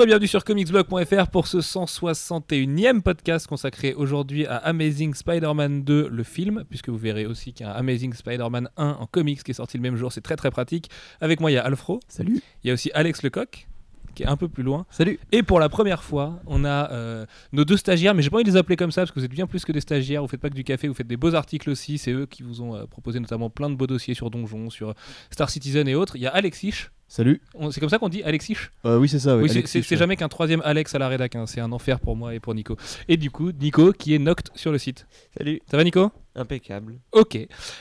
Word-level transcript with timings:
Bonjour 0.00 0.08
et 0.08 0.16
bienvenue 0.16 0.28
sur 0.28 0.44
comicsblog.fr 0.44 1.28
pour 1.30 1.46
ce 1.46 1.58
161e 1.58 3.02
podcast 3.02 3.46
consacré 3.46 3.92
aujourd'hui 3.92 4.46
à 4.46 4.56
Amazing 4.56 5.12
Spider-Man 5.12 5.82
2, 5.84 6.08
le 6.08 6.22
film, 6.22 6.64
puisque 6.70 6.88
vous 6.88 6.96
verrez 6.96 7.26
aussi 7.26 7.52
qu'il 7.52 7.66
y 7.66 7.68
a 7.68 7.74
un 7.74 7.76
Amazing 7.76 8.14
Spider-Man 8.14 8.70
1 8.78 8.96
en 8.98 9.04
comics 9.04 9.42
qui 9.42 9.50
est 9.50 9.54
sorti 9.54 9.76
le 9.76 9.82
même 9.82 9.96
jour, 9.96 10.10
c'est 10.10 10.22
très 10.22 10.36
très 10.36 10.50
pratique. 10.50 10.88
Avec 11.20 11.38
moi 11.38 11.50
il 11.50 11.54
y 11.54 11.58
a 11.58 11.66
Alfro, 11.66 12.00
Salut. 12.08 12.40
il 12.64 12.68
y 12.68 12.70
a 12.70 12.72
aussi 12.72 12.90
Alex 12.94 13.22
Lecoq 13.22 13.68
qui 14.14 14.22
est 14.22 14.26
un 14.26 14.38
peu 14.38 14.48
plus 14.48 14.62
loin. 14.62 14.86
Salut. 14.88 15.20
Et 15.32 15.42
pour 15.42 15.60
la 15.60 15.68
première 15.68 16.02
fois, 16.02 16.40
on 16.46 16.64
a 16.64 16.90
euh, 16.92 17.26
nos 17.52 17.66
deux 17.66 17.76
stagiaires, 17.76 18.14
mais 18.14 18.22
j'ai 18.22 18.30
pas 18.30 18.36
envie 18.36 18.44
de 18.44 18.50
les 18.50 18.56
appeler 18.56 18.76
comme 18.76 18.92
ça 18.92 19.02
parce 19.02 19.10
que 19.10 19.20
vous 19.20 19.26
êtes 19.26 19.30
bien 19.30 19.46
plus 19.46 19.66
que 19.66 19.72
des 19.72 19.82
stagiaires. 19.82 20.22
Vous 20.22 20.28
faites 20.28 20.40
pas 20.40 20.48
que 20.48 20.54
du 20.54 20.64
café, 20.64 20.88
vous 20.88 20.94
faites 20.94 21.08
des 21.08 21.18
beaux 21.18 21.34
articles 21.34 21.68
aussi. 21.68 21.98
C'est 21.98 22.12
eux 22.12 22.24
qui 22.24 22.42
vous 22.42 22.62
ont 22.62 22.74
euh, 22.74 22.86
proposé 22.86 23.20
notamment 23.20 23.50
plein 23.50 23.68
de 23.68 23.74
beaux 23.74 23.86
dossiers 23.86 24.14
sur 24.14 24.30
Donjon, 24.30 24.70
sur 24.70 24.94
Star 25.30 25.50
Citizen 25.50 25.86
et 25.88 25.94
autres. 25.94 26.16
Il 26.16 26.22
y 26.22 26.26
a 26.26 26.30
Alexis. 26.30 26.86
Salut. 27.12 27.40
On- 27.54 27.72
C'est 27.72 27.80
comme 27.80 27.88
ça 27.88 27.98
qu'on 27.98 28.08
dit 28.08 28.22
Alexis 28.22 28.56
Euh, 28.84 28.96
oui, 28.96 29.08
c'est 29.08 29.18
ça. 29.18 29.36
Oui, 29.36 29.42
Oui, 29.52 29.62
c'est- 29.66 29.96
jamais 29.96 30.14
qu'un 30.14 30.28
troisième 30.28 30.62
Alex 30.64 30.94
à 30.94 30.98
la 31.00 31.08
rédac. 31.08 31.34
hein. 31.34 31.44
C'est 31.48 31.60
un 31.60 31.72
enfer 31.72 31.98
pour 31.98 32.14
moi 32.14 32.36
et 32.36 32.38
pour 32.38 32.54
Nico. 32.54 32.76
Et 33.08 33.16
du 33.16 33.32
coup, 33.32 33.50
Nico 33.50 33.92
qui 33.92 34.14
est 34.14 34.20
Noct 34.20 34.52
sur 34.54 34.70
le 34.70 34.78
site. 34.78 35.08
Salut, 35.36 35.60
Ça 35.68 35.76
va, 35.76 35.82
Nico? 35.82 36.12
Impeccable. 36.36 37.00
Ok. 37.12 37.38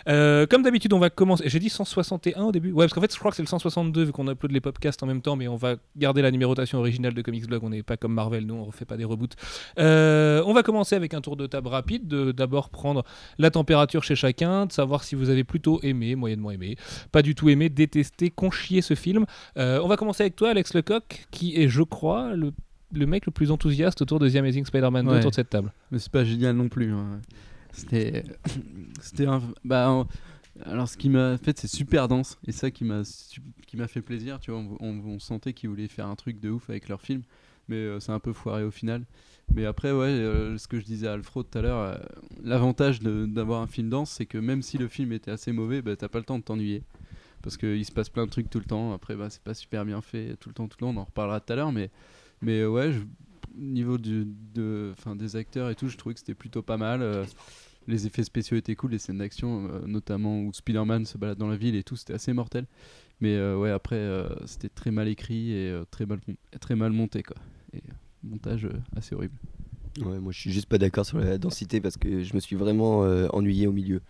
Euh, 0.07 0.45
comme 0.47 0.63
d'habitude, 0.63 0.91
on 0.93 0.99
va 0.99 1.09
commencer. 1.09 1.43
J'ai 1.47 1.59
dit 1.59 1.69
161 1.69 2.43
au 2.45 2.51
début. 2.51 2.71
Ouais, 2.71 2.85
parce 2.85 2.93
qu'en 2.93 3.01
fait, 3.01 3.13
je 3.13 3.19
crois 3.19 3.31
que 3.31 3.37
c'est 3.37 3.43
le 3.43 3.47
162 3.47 4.03
vu 4.05 4.11
qu'on 4.11 4.27
upload 4.29 4.51
les 4.51 4.61
podcasts 4.61 5.01
en 5.03 5.05
même 5.07 5.21
temps, 5.21 5.35
mais 5.35 5.47
on 5.47 5.55
va 5.55 5.75
garder 5.97 6.21
la 6.21 6.31
numérotation 6.31 6.79
originale 6.79 7.13
de 7.13 7.21
Comics 7.21 7.45
Blog. 7.47 7.63
On 7.63 7.69
n'est 7.69 7.83
pas 7.83 7.97
comme 7.97 8.13
Marvel, 8.13 8.45
nous, 8.45 8.55
on 8.55 8.63
refait 8.65 8.85
pas 8.85 8.97
des 8.97 9.05
reboots. 9.05 9.35
Euh, 9.77 10.41
on 10.45 10.53
va 10.53 10.63
commencer 10.63 10.95
avec 10.95 11.13
un 11.13 11.21
tour 11.21 11.35
de 11.37 11.47
table 11.47 11.67
rapide. 11.67 12.07
de 12.07 12.31
D'abord 12.31 12.69
prendre 12.69 13.03
la 13.37 13.51
température 13.51 14.03
chez 14.03 14.15
chacun, 14.15 14.65
de 14.65 14.71
savoir 14.71 15.03
si 15.03 15.15
vous 15.15 15.29
avez 15.29 15.43
plutôt 15.43 15.79
aimé, 15.83 16.15
moyennement 16.15 16.51
aimé, 16.51 16.75
pas 17.11 17.21
du 17.21 17.35
tout 17.35 17.49
aimé, 17.49 17.69
détesté, 17.69 18.29
conchier 18.29 18.81
ce 18.81 18.93
film. 18.95 19.25
Euh, 19.57 19.79
on 19.83 19.87
va 19.87 19.97
commencer 19.97 20.23
avec 20.23 20.35
toi, 20.35 20.49
Alex 20.49 20.73
Lecoq, 20.73 21.27
qui 21.31 21.55
est, 21.61 21.67
je 21.69 21.81
crois, 21.83 22.33
le, 22.35 22.51
le 22.93 23.05
mec 23.05 23.25
le 23.25 23.31
plus 23.31 23.51
enthousiaste 23.51 24.01
autour 24.01 24.19
de 24.19 24.29
The 24.29 24.35
Amazing 24.37 24.65
Spider-Man 24.65 25.05
2 25.05 25.11
Ouais. 25.11 25.17
autour 25.19 25.31
de 25.31 25.35
cette 25.35 25.49
table. 25.49 25.71
Mais 25.91 25.99
c'est 25.99 26.11
pas 26.11 26.23
génial 26.23 26.55
non 26.55 26.69
plus. 26.69 26.91
hein. 26.93 27.19
C'était. 27.79 28.23
C'était 29.01 29.25
un. 29.25 29.41
Bah. 29.63 30.05
Alors, 30.65 30.89
ce 30.89 30.97
qui 30.97 31.09
m'a 31.09 31.37
fait, 31.37 31.57
c'est 31.57 31.67
super 31.67 32.07
dense. 32.07 32.37
Et 32.45 32.51
ça 32.51 32.69
qui 32.71 32.83
m'a 32.83 33.03
qui 33.65 33.77
m'a 33.77 33.87
fait 33.87 34.01
plaisir. 34.01 34.39
Tu 34.39 34.51
vois, 34.51 34.61
on, 34.79 35.19
sentait 35.19 35.53
qu'ils 35.53 35.69
voulaient 35.69 35.87
faire 35.87 36.07
un 36.07 36.15
truc 36.15 36.39
de 36.39 36.49
ouf 36.49 36.69
avec 36.69 36.89
leur 36.89 37.01
film. 37.01 37.21
Mais 37.67 37.75
euh, 37.75 37.99
c'est 37.99 38.11
un 38.11 38.19
peu 38.19 38.33
foiré 38.33 38.63
au 38.63 38.71
final. 38.71 39.05
Mais 39.53 39.65
après, 39.65 39.91
ouais, 39.91 40.07
euh, 40.07 40.57
ce 40.57 40.67
que 40.67 40.79
je 40.79 40.85
disais 40.85 41.07
à 41.07 41.13
Alfro 41.13 41.43
tout 41.43 41.57
à 41.57 41.61
l'heure, 41.61 41.79
euh, 41.79 41.97
l'avantage 42.43 42.99
d'avoir 42.99 43.61
un 43.61 43.67
film 43.67 43.89
dense, 43.89 44.11
c'est 44.11 44.25
que 44.25 44.37
même 44.37 44.61
si 44.61 44.77
le 44.77 44.87
film 44.87 45.11
était 45.11 45.31
assez 45.31 45.51
mauvais, 45.51 45.81
bah, 45.81 45.95
t'as 45.95 46.07
pas 46.07 46.19
le 46.19 46.25
temps 46.25 46.39
de 46.39 46.43
t'ennuyer. 46.43 46.83
Parce 47.41 47.55
qu'il 47.57 47.85
se 47.85 47.91
passe 47.91 48.09
plein 48.09 48.25
de 48.25 48.31
trucs 48.31 48.49
tout 48.49 48.59
le 48.59 48.65
temps. 48.65 48.93
Après, 48.93 49.15
bah, 49.15 49.29
c'est 49.29 49.41
pas 49.41 49.53
super 49.53 49.85
bien 49.85 50.01
fait 50.01 50.35
tout 50.39 50.49
le 50.49 50.55
temps, 50.55 50.67
tout 50.67 50.77
le 50.81 50.87
temps. 50.87 50.93
On 50.95 50.97
en 50.97 51.05
reparlera 51.05 51.39
tout 51.39 51.53
à 51.53 51.55
l'heure. 51.55 51.71
Mais, 51.71 51.89
mais 52.41 52.59
euh, 52.59 52.69
ouais, 52.69 52.91
je- 52.91 52.99
au 52.99 53.61
niveau 53.61 53.97
du, 53.97 54.25
de, 54.53 54.93
enfin, 54.97 55.15
des 55.15 55.35
acteurs 55.35 55.69
et 55.69 55.75
tout, 55.75 55.87
je 55.87 55.97
trouvais 55.97 56.13
que 56.13 56.19
c'était 56.19 56.35
plutôt 56.35 56.61
pas 56.61 56.77
mal. 56.77 57.01
Les 57.89 58.05
effets 58.07 58.23
spéciaux 58.23 58.55
étaient 58.57 58.75
cool, 58.75 58.91
les 58.91 58.99
scènes 58.99 59.17
d'action, 59.17 59.67
euh, 59.71 59.79
notamment 59.85 60.39
où 60.41 60.53
Spider-Man 60.53 61.05
se 61.05 61.17
balade 61.17 61.37
dans 61.37 61.47
la 61.49 61.57
ville 61.57 61.75
et 61.75 61.83
tout, 61.83 61.95
c'était 61.95 62.13
assez 62.13 62.31
mortel. 62.33 62.65
Mais 63.19 63.35
euh, 63.35 63.57
ouais, 63.57 63.71
après, 63.71 63.97
euh, 63.97 64.29
c'était 64.45 64.69
très 64.69 64.91
mal 64.91 65.07
écrit 65.07 65.51
et 65.51 65.77
très, 65.91 66.05
mal, 66.05 66.19
très 66.61 66.75
mal 66.75 66.91
monté, 66.91 67.23
quoi. 67.23 67.35
Montage 68.23 68.67
assez 68.95 69.15
horrible. 69.15 69.35
Ouais, 70.01 70.19
moi 70.19 70.31
je 70.31 70.39
suis 70.39 70.51
juste 70.51 70.67
pas 70.67 70.77
d'accord 70.77 71.05
sur 71.05 71.17
la 71.17 71.37
densité 71.37 71.81
parce 71.81 71.97
que 71.97 72.23
je 72.23 72.33
me 72.33 72.39
suis 72.39 72.55
vraiment 72.55 72.99
ennuyé 73.33 73.67
au 73.67 73.71
milieu 73.71 74.01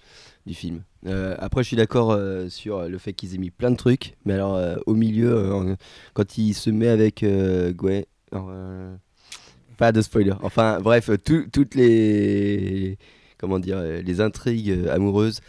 du 0.45 0.53
film. 0.53 0.83
Après, 1.05 1.63
je 1.63 1.67
suis 1.67 1.77
d'accord 1.77 2.17
sur 2.49 2.87
le 2.87 2.97
fait 2.97 3.13
qu'ils 3.13 3.33
aient 3.33 3.39
mis 3.39 3.49
plein 3.49 3.71
de 3.71 3.75
trucs, 3.75 4.15
mais 4.25 4.33
alors 4.33 4.59
au 4.85 4.93
milieu, 4.93 5.75
quand 6.13 6.37
il 6.37 6.53
se 6.53 6.69
met 6.69 6.89
avec 6.89 7.23
Gwen. 7.23 8.03
pas 9.77 9.91
de 9.91 10.01
spoiler. 10.01 10.33
Enfin, 10.41 10.79
bref, 10.81 11.09
tout- 11.23 11.47
toutes 11.51 11.75
les. 11.75 12.97
Comment 13.39 13.57
dire 13.59 13.77
euh, 13.77 14.01
Les 14.01 14.21
intrigues 14.21 14.69
euh, 14.69 14.93
amoureuses, 14.93 15.39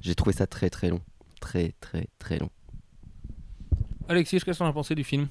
j'ai 0.00 0.14
trouvé 0.14 0.32
ça 0.36 0.46
très 0.46 0.70
très 0.70 0.90
long. 0.90 1.00
Très 1.40 1.72
très 1.80 2.06
très 2.18 2.38
long. 2.38 2.50
Alexis, 4.08 4.36
qu'est-ce 4.36 4.44
que 4.44 4.58
t'en 4.58 4.66
as 4.68 4.72
pensé 4.72 4.94
du 4.94 5.04
film? 5.04 5.28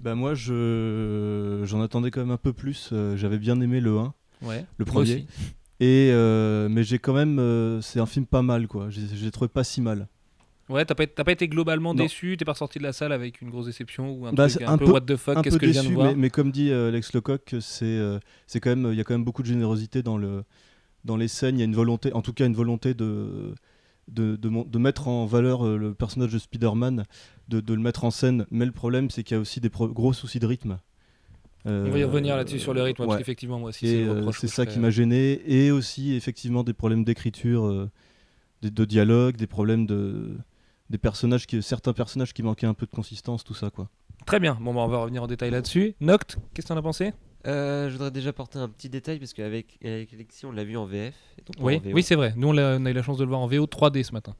Bah 0.00 0.14
moi 0.14 0.34
je 0.34 1.62
j'en 1.64 1.80
attendais 1.80 2.10
quand 2.10 2.20
même 2.20 2.30
un 2.30 2.36
peu 2.36 2.52
plus. 2.52 2.90
euh, 2.92 3.16
J'avais 3.16 3.38
bien 3.38 3.60
aimé 3.60 3.80
le 3.80 3.96
1, 3.98 4.14
Ouais. 4.42 4.64
le 4.78 4.84
premier. 4.84 5.26
Et 5.80 6.10
euh, 6.12 6.68
mais 6.68 6.82
j'ai 6.84 6.98
quand 6.98 7.12
même 7.12 7.38
euh, 7.38 7.80
c'est 7.80 8.00
un 8.00 8.06
film 8.06 8.26
pas 8.26 8.42
mal 8.42 8.66
quoi. 8.66 8.88
J'ai 8.90 9.30
trouvé 9.30 9.48
pas 9.48 9.64
si 9.64 9.80
mal. 9.80 10.08
Ouais, 10.68 10.84
t'as 10.84 10.94
pas, 10.94 11.06
t'as 11.06 11.24
pas 11.24 11.32
été 11.32 11.48
globalement 11.48 11.92
Non. 11.92 12.02
déçu, 12.02 12.36
t'es 12.38 12.44
pas 12.44 12.52
ressorti 12.52 12.78
de 12.78 12.84
la 12.84 12.92
salle 12.92 13.12
avec 13.12 13.42
une 13.42 13.50
grosse 13.50 13.66
déception 13.66 14.12
ou 14.12 14.26
un 14.26 14.32
Bah, 14.32 14.48
truc 14.48 14.62
un, 14.62 14.72
un 14.72 14.78
peu, 14.78 14.86
peu- 14.86 14.92
what 14.92 15.00
the 15.02 15.16
fuck, 15.16 15.42
qu'est-ce 15.42 15.58
que 15.58 15.66
je 15.66 15.72
viens 15.72 15.82
de 15.82 15.86
déçu, 15.88 15.94
voir? 15.96 16.06
mais, 16.08 16.14
mais 16.14 16.30
comme 16.30 16.50
dit 16.52 16.70
euh, 16.70 16.88
Alex 16.88 17.12
Lecoq, 17.12 17.56
c'est 17.60 17.84
euh, 17.84 18.18
c'est 18.46 18.60
quand 18.60 18.70
même 18.70 18.90
il 18.92 18.96
y 18.96 19.00
a 19.00 19.04
quand 19.04 19.12
même 19.14 19.24
beaucoup 19.24 19.42
de 19.42 19.48
générosité 19.48 20.02
dans 20.02 20.16
le 20.16 20.44
dans 21.04 21.16
les 21.16 21.28
scènes. 21.28 21.56
Il 21.56 21.60
y 21.60 21.62
a 21.62 21.66
une 21.66 21.74
volonté, 21.74 22.12
en 22.12 22.22
tout 22.22 22.32
cas 22.32 22.46
une 22.46 22.54
volonté 22.54 22.94
de 22.94 23.54
de, 24.08 24.36
de, 24.36 24.78
mettre 24.78 25.06
en 25.06 25.26
valeur 25.26 25.64
euh, 25.64 25.78
le 25.78 25.94
personnage 25.94 26.32
de 26.32 26.38
Spider-Man, 26.38 27.04
de, 27.48 27.60
de 27.60 27.72
le 27.72 27.80
mettre 27.80 28.04
en 28.04 28.10
scène. 28.10 28.46
Mais 28.50 28.66
le 28.66 28.72
problème 28.72 29.10
c'est 29.10 29.22
qu'il 29.22 29.36
y 29.36 29.38
a 29.38 29.40
aussi 29.40 29.60
des 29.60 29.70
gros 29.70 30.12
soucis 30.12 30.40
de 30.40 30.46
rythme. 30.46 30.78
On 31.64 31.90
va 31.90 31.98
y 31.98 32.02
Euh, 32.02 32.06
revenir 32.06 32.36
là-dessus 32.36 32.58
sur 32.58 32.74
le 32.74 32.82
rythme, 32.82 33.06
parce 33.06 33.18
qu'effectivement, 33.18 33.58
moi 33.58 33.68
aussi, 33.68 33.86
c'est 33.86 34.02
euh, 34.02 34.32
ça 34.32 34.66
qui 34.66 34.78
m'a 34.78 34.90
gêné. 34.90 35.40
Et 35.46 35.70
aussi, 35.70 36.14
effectivement, 36.14 36.64
des 36.64 36.72
problèmes 36.72 37.04
d'écriture, 37.04 37.66
euh, 37.66 37.88
de, 38.62 38.68
de 38.68 38.84
dialogue, 38.84 39.36
des 39.36 39.46
problèmes 39.46 39.86
de. 39.86 40.36
Des 40.90 40.98
personnages 40.98 41.46
qui, 41.46 41.62
certains 41.62 41.94
personnages 41.94 42.34
qui 42.34 42.42
manquaient 42.42 42.66
un 42.66 42.74
peu 42.74 42.84
de 42.84 42.90
consistance, 42.90 43.44
tout 43.44 43.54
ça 43.54 43.70
quoi. 43.70 43.88
Très 44.26 44.40
bien, 44.40 44.58
bon, 44.60 44.74
bah, 44.74 44.80
on 44.80 44.88
va 44.88 44.98
revenir 44.98 45.22
en 45.22 45.26
détail 45.26 45.50
là-dessus. 45.50 45.94
Noct, 46.00 46.36
qu'est-ce 46.52 46.66
que 46.66 46.72
t'en 46.74 46.78
as 46.78 46.82
pensé? 46.82 47.14
Euh, 47.46 47.88
je 47.88 47.92
voudrais 47.94 48.10
déjà 48.10 48.32
porter 48.32 48.58
un 48.58 48.68
petit 48.68 48.88
détail 48.88 49.18
parce 49.18 49.32
qu'avec 49.32 49.78
avec 49.84 50.12
Alexis, 50.14 50.46
on 50.46 50.52
l'a 50.52 50.64
vu 50.64 50.76
en 50.76 50.86
VF. 50.86 51.14
Et 51.38 51.42
donc 51.42 51.56
pas 51.56 51.62
Oui, 51.64 51.80
en 51.84 51.90
oui 51.92 52.02
c'est 52.02 52.14
vrai. 52.14 52.32
Nous, 52.36 52.48
on 52.48 52.56
a, 52.56 52.78
on 52.78 52.86
a 52.86 52.90
eu 52.90 52.94
la 52.94 53.02
chance 53.02 53.18
de 53.18 53.24
le 53.24 53.28
voir 53.28 53.40
en 53.40 53.46
VO 53.46 53.66
3D 53.66 54.02
ce 54.04 54.12
matin. 54.12 54.34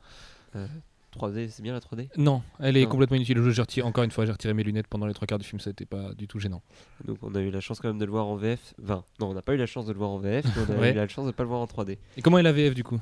3D, 1.15 1.49
c'est 1.51 1.63
bien 1.63 1.75
la 1.75 1.81
3D 1.81 2.09
Non, 2.17 2.43
elle 2.59 2.77
est 2.79 2.85
Non. 2.85 2.89
complètement 2.89 3.17
inutile. 3.17 3.39
J'ai 3.51 3.61
retiré- 3.63 3.83
encore 3.87 4.03
une 4.05 4.11
fois, 4.11 4.25
j'ai 4.25 4.33
retiré 4.33 4.55
mes 4.55 4.63
lunettes 4.63 4.87
pendant 4.87 5.07
les 5.07 5.13
trois 5.13 5.27
quarts 5.27 5.39
du 5.39 5.45
film, 5.47 5.61
ça 5.61 5.69
n'était 5.71 5.85
pas 5.85 6.15
du 6.15 6.27
tout 6.27 6.39
gênant. 6.39 6.63
Donc 7.05 7.19
on 7.23 7.35
a 7.35 7.41
eu 7.41 7.51
la 7.51 7.61
chance 7.61 7.81
quand 7.81 7.89
même 7.89 7.99
de 7.99 8.05
le 8.07 8.11
voir 8.11 8.27
en 8.27 8.37
VF. 8.37 8.73
Enfin, 8.83 9.05
non, 9.21 9.29
on 9.31 9.35
n'a 9.35 9.43
pas 9.43 9.53
eu 9.53 9.59
la 9.59 9.67
chance 9.67 9.85
de 9.85 9.93
le 9.93 9.99
voir 9.99 10.11
en 10.11 10.19
VF, 10.19 10.45
mais 10.57 10.63
on 10.69 10.79
a 10.79 10.81
Ouais. 10.81 10.93
eu 10.93 10.95
la 10.95 11.09
chance 11.09 11.27
de 11.27 11.33
pas 11.33 11.43
le 11.43 11.49
voir 11.51 11.61
en 11.61 11.67
3D. 11.67 11.99
Et 12.17 12.23
comment 12.23 12.39
est 12.39 12.43
la 12.43 12.53
VF 12.53 12.75
du 12.75 12.83
coup? 12.85 12.99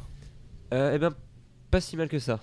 Euh, 0.75 0.93
eh 0.95 0.99
ben, 0.99 1.11
pas 1.71 1.81
si 1.81 1.97
mal 1.97 2.09
que 2.09 2.19
ça. 2.19 2.41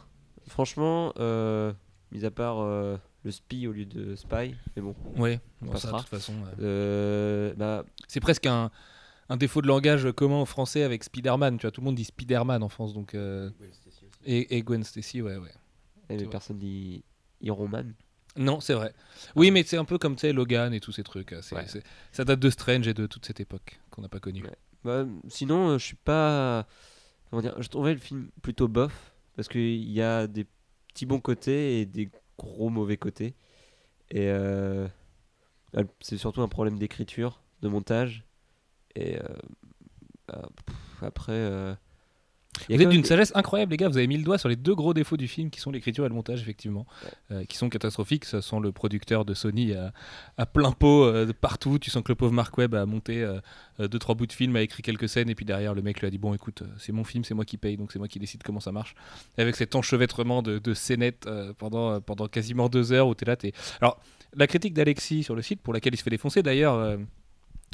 Franchement, 0.48 1.12
euh, 1.20 1.74
mis 2.14 2.24
à 2.24 2.32
part 2.32 2.60
euh, 2.60 2.96
le 3.28 3.32
spy 3.32 3.68
au 3.68 3.72
lieu 3.72 3.86
de 3.86 4.16
spy, 4.16 4.56
mais 4.76 4.82
bon. 4.82 4.96
Ouais, 5.18 5.40
On 5.62 5.68
bon, 5.68 5.72
ça, 5.76 5.88
de 5.88 5.92
passera. 5.94 6.00
toute 6.00 6.08
façon. 6.10 6.34
euh, 6.60 7.52
Euh, 7.52 7.54
bah, 7.56 7.86
C'est 8.08 8.20
presque 8.20 8.46
un, 8.46 8.72
un 9.30 9.38
défaut 9.38 9.62
de 9.62 9.68
langage 9.68 10.10
commun 10.14 10.42
au 10.42 10.46
français 10.46 10.84
avec 10.84 11.04
Spider-Man. 11.04 11.58
Tu 11.58 11.62
vois, 11.64 11.72
tout 11.72 11.82
le 11.82 11.86
monde 11.86 11.96
dit 11.96 12.06
Spider-Man 12.06 12.64
en 12.64 12.70
France, 12.70 12.94
donc. 12.94 13.14
euh, 13.14 13.50
Et, 14.26 14.58
et 14.58 14.62
Gwen 14.64 14.84
Stacy, 14.84 15.22
ouais, 15.22 15.38
ouais. 15.38 15.52
eh, 16.10 16.18
mais 16.18 16.26
personne 16.26 16.58
dit 16.58 17.04
Iron 17.42 17.68
Man. 17.68 17.94
Non, 18.36 18.60
c'est 18.60 18.74
vrai. 18.74 18.94
Oui, 19.36 19.50
mais 19.52 19.64
c'est 19.64 19.78
un 19.78 19.86
peu 19.86 19.98
comme 19.98 20.16
tu 20.16 20.22
sais, 20.22 20.32
Logan 20.34 20.74
et 20.74 20.80
tous 20.80 20.92
ces 20.92 21.04
trucs. 21.04 21.32
Ouais. 21.32 21.42
c'est- 21.68 21.84
Ça 22.12 22.24
date 22.24 22.40
de 22.40 22.50
Strange 22.50 22.88
et 22.88 22.94
de 22.94 23.08
toute 23.08 23.26
cette 23.26 23.40
époque 23.40 23.80
qu'on 23.90 24.02
n'a 24.04 24.10
pas 24.10 24.20
connue. 24.20 24.44
Ouais. 24.44 24.56
Bah, 24.84 25.06
sinon, 25.28 25.70
euh, 25.72 25.78
je 25.80 25.86
suis 25.86 25.96
pas. 25.96 26.66
Comment 27.30 27.42
dire 27.42 27.56
Je 27.62 27.68
trouvais 27.68 27.94
le 27.94 28.00
film 28.00 28.30
plutôt 28.42 28.68
bof 28.68 29.12
parce 29.36 29.48
qu'il 29.50 29.92
y 29.92 30.02
a 30.02 30.28
des 30.28 30.46
petits 30.94 31.06
bons 31.06 31.20
côtés 31.20 31.82
et 31.82 31.86
des 31.86 32.10
gros 32.38 32.70
mauvais 32.70 32.98
côtés. 32.98 33.36
Et 34.12 34.30
euh, 34.30 34.88
c'est 36.00 36.18
surtout 36.18 36.42
un 36.42 36.48
problème 36.48 36.78
d'écriture, 36.78 37.42
de 37.62 37.68
montage. 37.68 38.26
Et 38.96 39.18
euh, 39.18 39.28
bah, 40.28 40.50
après. 41.02 41.78
Vous 42.70 42.82
êtes 42.84 42.90
d'une 42.90 43.04
sagesse 43.04 43.32
incroyable, 43.36 43.72
les 43.72 43.78
gars. 43.78 43.88
Vous 43.90 43.98
avez 43.98 44.08
mis 44.08 44.18
le 44.18 44.24
doigt 44.24 44.38
sur 44.38 44.50
les 44.50 44.56
deux 44.56 44.76
gros 44.76 44.94
défauts 44.94 45.18
du 45.18 45.28
film 45.28 45.50
qui 45.50 45.60
sont 45.60 45.72
l'écriture 45.72 46.06
et 46.06 46.10
le 46.10 46.16
montage, 46.16 46.42
effectivement, 46.42 46.86
euh, 47.32 47.44
qui 47.46 47.58
sont 47.58 47.70
catastrophiques. 47.70 48.26
Ça 48.26 48.42
sent 48.42 48.58
le 48.62 48.72
producteur 48.72 49.26
de 49.26 49.34
Sony 49.34 49.74
à, 49.74 49.94
à 50.38 50.46
plein 50.46 50.72
pot 50.72 51.04
euh, 51.06 51.26
de 51.26 51.32
partout. 51.32 51.80
Tu 51.80 51.90
sens 51.90 52.04
que 52.04 52.12
le 52.12 52.16
pauvre 52.16 52.34
Mark 52.34 52.58
Webb 52.58 52.76
a 52.76 52.86
monté 52.86 53.24
euh, 53.24 53.40
euh, 53.80 53.88
deux, 53.88 54.00
trois 54.00 54.16
bouts 54.16 54.26
de 54.28 54.34
film, 54.34 54.56
a 54.56 54.62
écrit 54.62 54.82
quelques 54.84 55.10
scènes, 55.10 55.30
et 55.30 55.36
puis 55.36 55.46
derrière, 55.46 55.74
le 55.74 55.82
mec 55.82 56.00
lui 56.02 56.08
a 56.08 56.10
dit 56.10 56.18
Bon, 56.18 56.34
écoute, 56.34 56.64
c'est 56.78 56.92
mon 56.92 57.04
film, 57.04 57.24
c'est 57.24 57.34
moi 57.34 57.46
qui 57.46 57.58
paye, 57.58 57.78
donc 57.78 57.92
c'est 57.92 58.00
moi 58.00 58.08
qui 58.08 58.20
décide 58.20 58.44
comment 58.44 58.60
ça 58.60 58.72
marche. 58.72 58.96
Et 59.38 59.42
avec 59.42 59.56
cet 59.56 59.76
enchevêtrement 59.76 60.42
de, 60.42 60.60
de 60.60 60.74
scénettes 60.74 61.28
pendant, 61.58 62.02
pendant 62.02 62.28
quasiment 62.28 62.70
deux 62.70 62.92
heures 62.92 63.08
où 63.08 63.16
tu 63.16 63.24
es 63.24 63.28
là. 63.28 63.36
t'es- 63.36 63.54
Alors, 63.82 64.00
la 64.36 64.48
critique 64.48 64.74
d'Alexis 64.74 65.24
sur 65.24 65.36
le 65.36 65.42
site, 65.42 65.62
pour 65.62 65.74
laquelle 65.74 65.94
il 65.94 65.98
se 65.98 66.04
fait 66.04 66.10
défoncer 66.10 66.44
d'ailleurs. 66.44 66.98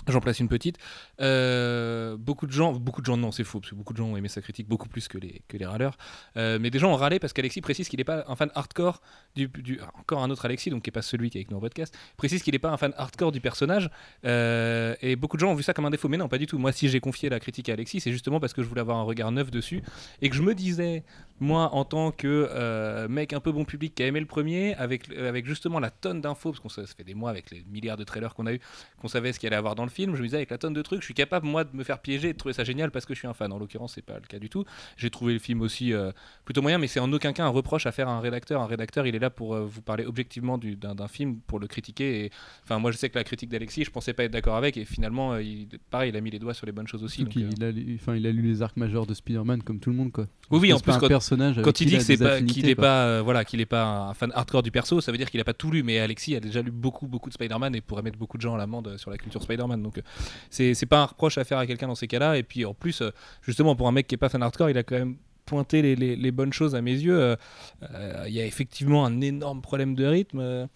J'en 0.05 0.19
place 0.19 0.41
une 0.41 0.49
petite. 0.49 0.77
Euh, 1.21 2.17
beaucoup 2.17 2.45
de 2.45 2.51
gens, 2.51 2.73
beaucoup 2.73 2.99
de 2.99 3.05
gens, 3.05 3.15
non, 3.15 3.31
c'est 3.31 3.45
faux, 3.45 3.61
parce 3.61 3.69
que 3.69 3.75
beaucoup 3.75 3.93
de 3.93 3.97
gens 3.99 4.07
ont 4.07 4.17
aimé 4.17 4.27
sa 4.27 4.41
critique 4.41 4.67
beaucoup 4.67 4.89
plus 4.89 5.07
que 5.07 5.17
les, 5.17 5.41
que 5.47 5.55
les 5.55 5.65
râleurs. 5.65 5.97
Euh, 6.35 6.57
mais 6.59 6.69
des 6.71 6.77
gens 6.79 6.91
ont 6.91 6.97
râlé 6.97 7.19
parce 7.19 7.31
qu'Alexis 7.31 7.61
précise 7.61 7.87
qu'il 7.87 7.99
n'est 7.99 8.03
pas 8.03 8.25
un 8.27 8.35
fan 8.35 8.49
hardcore 8.53 9.01
du, 9.35 9.47
du- 9.47 9.79
Encore 9.97 10.21
un 10.21 10.29
autre 10.29 10.43
Alexis, 10.43 10.69
donc 10.71 10.83
qui 10.83 10.89
n'est 10.89 10.93
pas 10.93 11.01
celui 11.01 11.29
qui 11.29 11.37
est 11.37 11.41
avec 11.41 11.51
nous 11.51 11.57
en 11.57 11.61
podcast, 11.61 11.97
précise 12.17 12.43
qu'il 12.43 12.51
n'est 12.51 12.59
pas 12.59 12.71
un 12.71 12.75
fan 12.75 12.93
hardcore 12.97 13.31
du 13.31 13.39
personnage. 13.39 13.89
Euh, 14.25 14.93
et 15.01 15.15
beaucoup 15.15 15.37
de 15.37 15.39
gens 15.39 15.51
ont 15.51 15.55
vu 15.55 15.63
ça 15.63 15.73
comme 15.73 15.85
un 15.85 15.89
défaut. 15.89 16.09
Mais 16.09 16.17
non, 16.17 16.27
pas 16.27 16.37
du 16.37 16.47
tout. 16.47 16.57
Moi, 16.57 16.73
si 16.73 16.89
j'ai 16.89 16.99
confié 16.99 17.29
la 17.29 17.39
critique 17.39 17.69
à 17.69 17.73
Alexis, 17.73 18.01
c'est 18.01 18.11
justement 18.11 18.41
parce 18.41 18.51
que 18.51 18.61
je 18.61 18.67
voulais 18.67 18.81
avoir 18.81 18.97
un 18.97 19.03
regard 19.03 19.31
neuf 19.31 19.51
dessus. 19.51 19.83
Et 20.21 20.29
que 20.29 20.35
je 20.35 20.41
me 20.41 20.53
disais, 20.53 21.05
moi, 21.39 21.73
en 21.73 21.85
tant 21.85 22.11
que 22.11 23.07
mec 23.07 23.31
un 23.31 23.39
peu 23.39 23.53
bon 23.53 23.63
public 23.63 23.95
qui 23.95 24.03
a 24.03 24.07
aimé 24.07 24.19
le 24.19 24.25
premier, 24.25 24.75
avec, 24.75 25.09
avec 25.13 25.45
justement 25.45 25.79
la 25.79 25.91
tonne 25.91 26.19
d'infos, 26.19 26.51
parce 26.51 26.59
qu'on 26.59 26.67
ça 26.67 26.83
fait 26.85 27.05
des 27.05 27.13
mois 27.13 27.29
avec 27.29 27.51
les 27.51 27.63
milliards 27.71 27.95
de 27.95 28.03
trailers 28.03 28.33
qu'on 28.35 28.47
a 28.47 28.53
eu 28.53 28.59
qu'on 28.99 29.07
savait 29.07 29.31
ce 29.31 29.39
qu'il 29.39 29.47
allait 29.47 29.55
avoir 29.55 29.75
dans 29.75 29.82
le 29.83 29.89
film. 29.89 30.15
Je 30.15 30.21
me 30.21 30.25
disais, 30.27 30.37
avec 30.37 30.49
la 30.49 30.57
tonne 30.57 30.73
de 30.73 30.81
trucs, 30.81 31.01
je 31.01 31.05
suis 31.05 31.13
capable, 31.13 31.45
moi, 31.47 31.63
de 31.63 31.75
me 31.75 31.83
faire 31.83 31.99
piéger 31.99 32.29
et 32.29 32.33
de 32.33 32.37
trouver 32.37 32.53
ça 32.53 32.63
génial 32.63 32.91
parce 32.91 33.05
que 33.05 33.13
je 33.13 33.19
suis 33.19 33.27
un 33.27 33.33
fan. 33.33 33.51
En 33.51 33.59
l'occurrence, 33.59 33.93
c'est 33.95 34.01
pas 34.05 34.15
le 34.15 34.27
cas 34.27 34.39
du 34.39 34.49
tout. 34.49 34.65
J'ai 34.97 35.09
trouvé 35.09 35.33
le 35.33 35.39
film 35.39 35.61
aussi 35.61 35.93
euh, 35.93 36.11
plutôt 36.45 36.61
moyen, 36.61 36.77
mais 36.77 36.87
c'est 36.87 36.99
en 36.99 37.11
aucun 37.13 37.33
cas 37.33 37.45
un 37.45 37.49
reproche 37.49 37.85
à 37.85 37.91
faire 37.91 38.07
à 38.07 38.13
un 38.13 38.19
rédacteur. 38.19 38.61
Un 38.61 38.67
rédacteur, 38.67 39.05
il 39.07 39.15
est 39.15 39.19
là 39.19 39.29
pour 39.29 39.55
euh, 39.55 39.63
vous 39.65 39.81
parler 39.81 40.05
objectivement 40.05 40.57
du- 40.57 40.75
d'un 40.75 41.07
film, 41.07 41.37
pour 41.47 41.59
le 41.59 41.67
critiquer. 41.67 42.25
Et 42.25 42.31
enfin, 42.63 42.79
moi, 42.79 42.91
je 42.91 42.97
sais 42.97 43.09
que 43.09 43.17
la 43.17 43.23
critique 43.23 43.49
d'Alexis, 43.49 43.83
je 43.85 43.91
pensais 43.91 44.13
pas 44.13 44.23
être 44.23 44.31
d'accord 44.31 44.55
avec, 44.55 44.77
et 44.77 44.85
finalement, 44.85 45.33
euh, 45.33 45.41
il, 45.41 45.67
pareil, 45.89 46.09
il 46.09 46.15
a 46.17 46.21
mis 46.21 46.31
les 46.31 46.39
doigts 46.39 46.53
sur 46.53 46.65
les 46.65 46.71
bonnes 46.71 46.87
choses 46.87 47.03
aussi. 47.03 47.23
Donc, 47.23 47.35
euh, 47.37 47.49
a, 47.67 47.71
lu- 47.71 47.97
enfin, 48.01 48.15
il 48.15 48.25
a 48.27 48.31
lu 48.31 48.41
les 48.41 48.61
arcs 48.61 48.77
majeurs 48.77 49.05
de 49.05 49.13
Spider-Man 49.13 49.63
comme 49.63 49.79
tout 49.79 49.89
le 49.89 49.95
monde 49.95 50.11
quoi. 50.11 50.27
Oui, 50.51 50.59
oui, 50.61 50.73
en 50.73 50.79
plus, 50.79 50.97
quand- 50.97 51.07
personnage 51.07 51.53
avec 51.57 51.65
Quand 51.65 51.79
il 51.81 51.87
dit 51.87 52.17
pas, 52.17 52.41
qu'il 52.41 52.69
est 52.69 52.75
quoi. 52.75 52.83
pas, 52.83 53.05
euh, 53.05 53.21
voilà, 53.23 53.45
qu'il 53.45 53.61
est 53.61 53.65
pas 53.65 53.85
un 54.09 54.13
fan 54.13 54.31
hardcore 54.35 54.63
du 54.63 54.71
perso, 54.71 55.01
ça 55.01 55.11
veut 55.11 55.17
dire 55.17 55.29
qu'il 55.31 55.39
a 55.39 55.43
pas 55.43 55.53
tout 55.53 55.71
lu. 55.71 55.83
Mais 55.83 55.99
Alexis 55.99 56.35
a 56.35 56.39
déjà 56.39 56.61
lu 56.61 56.71
beaucoup, 56.71 57.07
beaucoup 57.07 57.29
de 57.29 57.33
Spider-Man 57.33 57.75
et 57.75 57.81
pourrait 57.81 58.01
mettre 58.03 58.17
beaucoup 58.17 58.37
de 58.37 58.41
gens 58.41 58.55
à 58.55 58.57
l'amende 58.57 58.97
sur 58.97 59.09
la 59.11 59.17
culture 59.17 59.41
Spider-Man. 59.41 59.72
Donc, 59.81 59.97
euh, 59.97 60.01
c'est 60.49 60.85
pas 60.85 61.01
un 61.01 61.05
reproche 61.05 61.37
à 61.37 61.43
faire 61.43 61.57
à 61.57 61.65
quelqu'un 61.65 61.87
dans 61.87 61.95
ces 61.95 62.07
cas-là. 62.07 62.37
Et 62.37 62.43
puis, 62.43 62.65
en 62.65 62.73
plus, 62.73 63.01
euh, 63.01 63.11
justement, 63.41 63.75
pour 63.75 63.87
un 63.87 63.91
mec 63.91 64.07
qui 64.07 64.15
est 64.15 64.17
pas 64.17 64.29
fan 64.29 64.43
hardcore, 64.43 64.69
il 64.69 64.77
a 64.77 64.83
quand 64.83 64.95
même 64.95 65.15
pointé 65.45 65.95
les, 65.95 66.31
bonnes 66.31 66.53
choses 66.53 66.75
à 66.75 66.81
mes 66.81 66.93
yeux. 66.93 67.19
Euh, 67.19 68.25
Il 68.27 68.33
y 68.33 68.41
a 68.41 68.45
effectivement 68.45 69.05
un 69.05 69.21
énorme 69.21 69.61
problème 69.61 69.95
de 69.95 70.05
rythme. 70.05 70.67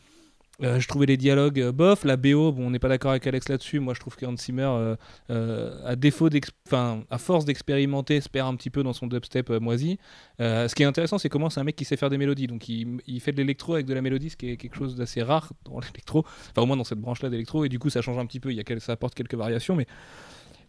Euh, 0.64 0.80
je 0.80 0.88
trouvais 0.88 1.06
les 1.06 1.18
dialogues 1.18 1.60
euh, 1.60 1.72
bof, 1.72 2.04
la 2.04 2.18
BO, 2.18 2.52
bon, 2.52 2.66
on 2.66 2.72
n'est 2.72 2.80
pas 2.80 2.90
d'accord 2.90 3.12
avec 3.12 3.28
Alex 3.28 3.48
là-dessus. 3.48 3.80
Moi, 3.80 3.94
je 3.94 4.00
trouve 4.00 4.16
qu'Hans 4.16 4.36
Zimmer, 4.36 4.96
euh, 5.30 5.86
à 5.86 5.96
défaut, 5.96 6.30
à 6.72 7.18
force 7.20 7.46
d'expérimenter, 7.46 8.22
se 8.22 8.30
perd 8.30 8.48
un 8.48 8.56
petit 8.56 8.72
peu 8.72 8.82
dans 8.82 8.94
son 8.94 9.06
dubstep 9.06 9.50
moisi. 9.62 10.00
Ce 10.40 10.74
qui 10.74 10.84
est 10.84 10.88
intéressant, 10.88 11.20
c'est 11.20 11.30
comment 11.30 11.50
c'est 11.50 11.60
un 11.60 11.64
mec 11.64 11.76
qui 11.76 11.86
sait 11.86 11.98
faire 11.98 12.10
des 12.10 12.18
mélodies. 12.18 12.48
Donc, 12.48 12.68
il, 12.70 13.20
fait 13.22 13.32
de 13.32 13.38
l'électro 13.38 13.76
avec 13.76 13.86
de 13.86 13.94
la 13.94 14.02
mélodie, 14.02 14.32
ce 14.32 14.38
qui 14.38 14.50
est 14.50 14.58
quelque 14.58 14.76
chose 14.76 14.96
d'assez 14.96 15.22
rare 15.22 15.54
dans 15.64 15.80
l'électro. 15.80 16.26
Enfin, 16.52 16.64
au 16.64 16.66
moins 16.66 16.78
dans 16.78 16.84
cette 16.84 17.00
branche-là 17.00 17.30
d'électro. 17.30 17.64
Et 17.64 17.70
du 17.70 17.78
coup, 17.78 17.90
ça 17.90 18.02
change 18.02 18.18
un 18.18 18.26
petit 18.26 18.40
peu. 18.40 18.52
Il 18.52 18.58
y 18.58 18.62
a 18.62 18.80
ça 18.80 18.94
apporte 18.94 19.14
quelques 19.14 19.36
variations, 19.36 19.76
mais 19.76 19.86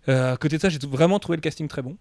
à 0.06 0.36
côté 0.36 0.56
de 0.56 0.62
ça, 0.62 0.68
j'ai 0.68 0.78
vraiment 0.86 1.18
trouvé 1.18 1.36
le 1.36 1.42
casting 1.42 1.66
très 1.68 1.82
bon. 1.82 1.96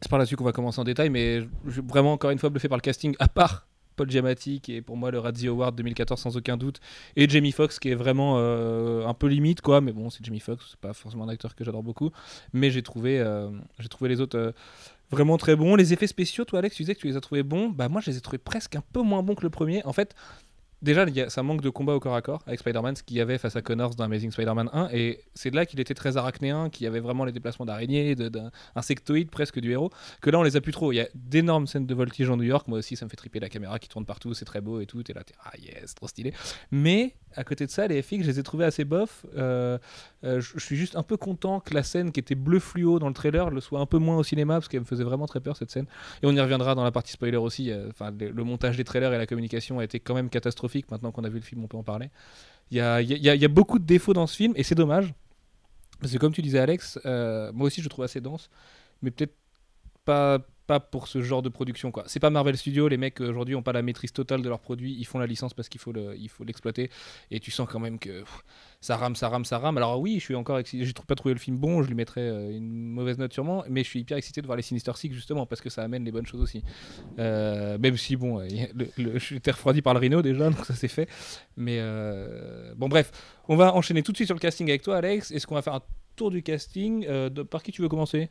C'est 0.00 0.10
par 0.10 0.18
là-dessus 0.18 0.36
qu'on 0.36 0.44
va 0.44 0.52
commencer 0.52 0.80
en 0.80 0.84
détail, 0.84 1.08
mais 1.08 1.40
vraiment 1.64 2.12
encore 2.12 2.30
une 2.30 2.38
fois 2.38 2.50
bluffé 2.50 2.68
par 2.68 2.76
le 2.76 2.82
casting, 2.82 3.14
à 3.18 3.28
part 3.28 3.66
Paul 3.96 4.10
Giamatti, 4.10 4.60
qui 4.60 4.76
est 4.76 4.82
pour 4.82 4.96
moi 4.96 5.10
le 5.10 5.18
Razzie 5.18 5.48
Award 5.48 5.74
2014 5.76 6.20
sans 6.20 6.36
aucun 6.36 6.56
doute, 6.56 6.80
et 7.16 7.28
Jamie 7.28 7.52
Foxx, 7.52 7.78
qui 7.78 7.90
est 7.90 7.94
vraiment 7.94 8.34
euh, 8.38 9.06
un 9.06 9.14
peu 9.14 9.26
limite, 9.26 9.62
quoi, 9.62 9.80
mais 9.80 9.92
bon, 9.92 10.10
c'est 10.10 10.24
Jamie 10.24 10.40
Foxx, 10.40 10.64
c'est 10.70 10.80
pas 10.80 10.92
forcément 10.92 11.24
un 11.24 11.28
acteur 11.28 11.54
que 11.54 11.64
j'adore 11.64 11.82
beaucoup, 11.82 12.10
mais 12.52 12.70
j'ai 12.70 12.82
trouvé, 12.82 13.18
euh, 13.18 13.50
les 14.02 14.20
autres 14.20 14.38
euh, 14.38 14.52
vraiment 15.10 15.36
très 15.36 15.56
bons. 15.56 15.76
Les 15.76 15.92
effets 15.92 16.06
spéciaux, 16.06 16.44
toi 16.44 16.58
Alex, 16.58 16.76
tu 16.76 16.82
disais 16.82 16.94
que 16.94 17.00
tu 17.00 17.06
les 17.06 17.16
as 17.16 17.20
trouvés 17.20 17.42
bons, 17.42 17.68
bah 17.68 17.88
moi 17.88 18.00
je 18.00 18.10
les 18.10 18.16
ai 18.16 18.20
trouvés 18.20 18.38
presque 18.38 18.76
un 18.76 18.82
peu 18.92 19.02
moins 19.02 19.22
bons 19.22 19.34
que 19.34 19.42
le 19.42 19.50
premier. 19.50 19.84
En 19.84 19.92
fait, 19.92 20.14
Déjà, 20.82 21.06
ça 21.30 21.42
manque 21.42 21.62
de 21.62 21.70
combat 21.70 21.94
au 21.94 22.00
corps 22.00 22.14
à 22.14 22.22
corps 22.22 22.42
avec 22.46 22.60
Spider-Man, 22.60 22.96
ce 22.96 23.02
qu'il 23.02 23.16
y 23.16 23.20
avait 23.20 23.38
face 23.38 23.56
à 23.56 23.62
Connors 23.62 23.94
dans 23.94 24.04
Amazing 24.04 24.30
Spider-Man 24.30 24.68
1, 24.72 24.90
et 24.92 25.20
c'est 25.34 25.52
là 25.52 25.64
qu'il 25.64 25.80
était 25.80 25.94
très 25.94 26.16
arachnéen, 26.18 26.68
qu'il 26.68 26.84
y 26.84 26.86
avait 26.86 27.00
vraiment 27.00 27.24
les 27.24 27.32
déplacements 27.32 27.64
d'araignées, 27.64 28.14
d'un 28.14 28.50
insectoïde 28.74 29.30
presque 29.30 29.58
du 29.58 29.72
héros, 29.72 29.90
que 30.20 30.28
là 30.28 30.38
on 30.38 30.42
les 30.42 30.54
a 30.56 30.60
plus 30.60 30.72
trop. 30.72 30.92
Il 30.92 30.96
y 30.96 31.00
a 31.00 31.08
d'énormes 31.14 31.66
scènes 31.66 31.86
de 31.86 31.94
voltige 31.94 32.28
en 32.28 32.36
New 32.36 32.44
York, 32.44 32.68
moi 32.68 32.78
aussi 32.78 32.94
ça 32.94 33.06
me 33.06 33.10
fait 33.10 33.16
triper 33.16 33.40
la 33.40 33.48
caméra 33.48 33.78
qui 33.78 33.88
tourne 33.88 34.04
partout, 34.04 34.34
c'est 34.34 34.44
très 34.44 34.60
beau 34.60 34.80
et 34.80 34.86
tout, 34.86 35.02
et 35.08 35.12
là 35.14 35.24
t'es 35.24 35.34
ah 35.44 35.52
yes, 35.58 35.94
trop 35.94 36.08
stylé. 36.08 36.34
Mais 36.70 37.14
à 37.36 37.44
côté 37.44 37.64
de 37.66 37.70
ça, 37.70 37.86
les 37.86 38.02
FX, 38.02 38.22
je 38.22 38.26
les 38.30 38.38
ai 38.38 38.42
trouvés 38.42 38.64
assez 38.64 38.84
bof. 38.84 39.24
Euh, 39.36 39.78
euh, 40.24 40.40
je 40.40 40.52
je 40.56 40.64
suis 40.64 40.76
juste 40.76 40.96
un 40.96 41.02
peu 41.04 41.16
content 41.16 41.60
que 41.60 41.74
la 41.74 41.84
scène 41.84 42.10
qui 42.10 42.18
était 42.18 42.34
bleu 42.34 42.58
fluo 42.58 42.98
dans 42.98 43.06
le 43.08 43.14
trailer 43.14 43.50
le 43.50 43.60
soit 43.60 43.78
un 43.78 43.86
peu 43.86 43.98
moins 43.98 44.16
au 44.16 44.24
cinéma, 44.24 44.54
parce 44.54 44.68
qu'elle 44.68 44.80
me 44.80 44.84
faisait 44.84 45.04
vraiment 45.04 45.26
très 45.26 45.38
peur 45.40 45.56
cette 45.56 45.70
scène. 45.70 45.86
Et 46.22 46.26
on 46.26 46.32
y 46.32 46.40
reviendra 46.40 46.74
dans 46.74 46.82
la 46.84 46.90
partie 46.90 47.12
spoiler 47.12 47.36
aussi. 47.36 47.70
euh, 47.70 47.88
Enfin, 47.90 48.10
le, 48.18 48.30
le 48.30 48.44
montage 48.44 48.76
des 48.76 48.84
trailers 48.84 49.12
et 49.12 49.18
la 49.18 49.26
communication 49.26 49.78
a 49.78 49.84
été 49.84 50.00
quand 50.00 50.14
même 50.14 50.28
catastrophique. 50.28 50.65
Maintenant 50.90 51.12
qu'on 51.12 51.24
a 51.24 51.28
vu 51.28 51.36
le 51.36 51.44
film, 51.44 51.64
on 51.64 51.66
peut 51.66 51.76
en 51.76 51.82
parler. 51.82 52.10
Il 52.70 52.78
y 52.78 52.80
a, 52.80 53.48
beaucoup 53.48 53.78
de 53.78 53.84
défauts 53.84 54.12
dans 54.12 54.26
ce 54.26 54.36
film 54.36 54.52
et 54.56 54.62
c'est 54.62 54.74
dommage. 54.74 55.14
Parce 56.00 56.12
que 56.12 56.18
comme 56.18 56.32
tu 56.32 56.42
disais, 56.42 56.58
Alex, 56.58 56.98
euh, 57.06 57.52
moi 57.52 57.68
aussi 57.68 57.80
je 57.80 57.86
le 57.86 57.90
trouve 57.90 58.04
assez 58.04 58.20
dense, 58.20 58.50
mais 59.02 59.10
peut-être 59.10 59.34
pas, 60.04 60.38
pas 60.66 60.80
pour 60.80 61.08
ce 61.08 61.22
genre 61.22 61.42
de 61.42 61.48
production. 61.48 61.90
quoi. 61.90 62.04
C'est 62.06 62.20
pas 62.20 62.30
Marvel 62.30 62.56
Studios, 62.56 62.88
les 62.88 62.96
mecs 62.96 63.20
aujourd'hui 63.20 63.54
ont 63.54 63.62
pas 63.62 63.72
la 63.72 63.82
maîtrise 63.82 64.12
totale 64.12 64.42
de 64.42 64.48
leurs 64.48 64.60
produits, 64.60 64.94
ils 64.98 65.04
font 65.04 65.18
la 65.18 65.26
licence 65.26 65.54
parce 65.54 65.68
qu'il 65.68 65.80
faut 65.80 65.92
il 66.16 66.28
faut 66.28 66.44
l'exploiter. 66.44 66.90
Et 67.30 67.40
tu 67.40 67.50
sens 67.50 67.68
quand 67.70 67.80
même 67.80 67.98
que 67.98 68.24
ça 68.80 68.96
rame, 68.96 69.16
ça 69.16 69.28
rame, 69.28 69.44
ça 69.44 69.58
rame. 69.58 69.76
Alors 69.76 70.00
oui, 70.00 70.16
je 70.18 70.24
suis 70.24 70.34
encore 70.34 70.58
excité, 70.58 70.84
j'ai 70.84 70.92
pas 70.92 71.14
trouvé 71.14 71.34
le 71.34 71.40
film 71.40 71.56
bon, 71.56 71.82
je 71.82 71.88
lui 71.88 71.94
mettrais 71.94 72.20
euh, 72.20 72.50
une 72.50 72.88
mauvaise 72.90 73.18
note 73.18 73.32
sûrement, 73.32 73.64
mais 73.68 73.84
je 73.84 73.88
suis 73.88 74.00
hyper 74.00 74.16
excité 74.16 74.40
de 74.40 74.46
voir 74.46 74.56
les 74.56 74.62
Sinister 74.62 74.92
Six 74.94 75.12
justement 75.12 75.46
parce 75.46 75.60
que 75.60 75.70
ça 75.70 75.82
amène 75.82 76.04
les 76.04 76.12
bonnes 76.12 76.26
choses 76.26 76.40
aussi. 76.40 76.62
Euh, 77.18 77.78
même 77.78 77.96
si 77.96 78.16
bon, 78.16 78.46
je 78.98 79.18
suis 79.18 79.40
refroidi 79.46 79.82
par 79.82 79.94
le 79.94 80.00
Rhino 80.00 80.22
déjà, 80.22 80.50
donc 80.50 80.64
ça 80.64 80.74
c'est 80.74 80.88
fait. 80.88 81.08
Mais 81.56 81.78
euh, 81.80 82.74
bon 82.76 82.88
bref, 82.88 83.10
on 83.48 83.56
va 83.56 83.74
enchaîner 83.74 84.02
tout 84.02 84.12
de 84.12 84.16
suite 84.16 84.28
sur 84.28 84.34
le 84.34 84.40
casting 84.40 84.68
avec 84.68 84.82
toi 84.82 84.96
Alex. 84.96 85.30
Est-ce 85.30 85.46
qu'on 85.46 85.54
va 85.54 85.62
faire 85.62 85.74
un 85.74 85.82
tour 86.16 86.30
du 86.30 86.42
casting 86.42 87.06
Par 87.50 87.62
qui 87.62 87.72
tu 87.72 87.82
veux 87.82 87.88
commencer? 87.88 88.30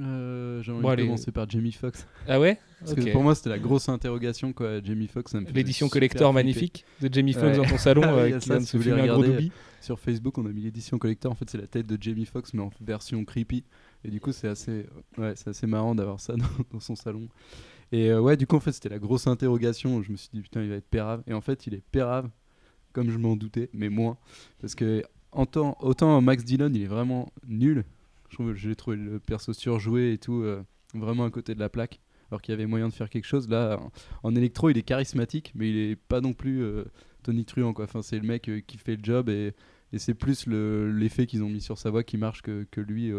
Euh, 0.00 0.62
J'ai 0.62 0.72
envie 0.72 0.82
Bon, 0.82 0.88
de 0.88 0.92
allez. 0.94 1.04
commencer 1.04 1.30
par 1.32 1.48
Jamie 1.48 1.72
Foxx. 1.72 2.06
Ah 2.26 2.40
ouais 2.40 2.58
Parce 2.80 2.94
que 2.94 3.12
pour 3.12 3.22
moi, 3.22 3.34
c'était 3.34 3.50
la 3.50 3.58
grosse 3.58 3.88
interrogation, 3.88 4.52
quoi. 4.52 4.82
Jamie 4.82 5.08
Foxx, 5.08 5.34
L'édition 5.54 5.88
collector 5.88 6.32
magnifique 6.32 6.84
de 7.00 7.12
Jamie 7.12 7.32
Foxx 7.34 7.46
Ouais. 7.58 7.64
dans 7.64 7.64
ton 7.70 7.78
salon 7.78 8.02
Ah 8.04 8.14
oui, 8.24 8.32
euh, 8.32 8.38
qui 8.38 8.46
ça, 8.46 8.54
vient 8.58 8.60
de 8.62 8.66
se 8.66 8.76
un 8.90 9.06
gros 9.06 9.24
doobie. 9.24 9.52
Sur 9.80 9.98
Facebook, 9.98 10.36
on 10.38 10.46
a 10.46 10.50
mis 10.50 10.62
l'édition 10.62 10.98
collector. 10.98 11.32
En 11.32 11.34
fait, 11.34 11.48
c'est 11.50 11.58
la 11.58 11.66
tête 11.66 11.86
de 11.86 11.96
Jamie 12.00 12.26
Foxx, 12.26 12.52
mais 12.54 12.62
en 12.62 12.70
version 12.80 13.24
creepy. 13.24 13.64
Et 14.04 14.10
du 14.10 14.20
coup, 14.20 14.32
c'est 14.32 14.48
assez, 14.48 14.86
ouais, 15.18 15.32
c'est 15.36 15.48
assez 15.48 15.66
marrant 15.66 15.94
d'avoir 15.94 16.20
ça 16.20 16.34
dans, 16.36 16.44
dans 16.72 16.80
son 16.80 16.94
salon. 16.96 17.28
Et 17.92 18.10
euh, 18.10 18.20
ouais, 18.20 18.36
du 18.36 18.46
coup, 18.46 18.56
en 18.56 18.60
fait, 18.60 18.72
c'était 18.72 18.88
la 18.90 18.98
grosse 18.98 19.26
interrogation. 19.26 20.02
Je 20.02 20.12
me 20.12 20.16
suis 20.16 20.28
dit, 20.32 20.40
putain, 20.42 20.62
il 20.62 20.68
va 20.70 20.76
être 20.76 20.88
pérave. 20.88 21.22
Et 21.26 21.32
en 21.34 21.40
fait, 21.40 21.66
il 21.66 21.74
est 21.74 21.82
pérave, 21.92 22.28
comme 22.92 23.10
je 23.10 23.18
m'en 23.18 23.36
doutais, 23.36 23.68
mais 23.72 23.88
moins. 23.88 24.16
Parce 24.60 24.74
que 24.74 25.02
en 25.32 25.46
temps- 25.46 25.76
autant 25.80 26.20
Max 26.20 26.44
Dillon, 26.44 26.70
il 26.74 26.82
est 26.82 26.86
vraiment 26.86 27.32
nul. 27.48 27.84
Je 28.30 28.34
trouve, 28.36 28.54
j'ai 28.54 28.76
trouvé 28.76 28.96
le 28.96 29.18
perso 29.18 29.52
surjoué 29.52 30.12
et 30.12 30.18
tout, 30.18 30.42
euh, 30.42 30.62
vraiment 30.94 31.24
à 31.24 31.30
côté 31.30 31.54
de 31.54 31.60
la 31.60 31.68
plaque. 31.68 32.00
Alors 32.30 32.40
qu'il 32.40 32.52
y 32.52 32.54
avait 32.54 32.66
moyen 32.66 32.88
de 32.88 32.92
faire 32.92 33.10
quelque 33.10 33.26
chose. 33.26 33.48
Là, 33.48 33.80
en, 34.22 34.36
électro, 34.36 34.70
il 34.70 34.78
est 34.78 34.82
charismatique, 34.82 35.50
mais 35.56 35.68
il 35.68 35.76
est 35.76 35.96
pas 35.96 36.20
non 36.20 36.32
plus 36.32 36.62
euh, 36.62 36.84
Tony 37.24 37.44
Truant, 37.44 37.72
quoi. 37.72 37.88
C'est 38.02 38.20
le 38.20 38.26
mec 38.26 38.48
euh, 38.48 38.60
qui 38.64 38.78
fait 38.78 38.94
le 38.94 39.02
job 39.02 39.28
et, 39.28 39.52
c'est 39.96 40.14
plus 40.14 40.46
le- 40.46 40.92
l'effet 40.92 41.26
qu'ils 41.26 41.42
ont 41.42 41.48
mis 41.48 41.60
sur 41.60 41.76
sa 41.76 41.90
voix 41.90 42.04
qui 42.04 42.16
marche 42.16 42.42
que, 42.42 42.80
lui. 42.80 43.12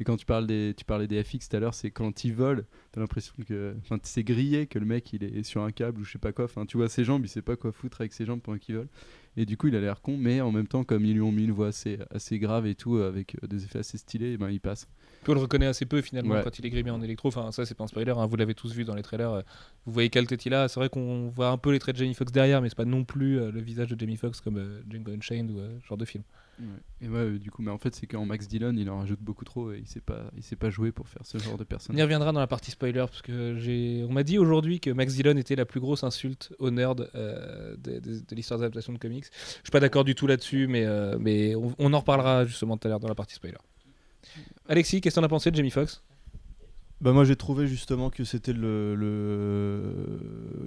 Et 0.00 0.04
quand 0.04 0.16
tu, 0.16 0.24
parles 0.24 0.46
des, 0.46 0.72
tu 0.76 0.84
parlais 0.86 1.06
des 1.06 1.22
FX 1.22 1.48
tout 1.50 1.56
à 1.56 1.60
l'heure, 1.60 1.74
c'est 1.74 1.90
quand 1.90 2.24
il 2.24 2.32
vole, 2.34 2.64
t'as 2.90 3.00
l'impression 3.00 3.34
que. 3.46 3.74
Enfin, 3.82 3.98
c'est 4.02 4.24
grillé 4.24 4.66
que 4.66 4.78
le 4.78 4.86
mec 4.86 5.12
il 5.12 5.22
est 5.22 5.42
sur 5.42 5.62
un 5.62 5.70
câble 5.72 6.00
ou 6.00 6.04
je 6.04 6.12
sais 6.12 6.18
pas 6.18 6.32
quoi. 6.32 6.46
Enfin, 6.46 6.64
tu 6.64 6.78
vois 6.78 6.88
ses 6.88 7.04
jambes, 7.04 7.22
il 7.24 7.28
sait 7.28 7.42
pas 7.42 7.54
quoi 7.56 7.70
foutre 7.70 8.00
avec 8.00 8.12
ses 8.14 8.24
jambes 8.24 8.40
pendant 8.40 8.56
qu'il 8.58 8.76
vole. 8.76 8.88
Et 9.36 9.44
du 9.46 9.56
coup, 9.56 9.68
il 9.68 9.76
a 9.76 9.80
l'air 9.80 10.00
con, 10.00 10.16
mais 10.16 10.40
en 10.40 10.50
même 10.50 10.66
temps, 10.66 10.82
comme 10.84 11.04
ils 11.04 11.12
lui 11.14 11.20
ont 11.20 11.30
mis 11.30 11.44
une 11.44 11.52
voix 11.52 11.68
assez, 11.68 11.98
assez 12.10 12.38
grave 12.40 12.66
et 12.66 12.74
tout, 12.74 12.96
avec 12.96 13.36
euh, 13.44 13.46
des 13.46 13.62
effets 13.64 13.78
assez 13.78 13.96
stylés, 13.98 14.36
ben, 14.36 14.50
il 14.50 14.58
passe. 14.58 14.88
Puis 15.22 15.30
on 15.30 15.34
le 15.34 15.40
reconnaît 15.40 15.66
assez 15.66 15.84
peu 15.86 16.00
finalement 16.00 16.34
Ouais. 16.34 16.40
quand 16.42 16.58
il 16.58 16.66
est 16.66 16.70
grimé 16.70 16.90
en 16.90 17.00
électro. 17.02 17.28
Enfin, 17.28 17.52
ça, 17.52 17.64
c'est 17.66 17.74
pas 17.76 17.84
un 17.84 17.86
spoiler, 17.86 18.10
hein, 18.16 18.26
vous 18.26 18.36
l'avez 18.36 18.54
tous 18.54 18.72
vu 18.74 18.84
dans 18.84 18.94
les 18.94 19.02
trailers. 19.02 19.30
euh, 19.32 19.42
Vous 19.86 19.92
voyez 19.92 20.08
quelle 20.10 20.26
tête 20.26 20.44
il 20.46 20.54
a. 20.54 20.66
C'est 20.68 20.80
vrai 20.80 20.88
qu'on 20.88 21.28
voit 21.28 21.50
un 21.50 21.58
peu 21.58 21.70
les 21.72 21.78
traits 21.78 21.94
de 21.94 22.00
Jamie 22.00 22.14
Foxx 22.14 22.32
derrière, 22.32 22.60
mais 22.62 22.70
c'est 22.70 22.74
pas 22.76 22.84
non 22.86 23.04
plus 23.04 23.38
euh, 23.38 23.52
le 23.52 23.60
visage 23.60 23.88
de 23.90 24.00
Jamie 24.00 24.16
Foxx 24.16 24.40
comme 24.40 24.56
euh, 24.56 24.80
Django 24.90 25.12
Unchained 25.12 25.50
ou 25.50 25.58
euh, 25.58 25.78
ce 25.82 25.86
genre 25.86 25.98
de 25.98 26.04
film. 26.06 26.24
Et 27.00 27.08
ouais, 27.08 27.18
euh, 27.18 27.38
du 27.38 27.50
coup, 27.50 27.62
mais 27.62 27.70
en 27.70 27.78
fait, 27.78 27.94
c'est 27.94 28.06
qu'en 28.06 28.26
Max 28.26 28.46
Dillon, 28.48 28.74
il 28.76 28.88
en 28.90 28.98
rajoute 28.98 29.20
beaucoup 29.20 29.44
trop 29.44 29.72
et 29.72 29.78
il 29.78 29.86
sait 29.86 30.00
pas, 30.00 30.30
il 30.36 30.42
sait 30.42 30.56
pas 30.56 30.68
jouer 30.70 30.92
pour 30.92 31.08
faire 31.08 31.22
ce 31.24 31.38
genre 31.38 31.56
de 31.56 31.64
On 31.90 31.96
y 31.96 32.02
reviendra 32.02 32.32
dans 32.32 32.40
la 32.40 32.46
partie 32.46 32.70
spoiler 32.70 33.04
parce 33.08 33.22
que 33.22 33.56
j'ai, 33.58 34.04
on 34.08 34.12
m'a 34.12 34.22
dit 34.22 34.38
aujourd'hui 34.38 34.80
que 34.80 34.90
Max 34.90 35.14
Dillon 35.14 35.36
était 35.36 35.56
la 35.56 35.64
plus 35.64 35.80
grosse 35.80 36.04
insulte 36.04 36.52
au 36.58 36.70
nerd 36.70 37.10
euh, 37.14 37.74
de, 37.76 37.98
de- 38.00 38.20
de 38.28 38.34
l'histoire 38.34 38.60
d'adaptation 38.60 38.92
de 38.92 38.98
comics. 38.98 39.24
Je 39.32 39.48
suis 39.64 39.70
pas 39.72 39.80
d'accord 39.80 40.04
du 40.04 40.14
tout 40.14 40.26
là-dessus, 40.26 40.66
mais 40.66 40.84
euh, 40.84 41.16
mais 41.18 41.54
on, 41.54 41.74
on 41.78 41.92
en 41.94 41.98
reparlera 42.00 42.44
justement 42.44 42.76
tout 42.76 42.86
à 42.86 42.90
l'heure 42.90 43.00
dans 43.00 43.08
la 43.08 43.14
partie 43.14 43.34
spoiler. 43.34 43.56
Alexis, 44.68 45.00
qu'est-ce 45.00 45.14
que 45.16 45.20
t'en 45.20 45.26
as 45.26 45.28
pensé 45.30 45.50
de 45.50 45.56
Jamie 45.56 45.70
Foxx? 45.70 46.02
Bah 47.00 47.12
moi 47.12 47.24
j'ai 47.24 47.34
trouvé 47.36 47.66
justement 47.66 48.10
que 48.10 48.24
c'était 48.24 48.52
le, 48.52 48.94
le, 48.94 49.94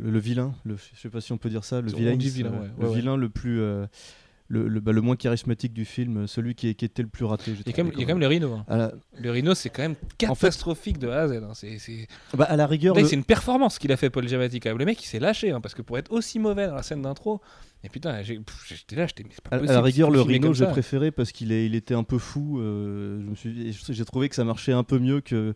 le 0.01 0.19
vilain, 0.19 0.55
le, 0.65 0.75
je 0.77 0.99
sais 0.99 1.09
pas 1.09 1.21
si 1.21 1.31
on 1.31 1.37
peut 1.37 1.49
dire 1.49 1.63
ça, 1.63 1.79
le 1.79 1.91
vilain, 1.91 2.15
dit 2.15 2.29
vilain, 2.29 2.49
ouais. 2.51 2.67
le 2.79 2.83
Ouais, 2.85 2.89
ouais. 2.89 2.95
vilain 2.95 3.17
le 3.17 3.29
plus, 3.29 3.61
euh, 3.61 3.85
le, 4.49 4.67
le, 4.67 4.79
bah, 4.81 4.91
le 4.91 5.01
moins 5.01 5.15
charismatique 5.15 5.73
du 5.73 5.85
film, 5.85 6.27
celui 6.27 6.53
qui, 6.53 6.75
qui 6.75 6.85
était 6.85 7.01
le 7.01 7.07
plus 7.07 7.25
raté. 7.25 7.51
Il 7.51 7.57
y 7.57 7.59
a 7.69 7.73
quand 7.73 7.83
même, 7.83 7.91
trouvé, 7.91 7.95
il 7.95 7.99
y 8.01 8.03
a 8.03 8.05
quand 8.07 8.13
même 8.13 8.19
le 8.19 8.27
Rhino. 8.27 8.53
hein. 8.53 8.65
La, 8.67 8.91
Le 9.19 9.31
Rhino, 9.31 9.55
c'est 9.55 9.69
quand 9.69 9.81
même 9.83 9.95
catastrophique 10.17 10.99
de 10.99 11.07
A 11.07 11.21
à 11.21 11.27
Z. 11.27 11.31
hein. 11.43 11.51
C'est, 11.53 11.77
c'est... 11.79 12.07
bah, 12.35 12.45
à 12.45 12.55
la 12.55 12.67
rigueur, 12.67 12.95
le- 12.95 13.05
c'est 13.05 13.15
une 13.15 13.23
performance 13.23 13.79
qu'il 13.79 13.91
a 13.91 13.97
fait 13.97 14.09
Paul 14.09 14.27
Giamatti. 14.27 14.59
Le 14.63 14.85
mec, 14.85 15.01
il 15.03 15.07
s'est 15.07 15.19
lâché 15.19 15.51
hein, 15.51 15.61
parce 15.61 15.73
que 15.73 15.81
pour 15.81 15.97
être 15.97 16.11
aussi 16.11 16.39
mauvais 16.39 16.67
dans 16.67 16.75
la 16.75 16.83
scène 16.83 17.01
d'intro, 17.01 17.41
et 17.83 17.89
putain, 17.89 18.21
j'ai- 18.21 18.39
pff, 18.39 18.65
j'étais 18.67 18.95
là, 18.95 19.07
j'étais. 19.07 19.23
mais 19.23 19.29
c'est 19.33 19.41
pas 19.43 19.51
À, 19.51 19.55
à 19.55 19.59
possible, 19.59 19.73
la 19.75 19.81
rigueur, 19.81 20.11
le 20.11 20.21
Rhino, 20.21 20.53
j'ai 20.53 20.65
préféré 20.67 21.11
parce 21.11 21.31
qu'il 21.31 21.51
est, 21.51 21.65
il 21.65 21.75
était 21.75 21.95
un 21.95 22.03
peu 22.03 22.17
fou. 22.17 22.59
euh, 22.59 23.21
je 23.21 23.29
me 23.29 23.35
suis, 23.35 23.73
j'ai 23.89 24.05
trouvé 24.05 24.29
que 24.29 24.35
ça 24.35 24.43
marchait 24.43 24.73
un 24.73 24.83
peu 24.83 24.99
mieux 24.99 25.21
que, 25.21 25.53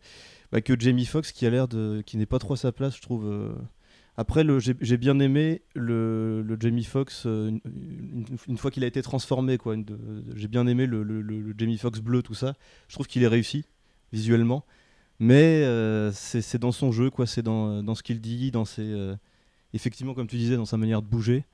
bah, 0.51 0.61
que 0.61 0.73
Jamie 0.79 1.05
Foxx, 1.05 1.31
qui 1.33 1.45
a 1.45 1.49
l'air 1.49 1.67
de, 1.67 2.01
qui 2.05 2.17
n'est 2.17 2.25
pas 2.25 2.39
trop 2.39 2.53
à 2.53 2.57
sa 2.57 2.71
place, 2.71 2.95
je 2.95 3.01
trouve. 3.01 3.25
euh. 3.27 3.53
Après, 4.17 4.43
j'ai, 4.59 4.97
bien 4.97 5.19
aimé 5.19 5.61
le, 5.75 6.43
Jamie 6.59 6.83
Foxx 6.83 7.23
euh, 7.27 7.51
une, 8.47 8.57
fois 8.57 8.71
qu'il 8.71 8.83
a 8.83 8.87
été 8.87 9.01
transformé, 9.03 9.59
j'ai 10.35 10.47
bien 10.47 10.65
aimé 10.65 10.87
le, 10.87 11.53
Jamie 11.57 11.77
Foxx 11.77 11.99
bleu, 11.99 12.23
tout 12.23 12.33
ça. 12.33 12.55
Je 12.87 12.95
trouve 12.95 13.07
qu'il 13.07 13.23
est 13.23 13.27
réussi 13.27 13.65
visuellement, 14.11 14.65
mais 15.19 15.63
euh, 15.63 16.11
c'est, 16.11 16.57
dans 16.57 16.71
son 16.71 16.91
jeu. 16.91 17.11
C'est 17.25 17.43
dans, 17.43 17.83
dans 17.83 17.93
ce 17.93 18.01
qu'il 18.01 18.19
dit, 18.19 18.49
dans 18.49 18.65
ses, 18.65 18.91
euh, 18.91 19.15
effectivement, 19.73 20.13
comme 20.13 20.27
tu 20.27 20.37
disais, 20.37 20.55
dans 20.55 20.65
sa 20.65 20.77
manière 20.77 21.01
de 21.01 21.07
bouger. 21.07 21.45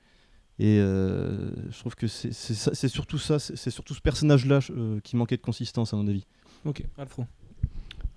Et 0.58 0.78
euh, 0.78 1.50
je 1.70 1.78
trouve 1.80 1.96
que 1.96 2.06
c'est 2.06 2.88
surtout 2.88 3.18
ça, 3.18 3.38
c'est 3.38 3.70
surtout 3.70 3.94
ce 3.94 4.00
personnage-là 4.00 4.60
euh, 4.70 5.00
qui 5.00 5.16
manquait 5.16 5.36
de 5.36 5.42
consistance 5.42 5.92
à 5.92 5.96
mon 5.96 6.06
avis. 6.06 6.24
Ok, 6.64 6.84
Alfro. 6.96 7.26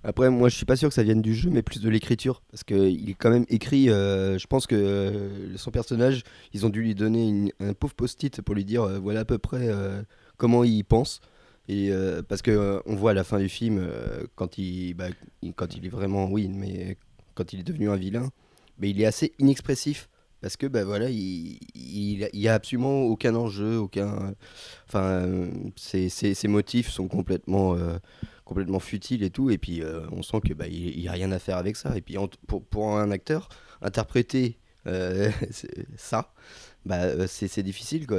Après, 0.04 0.30
moi, 0.30 0.48
je 0.48 0.54
suis 0.56 0.64
pas 0.64 0.76
sûr 0.76 0.88
que 0.88 0.94
ça 0.94 1.02
vienne 1.02 1.20
du 1.22 1.34
jeu, 1.34 1.50
mais 1.50 1.62
plus 1.62 1.80
de 1.80 1.88
l'écriture. 1.90 2.42
Parce 2.50 2.62
qu'il 2.64 3.10
est 3.10 3.14
quand 3.14 3.30
même 3.30 3.44
écrit. 3.48 3.90
euh, 3.90 4.38
je 4.38 4.46
pense 4.46 4.66
que 4.66 4.74
euh, 4.76 5.56
son 5.56 5.70
personnage, 5.70 6.22
ils 6.52 6.64
ont 6.64 6.68
dû 6.68 6.82
lui 6.82 6.94
donner 6.94 7.52
un 7.60 7.74
pauvre 7.74 7.94
post-it 7.94 8.40
pour 8.42 8.54
lui 8.54 8.64
dire 8.64 8.82
euh, 8.84 8.98
voilà 8.98 9.20
à 9.20 9.24
peu 9.24 9.38
près 9.38 9.68
comment 10.36 10.64
il 10.64 10.84
pense. 10.84 11.20
Et 11.68 11.90
parce 12.28 12.40
que 12.42 12.80
on 12.86 12.94
voit 12.96 13.10
à 13.10 13.14
la 13.14 13.24
fin 13.24 13.38
du 13.38 13.48
film 13.50 13.86
quand 14.36 14.56
il, 14.56 14.94
bah, 14.94 15.08
quand 15.56 15.76
il 15.76 15.84
est 15.84 15.90
vraiment 15.90 16.26
oui, 16.30 16.48
mais 16.48 16.96
quand 17.34 17.52
il 17.52 17.60
est 17.60 17.62
devenu 17.64 17.90
un 17.90 17.96
vilain, 17.96 18.30
mais 18.78 18.88
il 18.90 19.00
est 19.00 19.04
assez 19.06 19.32
inexpressif 19.38 20.08
parce 20.40 20.56
que 20.56 20.66
bah 20.66 20.84
voilà, 20.84 21.10
il, 21.10 21.58
il, 21.74 22.28
il 22.32 22.48
a 22.48 22.54
absolument 22.54 23.02
aucun 23.02 23.34
enjeu, 23.34 23.76
aucun. 23.76 24.32
Enfin, 24.86 25.28
ses, 25.76 26.08
ses- 26.08 26.48
motifs 26.48 26.88
sont 26.90 27.08
complètement 27.08 27.76
complètement 28.48 28.80
futiles 28.80 29.22
et 29.22 29.30
tout. 29.30 29.50
Et 29.50 29.58
puis 29.58 29.82
euh, 29.82 30.06
on 30.10 30.22
sent 30.22 30.40
que 30.40 30.54
bah 30.54 30.66
il, 30.66 30.88
il 30.88 31.00
y 31.00 31.08
a 31.08 31.12
rien 31.12 31.30
à 31.30 31.38
faire 31.38 31.58
avec 31.58 31.76
ça. 31.76 31.96
Et 31.96 32.00
puis 32.00 32.16
pour, 32.46 32.98
un 32.98 33.10
acteur 33.10 33.48
interpréter 33.82 34.58
euh, 34.86 35.30
ça, 35.96 36.32
bah 36.86 37.02
euh, 37.02 37.26
c'est 37.28 37.62
difficile 37.62 38.06
quoi. 38.06 38.18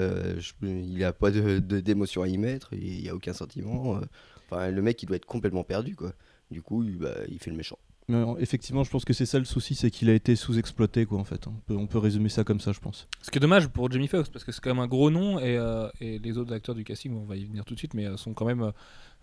Il 0.61 1.03
a 1.03 1.11
pas 1.11 1.31
de 1.31 1.59
de- 1.59 1.79
d'émotion 1.81 2.21
à 2.21 2.27
y 2.27 2.37
mettre. 2.37 2.73
Il 2.73 3.01
y 3.01 3.09
a 3.09 3.15
aucun 3.15 3.33
sentiment. 3.33 3.99
Enfin, 4.45 4.69
le 4.71 4.81
mec 4.81 5.01
il 5.03 5.07
doit 5.07 5.17
être 5.17 5.25
complètement 5.25 5.63
perdu 5.63 5.95
quoi. 5.95 6.13
Du 6.51 6.61
coup, 6.61 6.83
il, 6.83 6.97
bah, 6.97 7.13
il 7.27 7.39
fait 7.39 7.51
le 7.51 7.57
méchant. 7.57 7.77
Mais, 8.09 8.23
effectivement, 8.39 8.83
je 8.83 8.89
pense 8.89 9.05
que 9.05 9.13
c'est 9.13 9.25
ça 9.27 9.39
le 9.39 9.45
souci, 9.45 9.75
c'est 9.75 9.91
qu'il 9.91 10.09
a 10.09 10.13
été 10.13 10.35
sous-exploité 10.35 11.05
quoi 11.05 11.19
en 11.19 11.23
fait. 11.23 11.47
On 11.47 11.53
peut, 11.67 11.75
on 11.75 11.87
peut 11.87 11.99
résumer 11.99 12.27
ça 12.29 12.43
comme 12.43 12.59
ça, 12.59 12.71
je 12.71 12.79
pense. 12.79 13.07
Ce 13.21 13.29
qui 13.31 13.37
est 13.37 13.41
dommage 13.41 13.67
pour 13.69 13.89
Jamie 13.91 14.07
Foxx 14.07 14.29
parce 14.29 14.43
que 14.43 14.51
c'est 14.51 14.59
quand 14.61 14.71
même 14.71 14.79
un 14.83 14.87
gros 14.87 15.11
nom 15.11 15.39
et, 15.39 15.57
euh, 15.57 15.87
et 16.01 16.17
les 16.19 16.37
autres 16.37 16.53
acteurs 16.53 16.75
du 16.75 16.83
casting, 16.83 17.13
on 17.15 17.25
va 17.25 17.35
y 17.37 17.45
venir 17.45 17.63
tout 17.65 17.75
de 17.75 17.79
suite, 17.79 17.93
mais 17.93 18.05
euh, 18.07 18.17
sont 18.17 18.33
quand 18.33 18.45
même 18.45 18.63
euh, 18.63 18.71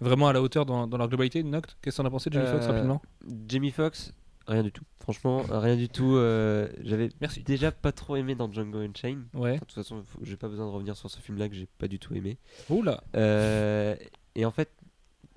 vraiment 0.01 0.29
à 0.29 0.33
la 0.33 0.41
hauteur 0.41 0.65
dans, 0.67 0.87
dans 0.87 0.97
leur 0.99 1.09
globalité. 1.09 1.43
Noct, 1.43 1.77
qu'est-ce 1.83 1.97
que 1.97 2.03
t'en 2.03 2.07
as 2.07 2.11
pensé 2.11 2.31
de 2.31 2.35
Jamie 2.35 2.47
Foxx 2.49 2.65
Euh, 2.67 2.71
rapidement? 2.71 3.03
Jamie 3.49 3.71
Foxx, 3.73 4.13
rien 4.47 4.63
du 4.63 4.71
tout. 4.73 4.85
Franchement, 5.01 5.43
rien 5.51 5.77
du 5.77 5.89
tout. 5.89 6.15
euh, 6.17 6.69
J'avais 6.83 7.11
Merci. 7.21 7.43
déjà 7.43 7.71
pas 7.73 7.93
trop 7.93 8.17
aimé 8.17 8.35
dans 8.35 8.51
Django 8.53 8.79
Unchained. 8.79 9.25
Ouais. 9.35 9.55
De 9.55 9.59
toute 9.61 9.73
façon, 9.73 10.03
j'ai 10.23 10.37
pas 10.37 10.49
besoin 10.49 10.67
de 10.67 10.71
revenir 10.71 10.97
sur 10.97 11.11
ce 11.11 11.21
film-là 11.21 11.49
que 11.49 11.55
j'ai 11.55 11.69
pas 11.79 11.89
du 11.89 11.99
tout 11.99 12.15
aimé. 12.15 12.39
Oula. 12.71 13.03
Euh, 13.17 13.95
et 14.35 14.45
en 14.45 14.51
fait, 14.51 14.69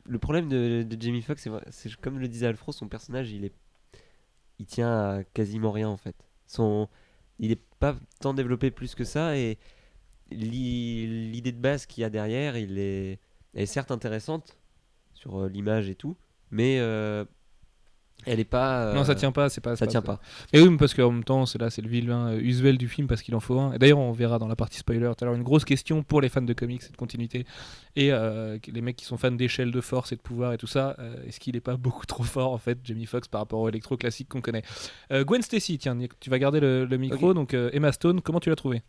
le 0.09 0.19
problème 0.19 0.49
de, 0.49 0.85
Jamie 0.99 1.21
Foxx, 1.21 1.47
c'est 1.69 1.95
comme 1.97 2.19
le 2.19 2.27
disait 2.27 2.47
Alfro, 2.47 2.71
son 2.71 2.87
personnage, 2.87 3.31
il 3.31 3.45
est, 3.45 3.53
il 4.59 4.65
tient 4.65 4.91
à 4.91 5.23
quasiment 5.23 5.71
rien 5.71 5.89
en 5.89 5.97
fait. 5.97 6.15
Son, 6.47 6.89
il 7.39 7.51
est 7.51 7.61
pas 7.79 7.95
tant 8.19 8.33
développé 8.33 8.71
plus 8.71 8.95
que 8.95 9.03
ça 9.03 9.37
et 9.37 9.57
l'i- 10.31 11.31
l'idée 11.31 11.51
de 11.51 11.59
base 11.59 11.85
qu'il 11.85 12.01
y 12.01 12.05
a 12.05 12.09
derrière, 12.09 12.57
il 12.57 12.79
est, 12.79 13.19
elle 13.53 13.63
est 13.63 13.65
certes 13.67 13.91
intéressante 13.91 14.57
sur 15.13 15.43
euh, 15.43 15.49
l'image 15.49 15.89
et 15.89 15.95
tout, 15.95 16.17
mais 16.51 16.79
euh, 16.79 17.25
elle 18.25 18.39
est 18.39 18.43
pas. 18.45 18.93
non, 18.93 19.03
ça 19.03 19.13
euh, 19.13 19.15
tient 19.15 19.31
pas, 19.31 19.49
c'est 19.49 19.61
pas. 19.61 19.75
Ça 19.75 19.87
tient 19.87 20.01
pas. 20.01 20.19
Et 20.53 20.61
oui, 20.61 20.69
mais 20.69 20.77
parce 20.77 20.93
qu'en 20.93 21.11
même 21.11 21.23
temps, 21.23 21.45
c'est 21.45 21.57
là, 21.59 21.69
c'est 21.69 21.81
le 21.81 21.89
vilain 21.89 22.29
euh, 22.33 22.39
usuel 22.39 22.77
du 22.77 22.87
film 22.87 23.07
parce 23.07 23.21
qu'il 23.21 23.33
en 23.35 23.39
faut 23.39 23.59
un. 23.59 23.73
Et 23.73 23.79
d'ailleurs, 23.79 23.99
on 23.99 24.11
verra 24.11 24.39
dans 24.39 24.47
la 24.47 24.55
partie 24.55 24.77
spoiler 24.77 24.99
tout 25.17 25.23
à 25.23 25.25
l'heure 25.25 25.35
une 25.35 25.43
grosse 25.43 25.65
question 25.65 26.03
pour 26.03 26.21
les 26.21 26.29
fans 26.29 26.41
de 26.41 26.53
comics 26.53 26.81
et 26.87 26.91
de 26.91 26.97
continuité 26.97 27.45
et 27.95 28.11
euh, 28.11 28.57
les 28.67 28.81
mecs 28.81 28.95
qui 28.97 29.05
sont 29.05 29.17
fans 29.17 29.31
d'échelle 29.31 29.71
de 29.71 29.81
force 29.81 30.11
et 30.11 30.15
de 30.15 30.21
pouvoir 30.21 30.53
et 30.53 30.57
tout 30.57 30.67
ça. 30.67 30.95
euh, 30.99 31.15
Est-ce 31.27 31.39
qu'il 31.39 31.55
est 31.55 31.61
pas 31.61 31.77
beaucoup 31.77 32.05
trop 32.05 32.23
fort 32.23 32.51
en 32.53 32.57
fait, 32.57 32.77
Jamie 32.83 33.05
Foxx, 33.05 33.27
par 33.27 33.41
rapport 33.41 33.59
au 33.61 33.69
électro 33.69 33.97
classique 33.97 34.29
qu'on 34.29 34.41
connaît? 34.41 34.63
Euh, 35.11 35.23
Gwen 35.23 35.41
Stacy, 35.41 35.77
tiens, 35.77 35.97
tu 36.19 36.29
vas 36.29 36.39
garder 36.39 36.59
le, 36.59 36.85
le 36.85 36.97
micro. 36.97 37.33
Donc 37.33 37.53
euh, 37.53 37.69
Emma 37.73 37.91
Stone, 37.91 38.21
comment 38.21 38.39
tu 38.39 38.49
l'as 38.49 38.55
trouvé 38.55 38.81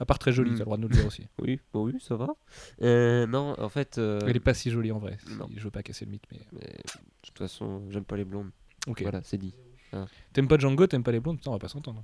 À 0.00 0.04
part 0.04 0.18
très 0.18 0.32
jolie, 0.32 0.50
Hmm. 0.50 0.54
tu 0.56 0.60
as 0.60 0.60
le 0.60 0.64
droit 0.66 0.76
de 0.76 0.82
nous 0.82 0.88
le 0.88 0.94
dire 0.96 1.06
aussi. 1.06 1.26
Oui, 1.40 1.58
bon, 1.72 1.84
oui, 1.84 1.94
ça 2.00 2.16
va. 2.16 2.28
Euh, 2.82 3.26
non, 3.26 3.54
en 3.58 3.68
fait. 3.68 3.98
euh, 3.98 4.20
Elle 4.26 4.36
est 4.36 4.40
pas 4.40 4.54
si 4.54 4.70
jolie 4.70 4.92
en 4.92 4.98
vrai. 4.98 5.18
Non. 5.38 5.48
Je 5.56 5.62
veux 5.62 5.70
pas 5.70 5.82
casser 5.82 6.04
le 6.04 6.10
mythe, 6.12 6.24
mais 6.32 6.40
mais 6.52 6.60
de 6.68 6.76
toute 7.22 7.38
façon, 7.38 7.82
j'aime 7.90 8.04
pas 8.04 8.16
les 8.16 8.24
blondes. 8.24 8.50
Ok. 8.86 9.02
Voilà, 9.02 9.20
c'est 9.22 9.38
dit. 9.38 9.54
T'aimes 10.32 10.48
pas 10.48 10.58
Django, 10.58 10.86
t'aimes 10.88 11.04
pas 11.04 11.12
les 11.12 11.20
blondes, 11.20 11.36
putain, 11.36 11.50
on 11.50 11.54
va 11.54 11.60
pas 11.60 11.68
s'entendre. 11.68 12.02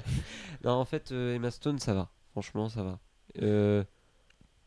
Non, 0.64 0.72
en 0.72 0.84
fait, 0.86 1.12
euh, 1.12 1.34
Emma 1.34 1.50
Stone, 1.50 1.78
ça 1.78 1.92
va. 1.92 2.10
Franchement, 2.30 2.68
ça 2.70 2.82
va. 2.82 2.98
Euh, 3.42 3.84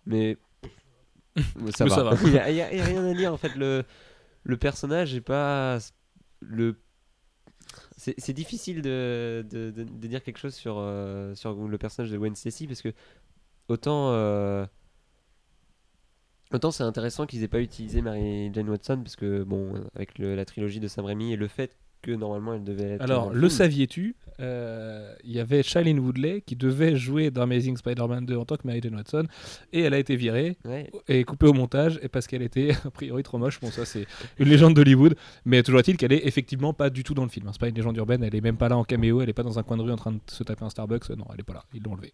mais. 0.05 0.37
ça 1.75 1.85
Mais 1.85 1.89
va. 1.89 1.95
ça 1.95 2.03
va. 2.03 2.15
Il 2.49 2.55
y 2.55 2.61
a, 2.61 2.67
rien 2.67 3.03
à 3.05 3.13
dire, 3.13 3.33
en 3.33 3.37
fait. 3.37 3.55
Le, 3.55 3.83
le 4.43 4.57
personnage 4.57 5.15
est 5.15 5.21
pas. 5.21 5.79
Le. 6.41 6.79
C'est 7.97 8.13
c'est 8.19 8.33
difficile 8.33 8.81
de, 8.81 9.45
de, 9.49 9.71
de- 9.71 9.83
de 9.83 10.07
dire 10.07 10.23
quelque 10.23 10.37
chose 10.39 10.53
sur, 10.55 10.75
euh, 10.77 11.35
sur 11.35 11.53
le 11.55 11.77
personnage 11.77 12.11
de 12.11 12.17
Gwen 12.17 12.35
Stacy 12.35 12.67
parce 12.67 12.81
que 12.83 12.93
autant. 13.67 14.11
Autant 16.53 16.71
c'est 16.71 16.83
intéressant 16.83 17.25
qu'ils 17.27 17.43
aient 17.43 17.47
pas 17.47 17.61
utilisé 17.61 18.01
Mary 18.01 18.49
Jane 18.53 18.69
Watson 18.69 19.01
parce 19.03 19.15
que 19.15 19.43
bon 19.43 19.73
avec 19.95 20.17
le- 20.17 20.35
la 20.35 20.45
trilogie 20.45 20.79
de 20.79 20.87
Sam 20.87 21.05
Raimi 21.05 21.33
et 21.33 21.35
le 21.35 21.47
fait 21.47 21.75
que 22.01 22.11
normalement 22.11 22.53
elle 22.53 22.63
devait 22.63 22.91
être 22.91 23.01
Alors, 23.01 23.31
le 23.33 23.49
saviez-tu 23.49 24.15
euh, 24.39 25.13
Il 25.25 25.31
y 25.33 25.39
avait 25.41 25.61
Shailene 25.63 25.99
Woodley 25.99 26.41
qui 26.45 26.55
devait 26.55 26.95
jouer 26.95 27.29
dans 27.29 27.41
Amazing 27.41 27.75
Spider-Man 27.75 28.25
2 28.25 28.37
en 28.37 28.45
tant 28.45 28.55
que 28.55 28.65
Mary 28.65 28.79
Jane 28.81 28.95
Watson 28.95 29.27
et 29.73 29.81
elle 29.81 29.93
a 29.93 29.99
été 29.99 30.15
virée 30.15 30.57
Ouais, 30.65 30.89
et 31.09 31.23
coupée 31.25 31.45
au 31.47 31.53
montage 31.53 31.99
et 32.01 32.07
parce 32.07 32.25
qu'elle 32.25 32.41
était 32.41 32.71
a 32.85 32.89
priori 32.89 33.21
trop 33.21 33.37
moche. 33.37 33.59
Bon, 33.59 33.69
ça 33.69 33.83
c'est 33.85 34.07
une 34.39 34.47
légende 34.47 34.73
d'Hollywood, 34.75 35.15
mais 35.45 35.61
toujours 35.61 35.81
est-il 35.81 35.97
qu'elle 35.97 36.13
est 36.13 36.25
effectivement 36.25 36.73
pas 36.73 36.89
du 36.89 37.03
tout 37.03 37.13
dans 37.13 37.23
le 37.23 37.29
film. 37.29 37.47
hein. 37.47 37.51
C'est 37.53 37.59
pas 37.61 37.67
une 37.67 37.75
légende 37.75 37.97
urbaine, 37.97 38.23
elle 38.23 38.33
est 38.33 38.41
même 38.41 38.57
pas 38.57 38.69
là 38.69 38.77
en 38.77 38.85
caméo, 38.85 39.21
elle 39.21 39.29
est 39.29 39.33
pas 39.33 39.43
dans 39.43 39.59
un 39.59 39.63
coin 39.63 39.75
de 39.77 39.81
rue 39.83 39.91
en 39.91 39.97
train 39.97 40.13
de 40.13 40.19
se 40.31 40.43
taper 40.43 40.63
un 40.63 40.69
Starbucks. 40.69 41.09
Non, 41.11 41.25
elle 41.33 41.41
est 41.41 41.43
pas 41.43 41.53
là, 41.53 41.63
ils 41.73 41.83
l'ont 41.83 41.91
enlevée. 41.91 42.13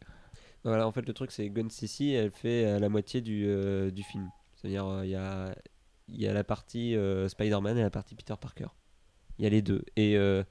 Voilà, 0.66 0.88
en 0.88 0.92
fait, 0.92 1.08
le 1.08 1.14
truc, 1.14 1.32
c'est 1.32 1.48
que 1.48 1.54
Gwen 1.54 1.70
Stacy, 1.70 2.12
elle 2.12 2.32
fait 2.32 2.66
euh, 2.66 2.80
la 2.80 2.90
moitié 2.90 3.22
du, 3.22 3.46
euh, 3.46 3.92
du 3.92 4.02
film. 4.02 4.30
C'est-à-dire, 4.56 4.86
euh, 4.88 5.06
il 5.06 5.12
y, 5.12 5.16
a, 5.16 5.56
il 6.10 6.20
y 6.20 6.28
a 6.28 6.34
la 6.34 6.44
partie 6.44 6.96
euh, 6.96 7.30
Spider-Man 7.30 7.78
et 7.78 7.82
la 7.84 7.92
partie 7.92 8.16
Peter 8.16 8.34
Parker. 8.42 8.68
Il 9.38 9.44
y 9.44 9.46
a 9.46 9.50
les 9.50 9.62
deux. 9.62 9.84
Et 9.96 10.18
euh, 10.18 10.44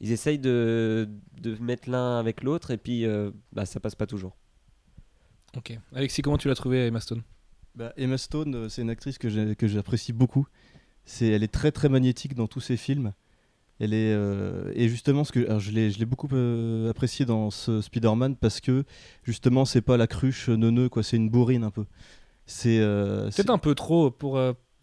ils 0.00 0.12
essayent 0.12 0.38
de, 0.38 1.08
de 1.40 1.56
mettre 1.62 1.88
l'un 1.88 2.18
avec 2.18 2.42
l'autre, 2.42 2.72
et 2.72 2.76
puis 2.76 3.06
euh, 3.06 3.30
bah, 3.52 3.64
ça 3.64 3.80
passe 3.80 3.94
pas 3.94 4.06
toujours. 4.06 4.36
Ok. 5.56 5.78
Alexis, 5.94 6.20
comment 6.20 6.36
tu 6.36 6.48
l'as 6.48 6.54
trouvé 6.54 6.86
Emma 6.86 7.00
Stone? 7.00 7.22
Bah, 7.74 7.94
Emma 7.96 8.18
Stone, 8.18 8.68
c'est 8.68 8.82
une 8.82 8.90
actrice 8.90 9.16
que 9.16 9.66
j'apprécie 9.66 10.12
beaucoup. 10.12 10.46
C'est, 11.06 11.28
elle 11.28 11.42
est 11.42 11.52
très 11.52 11.72
très 11.72 11.88
magnétique 11.88 12.34
dans 12.34 12.48
tous 12.48 12.60
ses 12.60 12.76
films. 12.76 13.14
Elle 13.80 13.92
est 13.92 14.12
euh, 14.12 14.70
et 14.74 14.88
justement 14.88 15.24
ce 15.24 15.32
que 15.32 15.58
je 15.58 15.70
l'ai 15.72 16.04
beaucoup 16.04 16.28
euh, 16.32 16.90
apprécié 16.90 17.26
dans 17.26 17.50
ce 17.50 17.80
Spider-Man 17.80 18.36
parce 18.36 18.60
que 18.60 18.84
justement 19.24 19.64
c'est 19.64 19.80
pas 19.80 19.96
la 19.96 20.06
cruche 20.06 20.48
neuneu 20.48 20.88
quoi, 20.88 21.02
c'est 21.02 21.16
une 21.16 21.28
bourrine 21.28 21.64
un 21.64 21.70
peu. 21.70 21.84
C'est 22.46 22.78
euh, 22.78 23.30
Peut-être 23.30 23.50
un 23.50 23.58
peu 23.58 23.74
trop 23.74 24.10
pour, 24.10 24.40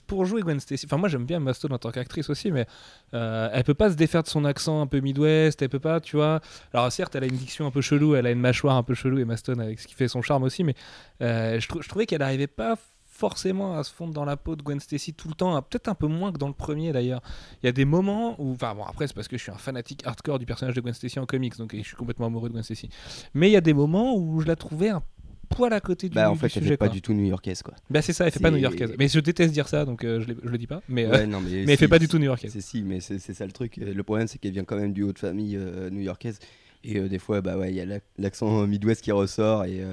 pour 0.08 0.26
jouer 0.26 0.42
Gwen 0.42 0.60
Stacy. 0.60 0.88
Enfin, 0.88 0.98
moi 0.98 1.08
j'aime 1.08 1.26
bien 1.26 1.38
Emma 1.38 1.54
Stone 1.54 1.72
en 1.72 1.78
tant 1.78 1.92
qu'actrice 1.92 2.30
aussi, 2.30 2.52
mais 2.52 2.66
elle 3.14 3.64
peut 3.64 3.76
pas 3.76 3.92
se 3.92 3.96
défaire 3.96 4.24
de 4.24 4.28
son 4.28 4.44
accent 4.44 4.82
un 4.82 4.88
peu 4.88 5.00
Midwest. 5.00 5.62
Elle 5.62 5.70
peut 5.70 5.80
pas, 5.80 6.02
tu 6.02 6.18
vois. 6.18 6.42
Alors, 6.74 6.92
certes, 6.92 7.16
elle 7.16 7.24
a 7.24 7.28
une 7.28 7.38
diction 7.38 7.68
un 7.68 7.72
peu 7.72 7.82
chelou, 7.82 8.16
elle 8.16 8.26
a 8.26 8.32
une 8.32 8.40
mâchoire 8.40 8.76
un 8.76 8.84
peu 8.84 8.96
chelou, 8.96 9.20
Emma 9.20 9.38
Stone, 9.38 9.62
avec 9.62 9.80
ce 9.80 9.88
qui 9.88 9.94
fait 9.94 10.08
son 10.08 10.24
charme 10.24 10.44
aussi, 10.44 10.64
mais 10.64 10.76
je, 11.20 11.60
je 11.60 11.88
trouvais 11.88 12.08
qu'elle 12.08 12.24
arrivait 12.24 12.48
pas 12.48 12.78
forcément 13.22 13.78
à 13.78 13.84
se 13.84 13.94
fondre 13.94 14.13
dans 14.13 14.25
la 14.25 14.36
peau 14.36 14.56
de 14.56 14.63
Gwen 14.63 14.80
Stacy 14.80 15.13
tout 15.13 15.28
le 15.30 15.36
temps, 15.36 15.56
hein. 15.56 15.62
peut-être 15.62 15.88
un 15.88 15.94
peu 15.96 16.08
moins 16.08 16.32
que 16.34 16.38
dans 16.40 16.48
le 16.48 16.54
premier 16.56 16.92
d'ailleurs. 16.92 17.22
Il 17.62 17.68
y 17.68 17.70
a 17.70 17.72
des 17.72 17.86
moments 17.86 18.36
où, 18.42 18.51
enfin 18.54 18.74
bon 18.75 18.84
après 18.84 19.08
c'est 19.08 19.13
parce 19.13 19.28
que 19.28 19.38
je 19.38 19.44
suis 19.44 19.51
un 19.51 19.58
fanatique 19.58 20.01
hardcore 20.06 20.40
du 20.40 20.46
personnage 20.48 20.74
de 20.75 20.82
Gwen 20.82 20.94
Stacy 20.94 21.20
en 21.20 21.25
comics, 21.28 21.56
donc 21.58 21.75
je 21.78 21.84
suis 21.84 21.96
complètement 21.96 22.25
amoureux 22.25 22.50
de 22.50 22.54
Gwen 22.54 22.63
Stacy. 22.63 22.90
Mais 23.34 23.48
il 23.50 23.54
y 23.54 23.58
a 23.58 23.62
des 23.62 23.74
moments 23.74 24.16
où 24.18 24.42
je 24.42 24.48
la 24.48 24.56
trouvais 24.56 24.90
un 24.90 25.04
poil 25.50 25.72
à 25.74 25.80
côté 25.82 26.10
du, 26.10 26.16
Bah 26.16 26.30
en 26.30 26.34
du 26.34 26.40
fait, 26.40 26.46
elle 26.48 26.51
sujet. 26.54 26.68
fait 26.70 26.78
pas 26.78 26.88
quoi. 26.88 26.94
du 26.94 27.01
tout 27.01 27.13
new-yorkaise 27.13 27.62
quoi. 27.62 27.75
Bah 27.90 28.01
c'est 28.01 28.13
ça, 28.13 28.25
elle 28.25 28.32
fait 28.32 28.40
pas 28.40 28.51
new-yorkaise. 28.51 28.94
Mais 28.98 29.08
je 29.08 29.20
déteste 29.20 29.54
dire 29.54 29.68
ça, 29.68 29.86
donc 29.86 30.04
euh, 30.04 30.20
je, 30.22 30.34
je 30.44 30.50
le 30.50 30.58
dis 30.58 30.66
pas. 30.68 30.82
Mais, 30.90 31.06
euh, 31.06 31.12
Ouais, 31.12 31.28
non, 31.28 31.42
mais 31.42 31.50
mais 31.66 31.74
elle 31.74 31.78
fait 31.78 31.88
pas 31.88 32.00
du 32.00 32.08
tout 32.08 32.18
new-yorkaise. 32.18 32.51
C'est 32.54 32.62
si, 32.62 32.82
mais 32.84 33.01
c'est 33.01 33.20
ça 33.20 33.46
le 33.46 33.51
truc. 33.51 33.78
Euh, 33.78 33.94
Le 33.94 34.04
problème, 34.04 34.28
c'est 34.28 34.38
qu'elle 34.40 34.54
vient 34.54 34.63
quand 34.63 34.78
même 34.78 34.94
du 34.94 35.04
haut 35.04 35.13
de 35.13 35.20
famille 35.20 35.58
euh, 35.58 35.90
new-yorkaise. 35.90 36.40
Et 36.84 37.00
des 37.01 37.20
fois, 37.20 37.42
bah 37.42 37.58
ouais, 37.58 37.70
il 37.70 37.75
y 37.75 37.82
a 37.82 37.86
l'ac- 37.86 38.04
l'accent 38.18 38.66
midwest 38.66 39.04
qui 39.04 39.12
ressort. 39.12 39.66
Et 39.66 39.84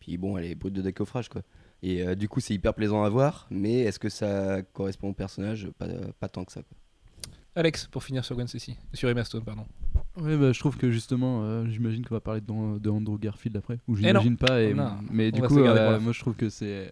Puis 0.00 0.16
bon, 0.18 0.36
elle 0.38 0.44
est 0.44 0.54
brute 0.54 0.74
de 0.74 0.82
décoffrage 0.82 1.28
quoi. 1.28 1.42
Et 1.82 2.02
euh, 2.06 2.14
du 2.14 2.28
coup, 2.28 2.40
c'est 2.40 2.54
hyper 2.54 2.74
plaisant 2.74 3.02
à 3.04 3.08
voir, 3.08 3.46
mais 3.50 3.80
est-ce 3.80 3.98
que 3.98 4.08
ça 4.08 4.62
correspond 4.72 5.10
au 5.10 5.12
personnage? 5.12 5.68
Pas, 5.78 5.86
pas 6.18 6.28
tant 6.28 6.44
que 6.44 6.52
ça. 6.52 6.62
Quoi. 6.62 6.76
Alex, 7.54 7.86
pour 7.86 8.02
finir 8.04 8.24
sur 8.24 8.34
Gwen 8.34 8.46
Stacy, 8.48 8.76
sur 8.92 9.08
Emma 9.08 9.24
Stone, 9.24 9.42
pardon. 9.44 9.64
Ouais, 10.18 10.36
bah, 10.36 10.52
je 10.52 10.58
trouve 10.58 10.76
que 10.76 10.90
justement, 10.90 11.42
euh, 11.44 11.66
j'imagine 11.68 12.04
qu'on 12.04 12.14
va 12.14 12.20
parler 12.20 12.40
de, 12.40 12.78
de 12.78 12.90
Andrew 12.90 13.18
Garfield 13.18 13.56
après, 13.56 13.78
ou 13.88 13.94
Eh 13.98 14.02
j'imagine 14.02 14.36
pas. 14.36 14.62
Et, 14.62 14.74
Non, 14.74 14.90
mais 15.10 15.30
du 15.32 15.42
coup, 15.42 15.58
euh, 15.58 15.74
la 15.74 15.98
moi 15.98 16.12
je 16.12 16.20
trouve 16.20 16.34
que 16.34 16.48
c'est 16.48 16.90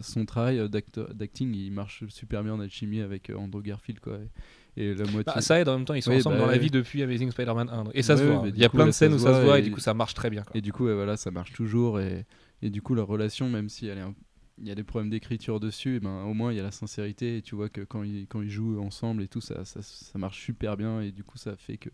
son 0.00 0.24
travail 0.24 0.58
euh, 0.58 0.68
d'acteur- 0.68 1.12
d'acting, 1.14 1.54
il 1.54 1.72
marche 1.72 2.04
super 2.08 2.42
bien 2.44 2.54
en 2.54 2.60
alchimie 2.60 3.00
avec 3.00 3.28
euh, 3.30 3.36
Andrew 3.36 3.60
Garfield 3.62 4.00
quoi. 4.00 4.18
Et, 4.76 4.84
et 4.84 4.94
la 4.94 5.04
moitié. 5.04 5.32
Bah, 5.34 5.40
ça 5.40 5.60
aide 5.60 5.68
en 5.68 5.76
même 5.76 5.84
temps, 5.84 5.94
ils 5.94 6.02
sont 6.02 6.10
Oui, 6.10 6.18
ensemble 6.18 6.36
bah, 6.36 6.42
dans 6.42 6.46
la 6.46 6.52
ouais. 6.54 6.58
vie 6.60 6.70
depuis 6.70 7.02
Amazing 7.02 7.30
Spider-Man 7.32 7.68
1. 7.68 7.84
Et 7.94 8.02
ça 8.02 8.16
se 8.16 8.22
voit. 8.22 8.36
hein. 8.46 8.52
Il 8.54 8.58
y 8.58 8.64
a 8.64 8.68
coup, 8.68 8.76
plein 8.76 8.86
de 8.86 8.92
scènes 8.92 9.12
où 9.14 9.18
ça 9.18 9.34
se 9.40 9.44
voit 9.44 9.58
et 9.58 9.60
et- 9.60 9.64
du 9.64 9.72
coup 9.72 9.80
ça 9.80 9.92
marche 9.94 10.14
très 10.14 10.30
bien. 10.30 10.42
quoi. 10.42 10.56
Et 10.56 10.60
du 10.60 10.72
coup, 10.72 10.84
voilà, 10.84 11.16
ça 11.16 11.30
marche 11.32 11.52
toujours. 11.52 11.98
Et, 12.00 12.24
et 12.62 12.70
du 12.70 12.82
coup, 12.82 12.94
leur 12.94 13.06
relation, 13.06 13.48
même 13.48 13.68
si 13.68 13.86
elle 13.86 14.14
y 14.58 14.70
a 14.70 14.74
des 14.74 14.84
problèmes 14.84 15.10
d'écriture 15.10 15.60
dessus, 15.60 15.96
eh 15.96 16.00
ben, 16.00 16.24
au 16.24 16.34
moins 16.34 16.52
il 16.52 16.56
y 16.56 16.60
a 16.60 16.62
la 16.62 16.72
sincérité. 16.72 17.38
Et 17.38 17.42
tu 17.42 17.54
vois 17.54 17.68
que 17.68 17.80
quand 17.82 18.02
ils, 18.02 18.26
quand 18.26 18.42
ils 18.42 18.50
jouent 18.50 18.80
ensemble 18.80 19.22
et 19.22 19.28
tout, 19.28 19.40
ça, 19.40 19.64
ça, 19.64 19.82
ça 19.82 20.18
marche 20.18 20.44
super 20.44 20.76
bien. 20.76 21.00
Et 21.00 21.12
du 21.12 21.24
coup, 21.24 21.38
ça 21.38 21.56
fait 21.56 21.78
que 21.78 21.90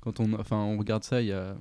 quand 0.00 0.20
on, 0.20 0.32
enfin, 0.34 0.58
on 0.58 0.78
regarde 0.78 1.04
ça, 1.04 1.22
il 1.22 1.28
y 1.28 1.32
a. 1.32 1.56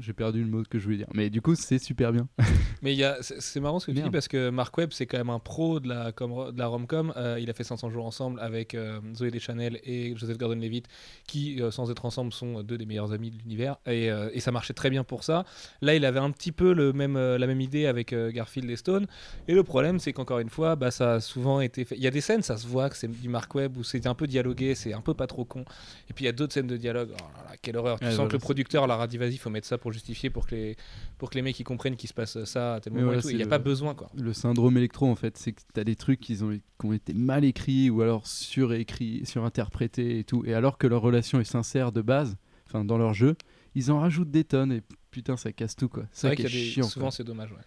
J'ai 0.00 0.12
perdu 0.12 0.42
le 0.42 0.48
mot 0.50 0.62
que 0.68 0.78
je 0.78 0.84
voulais 0.84 0.96
dire. 0.98 1.06
Mais 1.14 1.30
du 1.30 1.40
coup, 1.42 1.54
c'est 1.54 1.78
super 1.78 2.12
bien. 2.12 2.28
Mais 2.82 2.92
il 2.92 2.98
y 2.98 3.04
a, 3.04 3.18
c'est 3.20 3.60
marrant 3.60 3.78
ce 3.78 3.86
que 3.86 3.90
tu 3.92 3.96
dis 3.96 4.10
parce 4.10 4.28
que 4.28 4.50
Mark 4.50 4.76
Webb, 4.78 4.90
c'est 4.92 5.06
quand 5.06 5.18
même 5.18 5.30
un 5.30 5.38
pro 5.38 5.80
de 5.80 5.88
la, 5.88 6.12
com- 6.12 6.52
de 6.52 6.58
la 6.58 6.66
rom-com. 6.66 7.12
Euh, 7.16 7.38
il 7.40 7.50
a 7.50 7.52
fait 7.52 7.64
500 7.64 7.90
jours 7.90 8.06
ensemble 8.06 8.40
avec 8.40 8.74
euh, 8.74 9.00
Zoé 9.14 9.30
Deschanel 9.30 9.80
et 9.84 10.14
Joseph 10.16 10.38
Gordon-Levitt, 10.38 10.86
qui, 11.26 11.60
euh, 11.60 11.70
sans 11.70 11.90
être 11.90 12.04
ensemble, 12.06 12.32
sont 12.32 12.62
deux 12.62 12.78
des 12.78 12.86
meilleurs 12.86 13.12
amis 13.12 13.30
de 13.30 13.38
l'univers. 13.38 13.76
Et, 13.86 14.06
et 14.32 14.40
ça 14.40 14.52
marchait 14.52 14.74
très 14.74 14.90
bien 14.90 15.04
pour 15.04 15.24
ça. 15.24 15.44
Là, 15.82 15.94
il 15.94 16.04
avait 16.04 16.20
un 16.20 16.30
petit 16.30 16.52
peu 16.52 16.72
le 16.72 16.92
même, 16.92 17.16
la 17.18 17.46
même 17.46 17.60
idée 17.60 17.86
avec 17.86 18.14
Garfield 18.14 18.70
et 18.70 18.76
Stone. 18.76 19.06
Et 19.48 19.54
le 19.54 19.62
problème, 19.62 19.98
c'est 19.98 20.12
qu'encore 20.12 20.38
une 20.38 20.48
fois, 20.50 20.76
bah, 20.76 20.90
ça 20.90 21.14
a 21.14 21.20
souvent 21.20 21.60
été 21.60 21.84
fait. 21.84 21.96
Il 21.96 22.02
y 22.02 22.06
a 22.06 22.10
des 22.10 22.20
scènes, 22.20 22.42
ça 22.42 22.56
se 22.56 22.66
voit 22.66 22.88
que 22.90 22.96
c'est 22.96 23.08
du 23.08 23.28
Mark 23.28 23.54
Webb 23.54 23.76
où 23.76 23.82
c'est 23.84 24.06
un 24.06 24.14
peu 24.14 24.26
dialogué, 24.26 24.74
c'est 24.74 24.92
un 24.92 25.00
peu 25.00 25.14
pas 25.14 25.26
trop 25.26 25.44
con. 25.44 25.64
Et 26.08 26.12
puis 26.12 26.24
il 26.24 26.26
y 26.26 26.28
a 26.28 26.32
d'autres 26.32 26.52
scènes 26.54 26.66
de 26.66 26.76
dialogue. 26.76 27.10
Oh 27.12 27.16
là 27.36 27.50
là, 27.50 27.56
quelle 27.60 27.76
horreur. 27.76 27.98
Tu 27.98 28.04
Ouais, 28.06 28.10
sens 28.10 28.16
voilà, 28.16 28.28
que 28.30 28.34
le 28.36 28.38
producteur 28.40 28.86
leur 28.86 29.00
a 29.00 29.06
dit 29.06 29.18
vas-y, 29.18 29.36
faut 29.40 29.50
mettre 29.50 29.66
ça 29.66 29.78
pour 29.78 29.92
justifier, 29.92 30.30
pour 30.30 30.46
que 30.46 30.54
les, 30.54 30.76
pour 31.18 31.30
que 31.30 31.34
les 31.36 31.42
mecs 31.42 31.58
ils 31.58 31.64
comprennent 31.64 31.96
qu'il 31.96 32.08
se 32.08 32.14
passe 32.14 32.42
ça 32.44 32.74
à 32.74 32.80
tel 32.80 32.92
moment. 32.92 33.12
Il 33.24 33.36
n'y 33.36 33.42
a 33.42 33.44
le- 33.44 33.48
pas 33.50 33.58
besoin 33.58 33.94
quoi. 33.94 34.10
Le 34.16 34.32
syndrome 34.32 34.76
électro, 34.76 35.06
en 35.10 35.16
fait, 35.16 35.36
c'est 35.36 35.52
que 35.52 35.60
t'as 35.72 35.84
des 35.84 35.96
trucs 35.96 36.20
qui 36.20 36.40
ont, 36.42 36.50
qui 36.52 36.86
ont 36.86 36.92
été 36.92 37.12
mal 37.14 37.44
écrits 37.44 37.90
ou 37.90 38.02
alors 38.02 38.26
surécrits, 38.26 39.24
surinterprétés 39.24 40.18
et 40.18 40.24
tout. 40.24 40.44
Et 40.46 40.54
alors 40.54 40.78
que 40.78 40.86
leur 40.86 41.02
relation 41.02 41.40
est 41.40 41.44
sincère 41.44 41.92
de 41.92 42.02
base, 42.02 42.36
enfin 42.66 42.84
dans 42.84 42.98
leur 42.98 43.14
jeu, 43.14 43.36
ils 43.74 43.90
en 43.90 44.00
rajoutent 44.00 44.30
des 44.30 44.44
tonnes 44.44 44.72
et 44.72 44.82
putain, 45.10 45.36
ça 45.36 45.52
casse 45.52 45.76
tout 45.76 45.88
quoi. 45.88 46.04
C'est 46.12 46.20
Ça 46.22 46.26
vrai 46.28 46.36
qui 46.36 46.42
qu'il 46.44 46.54
est 46.54 46.58
y 46.58 46.62
a 46.62 46.64
des... 46.66 46.70
chiant. 46.72 46.84
souvent 46.84 47.10
c'est 47.10 47.24
dommage. 47.24 47.50
Ouais. 47.52 47.58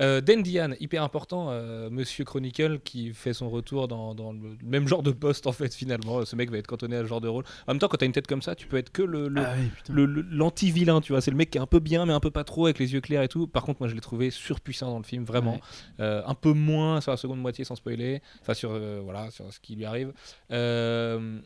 Euh, 0.00 0.22
Dan 0.22 0.42
Diane, 0.42 0.76
hyper 0.80 1.02
important, 1.02 1.48
euh, 1.50 1.90
Monsieur 1.90 2.24
Chronicle, 2.24 2.80
qui 2.80 3.12
fait 3.12 3.34
son 3.34 3.50
retour 3.50 3.86
dans, 3.86 4.14
dans 4.14 4.32
le 4.32 4.56
même 4.64 4.88
genre 4.88 5.02
de 5.02 5.10
poste 5.10 5.46
en 5.46 5.52
fait 5.52 5.74
finalement. 5.74 6.24
Ce 6.24 6.34
mec 6.36 6.50
va 6.50 6.56
être 6.56 6.66
cantonné 6.66 6.96
à 6.96 7.02
ce 7.02 7.06
genre 7.06 7.20
de 7.20 7.28
rôle. 7.28 7.44
En 7.66 7.72
même 7.74 7.78
temps, 7.80 7.88
quand 7.88 7.98
t'as 7.98 8.06
une 8.06 8.12
tête 8.12 8.26
comme 8.26 8.40
ça, 8.40 8.54
tu 8.54 8.66
peux 8.66 8.78
être 8.78 8.90
que 8.92 9.02
le, 9.02 9.28
le- 9.28 9.42
Ah 9.44 9.54
le- 9.90 10.06
l'anti-vilain, 10.06 11.02
tu 11.02 11.12
vois. 11.12 11.20
C'est 11.20 11.30
le 11.30 11.36
mec 11.36 11.50
qui 11.50 11.58
est 11.58 11.60
un 11.60 11.66
peu 11.66 11.80
bien, 11.80 12.06
mais 12.06 12.14
un 12.14 12.20
peu 12.20 12.30
pas 12.30 12.44
trop, 12.44 12.64
avec 12.64 12.78
les 12.78 12.94
yeux 12.94 13.02
clairs 13.02 13.22
et 13.22 13.28
tout. 13.28 13.46
Par 13.46 13.62
contre, 13.62 13.82
moi, 13.82 13.88
je 13.88 13.94
l'ai 13.94 14.00
trouvé 14.00 14.30
surpuissant 14.30 14.88
dans 14.90 14.96
le 14.98 15.04
film, 15.04 15.24
vraiment. 15.24 15.56
Ouais. 15.56 15.60
Euh, 16.00 16.22
un 16.24 16.34
peu 16.34 16.54
moins 16.54 17.02
sur 17.02 17.10
la 17.10 17.18
seconde 17.18 17.40
moitié, 17.40 17.64
sans 17.66 17.74
spoiler. 17.74 18.22
Enfin, 18.40 18.54
sur, 18.54 18.70
euh, 18.72 19.02
voilà, 19.04 19.30
sur 19.30 19.52
ce 19.52 19.60
qui 19.60 19.76
lui 19.76 19.84
arrive. 19.84 20.14
Euh, 20.50 21.38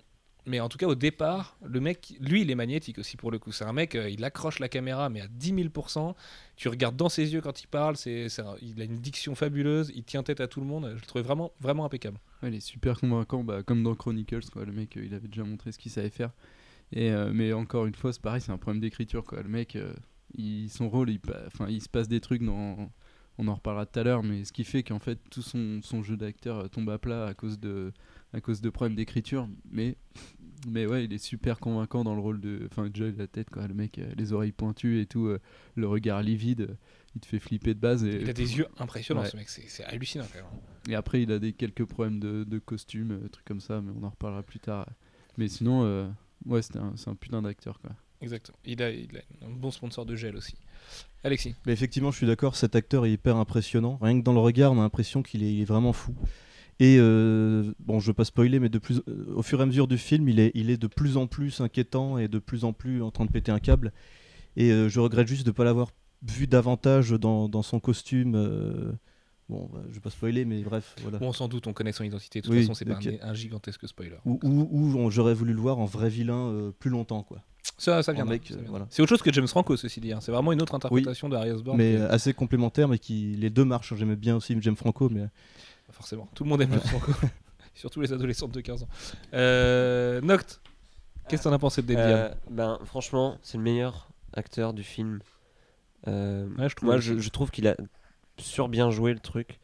mais 0.46 0.60
en 0.60 0.68
tout 0.68 0.76
cas, 0.76 0.86
au 0.86 0.94
départ, 0.94 1.56
le 1.64 1.80
mec, 1.80 2.14
lui, 2.20 2.42
il 2.42 2.50
est 2.50 2.54
magnétique 2.54 2.98
aussi 2.98 3.16
pour 3.16 3.30
le 3.30 3.38
coup. 3.38 3.50
C'est 3.50 3.64
un 3.64 3.72
mec, 3.72 3.94
euh, 3.94 4.10
il 4.10 4.22
accroche 4.24 4.58
la 4.58 4.68
caméra, 4.68 5.08
mais 5.08 5.22
à 5.22 5.26
10 5.28 5.54
000%. 5.54 6.14
Tu 6.56 6.68
regardes 6.68 6.96
dans 6.96 7.08
ses 7.08 7.32
yeux 7.32 7.40
quand 7.40 7.62
il 7.62 7.66
parle. 7.66 7.96
C'est, 7.96 8.26
il 8.60 8.80
a 8.80 8.84
une 8.84 8.98
diction 8.98 9.34
fabuleuse. 9.34 9.90
Il 9.94 10.04
tient 10.04 10.22
tête 10.22 10.40
à 10.40 10.46
tout 10.48 10.60
le 10.60 10.66
monde. 10.66 10.88
Je 10.90 11.00
le 11.00 11.06
trouvais 11.06 11.24
vraiment, 11.24 11.52
vraiment 11.60 11.86
impeccable. 11.86 12.18
Il 12.42 12.54
est 12.54 12.60
super 12.60 13.00
convaincant, 13.00 13.42
bah, 13.42 13.62
comme 13.62 13.82
dans 13.82 13.94
Chronicles. 13.94 14.40
Le 14.54 14.72
mec, 14.72 14.96
euh, 14.96 15.04
il 15.06 15.14
avait 15.14 15.28
déjà 15.28 15.44
montré 15.44 15.72
ce 15.72 15.78
qu'il 15.78 15.90
savait 15.90 16.10
faire. 16.10 16.30
Euh, 16.94 17.32
mais 17.34 17.54
encore 17.54 17.86
une 17.86 17.94
fois, 17.94 18.12
c'est 18.12 18.22
pareil, 18.22 18.42
c'est 18.42 18.52
un 18.52 18.58
problème 18.58 18.82
d'écriture. 18.82 19.24
Le 19.32 19.48
mec, 19.48 19.78
son 20.68 20.88
rôle, 20.90 21.10
il, 21.10 21.80
se 21.80 21.88
passe 21.88 22.08
des 22.08 22.20
trucs. 22.20 22.42
On 22.42 23.48
en 23.48 23.54
reparlera 23.54 23.86
tout 23.86 23.98
à 23.98 24.02
l'heure, 24.02 24.22
mais 24.22 24.44
ce 24.44 24.52
qui 24.52 24.64
fait 24.64 24.82
qu'en 24.82 24.98
fait, 24.98 25.18
tout 25.30 25.42
son, 25.42 26.02
jeu 26.02 26.18
d'acteur 26.18 26.68
tombe 26.68 26.90
à 26.90 26.98
plat 26.98 27.26
à 27.26 27.34
cause 27.34 27.58
de, 27.58 27.92
à 28.34 28.40
cause 28.40 28.60
de 28.60 28.68
problèmes 28.70 28.96
d'écriture. 28.96 29.48
Mais, 29.70 29.96
mais 30.68 30.86
ouais, 30.86 31.04
il 31.04 31.12
est 31.12 31.18
super 31.18 31.58
convaincant 31.60 32.04
dans 32.04 32.14
le 32.14 32.20
rôle 32.20 32.40
de. 32.40 32.66
Enfin, 32.70 32.84
a 32.86 33.10
la 33.18 33.26
tête, 33.26 33.48
quoi. 33.50 33.66
Le 33.66 33.74
mec, 33.74 33.98
euh, 33.98 34.12
les 34.16 34.32
oreilles 34.32 34.52
pointues 34.52 35.00
et 35.00 35.06
tout, 35.06 35.26
euh, 35.26 35.38
le 35.76 35.86
regard 35.88 36.22
livide, 36.22 36.76
il 37.14 37.20
te 37.20 37.26
fait 37.26 37.38
flipper 37.38 37.74
de 37.74 37.80
base. 37.80 38.04
Et, 38.04 38.20
Il 38.20 38.28
a 38.28 38.32
des 38.32 38.58
yeux 38.58 38.66
impressionnants, 38.78 39.22
Ouais. 39.22 39.30
ce 39.30 39.36
mec. 39.36 39.48
C'est, 39.48 39.68
c'est 39.68 39.84
hallucinant, 39.84 40.26
quand 40.32 40.38
même. 40.40 40.60
et 40.90 40.94
après, 40.94 41.22
il 41.22 41.30
a 41.32 41.38
des 41.38 41.52
quelques 41.52 41.84
problèmes 41.84 42.18
de, 42.20 42.44
de 42.44 42.58
costume, 42.58 43.12
euh, 43.12 43.28
trucs 43.28 43.44
comme 43.46 43.60
ça, 43.60 43.80
mais 43.80 43.92
on 43.98 44.04
en 44.04 44.10
reparlera 44.10 44.42
plus 44.42 44.58
tard. 44.60 44.86
Mais 45.38 45.48
sinon, 45.48 45.84
euh, 45.84 46.08
ouais, 46.46 46.60
c'était 46.62 46.78
un- 46.80 46.94
c'est 46.96 47.08
un 47.10 47.14
putain 47.14 47.40
d'acteur, 47.42 47.80
quoi. 47.80 47.90
Exactement. 48.20 48.56
Il 48.64 48.82
a, 48.82 48.90
il 48.90 49.08
a 49.18 49.46
un 49.46 49.50
bon 49.50 49.70
sponsor 49.70 50.06
de 50.06 50.16
gel 50.16 50.34
aussi. 50.36 50.54
Alexis. 51.24 51.54
Mais 51.66 51.72
effectivement, 51.72 52.10
je 52.10 52.16
suis 52.16 52.26
d'accord, 52.26 52.56
cet 52.56 52.74
acteur 52.74 53.04
est 53.04 53.12
hyper 53.12 53.36
impressionnant. 53.36 53.98
Rien 54.00 54.18
que 54.18 54.24
dans 54.24 54.32
le 54.32 54.38
regard, 54.40 54.72
on 54.72 54.78
a 54.78 54.82
l'impression 54.82 55.22
qu'il 55.22 55.42
est, 55.42 55.52
il 55.52 55.60
est 55.60 55.64
vraiment 55.66 55.92
fou. 55.92 56.14
Et 56.80 56.96
euh, 56.98 57.72
bon, 57.78 58.00
je 58.00 58.08
veux 58.08 58.14
pas 58.14 58.24
spoiler, 58.24 58.58
mais 58.58 58.68
de 58.68 58.78
plus, 58.78 59.00
euh, 59.08 59.32
au 59.36 59.42
fur 59.42 59.60
et 59.60 59.62
à 59.62 59.66
mesure 59.66 59.86
du 59.86 59.96
film, 59.98 60.28
il 60.28 60.40
est, 60.40 60.50
il 60.54 60.70
est 60.70 60.76
de 60.76 60.86
plus 60.88 61.16
en 61.16 61.26
plus 61.26 61.60
inquiétant 61.60 62.18
et 62.18 62.26
de 62.28 62.38
plus 62.38 62.64
en 62.64 62.72
plus 62.72 63.02
en 63.02 63.10
train 63.10 63.24
de 63.26 63.30
péter 63.30 63.52
un 63.52 63.60
câble. 63.60 63.92
Et 64.56 64.70
euh, 64.72 64.88
je 64.88 64.98
regrette 65.00 65.28
juste 65.28 65.44
de 65.44 65.50
ne 65.50 65.54
pas 65.54 65.64
l'avoir 65.64 65.90
vu 66.26 66.46
davantage 66.46 67.10
dans, 67.12 67.48
dans 67.48 67.62
son 67.62 67.80
costume. 67.80 68.34
euh, 68.34 68.92
Bon, 69.50 69.68
bah, 69.70 69.80
je 69.90 69.94
vais 69.94 70.00
pas 70.00 70.08
spoiler, 70.08 70.46
mais 70.46 70.62
bref, 70.62 70.96
voilà. 71.02 71.18
Bon, 71.18 71.30
sans 71.32 71.48
doute, 71.48 71.66
on 71.66 71.74
connaît 71.74 71.92
son 71.92 72.02
identité. 72.02 72.40
De 72.40 72.46
toute 72.46 72.54
Oui, 72.54 72.62
façon, 72.62 72.72
c'est 72.72 72.86
pas 72.86 72.94
ok. 72.94 73.08
un, 73.22 73.28
un 73.28 73.34
gigantesque 73.34 73.86
spoiler. 73.86 74.16
Ou, 74.24 75.10
j'aurais 75.10 75.34
voulu 75.34 75.52
le 75.52 75.60
voir 75.60 75.78
en 75.78 75.84
vrai 75.84 76.08
vilain 76.08 76.72
plus 76.78 76.88
longtemps, 76.88 77.22
quoi. 77.22 77.42
Ça, 77.76 78.02
ça 78.02 78.12
voilà. 78.12 78.86
C'est 78.88 79.02
autre 79.02 79.08
chose 79.10 79.20
que 79.22 79.32
James 79.32 79.46
Franco, 79.48 79.76
ceci 79.76 80.00
dit. 80.00 80.12
hein. 80.12 80.20
C'est 80.22 80.32
vraiment 80.32 80.52
une 80.52 80.62
autre 80.62 80.74
interprétation 80.74 81.28
de 81.28 81.36
Harry 81.36 81.50
Osborn. 81.50 81.76
mais 81.76 81.96
assez 81.96 82.32
complémentaire, 82.32 82.88
mais 82.88 82.98
qui 82.98 83.36
les 83.36 83.50
deux 83.50 83.64
marchent. 83.66 83.94
J'aimais 83.94 84.16
bien 84.16 84.36
aussi 84.36 84.56
James 84.60 84.76
Franco, 84.76 85.10
mais 85.10 85.26
Forcément. 85.90 86.28
Tout 86.34 86.44
le 86.44 86.50
monde 86.50 86.62
aime 86.62 86.70
James 86.72 86.80
Franco. 86.80 87.12
Surtout 87.74 88.00
les 88.00 88.12
adolescentes 88.12 88.52
de 88.52 88.60
15 88.60 88.84
ans. 88.84 88.88
Euh, 89.32 90.20
Noct, 90.20 90.60
qu'est-ce 91.28 91.42
que 91.42 91.48
t'en 91.48 91.54
as 91.54 91.58
pensé 91.58 91.82
de 91.82 91.86
Dead 91.88 91.98
Euh, 91.98 92.34
ben, 92.50 92.78
franchement, 92.84 93.38
c'est 93.42 93.58
le 93.58 93.64
meilleur 93.64 94.08
acteur 94.32 94.72
du 94.72 94.82
film. 94.82 95.20
Euh, 96.06 96.48
Ouais, 96.56 96.68
je 96.68 96.74
trouve 96.76 96.88
moi, 96.88 96.98
je, 96.98 97.18
je 97.18 97.28
trouve 97.30 97.50
qu'il 97.50 97.66
a 97.66 97.76
sur 98.38 98.68
bien 98.68 98.90
joué 98.90 99.12
le 99.12 99.18
truc. 99.20 99.58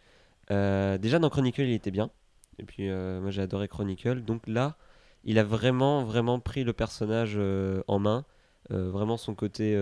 Euh, 0.50 0.98
déjà 0.98 1.18
dans 1.18 1.30
Chronicle, 1.30 1.62
il 1.62 1.72
était 1.72 1.90
bien. 1.90 2.10
Et 2.58 2.64
puis, 2.64 2.88
moi, 2.88 3.30
j'ai 3.30 3.42
adoré 3.42 3.68
Chronicle. 3.68 4.22
Donc 4.22 4.46
là, 4.46 4.76
il 5.24 5.38
a 5.38 5.44
vraiment, 5.44 6.04
vraiment 6.04 6.40
pris 6.40 6.64
le 6.64 6.72
personnage 6.72 7.38
en 7.86 7.98
main. 7.98 8.24
Vraiment 8.68 9.16
son 9.16 9.34
côté 9.34 9.78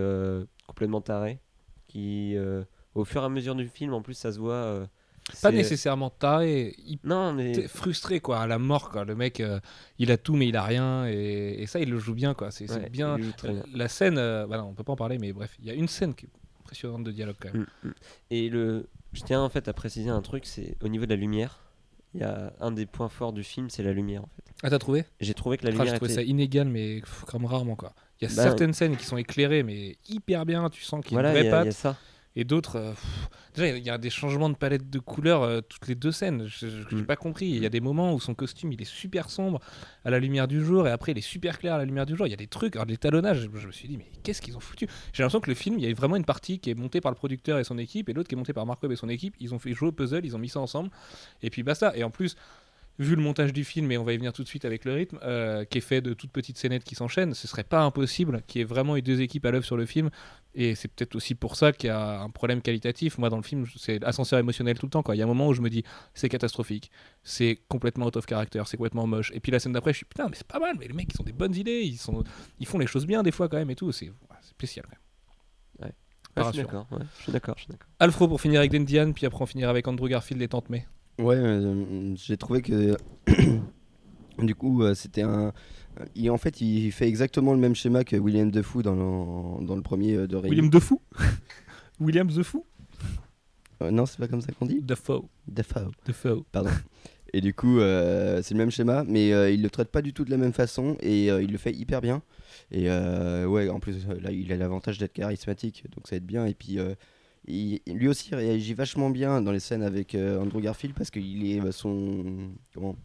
complètement 0.67 1.01
taré. 1.01 1.39
Qui, 1.87 2.37
au 2.95 3.03
fur 3.05 3.21
et 3.23 3.25
à 3.25 3.29
mesure 3.29 3.55
du 3.55 3.67
film, 3.67 3.93
en 3.93 4.01
plus, 4.01 4.13
ça 4.13 4.31
se 4.31 4.39
voit. 4.39 4.87
Euh, 5.29 5.41
Pas 5.41 5.49
c'est- 5.49 5.55
nécessairement 5.55 6.09
taré, 6.09 6.75
il 6.85 6.99
Non, 7.03 7.33
mais. 7.33 7.51
était 7.51 7.67
frustré 7.67 8.19
quoi, 8.19 8.39
à 8.41 8.47
la 8.47 8.59
mort 8.59 8.89
quoi. 8.89 9.05
Le 9.05 9.15
mec, 9.15 9.39
euh, 9.39 9.59
il 9.97 10.11
a 10.11 10.17
tout 10.17 10.35
mais 10.35 10.47
il 10.47 10.55
a 10.57 10.63
rien 10.63 11.07
et, 11.07 11.57
et 11.59 11.65
ça 11.67 11.79
il 11.79 11.89
le 11.89 11.99
joue 11.99 12.13
bien 12.13 12.33
quoi. 12.33 12.51
C'est 12.51 12.69
Ouais, 12.71 12.89
bien. 12.89 13.17
La 13.73 13.87
scène, 13.87 14.17
euh, 14.17 14.45
bah 14.47 14.57
non, 14.57 14.65
on 14.69 14.73
peut 14.73 14.83
pas 14.83 14.93
en 14.93 14.97
parler 14.97 15.17
mais 15.17 15.31
bref, 15.33 15.55
il 15.59 15.65
y 15.67 15.71
a 15.71 15.73
une 15.73 15.87
scène 15.87 16.13
qui 16.13 16.25
est 16.25 16.29
impressionnante 16.61 17.03
de 17.03 17.11
dialogue 17.11 17.35
quand 17.39 17.53
même. 17.53 17.65
Mm, 17.83 17.87
mm. 17.87 17.93
Et 18.31 18.49
le, 18.49 18.87
je 19.13 19.21
tiens 19.23 19.41
en 19.41 19.49
fait 19.49 19.67
à 19.67 19.73
préciser 19.73 20.09
un 20.09 20.21
truc, 20.21 20.45
c'est 20.45 20.75
au 20.83 20.87
niveau 20.87 21.05
de 21.05 21.11
la 21.11 21.15
lumière. 21.15 21.59
Il 22.15 22.21
y 22.21 22.23
a 22.23 22.53
un 22.59 22.71
des 22.71 22.87
points 22.87 23.07
forts 23.09 23.33
du 23.33 23.43
film, 23.43 23.69
c'est 23.69 23.83
la 23.83 23.93
lumière 23.93 24.23
en 24.23 24.29
fait. 24.35 24.43
Ah 24.63 24.69
t'as 24.71 24.79
trouvé? 24.79 25.05
J'ai 25.21 25.33
trouvé 25.35 25.57
que 25.57 25.63
la 25.65 25.69
Ah, 25.69 25.71
lumière 25.73 25.87
J'ai 25.93 25.95
trouvé 25.97 26.11
était... 26.13 26.21
ça 26.23 26.27
inégal 26.27 26.67
mais 26.67 27.01
pff, 27.01 27.23
comme 27.25 27.45
rarement 27.45 27.75
quoi. 27.75 27.93
Il 28.19 28.27
y 28.27 28.31
a 28.31 28.35
Bah, 28.35 28.43
certaines 28.43 28.73
scènes 28.73 28.97
qui 28.97 29.05
sont 29.05 29.15
éclairées 29.17 29.61
mais 29.63 29.97
hyper 30.09 30.45
bien, 30.45 30.69
tu 30.69 30.83
sens 30.83 31.03
qu'il 31.05 31.13
y 31.15 31.19
a 31.19 31.21
Voilà, 31.21 31.39
une 31.39 31.45
il 31.45 31.49
vraie 31.49 31.49
y, 31.49 31.53
a- 31.53 31.61
il 31.61 31.65
patte. 31.65 31.65
y 31.65 31.69
a 31.69 31.93
ça. 31.93 31.97
Et 32.39 32.45
d'autres, 32.45 32.77
euh, 32.77 32.93
déjà 33.53 33.67
il 33.77 33.83
y 33.83 33.89
a 33.89 33.97
des 33.97 34.09
changements 34.09 34.47
de 34.49 34.55
palette 34.55 34.89
de 34.89 34.99
couleurs 34.99 35.43
euh, 35.43 35.59
toutes 35.59 35.89
les 35.89 35.95
deux 35.95 36.13
scènes. 36.13 36.45
Je 36.47 36.67
n'ai 36.95 37.01
Mm. 37.01 37.05
pas 37.05 37.17
compris. 37.17 37.47
Il 37.49 37.61
y 37.61 37.65
a 37.65 37.69
des 37.69 37.81
moments 37.81 38.13
où 38.13 38.19
son 38.21 38.33
costume 38.33 38.71
il 38.71 38.81
est 38.81 38.85
super 38.85 39.29
sombre 39.29 39.59
à 40.05 40.09
la 40.09 40.19
lumière 40.19 40.47
du 40.47 40.63
jour 40.63 40.87
et 40.87 40.91
après 40.91 41.11
il 41.11 41.17
est 41.17 41.21
super 41.35 41.59
clair 41.59 41.73
à 41.73 41.77
la 41.77 41.83
lumière 41.83 42.05
du 42.05 42.15
jour. 42.15 42.27
Il 42.27 42.29
y 42.29 42.33
a 42.33 42.37
des 42.37 42.47
trucs, 42.47 42.77
alors 42.77 42.85
l'étalonnage. 42.85 43.49
Je 43.53 43.67
me 43.67 43.71
suis 43.73 43.89
dit 43.89 43.97
mais 43.97 44.07
qu'est-ce 44.23 44.41
qu'ils 44.41 44.55
ont 44.55 44.61
foutu? 44.61 44.87
J'ai 45.11 45.21
l'impression 45.23 45.41
que 45.41 45.49
le 45.49 45.55
film, 45.55 45.77
il 45.79 45.85
y 45.85 45.91
a 45.91 45.93
vraiment 45.93 46.15
une 46.15 46.23
partie 46.23 46.59
qui 46.59 46.69
est 46.69 46.75
montée 46.75 47.01
par 47.01 47.11
le 47.11 47.17
producteur 47.17 47.59
et 47.59 47.65
son 47.65 47.77
équipe 47.77 48.07
et 48.07 48.13
l'autre 48.13 48.29
qui 48.29 48.35
est 48.35 48.37
montée 48.37 48.53
par 48.53 48.65
Mark 48.65 48.81
Webb 48.81 48.93
et 48.93 48.95
son 48.95 49.09
équipe. 49.09 49.35
Ils 49.41 49.53
ont 49.53 49.59
fait 49.59 49.73
jouer 49.73 49.89
au 49.89 49.91
puzzle, 49.91 50.21
ils 50.25 50.35
ont 50.35 50.39
mis 50.39 50.49
ça 50.49 50.61
ensemble 50.61 50.89
et 51.43 51.49
puis 51.49 51.63
basta. 51.63 51.91
Et 51.97 52.03
en 52.05 52.09
plus. 52.09 52.37
Vu 53.01 53.15
le 53.15 53.21
montage 53.21 53.53
du 53.53 53.63
film, 53.63 53.89
et 53.93 53.97
on 53.97 54.03
va 54.03 54.11
y 54.11 54.17
venir 54.17 54.33
tout 54.33 54.43
de 54.43 54.47
suite 54.49 54.65
avec 54.65 54.83
le 54.83 54.93
rythme, 54.93 55.19
euh, 55.23 55.63
qui 55.63 55.77
est 55.77 55.81
fait 55.81 56.01
de 56.01 56.13
toutes 56.13 56.33
petites 56.33 56.57
scénettes 56.57 56.83
qui 56.83 56.95
s'enchaînent, 56.95 57.33
ce 57.33 57.47
serait 57.47 57.63
pas 57.63 57.79
impossible 57.79 58.41
qu'il 58.45 58.59
y 58.59 58.61
ait 58.61 58.65
vraiment 58.65 58.97
eu 58.97 59.01
deux 59.01 59.21
équipes 59.21 59.45
à 59.45 59.51
l'œuvre 59.51 59.63
sur 59.63 59.77
le 59.77 59.85
film 59.85 60.09
et 60.55 60.75
c'est 60.75 60.87
peut-être 60.87 61.15
aussi 61.15 61.35
pour 61.35 61.55
ça 61.55 61.71
qu'il 61.71 61.87
y 61.87 61.91
a 61.91 62.21
un 62.21 62.29
problème 62.29 62.61
qualitatif. 62.61 63.17
Moi, 63.17 63.29
dans 63.29 63.37
le 63.37 63.43
film, 63.43 63.65
c'est 63.77 64.03
ascenseur 64.03 64.39
émotionnel 64.39 64.77
tout 64.79 64.87
le 64.87 64.89
temps. 64.89 65.03
quoi. 65.03 65.15
Il 65.15 65.19
y 65.19 65.21
a 65.21 65.25
un 65.25 65.27
moment 65.27 65.47
où 65.47 65.53
je 65.53 65.61
me 65.61 65.69
dis, 65.69 65.83
c'est 66.13 66.29
catastrophique, 66.29 66.91
c'est 67.23 67.59
complètement 67.67 68.07
out 68.07 68.17
of 68.17 68.25
character, 68.25 68.63
c'est 68.65 68.77
complètement 68.77 69.05
moche. 69.07 69.31
Et 69.33 69.39
puis 69.39 69.51
la 69.51 69.59
scène 69.59 69.73
d'après, 69.73 69.93
je 69.93 69.97
suis 69.97 70.05
putain, 70.05 70.27
mais 70.27 70.35
c'est 70.35 70.47
pas 70.47 70.59
mal, 70.59 70.75
mais 70.79 70.87
les 70.87 70.93
mecs, 70.93 71.09
ils 71.13 71.21
ont 71.21 71.25
des 71.25 71.33
bonnes 71.33 71.55
idées, 71.55 71.81
ils, 71.81 71.97
sont, 71.97 72.23
ils 72.59 72.65
font 72.65 72.79
les 72.79 72.87
choses 72.87 73.05
bien 73.05 73.23
des 73.23 73.31
fois 73.31 73.47
quand 73.47 73.57
même 73.57 73.69
et 73.69 73.75
tout. 73.75 73.91
C'est 73.91 74.11
spécial 74.41 74.85
quand 74.85 74.91
même. 74.91 74.99
suis 76.53 76.63
d'accord. 76.63 76.87
ouais, 76.91 77.05
je 77.17 77.23
suis 77.23 77.31
d'accord. 77.31 77.55
Alfro 77.99 78.27
pour 78.27 78.41
finir 78.41 78.59
avec 78.59 78.71
Dendian, 78.71 79.11
puis 79.11 79.25
après 79.25 79.41
on 79.41 79.45
finira 79.45 79.69
avec 79.69 79.87
Andrew 79.87 80.07
Garfield 80.07 80.41
et 80.41 80.47
Tante 80.47 80.69
May. 80.69 80.87
Ouais, 81.17 81.35
euh, 81.35 82.15
j'ai 82.15 82.37
trouvé 82.37 82.61
que 82.61 82.97
du 84.39 84.55
coup 84.55 84.83
euh, 84.83 84.93
c'était 84.93 85.23
un. 85.23 85.53
Il- 86.15 86.29
en 86.31 86.37
fait, 86.37 86.61
il 86.61 86.91
fait 86.91 87.07
exactement 87.07 87.53
le 87.53 87.59
même 87.59 87.75
schéma 87.75 88.03
que 88.03 88.15
William 88.15 88.49
Defoe 88.51 88.81
dans 88.83 88.95
le, 88.95 89.65
dans 89.65 89.75
le 89.75 89.81
premier 89.81 90.15
euh, 90.15 90.27
de 90.27 90.35
Raimi. 90.35 90.49
William 90.49 90.69
Defoe 90.69 90.99
William 91.99 92.27
The 92.29 92.43
Fou 92.43 92.65
Euh, 93.81 93.91
non, 93.91 94.05
c'est 94.05 94.17
pas 94.17 94.27
comme 94.27 94.41
ça 94.41 94.51
qu'on 94.53 94.65
dit. 94.65 94.81
Defoe. 94.81 95.23
Defoe. 95.47 95.91
Defoe. 96.05 96.43
Pardon. 96.51 96.69
Et 97.33 97.41
du 97.41 97.53
coup, 97.53 97.79
euh, 97.79 98.41
c'est 98.41 98.53
le 98.55 98.57
même 98.57 98.71
schéma, 98.71 99.03
mais 99.07 99.31
euh, 99.33 99.51
il 99.51 99.61
le 99.61 99.69
traite 99.69 99.89
pas 99.89 100.01
du 100.01 100.13
tout 100.13 100.25
de 100.25 100.31
la 100.31 100.37
même 100.37 100.51
façon 100.53 100.97
et 101.01 101.29
euh, 101.31 101.43
il 101.43 101.51
le 101.51 101.57
fait 101.57 101.71
hyper 101.71 102.01
bien. 102.01 102.21
Et 102.71 102.89
ouais, 102.89 103.69
en 103.69 103.79
plus, 103.79 104.05
là, 104.21 104.31
il 104.31 104.51
a 104.51 104.55
l'avantage 104.57 104.97
d'être 104.97 105.13
charismatique, 105.13 105.83
donc 105.95 106.07
ça 106.07 106.15
aide 106.15 106.25
bien. 106.25 106.45
Et 106.45 106.53
puis, 106.53 106.77
il- 107.47 107.79
lui 107.87 108.07
aussi 108.07 108.33
réagit 108.35 108.73
vachement 108.73 109.09
bien 109.09 109.41
dans 109.41 109.51
les 109.51 109.59
scènes 109.59 109.83
avec 109.83 110.15
Andrew 110.15 110.59
Garfield 110.61 110.95
parce 110.95 111.09
qu'il 111.11 111.45
est 111.49 111.71
son 111.71 112.49
comment 112.73 112.95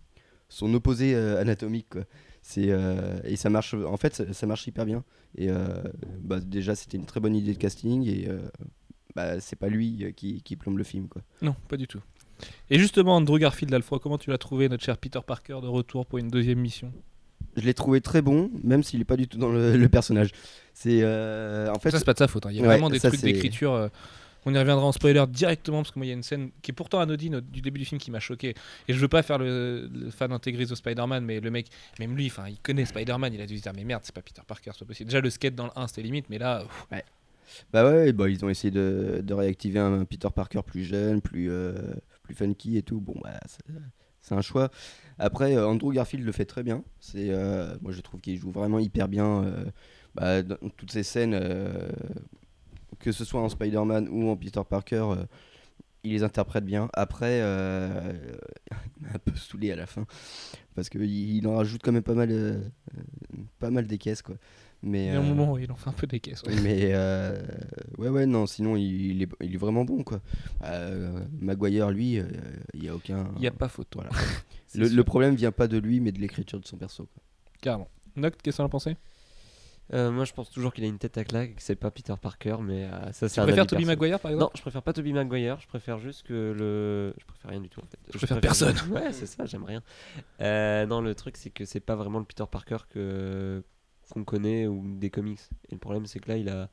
son 0.48 0.72
opposé 0.74 1.14
anatomique 1.14 1.88
quoi. 1.90 2.02
C'est 2.46 2.66
euh, 2.68 3.18
et 3.24 3.36
ça 3.36 3.48
marche. 3.48 3.72
En 3.72 3.96
fait, 3.96 4.14
ça, 4.14 4.30
ça 4.34 4.46
marche 4.46 4.66
hyper 4.66 4.84
bien. 4.84 5.02
Et 5.38 5.48
euh, 5.48 5.82
bah, 6.20 6.40
déjà, 6.40 6.74
c'était 6.74 6.98
une 6.98 7.06
très 7.06 7.18
bonne 7.18 7.34
idée 7.34 7.54
de 7.54 7.58
casting 7.58 8.06
et 8.06 8.28
euh, 8.28 8.38
bah, 9.16 9.40
c'est 9.40 9.56
pas 9.56 9.68
lui 9.70 10.04
euh, 10.04 10.10
qui, 10.10 10.42
qui 10.42 10.54
plombe 10.54 10.76
le 10.76 10.84
film 10.84 11.08
quoi. 11.08 11.22
Non, 11.40 11.56
pas 11.68 11.78
du 11.78 11.86
tout. 11.88 12.02
Et 12.68 12.78
justement, 12.78 13.16
Andrew 13.16 13.38
Garfield, 13.38 13.72
Alfro, 13.72 13.98
comment 13.98 14.18
tu 14.18 14.28
l'as 14.28 14.36
trouvé, 14.36 14.68
notre 14.68 14.84
cher 14.84 14.98
Peter 14.98 15.20
Parker, 15.26 15.60
de 15.62 15.68
retour 15.68 16.04
pour 16.04 16.18
une 16.18 16.28
deuxième 16.28 16.58
mission? 16.58 16.92
Je 17.56 17.62
l'ai 17.62 17.72
trouvé 17.72 18.02
très 18.02 18.20
bon, 18.20 18.50
même 18.62 18.82
s'il 18.82 19.00
est 19.00 19.04
pas 19.06 19.16
du 19.16 19.26
tout 19.26 19.38
dans 19.38 19.50
le, 19.50 19.78
le 19.78 19.88
personnage. 19.88 20.32
C'est 20.74 21.02
en 21.02 21.78
fait. 21.78 21.92
Ça, 21.92 21.98
c'est 21.98 22.04
pas 22.04 22.12
de 22.12 22.18
sa 22.18 22.28
faute. 22.28 22.44
hein. 22.44 22.50
Il 22.50 22.56
y 22.56 22.58
a 22.58 22.62
Ouais, 22.62 22.68
vraiment 22.68 22.90
des 22.90 22.98
ça, 22.98 23.08
trucs 23.08 23.22
d'écriture. 23.22 23.88
On 24.46 24.54
y 24.54 24.58
reviendra 24.58 24.84
en 24.84 24.92
spoiler 24.92 25.24
directement 25.28 25.78
parce 25.78 25.90
que 25.90 25.98
moi 25.98 26.06
il 26.06 26.10
y 26.10 26.12
a 26.12 26.14
une 26.14 26.22
scène 26.22 26.50
qui 26.62 26.70
est 26.70 26.74
pourtant 26.74 27.00
anodine 27.00 27.40
du 27.40 27.60
début 27.60 27.78
du 27.78 27.84
film 27.84 28.00
qui 28.00 28.10
m'a 28.10 28.20
choqué. 28.20 28.54
Et 28.88 28.92
je 28.92 28.98
veux 28.98 29.08
pas 29.08 29.22
faire 29.22 29.38
le, 29.38 29.88
fan 30.10 30.32
intégriste 30.32 30.70
de 30.70 30.76
Spider-Man, 30.76 31.24
mais 31.24 31.40
le 31.40 31.50
mec, 31.50 31.68
même 31.98 32.16
lui, 32.16 32.26
enfin 32.26 32.48
il 32.48 32.58
connaît 32.58 32.84
Spider-Man, 32.84 33.32
il 33.32 33.40
a 33.40 33.46
dû 33.46 33.56
se 33.56 33.62
dire 33.62 33.72
mais 33.74 33.84
merde, 33.84 34.02
c'est 34.04 34.14
pas 34.14 34.22
Peter 34.22 34.42
Parker, 34.46 34.70
c'est 34.72 34.80
pas 34.80 34.86
possible. 34.86 35.08
Déjà 35.08 35.20
le 35.20 35.30
skate 35.30 35.54
dans 35.54 35.66
le 35.66 35.72
1 35.76 35.88
c'était 35.88 36.02
limite, 36.02 36.26
mais 36.30 36.38
là, 36.38 36.64
Bah 37.72 37.84
ouais, 37.88 38.12
bah, 38.12 38.28
ils 38.28 38.44
ont 38.44 38.48
essayé 38.48 38.70
de, 38.70 39.32
réactiver 39.32 39.78
un 39.78 40.04
Peter 40.04 40.28
Parker 40.34 40.60
plus 40.66 40.84
jeune, 40.84 41.20
plus, 41.20 41.50
euh, 41.50 41.74
plus 42.22 42.34
funky 42.34 42.76
et 42.76 42.82
tout. 42.82 43.00
Bon, 43.00 43.14
bah, 43.22 43.38
c'est- 43.46 44.34
un 44.34 44.40
choix. 44.40 44.70
Après, 45.18 45.54
euh, 45.54 45.68
Andrew 45.68 45.92
Garfield 45.92 46.24
le 46.24 46.32
fait 46.32 46.46
très 46.46 46.62
bien. 46.62 46.82
C'est, 46.98 47.28
euh, 47.30 47.76
moi, 47.82 47.92
je 47.92 48.00
trouve 48.00 48.20
qu'il 48.20 48.38
joue 48.38 48.50
vraiment 48.50 48.78
hyper 48.78 49.06
bien 49.06 49.44
bah, 50.14 50.42
dans 50.42 50.56
toutes 50.76 50.92
ces 50.92 51.02
scènes, 51.02 51.38
que 52.98 53.12
ce 53.12 53.24
soit 53.24 53.40
en 53.40 53.48
Spider-Man 53.48 54.08
ou 54.10 54.28
en 54.30 54.36
Peter 54.36 54.60
Parker. 54.68 55.06
euh, 55.10 55.24
il 56.06 56.12
les 56.12 56.22
interprète 56.22 56.66
bien. 56.66 56.90
Après, 56.92 57.40
euh, 57.40 58.12
il 59.00 59.02
m'a 59.06 59.14
un 59.14 59.18
peu 59.18 59.34
saoulé 59.36 59.72
à 59.72 59.76
la 59.76 59.86
fin. 59.86 60.04
Parce 60.74 60.90
qu'il 60.90 61.02
il 61.10 61.46
en 61.48 61.56
rajoute 61.56 61.80
quand 61.82 61.92
même 61.92 62.02
pas 62.02 62.12
mal, 62.12 62.28
euh, 62.30 62.60
pas 63.58 63.70
mal 63.70 63.86
des 63.86 63.96
caisses. 63.96 64.20
Quoi. 64.20 64.34
Mais, 64.82 65.06
il 65.06 65.12
y 65.12 65.16
a 65.16 65.18
un 65.18 65.24
euh, 65.24 65.26
moment 65.26 65.52
où 65.52 65.58
il 65.58 65.72
en 65.72 65.76
fait 65.76 65.88
un 65.88 65.94
peu 65.94 66.06
des 66.06 66.20
caisses. 66.20 66.42
ouais. 66.42 66.60
mais 66.62 66.90
euh, 66.92 67.40
ouais, 67.96 68.10
ouais, 68.10 68.26
non, 68.26 68.44
sinon 68.46 68.76
il, 68.76 69.12
il 69.12 69.22
est, 69.22 69.28
il 69.40 69.54
est 69.54 69.56
vraiment 69.56 69.86
bon 69.86 70.02
quoi. 70.02 70.20
Euh, 70.64 71.24
Maguire, 71.40 71.90
lui, 71.90 72.18
euh, 72.18 72.26
il 72.74 72.82
n'y 72.82 72.88
a 72.90 72.94
aucun. 72.94 73.30
Il 73.36 73.40
n'y 73.40 73.46
a 73.46 73.50
pas 73.50 73.68
photo. 73.68 74.00
Voilà. 74.02 74.10
Le, 74.74 74.88
le 74.88 75.04
problème 75.04 75.36
vient 75.36 75.52
pas 75.52 75.68
de 75.68 75.78
lui, 75.78 76.00
mais 76.00 76.12
de 76.12 76.18
l'écriture 76.20 76.60
de 76.60 76.66
son 76.66 76.76
perso. 76.76 77.04
Quoi. 77.06 77.22
Carrément. 77.62 77.88
Noct, 78.16 78.42
qu'est-ce 78.42 78.56
que 78.56 78.62
t'en 78.62 78.66
as 78.66 78.68
pensé? 78.68 78.96
Euh, 79.92 80.10
moi, 80.10 80.24
je 80.24 80.32
pense 80.32 80.50
toujours 80.50 80.72
qu'il 80.72 80.84
a 80.84 80.86
une 80.86 80.98
tête 80.98 81.18
à 81.18 81.24
claque 81.24 81.50
et 81.50 81.54
que 81.54 81.62
c'est 81.62 81.76
pas 81.76 81.90
Peter 81.90 82.14
Parker, 82.20 82.56
mais 82.62 82.84
euh, 82.84 83.12
ça, 83.12 83.28
c'est 83.28 83.40
Tu 83.40 83.46
préfères 83.46 83.66
Tobey. 83.66 83.84
Maguire 83.84 84.18
par 84.18 84.30
exemple 84.30 84.44
Non, 84.44 84.50
je 84.54 84.62
préfère 84.62 84.82
pas 84.82 84.92
Tobey 84.94 85.12
Maguire. 85.12 85.58
Je 85.60 85.66
préfère 85.66 85.98
juste 85.98 86.22
que 86.26 86.32
le. 86.32 87.14
Je 87.18 87.24
préfère 87.26 87.50
rien 87.50 87.60
du 87.60 87.68
tout 87.68 87.80
en 87.80 87.86
fait. 87.86 87.98
Je 88.10 88.16
préfère 88.16 88.40
personne. 88.40 88.76
Ouais, 88.90 89.12
c'est 89.12 89.26
ça. 89.26 89.44
J'aime 89.44 89.64
rien. 89.64 89.82
Euh, 90.40 90.86
non, 90.86 91.00
le 91.00 91.14
truc 91.14 91.36
c'est 91.36 91.50
que 91.50 91.64
c'est 91.64 91.80
pas 91.80 91.96
vraiment 91.96 92.18
le 92.18 92.24
Peter 92.24 92.44
Parker 92.50 92.78
que 92.88 93.62
qu'on 94.10 94.24
connaît 94.24 94.66
ou 94.66 94.82
des 94.96 95.10
comics. 95.10 95.40
Et 95.68 95.74
le 95.74 95.80
problème 95.80 96.06
c'est 96.06 96.18
que 96.18 96.30
là, 96.30 96.36
il 96.36 96.48
a. 96.48 96.70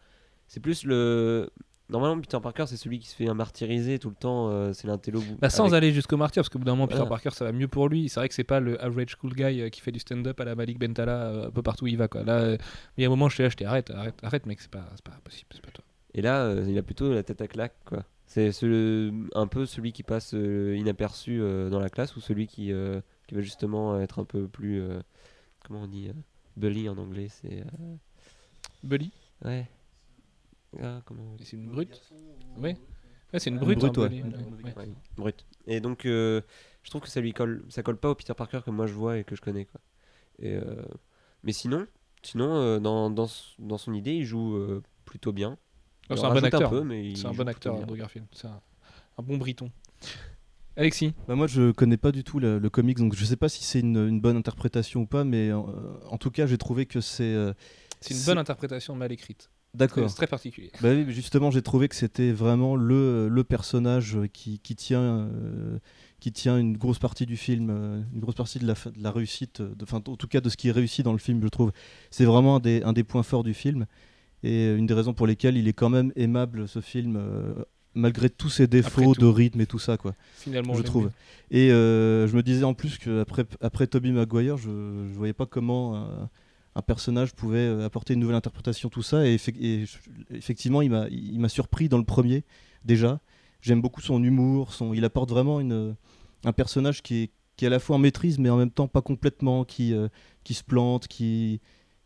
C'est 0.47 0.59
plus 0.61 0.85
le. 0.85 1.49
Normalement, 1.91 2.19
Peter 2.21 2.37
Parker, 2.41 2.65
c'est 2.67 2.77
celui 2.77 2.97
qui 2.99 3.07
se 3.07 3.15
fait 3.15 3.27
un 3.27 3.33
martyriser 3.33 3.99
tout 3.99 4.09
le 4.09 4.15
temps. 4.15 4.49
euh, 4.49 4.71
c'est 4.73 4.87
l'intello. 4.87 5.21
Bah, 5.39 5.49
sans 5.49 5.65
avec- 5.65 5.73
aller 5.75 5.91
jusqu'au 5.91 6.17
martyr, 6.17 6.41
parce 6.41 6.49
qu'au 6.49 6.57
bout 6.57 6.65
d'un 6.65 6.71
moment, 6.71 6.87
Peter 6.87 6.97
Voilà. 6.99 7.09
Parker, 7.09 7.31
ça 7.31 7.45
va 7.45 7.51
mieux 7.51 7.67
pour 7.67 7.89
lui. 7.89 8.07
C'est 8.09 8.19
vrai 8.19 8.29
que 8.29 8.33
c'est 8.33 8.43
pas 8.45 8.59
le 8.59 8.81
average 8.83 9.15
cool 9.17 9.33
guy 9.35 9.61
euh, 9.61 9.69
qui 9.69 9.81
fait 9.81 9.91
du 9.91 9.99
stand-up 9.99 10.39
à 10.39 10.45
la 10.45 10.55
Malik 10.55 10.79
Bentala 10.79 11.27
euh, 11.27 11.47
un 11.47 11.51
peu 11.51 11.61
partout 11.61 11.83
où 11.85 11.87
il 11.87 11.97
va. 11.97 12.07
Quoi. 12.07 12.23
Là, 12.23 12.39
euh, 12.39 12.57
il 12.97 13.01
y 13.01 13.05
a 13.05 13.07
un 13.07 13.09
moment, 13.11 13.29
je 13.29 13.47
je 13.49 13.55
dis 13.55 13.65
arrête, 13.65 13.91
arrête, 13.91 14.15
arrête, 14.23 14.45
mec, 14.45 14.61
c'est 14.61 14.71
pas, 14.71 14.87
c'est 14.95 15.03
pas 15.03 15.19
possible, 15.23 15.49
c'est 15.53 15.61
pas 15.61 15.71
toi. 15.71 15.83
Et 16.13 16.21
là, 16.21 16.43
euh, 16.45 16.65
il 16.67 16.77
a 16.77 16.81
plutôt 16.83 17.13
la 17.13 17.23
tête 17.23 17.41
à 17.41 17.47
claque, 17.47 17.75
quoi. 17.85 18.03
C'est 18.25 18.53
ce- 18.53 19.11
un 19.35 19.47
peu 19.47 19.65
celui 19.65 19.91
qui 19.91 20.03
passe 20.03 20.33
euh, 20.33 20.75
inaperçu 20.77 21.41
euh, 21.41 21.69
dans 21.69 21.79
la 21.81 21.89
classe 21.89 22.15
ou 22.15 22.21
celui 22.21 22.47
qui, 22.47 22.71
euh, 22.71 23.01
qui 23.27 23.35
va 23.35 23.41
justement 23.41 23.99
être 23.99 24.19
un 24.19 24.23
peu 24.23 24.47
plus. 24.47 24.79
euh, 24.81 25.01
comment 25.67 25.81
on 25.81 25.87
dit 25.87 26.07
euh, 26.07 26.13
Bully 26.55 26.87
en 26.87 26.97
anglais, 26.97 27.27
c'est. 27.29 27.59
euh, 27.61 27.95
Bully? 28.83 29.11
Ouais. 29.43 29.67
Ah, 30.81 31.01
comment 31.05 31.35
C'est 31.43 31.57
une 31.57 31.67
brute 31.69 32.01
Oui. 32.57 32.75
Ouais, 33.33 33.39
c'est 33.39 33.49
une 33.49 33.55
Une 33.55 33.61
brute. 33.61 33.79
brute, 33.79 33.97
un 33.97 35.23
ouais. 35.23 35.33
Et 35.67 35.79
donc, 35.79 36.05
euh, 36.05 36.41
je 36.83 36.89
trouve 36.89 37.01
que 37.01 37.09
ça 37.09 37.21
lui 37.21 37.33
colle, 37.33 37.63
ça 37.69 37.81
colle 37.81 37.97
pas 37.97 38.09
au 38.09 38.15
Peter 38.15 38.33
Parker 38.33 38.59
que 38.65 38.71
moi 38.71 38.87
je 38.87 38.93
vois 38.93 39.17
et 39.17 39.23
que 39.23 39.35
je 39.35 39.41
connais, 39.41 39.65
quoi. 39.65 39.79
Et, 40.39 40.53
euh, 40.55 40.83
mais 41.43 41.53
sinon, 41.53 41.87
sinon 42.23 42.53
euh, 42.55 42.79
dans, 42.79 43.09
dans, 43.09 43.27
son 43.27 43.93
idée, 43.93 44.13
il 44.15 44.25
joue 44.25 44.55
euh, 44.55 44.81
plutôt 45.05 45.31
bien. 45.31 45.57
Il 46.09 46.17
c'est 46.17 46.25
un 46.25 46.33
bon 46.33 46.43
acteur. 46.43 46.71
C'est 47.15 47.25
un 47.25 47.33
bon 47.33 47.47
acteur. 47.47 47.75
Andrew 47.75 47.95
Garfield. 47.95 48.27
C'est 48.33 48.47
un, 48.47 48.61
un 49.17 49.23
bon 49.23 49.37
briton. 49.37 49.71
Alexis? 50.77 51.13
Bah 51.27 51.35
moi 51.35 51.47
je 51.47 51.71
connais 51.71 51.97
pas 51.97 52.11
du 52.13 52.23
tout 52.23 52.39
le, 52.39 52.57
le 52.57 52.69
comics 52.69 52.97
donc 52.97 53.13
je 53.13 53.25
sais 53.25 53.35
pas 53.35 53.49
si 53.49 53.63
c'est 53.63 53.81
une, 53.81 53.97
une 53.97 54.21
bonne 54.21 54.37
interprétation 54.37 55.01
ou 55.01 55.05
pas 55.05 55.25
mais 55.25 55.51
en 55.51 56.17
tout 56.17 56.31
cas 56.31 56.45
j'ai 56.47 56.57
trouvé 56.57 56.85
que 56.85 57.01
c'est 57.01 57.23
euh, 57.35 57.53
C'est 57.99 58.13
une 58.13 58.23
bonne 58.23 58.37
interprétation 58.37 58.95
mal 58.95 59.11
écrite. 59.11 59.51
D'accord. 59.73 60.09
C'est 60.09 60.15
très 60.15 60.27
particulier. 60.27 60.71
Bah 60.81 60.89
oui, 60.93 61.05
justement, 61.09 61.51
j'ai 61.51 61.61
trouvé 61.61 61.87
que 61.87 61.95
c'était 61.95 62.31
vraiment 62.31 62.75
le, 62.75 63.27
le 63.29 63.43
personnage 63.43 64.17
qui, 64.33 64.59
qui 64.59 64.75
tient, 64.75 65.01
euh, 65.01 65.77
qui 66.19 66.31
tient 66.31 66.57
une 66.57 66.77
grosse 66.77 66.99
partie 66.99 67.25
du 67.25 67.37
film, 67.37 67.69
euh, 67.69 68.01
une 68.13 68.19
grosse 68.19 68.35
partie 68.35 68.59
de 68.59 68.67
la, 68.67 68.75
fa- 68.75 68.91
de 68.91 69.01
la 69.01 69.11
réussite, 69.11 69.61
euh, 69.61 69.73
enfin, 69.81 69.97
en 70.05 70.15
tout 70.15 70.27
cas 70.27 70.41
de 70.41 70.49
ce 70.49 70.57
qui 70.57 70.67
est 70.69 70.71
réussi 70.71 71.03
dans 71.03 71.13
le 71.13 71.17
film, 71.19 71.41
je 71.41 71.47
trouve. 71.47 71.71
C'est 72.09 72.25
vraiment 72.25 72.57
un 72.57 72.59
des, 72.59 72.83
un 72.83 72.93
des 72.93 73.03
points 73.03 73.23
forts 73.23 73.43
du 73.43 73.53
film 73.53 73.85
et 74.43 74.73
une 74.73 74.85
des 74.87 74.93
raisons 74.93 75.13
pour 75.13 75.27
lesquelles 75.27 75.57
il 75.57 75.67
est 75.67 75.73
quand 75.73 75.89
même 75.89 76.11
aimable, 76.15 76.67
ce 76.67 76.81
film, 76.81 77.15
euh, 77.17 77.53
malgré 77.93 78.29
tous 78.29 78.49
ses 78.49 78.67
défauts 78.67 79.13
de 79.13 79.25
rythme 79.25 79.61
et 79.61 79.65
tout 79.67 79.79
ça. 79.79 79.97
quoi 79.97 80.15
Finalement, 80.35 80.73
je 80.75 80.81
trouve. 80.83 81.11
Et 81.51 81.71
euh, 81.71 82.27
je 82.27 82.35
me 82.35 82.41
disais 82.41 82.63
en 82.63 82.73
plus 82.73 82.97
qu'après 82.97 83.45
après 83.59 83.85
Tobey 83.87 84.11
Maguire, 84.11 84.57
je 84.57 84.69
ne 84.69 85.13
voyais 85.13 85.33
pas 85.33 85.45
comment 85.45 85.95
euh, 85.95 85.99
un 86.75 86.81
personnage 86.81 87.33
pouvait 87.33 87.59
euh, 87.59 87.85
apporter 87.85 88.13
une 88.13 88.19
nouvelle 88.21 88.35
interprétation, 88.35 88.89
tout 88.89 89.03
ça. 89.03 89.25
Et, 89.27 89.35
effe- 89.35 89.55
et 89.59 89.85
je- 89.85 89.97
effectivement, 90.35 90.81
il 90.81 90.89
m'a 91.39 91.49
surpris 91.49 91.89
dans 91.89 91.97
le 91.97 92.05
premier, 92.05 92.43
déjà. 92.85 93.19
J'aime 93.61 93.81
beaucoup 93.81 94.01
son 94.01 94.23
humour, 94.23 94.73
son, 94.73 94.93
il 94.93 95.03
apporte 95.05 95.29
vraiment 95.29 95.59
une, 95.59 95.95
un 96.45 96.51
personnage 96.53 97.01
qui 97.03 97.23
est, 97.23 97.31
qui 97.57 97.65
est 97.65 97.67
à 97.67 97.71
la 97.71 97.79
fois 97.79 97.97
en 97.97 97.99
maîtrise, 97.99 98.39
mais 98.39 98.49
en 98.49 98.57
même 98.57 98.71
temps 98.71 98.87
pas 98.87 99.01
complètement, 99.01 99.65
qui, 99.65 99.93
euh, 99.93 100.07
qui 100.43 100.53
se 100.53 100.63
plante, 100.63 101.07
qui, 101.07 101.59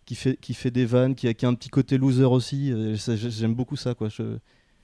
qui, 0.06 0.16
fait, 0.16 0.36
qui 0.38 0.54
fait 0.54 0.72
des 0.72 0.86
vannes, 0.86 1.16
qui 1.16 1.28
a, 1.28 1.34
qui 1.34 1.46
a 1.46 1.50
un 1.50 1.54
petit 1.54 1.70
côté 1.70 1.98
loser 1.98 2.26
aussi. 2.26 2.72
Euh, 2.74 2.96
J'aime 3.16 3.54
beaucoup 3.56 3.76
ça. 3.78 3.94
Quoi. 3.94 4.10
Je, 4.10 4.38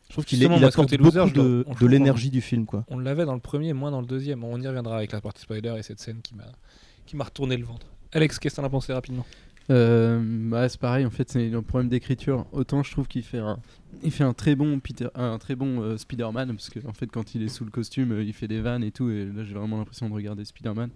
je 0.07 0.13
trouve 0.13 0.23
qu'il 0.25 0.45
apporte 0.45 0.91
loser, 0.93 1.19
beaucoup 1.19 1.31
de, 1.31 1.65
de 1.79 1.87
l'énergie 1.87 2.29
du 2.29 2.39
film. 2.41 2.65
Quoi. 2.65 2.85
On 2.87 2.99
l'avait 2.99 3.25
dans 3.25 3.33
le 3.33 3.41
premier, 3.41 3.73
moins 3.73 3.91
dans 3.91 4.01
le 4.01 4.07
deuxième. 4.07 4.43
On 4.43 4.61
y 4.61 4.67
reviendra 4.67 4.95
avec 4.95 5.11
la 5.11 5.19
partie 5.19 5.41
spoiler 5.41 5.73
et 5.77 5.83
cette 5.83 5.99
scène 5.99 6.21
qui 6.21 7.15
m'a 7.15 7.23
retourné 7.25 7.57
le 7.57 7.65
ventre. 7.65 7.87
Alex, 8.13 8.39
qu'est-ce 8.39 8.55
que 8.55 8.61
t'en 8.61 8.67
as 8.67 8.69
pensé 8.69 8.93
rapidement? 8.93 9.25
Euh, 9.27 9.50
bah, 9.69 10.69
c'est 10.69 10.79
pareil, 10.79 11.05
en 11.05 11.09
fait, 11.09 11.29
c'est 11.29 11.53
un 11.53 11.63
problème 11.63 11.89
d'écriture. 11.89 12.45
Autant 12.51 12.83
je 12.83 12.91
trouve 12.91 13.07
qu'il 13.07 13.23
fait 13.23 13.39
un, 13.39 13.59
il 14.03 14.11
fait 14.11 14.23
un 14.23 14.33
très 14.33 14.55
bon 14.55 14.79
Peter, 14.79 15.07
un 15.15 15.37
très 15.37 15.55
bon 15.55 15.81
euh, 15.81 15.97
Spider-Man, 15.97 16.49
parce 16.49 16.69
que 16.69 16.85
en 16.87 16.93
fait, 16.93 17.07
quand 17.07 17.35
il 17.35 17.43
est 17.43 17.49
sous 17.49 17.65
le 17.65 17.71
costume, 17.71 18.11
euh, 18.11 18.23
il 18.23 18.33
fait 18.33 18.47
des 18.47 18.61
vannes 18.61 18.83
et 18.83 18.91
tout, 18.91 19.09
et 19.09 19.25
là, 19.25 19.43
j'ai 19.43 19.53
vraiment 19.53 19.77
l'impression 19.77 20.09
de 20.09 20.13
regarder 20.13 20.45
Spider-Man. 20.45 20.89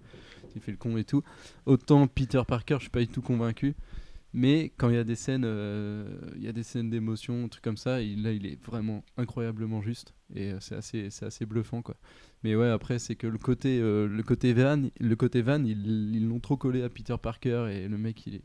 Il 0.54 0.62
fait 0.62 0.72
le 0.72 0.78
con 0.78 0.96
et 0.96 1.04
tout. 1.04 1.22
Autant 1.66 2.06
Peter 2.06 2.40
Parker, 2.46 2.76
je 2.76 2.82
suis 2.82 2.90
pas 2.90 3.00
du 3.00 3.08
tout 3.08 3.20
convaincu. 3.20 3.74
Mais 4.36 4.70
quand 4.76 4.90
il 4.90 4.96
y 4.96 4.98
a 4.98 5.04
des 5.04 5.14
scènes, 5.14 5.46
euh, 5.46 6.04
il 6.36 6.44
y 6.44 6.48
a 6.48 6.52
des 6.52 6.62
scènes 6.62 6.90
d'émotion, 6.90 7.48
trucs 7.48 7.64
comme 7.64 7.78
ça, 7.78 7.92
là, 7.92 8.32
il 8.32 8.44
est 8.44 8.62
vraiment 8.62 9.02
incroyablement 9.16 9.80
juste, 9.80 10.12
et 10.34 10.52
euh, 10.52 10.58
c'est 10.60 10.74
assez, 10.74 11.08
c'est 11.08 11.24
assez 11.24 11.46
bluffant, 11.46 11.80
quoi. 11.80 11.96
Mais 12.44 12.54
ouais, 12.54 12.68
après, 12.68 12.98
c'est 12.98 13.16
que 13.16 13.26
le 13.26 13.38
côté, 13.38 13.80
euh, 13.80 14.06
le 14.06 14.22
côté 14.22 14.52
van, 14.52 14.90
le 15.00 15.16
côté 15.16 15.40
van, 15.40 15.64
ils 15.64 16.28
l'ont 16.28 16.38
trop 16.38 16.58
collé 16.58 16.82
à 16.82 16.90
Peter 16.90 17.16
Parker 17.20 17.68
et 17.72 17.88
le 17.88 17.96
mec, 17.96 18.26
il 18.26 18.42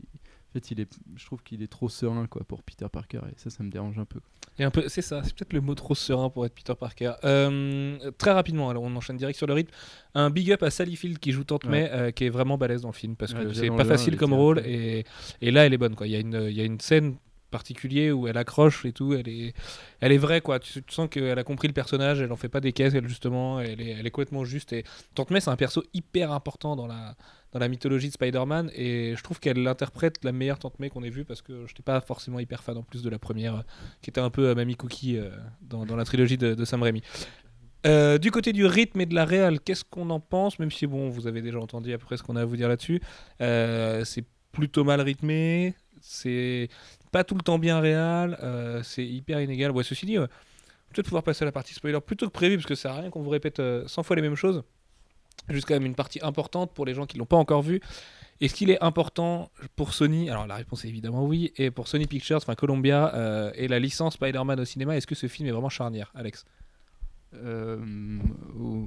en 0.52 0.58
fait, 0.58 0.70
il 0.70 0.80
est, 0.80 0.98
je 1.16 1.24
trouve 1.24 1.42
qu'il 1.42 1.62
est 1.62 1.66
trop 1.70 1.88
serein 1.88 2.26
quoi 2.26 2.44
pour 2.44 2.62
Peter 2.62 2.84
Parker 2.92 3.20
et 3.30 3.34
ça, 3.38 3.48
ça 3.48 3.62
me 3.62 3.70
dérange 3.70 3.98
un 3.98 4.04
peu. 4.04 4.20
quoi. 4.20 4.28
Et 4.58 4.64
un 4.64 4.70
peu, 4.70 4.86
c'est 4.88 5.00
ça, 5.00 5.22
c'est 5.24 5.34
peut-être 5.34 5.54
le 5.54 5.62
mot 5.62 5.74
trop 5.74 5.94
serein 5.94 6.28
pour 6.28 6.44
être 6.44 6.52
Peter 6.54 6.74
Parker. 6.78 7.12
Euh, 7.24 8.10
très 8.18 8.32
rapidement, 8.32 8.68
alors 8.68 8.82
on 8.82 8.94
enchaîne 8.94 9.16
direct 9.16 9.38
sur 9.38 9.46
le 9.46 9.54
rythme. 9.54 9.70
Un 10.14 10.28
big 10.28 10.52
up 10.52 10.62
à 10.62 10.68
Sally 10.70 10.94
Field 10.96 11.18
qui 11.18 11.32
joue 11.32 11.44
Tante 11.44 11.64
Ouais. 11.64 11.70
May, 11.70 11.90
euh, 11.90 12.10
qui 12.10 12.24
est 12.26 12.28
vraiment 12.28 12.58
balèze 12.58 12.82
dans 12.82 12.88
le 12.90 12.94
film 12.94 13.16
parce 13.16 13.32
Ouais, 13.32 13.44
que 13.44 13.52
c'est 13.54 13.70
pas 13.70 13.86
facile 13.86 14.18
comme 14.18 14.34
rôle 14.34 14.58
et, 14.66 15.04
et 15.40 15.50
là 15.50 15.64
elle 15.64 15.72
est 15.72 15.78
bonne 15.78 15.94
quoi. 15.94 16.06
Il 16.06 16.10
y 16.12 16.16
a 16.16 16.20
une, 16.20 16.46
il 16.50 16.54
y 16.56 16.60
a 16.60 16.64
une 16.64 16.80
scène 16.80 17.16
particulier 17.52 18.10
où 18.10 18.26
elle 18.26 18.36
accroche 18.36 18.84
et 18.84 18.92
tout. 18.92 19.14
Elle 19.14 19.28
est, 19.28 19.54
elle 20.00 20.10
est 20.10 20.18
vraie, 20.18 20.40
quoi. 20.40 20.58
Tu, 20.58 20.82
sens 20.88 21.08
qu'elle 21.08 21.38
a 21.38 21.44
compris 21.44 21.68
le 21.68 21.74
personnage, 21.74 22.20
elle 22.20 22.32
en 22.32 22.36
fait 22.36 22.48
pas 22.48 22.60
des 22.60 22.72
caisses, 22.72 22.94
elle, 22.94 23.06
justement. 23.06 23.60
Elle 23.60 23.80
est, 23.80 23.90
elle 23.90 24.06
est 24.06 24.10
complètement 24.10 24.44
juste. 24.44 24.72
Et 24.72 24.82
Tante 25.14 25.30
May, 25.30 25.40
c'est 25.40 25.50
un 25.50 25.56
perso 25.56 25.84
hyper 25.94 26.32
important 26.32 26.74
dans 26.74 26.88
la, 26.88 27.14
dans 27.52 27.58
la 27.58 27.68
mythologie 27.68 28.08
de 28.08 28.12
Spider-Man. 28.12 28.70
Et 28.74 29.14
je 29.16 29.22
trouve 29.22 29.38
qu'elle 29.38 29.66
interprète 29.66 30.24
la 30.24 30.32
meilleure 30.32 30.58
Tante 30.58 30.78
May 30.80 30.90
qu'on 30.90 31.02
ait 31.02 31.10
vue 31.10 31.24
parce 31.24 31.42
que 31.42 31.66
je 31.66 31.72
n'étais 31.72 31.82
pas 31.82 32.00
forcément 32.00 32.40
hyper 32.40 32.62
fan 32.62 32.76
en 32.76 32.82
plus 32.82 33.02
de 33.02 33.10
la 33.10 33.18
première, 33.18 33.56
euh, 33.56 33.62
qui 34.00 34.10
était 34.10 34.20
un 34.20 34.30
peu 34.30 34.48
euh, 34.48 34.54
Mamie 34.54 34.74
Cookie 34.74 35.18
euh, 35.18 35.30
dans, 35.60 35.84
la 35.84 36.04
trilogie 36.04 36.38
de, 36.38 36.64
Sam 36.64 36.82
Raimi. 36.82 37.02
Euh, 37.84 38.18
du 38.18 38.30
côté 38.30 38.52
du 38.52 38.64
rythme 38.64 39.00
et 39.00 39.06
de 39.06 39.14
la 39.14 39.24
réal, 39.24 39.60
qu'est-ce 39.60 39.84
qu'on 39.84 40.08
en 40.10 40.20
pense? 40.20 40.58
Même 40.58 40.70
si 40.70 40.86
bon, 40.86 41.08
vous 41.08 41.26
avez 41.26 41.42
déjà 41.42 41.58
entendu 41.58 41.92
à 41.92 41.98
peu 41.98 42.06
près 42.06 42.16
ce 42.16 42.22
qu'on 42.22 42.36
a 42.36 42.42
à 42.42 42.44
vous 42.44 42.56
dire 42.56 42.68
là-dessus. 42.68 43.00
C'est 43.38 44.24
plutôt 44.52 44.84
mal 44.84 45.00
rythmé, 45.00 45.74
c'est 46.00 46.68
pas 47.12 47.22
tout 47.22 47.36
le 47.36 47.42
temps 47.42 47.58
bien 47.58 47.78
réel, 47.78 48.36
euh, 48.42 48.82
c'est 48.82 49.06
hyper 49.06 49.40
inégal. 49.40 49.70
Ouais, 49.70 49.84
ceci 49.84 50.06
dit, 50.06 50.18
euh, 50.18 50.26
peut-être 50.92 51.06
pouvoir 51.06 51.22
passer 51.22 51.44
à 51.44 51.46
la 51.46 51.52
partie 51.52 51.74
spoiler 51.74 52.00
plutôt 52.00 52.26
que 52.26 52.32
prévu, 52.32 52.56
parce 52.56 52.66
que 52.66 52.74
ça 52.74 52.82
sert 52.82 52.92
à 52.92 53.00
rien 53.02 53.10
qu'on 53.10 53.22
vous 53.22 53.30
répète 53.30 53.60
euh, 53.60 53.86
100 53.86 54.02
fois 54.02 54.16
les 54.16 54.22
mêmes 54.22 54.34
choses. 54.34 54.64
Juste 55.48 55.66
quand 55.66 55.74
même 55.74 55.86
une 55.86 55.94
partie 55.94 56.20
importante 56.22 56.72
pour 56.72 56.84
les 56.84 56.94
gens 56.94 57.06
qui 57.06 57.18
l'ont 57.18 57.26
pas 57.26 57.36
encore 57.36 57.62
vu. 57.62 57.80
Est-ce 58.40 58.54
qu'il 58.54 58.70
est 58.70 58.82
important 58.82 59.50
pour 59.76 59.94
Sony 59.94 60.30
Alors 60.30 60.46
la 60.46 60.56
réponse 60.56 60.84
est 60.84 60.88
évidemment 60.88 61.24
oui. 61.24 61.52
Et 61.56 61.70
pour 61.70 61.86
Sony 61.88 62.06
Pictures, 62.06 62.38
enfin 62.38 62.54
Columbia 62.54 63.14
euh, 63.14 63.52
et 63.54 63.68
la 63.68 63.78
licence 63.78 64.14
Spider-Man 64.14 64.58
au 64.58 64.64
cinéma, 64.64 64.96
est-ce 64.96 65.06
que 65.06 65.14
ce 65.14 65.28
film 65.28 65.48
est 65.48 65.52
vraiment 65.52 65.68
charnière, 65.68 66.10
Alex? 66.14 66.44
Euh, 67.34 67.78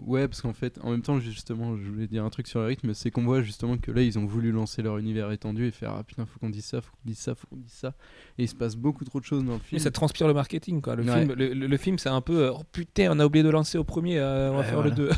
ouais, 0.06 0.28
parce 0.28 0.42
qu'en 0.42 0.54
fait, 0.54 0.78
en 0.84 0.92
même 0.92 1.02
temps, 1.02 1.20
justement, 1.20 1.76
je 1.78 1.90
voulais 1.90 2.08
dire 2.08 2.24
un 2.24 2.30
truc 2.30 2.48
sur 2.48 2.60
le 2.60 2.68
rythme, 2.68 2.94
c'est 2.94 3.10
qu'on 3.12 3.24
voit 3.24 3.42
justement 3.42 3.78
que 3.78 3.92
là, 3.92 4.02
ils 4.02 4.20
ont 4.20 4.26
voulu 4.26 4.52
lancer 4.52 4.82
leur 4.82 4.98
univers 4.98 5.32
étendu 5.32 5.66
et 5.68 5.72
faire 5.72 5.94
ah 5.98 6.04
putain, 6.04 6.26
faut 6.26 6.40
qu'on 6.40 6.50
dise 6.50 6.66
ça, 6.66 6.82
faut 6.82 6.92
qu'on 6.92 7.10
dise 7.10 7.18
ça, 7.18 7.34
faut 7.36 7.48
qu'on 7.48 7.56
dise 7.58 7.72
ça. 7.72 7.94
Et 8.38 8.44
il 8.44 8.48
se 8.48 8.56
passe 8.56 8.76
beaucoup 8.76 9.04
trop 9.06 9.20
de 9.20 9.26
choses 9.26 9.44
dans 9.44 9.54
le 9.54 9.58
Et 9.58 9.62
film. 9.64 9.80
ça 9.80 9.92
transpire 9.92 10.28
le 10.28 10.34
marketing, 10.34 10.82
quoi. 10.82 10.96
Le, 10.96 11.04
Ouais. 11.04 11.20
film, 11.26 11.34
le, 11.34 11.54
le- 11.54 11.68
le 11.68 11.78
film, 11.78 11.98
c'est 11.98 12.10
un 12.10 12.22
peu 12.22 12.46
euh, 12.46 12.52
oh 12.54 12.62
putain, 12.72 13.10
on 13.12 13.20
a 13.20 13.26
oublié 13.26 13.44
de 13.44 13.50
lancer 13.50 13.78
au 13.78 13.84
premier, 13.84 14.20
euh, 14.20 14.50
on 14.52 14.54
va 14.54 14.60
Ouais, 14.60 14.64
faire 14.66 14.76
voilà. 14.76 14.90
le 14.92 14.96
2. 14.96 15.10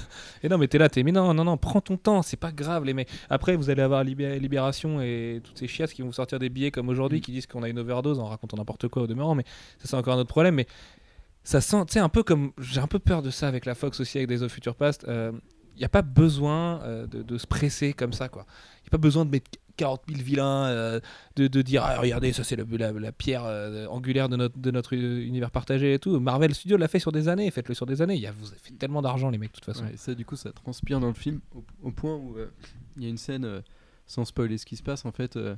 Et 0.44 0.50
non, 0.50 0.58
mais 0.58 0.68
t'es 0.68 0.78
là, 0.78 0.88
t'es 0.90 1.04
mais 1.04 1.12
non, 1.12 1.34
non, 1.34 1.44
non, 1.44 1.58
prends 1.58 1.82
ton 1.82 1.98
temps, 1.98 2.22
c'est 2.22 2.38
pas 2.38 2.52
grave, 2.52 2.86
les 2.86 2.94
mecs. 2.94 3.10
Après, 3.30 3.56
vous 3.56 3.70
allez 3.70 3.82
avoir 3.82 4.04
Libé- 4.04 4.40
Libération 4.40 5.02
et 5.02 5.42
toutes 5.44 5.58
ces 5.58 5.68
chiasses 5.68 5.94
qui 5.94 6.02
vont 6.02 6.08
vous 6.10 6.14
sortir 6.14 6.40
des 6.40 6.50
billets 6.50 6.72
comme 6.72 6.90
aujourd'hui 6.90 7.20
Mm. 7.20 7.22
qui 7.22 7.32
disent 7.32 7.46
qu'on 7.48 7.64
a 7.64 7.70
une 7.70 7.80
overdose 7.80 8.20
en 8.20 8.26
racontant 8.26 8.58
n'importe 8.58 8.88
quoi 8.88 9.04
au 9.04 9.08
demeurant, 9.08 9.36
mais 9.36 9.44
ça, 9.80 9.88
c'est 9.88 9.96
encore 9.96 10.14
un 10.16 10.20
autre 10.20 10.30
problème. 10.30 10.56
Mais 10.56 10.68
ça 11.48 11.62
sent, 11.62 11.86
tu 11.88 11.94
sais, 11.94 12.00
un 12.00 12.10
peu 12.10 12.24
comme. 12.24 12.52
J'ai 12.60 12.82
un 12.82 12.88
peu 12.88 13.00
peur 13.00 13.22
de 13.22 13.30
ça 13.30 13.48
avec 13.48 13.66
la 13.66 13.76
Fox 13.76 14.00
aussi, 14.00 14.18
avec 14.18 14.28
Days 14.28 14.42
of 14.42 14.52
Future 14.52 14.76
Past. 14.76 15.06
Il 15.08 15.80
n'y 15.80 15.86
a 15.86 15.90
pas 15.90 16.02
besoin 16.02 16.82
euh, 16.82 17.06
de, 17.06 17.38
se 17.38 17.46
presser 17.46 17.94
comme 17.94 18.12
ça, 18.12 18.30
quoi. 18.30 18.46
Il 18.80 18.86
n'y 18.86 18.90
a 18.90 18.92
pas 18.92 18.98
besoin 18.98 19.26
de 19.26 19.30
mettre 19.30 19.52
40 19.78 20.02
000 20.10 20.22
vilains, 20.22 20.66
euh, 20.66 21.00
de, 21.36 21.62
dire 21.62 21.84
ah, 21.86 22.00
regardez, 22.00 22.34
ça 22.34 22.44
c'est 22.44 22.56
la, 22.56 23.12
pierre 23.12 23.46
euh, 23.46 23.86
angulaire 23.88 24.28
de 24.28 24.36
notre, 24.72 24.96
euh, 24.96 25.26
univers 25.26 25.52
partagé 25.52 25.94
et 25.94 26.00
tout. 26.00 26.20
Marvel 26.20 26.54
Studios 26.54 26.78
l'a 26.78 26.88
fait 26.88 27.00
sur 27.00 27.12
des 27.12 27.30
années, 27.30 27.50
faites-le 27.52 27.76
sur 27.76 27.86
des 27.86 28.02
années. 28.02 28.18
Y 28.18 28.28
vous 28.38 28.50
avez 28.50 28.60
fait 28.60 28.74
tellement 28.74 29.02
d'argent, 29.02 29.30
les 29.30 29.38
mecs, 29.38 29.52
de 29.52 29.56
toute 29.56 29.66
façon. 29.66 29.86
Et 29.94 29.98
ça, 29.98 30.14
du 30.14 30.26
coup, 30.26 30.36
ça 30.36 30.52
transpire 30.52 31.00
dans 31.00 31.08
le 31.08 31.14
film 31.14 31.40
au, 31.84 31.92
point 31.92 32.16
où 32.16 32.36
euh, 32.38 32.52
il 32.98 33.04
y 33.04 33.06
a 33.06 33.10
une 33.10 33.18
scène, 33.18 33.46
euh, 33.46 33.62
sans 34.08 34.26
spoiler 34.26 34.58
ce 34.58 34.66
qui 34.66 34.76
se 34.76 34.84
passe, 34.84 35.06
en 35.06 35.12
fait, 35.12 35.38
euh, 35.38 35.56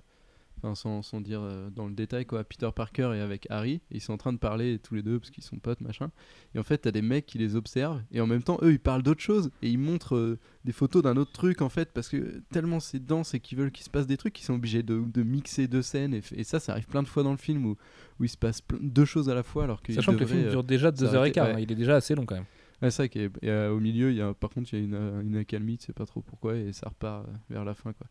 enfin, 0.62 0.76
sans, 0.76 1.02
sans 1.02 1.22
dire 1.22 1.42
euh, 1.42 1.70
dans 1.70 1.88
le 1.88 1.94
détail, 1.94 2.26
quoi. 2.26 2.44
Peter 2.44 2.70
Parker 2.76 3.12
est 3.16 3.20
avec 3.22 3.48
Harry, 3.50 3.74
et 3.92 3.98
ils 3.98 4.02
sont 4.02 4.14
en 4.14 4.18
train 4.18 4.34
de 4.34 4.38
parler 4.38 4.78
tous 4.80 4.94
les 4.96 5.02
deux 5.02 5.20
parce 5.20 5.32
qu'ils 5.32 5.44
sont 5.44 5.58
potes, 5.58 5.82
machin. 5.82 6.12
Et 6.56 6.60
en 6.60 6.64
fait, 6.64 6.80
t'as 6.80 6.92
des 6.92 7.02
mecs 7.02 7.26
qui 7.26 7.38
les 7.38 7.56
observent, 7.56 8.02
et 8.12 8.22
en 8.22 8.28
même 8.28 8.44
temps, 8.44 8.58
eux, 8.62 8.72
ils 8.74 8.80
parlent 8.80 9.04
d'autre 9.04 9.22
chose, 9.22 9.50
et 9.62 9.70
ils 9.70 9.78
montrent 9.80 10.16
euh, 10.16 10.40
des 10.66 10.72
photos 10.72 11.02
d'un 11.04 11.18
autre 11.18 11.32
truc, 11.32 11.62
en 11.62 11.70
fait, 11.70 11.92
parce 11.94 12.10
que 12.10 12.42
tellement 12.52 12.80
c'est 12.80 13.00
dense 13.06 13.34
et 13.34 13.40
qu'ils 13.40 13.58
veulent 13.58 13.72
qu'il 13.72 13.84
se 13.86 13.90
passe 13.90 14.08
des 14.08 14.18
trucs, 14.18 14.34
qu'ils 14.34 14.46
sont 14.46 14.54
obligés 14.56 14.84
de, 14.84 15.02
de 15.06 15.24
mixer 15.24 15.68
deux 15.68 15.82
scènes, 15.82 16.14
et, 16.14 16.22
et 16.36 16.44
ça, 16.44 16.60
ça 16.60 16.74
arrive 16.74 16.88
plein 16.88 17.04
de 17.04 17.08
fois 17.08 17.24
dans 17.24 17.32
le 17.32 17.38
film 17.38 17.66
où, 17.66 17.78
où 18.20 18.24
il 18.24 18.30
se 18.30 18.38
passe 18.38 18.62
plein- 18.62 18.80
deux 18.82 19.06
choses 19.06 19.30
à 19.30 19.36
la 19.36 19.44
fois, 19.44 19.64
alors 19.64 19.82
que 19.82 19.94
Sachant 19.94 20.14
que 20.14 20.20
le 20.20 20.26
film 20.26 20.50
dure 20.50 20.64
déjà 20.64 20.92
2h15, 20.92 21.12
s'arrêter, 21.12 21.40
hein, 21.40 21.56
ouais. 21.56 21.64
il 21.64 21.72
est 21.72 21.76
déjà 21.76 21.96
assez 21.96 22.16
long 22.16 22.26
quand 22.26 22.36
même. 22.36 22.46
Ouais, 22.82 22.92
c'est 22.92 23.14
vrai 23.14 23.30
qu'au 23.30 23.80
milieu, 23.82 24.10
il 24.12 24.16
y 24.18 24.22
a, 24.22 24.34
par 24.34 24.50
contre, 24.52 24.74
il 24.74 24.80
y 24.80 24.82
a 24.82 24.86
une, 24.86 24.94
euh, 24.94 25.22
une 25.22 25.36
accalmie, 25.36 25.78
tu 25.78 25.88
sais 25.88 25.92
pas 25.94 26.06
trop 26.06 26.22
pourquoi, 26.22 26.56
et 26.56 26.72
ça 26.72 26.88
repart 26.88 27.28
euh, 27.28 27.32
vers 27.50 27.66
la 27.66 27.74
fin, 27.74 27.92
quoi. 27.92 28.08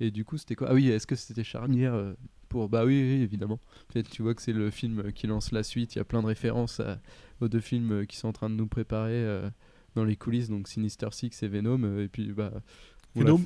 Et 0.00 0.10
du 0.10 0.24
coup, 0.24 0.36
c'était 0.38 0.54
quoi? 0.56 0.68
Ah 0.70 0.74
oui, 0.74 0.88
est-ce 0.90 1.06
que 1.06 1.14
c'était 1.14 1.44
charnière 1.44 1.94
euh, 1.94 2.14
pour 2.48 2.68
Bah 2.68 2.84
oui, 2.84 3.00
oui, 3.00 3.22
évidemment. 3.22 3.60
En 3.88 3.92
fait, 3.92 4.02
tu 4.04 4.22
vois 4.22 4.34
que 4.34 4.42
c'est 4.42 4.52
le 4.52 4.70
film 4.70 5.12
qui 5.12 5.26
lance 5.26 5.52
la 5.52 5.62
suite. 5.62 5.94
Il 5.94 5.98
y 5.98 6.00
a 6.00 6.04
plein 6.04 6.20
de 6.22 6.26
références 6.26 6.80
à- 6.80 6.98
aux 7.40 7.48
deux 7.48 7.60
films 7.60 7.92
euh, 7.92 8.04
qui 8.04 8.16
sont 8.16 8.28
en 8.28 8.32
train 8.32 8.50
de 8.50 8.54
nous 8.54 8.66
préparer 8.66 9.12
euh, 9.12 9.48
dans 9.94 10.04
les 10.04 10.16
coulisses, 10.16 10.48
donc 10.48 10.66
Sinister 10.68 11.08
Six 11.12 11.42
et 11.42 11.48
Venom. 11.48 11.98
et 12.00 12.08
puis, 12.08 12.32
bah. 12.32 12.52
Venom. 13.14 13.40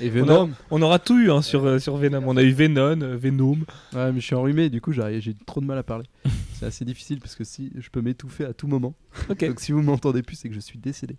Et 0.00 0.08
Venom. 0.08 0.50
On 0.70 0.80
aura 0.80 1.00
tout 1.00 1.18
eu 1.18 1.30
hein, 1.32 1.42
sur, 1.42 1.64
euh, 1.64 1.78
sur 1.80 1.96
Venom. 1.96 2.22
On 2.26 2.36
a 2.36 2.42
eu 2.44 2.52
Venom, 2.52 3.16
Venom. 3.16 3.58
Ouais, 3.92 4.12
mais 4.12 4.20
je 4.20 4.26
suis 4.26 4.34
enrhumé, 4.36 4.70
du 4.70 4.80
coup, 4.80 4.92
j'ai 4.92 5.34
trop 5.44 5.60
de 5.60 5.66
mal 5.66 5.76
à 5.78 5.82
parler. 5.82 6.06
c'est 6.54 6.66
assez 6.66 6.84
difficile 6.84 7.18
parce 7.18 7.34
que 7.34 7.42
si 7.42 7.72
je 7.76 7.90
peux 7.90 8.00
m'étouffer 8.00 8.44
à 8.44 8.52
tout 8.54 8.68
moment. 8.68 8.94
Donc 9.28 9.58
si 9.60 9.72
vous 9.72 9.82
m'entendez 9.82 10.22
plus, 10.22 10.36
c'est 10.36 10.48
que 10.48 10.54
je 10.54 10.60
suis 10.60 10.78
décédé. 10.78 11.16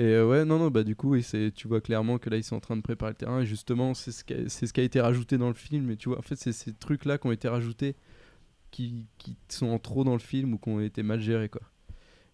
Et 0.00 0.04
euh, 0.04 0.26
ouais, 0.28 0.44
non, 0.44 0.58
non, 0.60 0.70
bah 0.70 0.84
du 0.84 0.94
coup, 0.94 1.10
oui, 1.10 1.22
c'est, 1.24 1.50
tu 1.52 1.66
vois 1.66 1.80
clairement 1.80 2.18
que 2.18 2.30
là, 2.30 2.36
ils 2.36 2.44
sont 2.44 2.54
en 2.56 2.60
train 2.60 2.76
de 2.76 2.82
préparer 2.82 3.12
le 3.12 3.16
terrain. 3.16 3.40
Et 3.40 3.46
justement, 3.46 3.94
c'est 3.94 4.12
ce, 4.12 4.22
qui 4.24 4.34
a, 4.34 4.48
c'est 4.48 4.66
ce 4.66 4.72
qui 4.72 4.80
a 4.80 4.84
été 4.84 5.00
rajouté 5.00 5.38
dans 5.38 5.48
le 5.48 5.54
film. 5.54 5.90
Et 5.90 5.96
tu 5.96 6.08
vois, 6.08 6.18
en 6.18 6.22
fait, 6.22 6.36
c'est 6.36 6.52
ces 6.52 6.72
trucs-là 6.72 7.18
qui 7.18 7.26
ont 7.26 7.32
été 7.32 7.48
rajoutés 7.48 7.96
qui, 8.70 9.06
qui 9.18 9.36
sont 9.48 9.68
en 9.68 9.78
trop 9.78 10.04
dans 10.04 10.14
le 10.14 10.18
film 10.20 10.54
ou 10.54 10.58
qui 10.58 10.68
ont 10.70 10.80
été 10.80 11.02
mal 11.02 11.20
gérés, 11.20 11.48
quoi. 11.48 11.62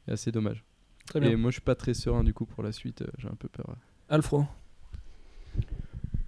Et 0.08 0.12
assez 0.12 0.32
dommage. 0.32 0.64
Très 1.06 1.20
bien. 1.20 1.30
Et 1.30 1.36
moi, 1.36 1.50
je 1.50 1.56
suis 1.56 1.62
pas 1.62 1.74
très 1.74 1.94
serein 1.94 2.24
du 2.24 2.34
coup 2.34 2.46
pour 2.46 2.62
la 2.62 2.72
suite. 2.72 3.02
euh, 3.02 3.06
j'ai 3.18 3.28
un 3.28 3.36
peu 3.36 3.48
peur. 3.48 3.76
Alfro. 4.08 4.44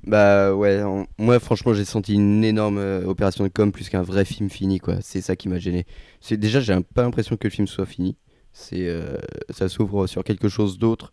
Bah 0.07 0.55
ouais, 0.55 0.83
en- 0.83 1.07
moi 1.19 1.41
franchement 1.41 1.75
j'ai 1.75 1.85
senti 1.85 2.15
une 2.15 2.45
énorme 2.45 2.79
euh, 2.79 3.05
opération 3.07 3.43
de 3.43 3.49
com 3.49 3.73
plus 3.73 3.89
qu'un 3.89 4.03
vrai 4.03 4.25
film 4.25 4.49
fini 4.51 4.79
quoi. 4.79 5.01
C'est 5.01 5.21
ça 5.21 5.35
qui 5.35 5.49
m'a 5.49 5.59
gêné. 5.59 5.85
C'est 6.21 6.37
déjà 6.37 6.61
j'ai 6.61 6.73
un- 6.73 6.83
pas 6.83 7.03
l'impression 7.03 7.37
que 7.37 7.45
le 7.49 7.51
film 7.51 7.67
soit 7.67 7.87
fini. 7.87 8.17
Euh, 8.73 9.19
ça 9.51 9.69
s'ouvre 9.69 10.07
sur 10.07 10.25
quelque 10.25 10.49
chose 10.49 10.79
d'autre 10.79 11.13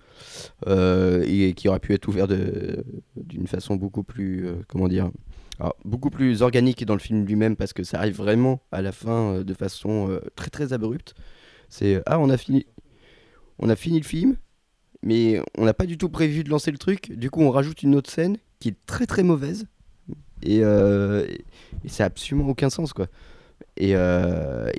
euh, 0.67 1.23
et 1.27 1.53
qui 1.53 1.67
aurait 1.67 1.79
pu 1.79 1.93
être 1.93 2.07
ouvert 2.07 2.27
d'une 2.27 3.47
façon 3.47 3.75
beaucoup 3.75 4.03
plus 4.03 4.47
euh, 4.47 4.55
comment 4.67 4.87
dire 4.87 5.11
beaucoup 5.85 6.09
plus 6.09 6.41
organique 6.41 6.83
dans 6.83 6.95
le 6.95 6.99
film 6.99 7.25
lui-même 7.25 7.55
parce 7.55 7.73
que 7.73 7.83
ça 7.83 7.99
arrive 7.99 8.17
vraiment 8.17 8.61
à 8.71 8.81
la 8.81 8.91
fin 8.91 9.41
de 9.41 9.53
façon 9.53 10.19
très 10.35 10.49
très 10.49 10.73
abrupte. 10.73 11.13
C'est 11.69 12.01
ah 12.05 12.19
on 12.19 12.29
a 12.29 12.37
fini 12.37 12.65
on 13.59 13.69
a 13.69 13.75
fini 13.75 13.99
le 13.99 14.05
film 14.05 14.35
mais 15.03 15.39
on 15.57 15.65
n'a 15.65 15.73
pas 15.73 15.85
du 15.85 15.97
tout 15.97 16.09
prévu 16.09 16.43
de 16.43 16.49
lancer 16.49 16.71
le 16.71 16.77
truc. 16.77 17.11
Du 17.11 17.29
coup, 17.29 17.41
on 17.41 17.51
rajoute 17.51 17.83
une 17.83 17.93
autre 17.95 18.09
scène 18.09 18.37
qui 18.59 18.69
est 18.69 18.85
très 18.85 19.05
très 19.05 19.21
mauvaise 19.21 19.67
et, 20.41 20.57
et, 20.57 20.61
et 21.83 21.89
ça 21.89 22.03
a 22.03 22.07
absolument 22.07 22.49
aucun 22.49 22.69
sens 22.69 22.93
quoi. 22.93 23.07
Et, 23.77 23.95
euh, 23.95 24.69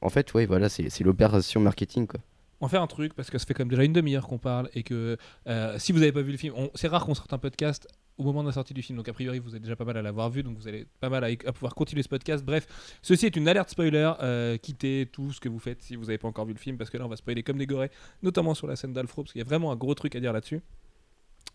en 0.00 0.08
fait, 0.10 0.32
ouais, 0.34 0.46
voilà, 0.46 0.68
c'est 0.68 1.00
l'opération 1.02 1.60
marketing 1.60 2.06
quoi. 2.06 2.20
On 2.60 2.68
faire 2.68 2.82
un 2.82 2.86
truc 2.86 3.12
parce 3.14 3.28
que 3.28 3.36
ça 3.36 3.44
fait 3.44 3.52
quand 3.52 3.62
même 3.64 3.68
déjà 3.68 3.84
une 3.84 3.92
demi-heure 3.92 4.26
qu'on 4.26 4.38
parle 4.38 4.70
et 4.74 4.82
que 4.84 5.18
euh, 5.48 5.78
si 5.78 5.92
vous 5.92 5.98
n'avez 5.98 6.12
pas 6.12 6.22
vu 6.22 6.32
le 6.32 6.38
film, 6.38 6.54
c'est 6.74 6.88
rare 6.88 7.04
qu'on 7.04 7.14
sorte 7.14 7.32
un 7.34 7.38
podcast 7.38 7.86
au 8.16 8.22
moment 8.22 8.42
de 8.42 8.48
la 8.48 8.54
sortie 8.54 8.72
du 8.72 8.80
film. 8.80 8.96
Donc 8.96 9.08
a 9.08 9.12
priori, 9.12 9.38
vous 9.38 9.54
êtes 9.54 9.60
déjà 9.60 9.76
pas 9.76 9.84
mal 9.84 9.98
à 9.98 10.02
l'avoir 10.02 10.30
vu, 10.30 10.42
donc 10.42 10.56
vous 10.56 10.66
allez 10.66 10.86
pas 11.00 11.10
mal 11.10 11.24
à, 11.24 11.26
à 11.26 11.52
pouvoir 11.52 11.74
continuer 11.74 12.02
ce 12.02 12.08
podcast. 12.08 12.42
Bref, 12.42 12.66
ceci 13.02 13.26
est 13.26 13.36
une 13.36 13.48
alerte 13.48 13.68
spoiler. 13.68 14.12
euh, 14.22 14.56
quittez 14.56 15.10
tout 15.12 15.32
ce 15.32 15.40
que 15.40 15.48
vous 15.50 15.58
faites 15.58 15.82
si 15.82 15.96
vous 15.96 16.04
n'avez 16.04 16.16
pas 16.16 16.28
encore 16.28 16.46
vu 16.46 16.54
le 16.54 16.58
film 16.58 16.78
parce 16.78 16.88
que 16.88 16.96
là, 16.96 17.04
on 17.04 17.08
va 17.08 17.16
spoiler 17.16 17.42
comme 17.42 17.58
des 17.58 17.66
gorées, 17.66 17.90
notamment 18.22 18.54
sur 18.54 18.66
la 18.66 18.76
scène 18.76 18.94
d'Alfro 18.94 19.24
parce 19.24 19.32
qu'il 19.32 19.40
y 19.40 19.44
a 19.44 19.46
vraiment 19.46 19.70
un 19.70 19.76
gros 19.76 19.94
truc 19.94 20.14
à 20.16 20.20
dire 20.20 20.32
là-dessus. 20.32 20.62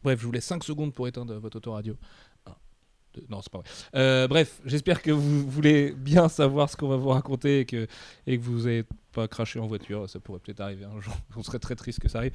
Bref, 0.03 0.19
je 0.19 0.25
vous 0.25 0.31
laisse 0.31 0.45
5 0.45 0.63
secondes 0.63 0.93
pour 0.93 1.07
éteindre 1.07 1.33
votre 1.39 1.57
autoradio. 1.57 1.97
Non, 3.29 3.41
c'est 3.41 3.51
pas 3.51 3.59
vrai. 3.59 3.67
Euh, 3.95 4.27
bref, 4.27 4.61
j'espère 4.65 5.01
que 5.01 5.11
vous 5.11 5.49
voulez 5.49 5.91
bien 5.91 6.29
savoir 6.29 6.69
ce 6.69 6.77
qu'on 6.77 6.87
va 6.87 6.97
vous 6.97 7.09
raconter 7.09 7.61
et 7.61 7.65
que, 7.65 7.87
et 8.27 8.37
que 8.37 8.43
vous 8.43 8.63
n'avez 8.63 8.83
pas 9.11 9.27
craché 9.27 9.59
en 9.59 9.67
voiture. 9.67 10.09
Ça 10.09 10.19
pourrait 10.19 10.39
peut-être 10.39 10.61
arriver 10.61 10.85
un 10.85 10.99
jour. 10.99 11.13
On 11.35 11.43
serait 11.43 11.59
très 11.59 11.75
triste 11.75 11.99
que 11.99 12.09
ça 12.09 12.19
arrive. 12.19 12.33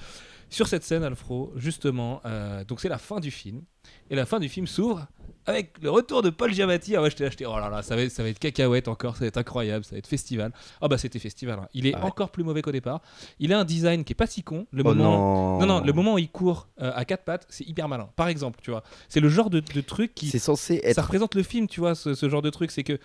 Sur 0.50 0.66
cette 0.66 0.82
scène, 0.82 1.04
Alfro, 1.04 1.52
justement, 1.56 2.20
euh, 2.24 2.64
donc 2.64 2.80
c'est 2.80 2.88
la 2.88 2.98
fin 2.98 3.20
du 3.20 3.30
film. 3.30 3.62
Et 4.10 4.16
la 4.16 4.26
fin 4.26 4.40
du 4.40 4.48
film 4.48 4.66
s'ouvre 4.66 5.06
avec 5.46 5.74
le 5.82 5.90
retour 5.90 6.22
de 6.22 6.30
Paul 6.30 6.52
Giamatti. 6.52 6.96
Ah 6.96 7.02
ouais, 7.02 7.10
je 7.10 7.16
t'ai 7.16 7.24
acheté. 7.26 7.46
Oh 7.46 7.56
là 7.58 7.68
là, 7.68 7.82
ça 7.82 7.96
va, 7.96 8.02
être, 8.02 8.10
ça 8.10 8.22
va 8.22 8.28
être 8.28 8.38
cacahuète 8.38 8.88
encore. 8.88 9.14
Ça 9.16 9.20
va 9.20 9.26
être 9.26 9.36
incroyable. 9.36 9.84
Ça 9.84 9.92
va 9.92 9.98
être 9.98 10.06
festival. 10.06 10.52
Ah 10.80 10.88
bah 10.88 10.98
c'était 10.98 11.18
festival. 11.18 11.58
hein. 11.62 11.68
Il 11.74 11.86
est 11.86 11.94
Ah 11.94 11.98
ouais. 12.00 12.04
encore 12.06 12.30
plus 12.30 12.44
mauvais 12.44 12.62
qu'au 12.62 12.72
départ. 12.72 13.00
Il 13.38 13.52
a 13.52 13.58
un 13.58 13.64
design 13.64 14.04
qui 14.04 14.12
est 14.12 14.16
pas 14.16 14.26
si 14.26 14.42
con. 14.42 14.66
Le 14.72 14.82
Oh 14.84 14.88
moment. 14.88 15.58
non. 15.58 15.58
Non, 15.60 15.66
non, 15.66 15.84
le 15.84 15.92
moment 15.92 16.14
où 16.14 16.18
il 16.18 16.30
court 16.30 16.68
euh, 16.80 16.92
à 16.94 17.04
quatre 17.04 17.24
pattes, 17.24 17.46
c'est 17.50 17.66
hyper 17.66 17.88
malin. 17.88 18.08
Par 18.16 18.28
exemple, 18.28 18.60
tu 18.62 18.70
vois, 18.70 18.82
c'est 19.08 19.20
le 19.20 19.28
genre 19.28 19.50
de, 19.50 19.60
de 19.60 19.80
truc 19.80 20.14
qui. 20.14 20.28
C'est 20.28 20.38
censé 20.38 20.80
Ça 20.82 20.88
être. 20.90 21.02
représente 21.02 21.34
le 21.34 21.42
film, 21.42 21.66
tu 21.68 21.80
vois, 21.80 21.94
ce, 21.94 22.14
ce 22.14 22.28
genre 22.28 22.42
de 22.42 22.50
truc. 22.50 22.70
C'est 22.70 22.84
que 22.84 22.98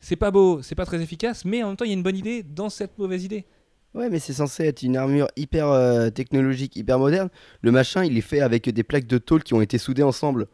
c'est 0.00 0.16
pas 0.16 0.30
beau, 0.30 0.60
c'est 0.62 0.74
pas 0.74 0.84
très 0.86 1.00
efficace, 1.00 1.44
mais 1.44 1.62
en 1.62 1.68
même 1.68 1.76
temps, 1.76 1.84
il 1.84 1.88
y 1.88 1.92
a 1.92 1.96
une 1.96 2.02
bonne 2.02 2.16
idée 2.16 2.42
dans 2.42 2.68
cette 2.68 2.98
mauvaise 2.98 3.24
idée. 3.24 3.46
Ouais, 3.94 4.10
mais 4.10 4.18
c'est 4.18 4.34
censé 4.34 4.64
être 4.64 4.82
une 4.82 4.94
armure 4.98 5.26
hyper 5.36 5.68
euh, 5.68 6.10
technologique, 6.10 6.76
hyper 6.76 6.98
moderne. 6.98 7.30
Le 7.62 7.72
machin, 7.72 8.04
il 8.04 8.18
est 8.18 8.20
fait 8.20 8.40
avec 8.40 8.68
des 8.68 8.82
plaques 8.82 9.06
de 9.06 9.16
tôle 9.16 9.42
qui 9.42 9.54
ont 9.54 9.62
été 9.62 9.78
soudées 9.78 10.02
ensemble. 10.02 10.48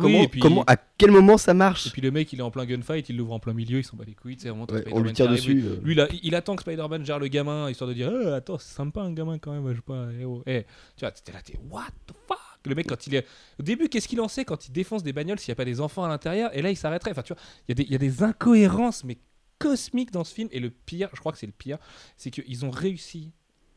Comment, 0.00 0.22
et 0.22 0.28
puis, 0.28 0.40
comment, 0.40 0.62
à 0.66 0.76
quel 0.76 1.10
moment 1.10 1.38
ça 1.38 1.52
et 1.52 1.54
marche 1.54 1.90
puis 1.92 2.02
le 2.02 2.10
mec, 2.10 2.32
il 2.32 2.38
est 2.38 2.42
en 2.42 2.50
plein 2.50 2.66
gunfight, 2.66 3.08
il 3.08 3.16
l'ouvre 3.16 3.32
en 3.32 3.38
plein 3.38 3.52
milieu, 3.54 3.78
il 3.78 3.84
s'en 3.84 3.96
bat 3.96 4.04
les 4.06 4.14
couilles, 4.14 4.36
c'est 4.38 4.48
vraiment 4.50 4.66
Ouais, 4.70 4.84
On 4.92 5.00
lui 5.00 5.12
tire 5.12 5.28
dessus. 5.28 5.62
euh. 5.64 5.80
Lui, 5.82 5.94
là, 5.94 6.06
il 6.22 6.34
attend 6.34 6.54
que 6.56 6.62
Spider-Man 6.62 7.04
gère 7.06 7.18
le 7.18 7.28
gamin, 7.28 7.70
histoire 7.70 7.88
de 7.88 7.94
dire 7.94 8.12
Eh, 8.22 8.26
Attends, 8.28 8.58
c'est 8.58 8.74
sympa 8.74 9.00
un 9.00 9.12
gamin 9.12 9.38
quand 9.38 9.52
même, 9.52 9.68
je 9.70 9.76
sais 9.76 9.82
pas. 9.82 10.06
eh 10.20 10.24
oh. 10.24 10.42
Eh, 10.46 10.64
tu 10.96 11.00
vois, 11.00 11.10
t'es 11.12 11.32
là, 11.32 11.40
t'es 11.42 11.54
What 11.70 11.88
the 12.06 12.12
fuck? 12.28 12.38
Le 12.66 12.74
mec, 12.74 12.86
quand 12.88 13.06
il 13.06 13.14
est. 13.14 13.24
Au 13.60 13.62
début, 13.62 13.88
qu'est-ce 13.88 14.08
qu'il 14.08 14.20
en 14.20 14.28
sait 14.28 14.44
quand 14.44 14.66
il 14.68 14.72
défonce 14.72 15.02
des 15.02 15.12
bagnoles 15.12 15.38
s'il 15.38 15.50
n'y 15.50 15.54
a 15.54 15.56
pas 15.56 15.64
des 15.64 15.80
enfants 15.80 16.04
à 16.04 16.08
l'intérieur? 16.08 16.50
Et 16.56 16.62
là, 16.62 16.70
il 16.70 16.76
s'arrêterait. 16.76 17.12
Enfin, 17.12 17.22
tu 17.22 17.32
vois, 17.32 17.40
il 17.68 17.70
y, 17.70 17.72
a 17.72 17.74
des- 17.76 17.84
il 17.84 17.92
y 17.92 17.94
a 17.94 17.98
des 17.98 18.22
incohérences, 18.24 19.04
mais 19.04 19.18
cosmique 19.58 20.10
dans 20.10 20.24
ce 20.24 20.34
film. 20.34 20.48
Et 20.52 20.58
le 20.60 20.70
pire, 20.70 21.08
je 21.14 21.20
crois 21.20 21.30
que 21.32 21.38
c'est 21.38 21.46
le 21.46 21.52
pire, 21.56 21.78
c'est 22.16 22.30
qu'ils 22.30 22.64
ont 22.66 22.70
réussi. 22.70 23.30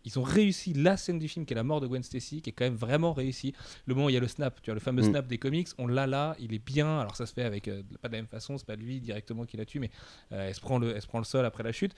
Ils 0.06 0.18
ont 0.20 0.24
réussi 0.24 0.74
la 0.74 0.98
scène 0.98 1.20
du 1.20 1.28
film 1.28 1.46
qui 1.46 1.54
est 1.54 1.56
la 1.56 1.64
mort 1.64 1.82
de 1.82 1.88
Gwen 1.88 2.04
Stacy, 2.04 2.42
qui 2.42 2.50
est 2.50 2.54
quand 2.54 2.66
même 2.66 2.76
vraiment 2.76 3.14
réussi. 3.14 3.54
Le 3.86 3.94
moment 3.96 4.08
où 4.08 4.10
il 4.10 4.14
y 4.14 4.18
a 4.18 4.22
le 4.22 4.28
snap, 4.28 4.62
tu 4.62 4.70
vois, 4.72 4.74
le 4.76 4.80
fameux 4.80 5.02
Mm. 5.02 5.10
snap 5.12 5.28
des 5.28 5.38
comics, 5.38 5.68
on 5.78 5.88
l'a 5.88 6.08
là, 6.08 6.36
il 6.40 6.54
est 6.54 6.64
bien. 6.64 7.00
Alors 7.00 7.16
ça 7.16 7.26
se 7.26 7.34
fait 7.34 7.44
avec 7.44 7.68
euh, 7.68 7.84
pas 8.02 8.08
de 8.08 8.14
la 8.14 8.20
même 8.20 8.28
façon, 8.28 8.58
c'est 8.58 8.66
pas 8.68 8.76
lui 8.76 9.00
directement 9.02 9.46
qui 9.46 9.58
la 9.58 9.66
tue, 9.66 9.80
mais 9.80 9.92
euh, 10.32 10.48
elle, 10.48 10.56
se 10.56 10.62
prend 10.62 10.80
le, 10.80 10.96
elle 10.96 11.02
se 11.02 11.08
prend 11.08 11.20
le 11.20 11.26
sol 11.26 11.46
après 11.46 11.64
la 11.64 11.72
chute. 11.72 11.94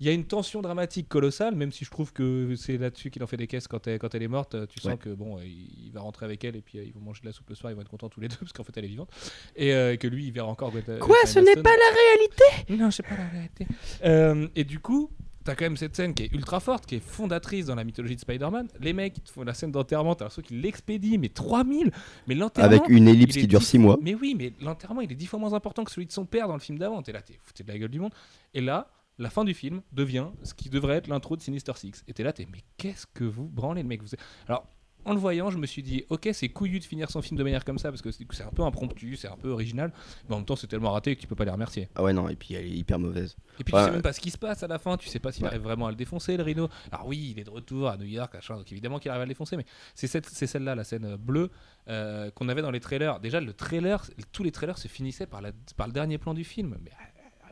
Il 0.00 0.06
y 0.06 0.08
a 0.10 0.12
une 0.12 0.24
tension 0.26 0.60
dramatique 0.60 1.08
colossale, 1.08 1.54
même 1.54 1.70
si 1.70 1.84
je 1.84 1.90
trouve 1.90 2.12
que 2.12 2.54
c'est 2.56 2.78
là-dessus 2.78 3.10
qu'il 3.12 3.22
en 3.22 3.28
fait 3.28 3.36
des 3.36 3.46
caisses 3.46 3.68
quand 3.68 3.86
elle, 3.86 4.00
quand 4.00 4.12
elle 4.16 4.24
est 4.24 4.28
morte. 4.28 4.56
Tu 4.68 4.80
sens 4.80 4.90
Ouais. 4.92 4.98
que 4.98 5.10
bon, 5.10 5.38
euh, 5.38 5.44
il 5.44 5.86
il 5.86 5.92
va 5.92 6.00
rentrer 6.00 6.26
avec 6.26 6.42
elle 6.44 6.56
et 6.56 6.62
puis 6.62 6.78
euh, 6.78 6.84
ils 6.84 6.92
vont 6.92 7.00
manger 7.00 7.20
de 7.20 7.26
la 7.26 7.32
soupe 7.32 7.48
le 7.48 7.54
soir, 7.54 7.70
ils 7.72 7.76
vont 7.76 7.80
être 7.82 7.88
contents 7.88 8.08
tous 8.08 8.20
les 8.20 8.26
deux 8.28 8.36
parce 8.40 8.52
qu'en 8.52 8.64
fait 8.64 8.76
elle 8.76 8.84
est 8.86 8.88
vivante 8.88 9.10
et 9.54 9.72
euh, 9.72 9.96
que 9.96 10.08
lui 10.08 10.26
il 10.26 10.32
verra 10.32 10.48
encore. 10.48 10.72
Gwen- 10.72 10.98
Quoi, 10.98 11.16
Gwen 11.22 11.26
ce 11.32 11.38
n'est 11.38 11.62
pas 11.62 11.70
la 11.70 11.94
réalité? 11.94 12.74
Non, 12.82 12.90
c'est 12.90 13.04
pas 13.04 13.16
la 13.16 13.28
réalité. 13.28 13.66
Euh, 14.04 14.48
et 14.56 14.64
du 14.64 14.80
coup, 14.80 15.10
t'as 15.44 15.54
quand 15.54 15.66
même 15.66 15.76
cette 15.76 15.94
scène 15.94 16.14
qui 16.14 16.24
est 16.24 16.32
ultra 16.32 16.58
forte, 16.58 16.86
qui 16.86 16.96
est 16.96 17.00
fondatrice 17.00 17.66
dans 17.66 17.74
la 17.74 17.84
mythologie 17.84 18.16
de 18.16 18.20
Spider-Man. 18.20 18.68
Les 18.80 18.92
mecs, 18.92 19.18
ils 19.18 19.22
te 19.22 19.30
font 19.30 19.42
la 19.42 19.54
scène 19.54 19.70
d'enterrement, 19.70 20.14
t'as 20.14 20.24
l'impression 20.24 20.42
qu'ils 20.42 20.60
l'expédient, 20.60 21.18
mais 21.18 21.28
3000 21.28 21.92
Mais 22.26 22.34
l'enterrement. 22.34 22.72
Avec 22.72 22.88
une 22.88 23.06
ellipse 23.06 23.36
qui 23.36 23.46
dure 23.46 23.60
dix 23.60 23.66
6 23.66 23.78
mois. 23.78 23.98
Mais 24.00 24.14
oui, 24.14 24.34
mais 24.36 24.52
l'enterrement, 24.60 25.02
il 25.02 25.12
est 25.12 25.14
dix 25.14 25.26
fois 25.26 25.38
moins 25.38 25.52
important 25.52 25.84
que 25.84 25.90
celui 25.90 26.06
de 26.06 26.12
son 26.12 26.24
père 26.24 26.48
dans 26.48 26.54
le 26.54 26.60
film 26.60 26.78
d'avant. 26.78 27.02
T'es 27.02 27.12
là, 27.12 27.22
t'es 27.22 27.38
foutu 27.42 27.62
de 27.62 27.68
la 27.70 27.78
gueule 27.78 27.90
du 27.90 28.00
monde. 28.00 28.14
Et 28.54 28.60
là, 28.60 28.88
la 29.18 29.30
fin 29.30 29.44
du 29.44 29.54
film 29.54 29.82
devient 29.92 30.26
ce 30.42 30.54
qui 30.54 30.70
devrait 30.70 30.96
être 30.96 31.08
l'intro 31.08 31.36
de 31.36 31.42
Sinister 31.42 31.72
Six. 31.76 32.04
Et 32.08 32.14
t'es 32.14 32.22
là, 32.22 32.32
t'es, 32.32 32.46
mais 32.50 32.60
qu'est-ce 32.78 33.06
que 33.06 33.24
vous 33.24 33.46
branlez, 33.46 33.82
le 33.82 33.88
mec 33.88 34.02
vous... 34.02 34.08
Alors, 34.48 34.66
en 35.04 35.12
le 35.12 35.18
voyant, 35.18 35.50
je 35.50 35.58
me 35.58 35.66
suis 35.66 35.82
dit, 35.82 36.04
ok, 36.08 36.28
c'est 36.32 36.48
couillu 36.48 36.78
de 36.80 36.84
finir 36.84 37.10
son 37.10 37.20
film 37.22 37.38
de 37.38 37.42
manière 37.44 37.64
comme 37.64 37.78
ça, 37.78 37.90
parce 37.90 38.02
que 38.02 38.10
c'est 38.10 38.42
un 38.42 38.50
peu 38.50 38.62
impromptu, 38.62 39.16
c'est 39.16 39.28
un 39.28 39.36
peu 39.36 39.50
original, 39.50 39.92
mais 40.28 40.34
en 40.34 40.38
même 40.38 40.46
temps, 40.46 40.56
c'est 40.56 40.66
tellement 40.66 40.92
raté 40.92 41.14
que 41.16 41.20
tu 41.20 41.26
peux 41.26 41.34
pas 41.36 41.44
les 41.44 41.50
remercier. 41.50 41.88
Ah 41.94 42.02
ouais, 42.02 42.12
non, 42.12 42.28
et 42.28 42.36
puis 42.36 42.54
elle 42.54 42.66
est 42.66 42.70
hyper 42.70 42.98
mauvaise. 42.98 43.36
Et 43.60 43.64
puis 43.64 43.74
Ouais. 43.74 43.80
tu 43.80 43.86
sais 43.86 43.92
même 43.92 44.02
pas 44.02 44.12
ce 44.12 44.20
qui 44.20 44.30
se 44.30 44.38
passe 44.38 44.62
à 44.62 44.66
la 44.66 44.78
fin, 44.78 44.96
tu 44.96 45.08
sais 45.08 45.18
pas 45.18 45.32
s'il 45.32 45.42
Ouais. 45.44 45.50
arrive 45.50 45.62
vraiment 45.62 45.86
à 45.86 45.90
le 45.90 45.96
défoncer, 45.96 46.36
le 46.36 46.42
Rhino. 46.42 46.68
Alors 46.90 47.06
oui, 47.06 47.32
il 47.32 47.38
est 47.40 47.44
de 47.44 47.50
retour 47.50 47.88
à 47.88 47.96
New 47.96 48.06
York, 48.06 48.36
donc 48.48 48.70
évidemment 48.72 48.98
qu'il 48.98 49.10
arrive 49.10 49.22
à 49.22 49.24
le 49.26 49.28
défoncer, 49.30 49.56
mais 49.56 49.66
c'est 49.94 50.06
celle-là, 50.46 50.74
la 50.74 50.84
scène 50.84 51.04
euh, 51.04 51.16
bleue, 51.16 51.50
euh, 51.88 52.30
qu'on 52.30 52.48
avait 52.48 52.62
dans 52.62 52.70
les 52.70 52.80
trailers. 52.80 53.20
Déjà, 53.20 53.40
le 53.40 53.52
trailer, 53.52 54.02
tous 54.32 54.42
les 54.42 54.52
trailers 54.52 54.78
se 54.78 54.88
finissaient 54.88 55.26
par, 55.26 55.42
la, 55.42 55.50
par 55.76 55.86
le 55.86 55.92
dernier 55.92 56.18
plan 56.18 56.32
du 56.34 56.44
film. 56.44 56.76
Mais 56.82 56.90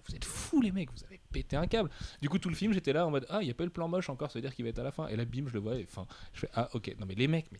vous 0.09 0.15
êtes 0.15 0.25
fous 0.25 0.61
les 0.61 0.73
mecs, 0.73 0.91
vous 0.91 1.05
avez 1.05 1.21
pété 1.33 1.57
un 1.57 1.67
câble. 1.67 1.91
Du 2.21 2.29
coup, 2.29 2.39
tout 2.39 2.49
le 2.49 2.55
film, 2.55 2.73
j'étais 2.73 2.93
là 2.93 3.07
en 3.07 3.11
mode, 3.11 3.27
ah, 3.31 3.39
il 3.43 3.49
y 3.49 3.51
a 3.51 3.55
pas 3.55 3.63
eu 3.65 3.67
le 3.67 3.73
plan 3.73 3.89
moche 3.89 4.09
encore, 4.11 4.31
ça 4.31 4.39
veut 4.39 4.43
dire 4.43 4.55
qu'il 4.55 4.65
va 4.65 4.71
être 4.71 4.79
à 4.79 4.85
la 4.85 4.93
fin. 4.93 5.07
Et 5.09 5.17
là, 5.17 5.25
bim, 5.25 5.45
je 5.49 5.55
le 5.55 5.61
vois, 5.61 5.77
et 5.77 5.87
enfin, 5.91 6.07
je 6.33 6.41
fais, 6.41 6.49
ah, 6.55 6.69
ok, 6.75 6.95
non 6.99 7.07
mais 7.07 7.15
les 7.15 7.29
mecs, 7.29 7.47
mais... 7.53 7.59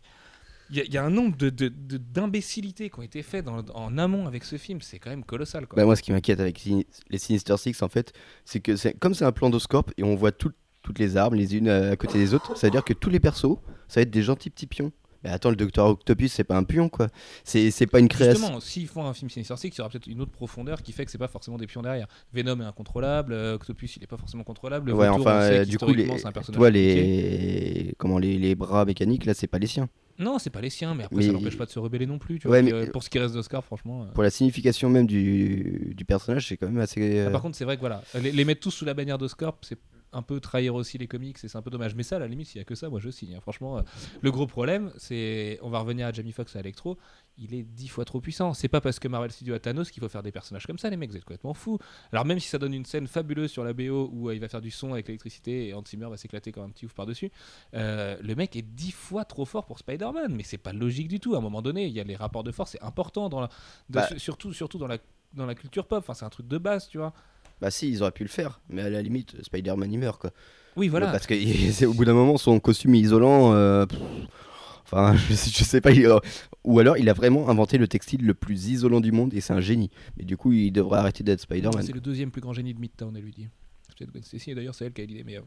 Il 0.69 0.77
y, 0.91 0.97
a- 0.97 1.03
un 1.03 1.09
nombre 1.09 1.35
de- 1.35 1.49
de- 1.49 1.67
de- 1.67 1.97
d'imbécilités 1.97 2.89
qui 2.89 2.97
ont 2.97 3.03
été 3.03 3.21
faites 3.21 3.45
en 3.47 3.97
amont 3.97 4.27
avec 4.27 4.43
ce 4.45 4.57
film, 4.57 4.81
c'est 4.81 4.97
quand 4.97 5.09
même 5.09 5.25
colossal. 5.25 5.67
Quoi. 5.67 5.75
Bah, 5.75 5.85
moi, 5.85 5.95
ce 5.95 6.01
qui 6.01 6.11
m'inquiète 6.13 6.39
avec 6.39 6.63
les 6.63 7.17
Sinister 7.17 7.57
Six, 7.57 7.81
en 7.83 7.89
fait, 7.89 8.13
c'est 8.45 8.61
que 8.61 8.71
comme 8.97 9.13
c'est 9.13 9.25
un 9.25 9.33
plan 9.33 9.49
d'oscorp 9.49 9.91
et 9.97 10.03
on 10.03 10.15
voit 10.15 10.31
tout- 10.31 10.53
toutes 10.81 10.99
les 10.99 11.17
armes 11.17 11.35
les 11.35 11.55
unes 11.57 11.67
à 11.67 11.95
côté 11.97 12.17
des 12.17 12.33
autres, 12.33 12.57
ça 12.57 12.67
veut 12.67 12.71
dire 12.71 12.83
que 12.83 12.93
tous 12.93 13.09
les 13.09 13.19
persos, 13.19 13.57
ça 13.87 13.99
va 13.99 14.01
être 14.03 14.09
des 14.09 14.23
gentils 14.23 14.49
petits 14.49 14.65
pions. 14.67 14.91
Mais 15.23 15.29
attends, 15.29 15.49
le 15.49 15.55
Docteur 15.55 15.87
Octopus, 15.87 16.31
c'est 16.33 16.43
pas 16.43 16.57
un 16.57 16.63
pion, 16.63 16.89
quoi. 16.89 17.07
C'est 17.43 17.71
c'est 17.71 17.87
pas 17.87 17.99
une 17.99 18.07
création. 18.09 18.39
Justement, 18.41 18.59
s'ils 18.59 18.87
font 18.87 19.05
un 19.05 19.13
film 19.13 19.29
Sinister 19.29 19.55
Six, 19.57 19.67
il 19.69 19.77
y 19.77 19.81
aura 19.81 19.89
peut-être 19.89 20.07
une 20.07 20.19
autre 20.21 20.31
profondeur 20.31 20.81
qui 20.81 20.91
fait 20.91 21.05
que 21.05 21.11
c'est 21.11 21.17
pas 21.17 21.27
forcément 21.27 21.57
des 21.57 21.67
pions 21.67 21.81
derrière. 21.81 22.07
Venom 22.33 22.59
est 22.61 22.65
incontrôlable, 22.65 23.33
euh, 23.33 23.55
Octopus 23.55 23.95
il 23.97 24.03
est 24.03 24.07
pas 24.07 24.17
forcément 24.17 24.43
contrôlable. 24.43 24.87
Le 24.91 24.95
Ouais, 24.97 25.07
Vautour, 25.07 25.21
enfin, 25.27 25.41
euh, 25.43 25.65
du 25.65 25.77
coup, 25.77 25.93
les, 25.93 26.07
toi, 26.51 26.69
les, 26.69 27.93
comment, 27.97 28.17
les, 28.19 28.37
les 28.37 28.55
bras 28.55 28.85
mécaniques, 28.85 29.25
là, 29.25 29.33
c'est 29.33 29.47
pas 29.47 29.59
les 29.59 29.67
siens. 29.67 29.89
Non, 30.19 30.37
c'est 30.37 30.49
pas 30.51 30.61
les 30.61 30.69
siens, 30.69 30.93
mais 30.93 31.05
après 31.05 31.15
Mais- 31.17 31.23
ça 31.25 31.31
n'empêche 31.31 31.57
pas 31.57 31.65
de 31.65 31.71
se 31.71 31.79
rebeller 31.79 32.05
non 32.05 32.19
plus. 32.19 32.37
Tu 32.39 32.47
Ouais, 32.47 32.61
vois, 32.61 32.71
mais- 32.71 32.87
euh, 32.87 32.91
pour 32.91 33.01
ce 33.03 33.09
qui 33.09 33.17
reste 33.17 33.33
d'Oscar, 33.33 33.63
franchement. 33.63 34.03
euh, 34.03 34.11
Pour 34.13 34.23
la 34.23 34.29
signification 34.29 34.89
même 34.89 35.07
du, 35.07 35.93
du 35.95 36.05
personnage, 36.05 36.47
c'est 36.49 36.57
quand 36.57 36.67
même 36.67 36.79
assez. 36.79 37.21
ah, 37.21 37.29
par 37.31 37.41
contre, 37.41 37.55
c'est 37.57 37.65
vrai 37.65 37.75
que 37.75 37.81
voilà, 37.81 38.03
les, 38.21 38.31
les 38.31 38.45
mettre 38.45 38.61
tous 38.61 38.71
sous 38.71 38.85
la 38.85 38.93
bannière 38.93 39.17
d'Oscar, 39.17 39.55
c'est 39.61 39.77
un 40.13 40.21
peu 40.21 40.39
trahir 40.39 40.75
aussi 40.75 40.97
les 40.97 41.07
comics 41.07 41.37
et 41.43 41.47
c'est 41.47 41.57
un 41.57 41.61
peu 41.61 41.69
dommage. 41.71 41.95
Mais 41.95 42.03
ça, 42.03 42.15
à 42.15 42.19
la 42.19 42.27
limite, 42.27 42.47
s'il 42.47 42.59
y 42.59 42.61
a 42.61 42.65
que 42.65 42.75
ça, 42.75 42.89
moi 42.89 42.99
je 42.99 43.09
signe. 43.09 43.35
hein. 43.35 43.39
Franchement, 43.41 43.77
euh, 43.77 43.81
le 44.21 44.31
gros 44.31 44.47
problème, 44.47 44.91
c'est. 44.97 45.59
On 45.61 45.69
va 45.69 45.79
revenir 45.79 46.07
à 46.07 46.11
Jamie 46.11 46.31
Foxx 46.31 46.55
et 46.55 46.57
à 46.57 46.61
Electro. 46.61 46.97
Il 47.39 47.53
est 47.55 47.63
dix 47.63 47.87
fois 47.87 48.05
trop 48.05 48.21
puissant. 48.21 48.53
C'est 48.53 48.67
pas 48.67 48.79
parce 48.81 48.99
que 48.99 49.07
Marvel 49.07 49.31
Studios 49.31 49.55
a 49.55 49.59
Thanos 49.59 49.89
qu'il 49.89 50.01
faut 50.01 50.09
faire 50.09 50.21
des 50.23 50.31
personnages 50.31 50.67
comme 50.67 50.77
ça, 50.77 50.89
les 50.89 50.97
mecs. 50.97 51.09
Vous 51.09 51.17
êtes 51.17 51.23
complètement 51.25 51.53
fous. 51.55 51.79
Alors, 52.11 52.25
même 52.25 52.39
si 52.39 52.47
ça 52.47 52.59
donne 52.59 52.73
une 52.73 52.85
scène 52.85 53.07
fabuleuse 53.07 53.49
sur 53.51 53.63
la 53.63 53.73
BO 53.73 54.09
où 54.13 54.29
euh, 54.29 54.35
il 54.35 54.39
va 54.39 54.47
faire 54.47 54.61
du 54.61 54.69
son 54.71 54.93
avec 54.93 55.07
l'électricité 55.07 55.69
et 55.69 55.73
Hans 55.73 55.83
Zimmer 55.87 56.07
va 56.09 56.17
s'éclater 56.17 56.51
comme 56.51 56.63
un 56.65 56.69
petit 56.69 56.85
ouf 56.85 56.93
par-dessus, 56.93 57.31
euh, 57.73 58.17
le 58.21 58.35
mec 58.35 58.55
est 58.55 58.61
dix 58.61 58.91
fois 58.91 59.25
trop 59.25 59.45
fort 59.45 59.65
pour 59.65 59.79
Spider-Man. 59.79 60.33
Mais 60.35 60.43
c'est 60.43 60.57
pas 60.59 60.73
logique 60.73 61.07
du 61.07 61.19
tout. 61.19 61.33
À 61.33 61.39
un 61.39 61.41
moment 61.41 61.61
donné, 61.63 61.85
il 61.87 61.93
y 61.93 61.99
a 61.99 62.03
les 62.03 62.15
rapports 62.15 62.43
de 62.43 62.51
force, 62.51 62.71
c'est 62.71 62.83
important, 62.83 63.29
dans 63.29 63.41
la... 63.41 63.47
de- 63.47 63.51
Bah. 63.89 64.07
surtout, 64.17 64.53
surtout 64.53 64.77
dans 64.77 64.87
la 64.87 64.97
dans 65.33 65.47
la 65.47 65.55
culture 65.55 65.87
pop, 65.87 65.97
enfin, 65.97 66.13
c'est 66.13 66.25
un 66.25 66.29
truc 66.29 66.47
de 66.47 66.59
base, 66.59 66.87
tu 66.89 66.99
vois. 66.99 67.11
Bah, 67.61 67.71
si, 67.71 67.89
ils 67.89 68.01
auraient 68.01 68.11
pu 68.11 68.23
le 68.23 68.29
faire, 68.29 68.59
mais 68.69 68.81
à 68.81 68.89
la 68.89 69.01
limite, 69.01 69.41
Spider-Man, 69.43 69.91
il 69.91 69.99
meurt, 69.99 70.19
quoi. 70.19 70.31
Oui, 70.75 70.87
voilà. 70.89 71.07
Parce 71.11 71.27
que 71.27 71.35
c'est- 71.71 71.85
au 71.85 71.93
bout 71.93 72.03
d'un 72.05 72.13
moment, 72.13 72.37
son 72.37 72.59
costume 72.59 72.95
est 72.95 72.99
isolant. 72.99 73.53
euh, 73.53 73.85
pff, 73.85 73.99
Enfin, 74.85 75.15
je 75.29 75.33
sais, 75.33 75.49
je 75.49 75.63
sais 75.63 75.81
pas. 75.81 75.91
il- 75.91 76.07
ou 76.63 76.79
alors, 76.79 76.97
il 76.97 77.09
a 77.09 77.13
vraiment 77.13 77.49
inventé 77.49 77.77
le 77.77 77.87
textile 77.87 78.25
le 78.25 78.33
plus 78.33 78.67
isolant 78.69 78.99
du 79.01 79.11
monde 79.11 79.33
et 79.33 79.41
c'est 79.41 79.53
un 79.53 79.61
génie. 79.61 79.89
Mais 80.17 80.23
du 80.25 80.37
coup, 80.37 80.51
il 80.51 80.71
devrait 80.71 80.99
arrêter 80.99 81.23
d'être 81.23 81.39
Spider-Man. 81.41 81.83
C'est 81.83 81.93
le 81.93 82.01
deuxième 82.01 82.31
plus 82.31 82.41
grand 82.41 82.53
génie 82.53 82.73
de 82.73 82.79
Midtown, 82.79 83.15
elle 83.15 83.23
lui 83.23 83.31
dit. 83.31 83.47
C'est 83.97 84.05
Gwen 84.09 84.23
Stacy, 84.23 84.51
et 84.51 84.55
d'ailleurs, 84.55 84.75
c'est 84.75 84.85
elle 84.85 84.93
qui 84.93 85.01
a 85.01 85.05
l'idée. 85.05 85.23
Mais, 85.23 85.37
euh, 85.37 85.41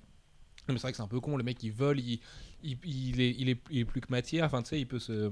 mais 0.68 0.74
c'est 0.74 0.82
vrai 0.82 0.90
que 0.92 0.96
c'est 0.96 1.02
un 1.02 1.08
peu 1.08 1.20
con. 1.20 1.36
Le 1.36 1.44
mec, 1.44 1.62
il 1.62 1.70
vole, 1.72 2.00
il, 2.00 2.18
il, 2.64 2.76
il 2.84 3.20
est, 3.20 3.34
il, 3.38 3.48
est, 3.50 3.58
il 3.70 3.78
est 3.80 3.84
plus 3.84 4.00
que 4.00 4.06
matière. 4.10 4.44
Enfin, 4.46 4.62
tu 4.62 4.70
sais, 4.70 4.80
il 4.80 4.86
peut 4.86 4.98
se, 4.98 5.30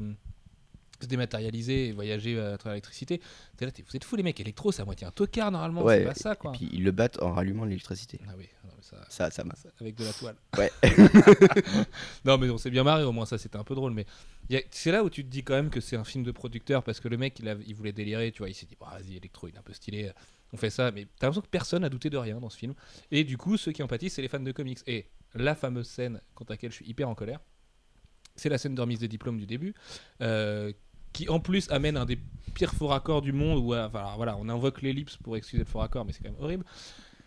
se 1.02 1.07
dématérialiser 1.07 1.88
et 1.88 1.92
voyager 1.92 2.38
à 2.38 2.57
travers 2.59 2.74
l'électricité. 2.74 3.20
Vous 3.61 3.66
êtes 3.96 4.04
fous, 4.04 4.16
les 4.16 4.22
mecs. 4.22 4.38
Électro, 4.40 4.72
c'est 4.72 4.83
à 4.83 4.85
moitié 4.85 5.07
un 5.07 5.11
tocard, 5.11 5.50
normalement. 5.50 5.83
Ouais, 5.83 5.98
c'est 5.98 6.04
pas 6.04 6.14
ça, 6.14 6.35
quoi. 6.37 6.52
Et 6.54 6.59
puis, 6.59 6.68
ils 6.72 6.85
le 6.85 6.90
battent 6.92 7.20
en 7.22 7.33
rallumant 7.33 7.64
l'électricité. 7.64 8.20
Ah 8.28 8.33
oui, 8.38 8.48
non, 8.64 8.70
ça, 8.80 8.96
Ça, 9.09 9.30
ça 9.30 9.44
m'a. 9.44 9.54
ça- 9.57 9.68
avec 9.80 9.94
de 9.96 10.04
la 10.04 10.12
toile. 10.12 10.37
Ouais. 10.59 10.70
non, 12.24 12.38
mais 12.38 12.50
on 12.50 12.59
s'est 12.59 12.70
bien 12.70 12.85
marré, 12.85 13.04
au 13.04 13.12
moins 13.12 13.26
ça 13.26 13.38
c'était 13.38 13.57
un 13.57 13.64
peu 13.64 13.74
drôle. 13.74 13.92
Mais 13.92 14.07
a- 14.52 14.62
c'est 14.70 14.92
là 14.92 15.04
où 15.04 15.11
tu 15.11 15.24
te 15.24 15.28
dis 15.30 15.42
quand 15.42 15.54
même 15.54 15.70
que 15.70 15.80
c'est 15.80 15.96
un 15.96 16.04
film 16.04 16.24
de 16.24 16.33
producteur 16.33 16.83
parce 16.83 17.00
que 17.00 17.09
le 17.09 17.16
mec 17.16 17.38
il, 17.38 17.48
a- 17.48 17.57
il 17.66 17.74
voulait 17.74 17.92
délirer, 17.92 18.33
tu 18.33 18.38
vois. 18.38 18.48
Il 18.48 18.54
s'est 18.54 18.66
dit, 18.66 18.76
bah, 18.78 18.88
vas-y, 18.92 19.16
Electro, 19.16 19.48
il 19.48 19.54
est 19.54 19.59
un 19.59 19.62
peu 19.62 19.72
stylé, 19.72 20.11
on 20.52 20.57
fait 20.57 20.70
ça. 20.70 20.90
Mais 20.90 21.07
t'as 21.18 21.26
l'impression 21.26 21.42
que 21.42 21.48
personne 21.48 21.85
a 21.85 21.88
douté 21.88 22.11
de 22.11 22.16
rien 22.16 22.38
dans 22.40 22.50
ce 22.50 22.59
film. 22.59 22.74
Et 23.11 23.24
du 23.24 23.37
coup, 23.37 23.57
ceux 23.57 23.72
qui 23.72 23.83
en 23.83 23.87
pâtissent, 23.88 24.14
c'est 24.14 24.22
les 24.22 24.28
fans 24.28 24.40
de 24.40 24.52
comics. 24.52 24.80
Et 24.87 25.07
la 25.35 25.54
fameuse 25.54 25.88
scène 25.88 26.20
contre 26.35 26.52
laquelle 26.52 26.70
je 26.70 26.76
suis 26.76 26.87
hyper 26.88 27.09
en 27.09 27.14
colère, 27.14 27.40
c'est 28.37 28.49
la 28.49 28.59
scène 28.59 28.75
de 28.75 28.81
remise 28.81 28.99
des 28.99 29.09
diplômes 29.09 29.38
du 29.38 29.47
début. 29.47 29.75
euh, 30.20 30.73
qui 31.14 31.29
en 31.29 31.38
plus 31.40 31.70
amène 31.70 31.97
un 31.97 32.05
des 32.05 32.18
pires 32.55 32.75
faux 32.75 32.88
raccords 32.88 33.23
du 33.23 33.33
monde 33.33 33.59
où 33.59 33.73
euh, 33.73 33.87
enfin, 33.87 34.12
voilà, 34.16 34.37
on 34.37 34.49
invoque 34.49 34.83
l'ellipse 34.83 35.16
pour 35.16 35.37
excuser 35.37 35.62
le 35.62 35.64
faux 35.64 35.79
raccord, 35.79 36.05
mais 36.05 36.12
c'est 36.12 36.23
quand 36.23 36.31
même 36.33 36.42
horrible. 36.42 36.64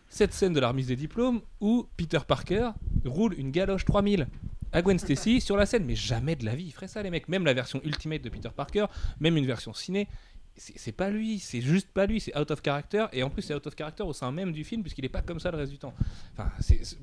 Cette 0.10 0.34
scène 0.34 0.54
de 0.54 0.60
la 0.60 0.68
remise 0.70 0.88
des 0.88 0.96
diplômes 0.96 1.42
où 1.62 1.88
Peter 1.98 2.20
Parker 2.28 2.72
roule 3.06 3.34
une 3.38 3.50
galoche 3.52 3.86
3000 3.86 4.28
à 4.74 4.82
Gwen 4.82 5.00
Stacy 5.00 5.42
sur 5.48 5.56
la 5.58 5.66
scène, 5.66 5.86
mais 5.86 5.96
jamais 5.96 6.36
de 6.36 6.46
la 6.46 6.54
vie 6.56 6.66
il 6.66 6.72
ferait 6.72 6.90
ça 6.90 7.02
les 7.02 7.10
mecs. 7.10 7.30
Même 7.30 7.46
la 7.46 7.54
version 7.54 7.82
ultimate 7.86 8.22
de 8.22 8.30
Peter 8.30 8.50
Parker, 8.54 8.86
même 9.22 9.38
une 9.38 9.46
version 9.46 9.74
ciné, 9.74 10.08
c'est 10.58 10.92
pas 10.92 11.10
lui, 11.10 11.40
c'est 11.40 11.62
juste 11.62 11.88
pas 11.90 12.06
lui, 12.08 12.20
c'est 12.20 12.36
out 12.38 12.50
of 12.52 12.62
character 12.64 13.06
et 13.14 13.22
en 13.24 13.30
plus 13.30 13.44
c'est 13.44 13.54
out 13.54 13.66
of 13.68 13.76
character 13.78 14.04
au 14.04 14.14
sein 14.14 14.32
même 14.32 14.52
du 14.52 14.64
film 14.64 14.82
puisqu'il 14.82 15.06
est 15.06 15.10
pas 15.10 15.22
comme 15.22 15.40
ça 15.40 15.52
le 15.52 15.58
reste 15.58 15.72
du 15.72 15.78
temps. 15.78 15.94
Enfin, 16.34 16.50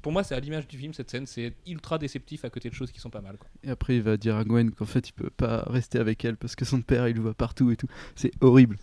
pour 0.02 0.12
moi 0.12 0.24
c'est 0.24 0.34
à 0.34 0.40
l'image 0.40 0.66
du 0.66 0.76
film 0.76 0.92
cette 0.92 1.10
scène, 1.10 1.26
c'est 1.26 1.52
ultra 1.66 1.98
déceptif 1.98 2.44
à 2.44 2.50
côté 2.50 2.68
de 2.68 2.74
choses 2.74 2.90
qui 2.90 3.00
sont 3.00 3.10
pas 3.10 3.20
mal. 3.20 3.36
Quoi. 3.36 3.48
Et 3.62 3.70
après, 3.70 3.96
il 3.96 4.02
va 4.02 4.16
dire 4.16 4.36
à 4.36 4.44
Gwen 4.44 4.70
qu'en 4.72 4.86
fait, 4.86 5.08
il 5.08 5.12
peut 5.12 5.30
pas 5.30 5.62
rester 5.68 5.98
avec 5.98 6.24
elle 6.24 6.36
parce 6.36 6.56
que 6.56 6.64
son 6.64 6.82
père, 6.82 7.08
il 7.08 7.16
le 7.16 7.22
voit 7.22 7.34
partout 7.34 7.70
et 7.70 7.76
tout. 7.76 7.86
C'est 8.16 8.32
horrible. 8.40 8.76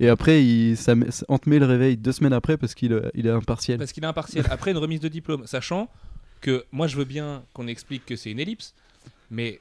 Et 0.00 0.08
après, 0.08 0.44
il, 0.44 0.76
ça, 0.76 0.94
met- 0.94 1.08
Aunt 1.28 1.40
May 1.46 1.58
le 1.58 1.66
réveille 1.66 1.96
deux 1.96 2.12
semaines 2.12 2.32
après 2.34 2.56
parce 2.56 2.74
qu'il 2.74 2.92
euh, 2.92 3.08
il 3.14 3.26
est 3.26 3.30
impartiel. 3.30 3.78
Parce 3.78 3.92
qu'il 3.92 4.02
est 4.04 4.08
impartiel. 4.08 4.44
Après 4.50 4.72
une 4.72 4.76
remise 4.78 5.00
de 5.00 5.08
diplôme, 5.08 5.46
sachant 5.46 5.88
que 6.40 6.64
moi 6.72 6.86
je 6.86 6.96
veux 6.96 7.04
bien 7.04 7.44
qu'on 7.54 7.66
explique 7.66 8.04
que 8.04 8.16
c'est 8.16 8.30
une 8.30 8.40
ellipse, 8.40 8.74
mais 9.30 9.60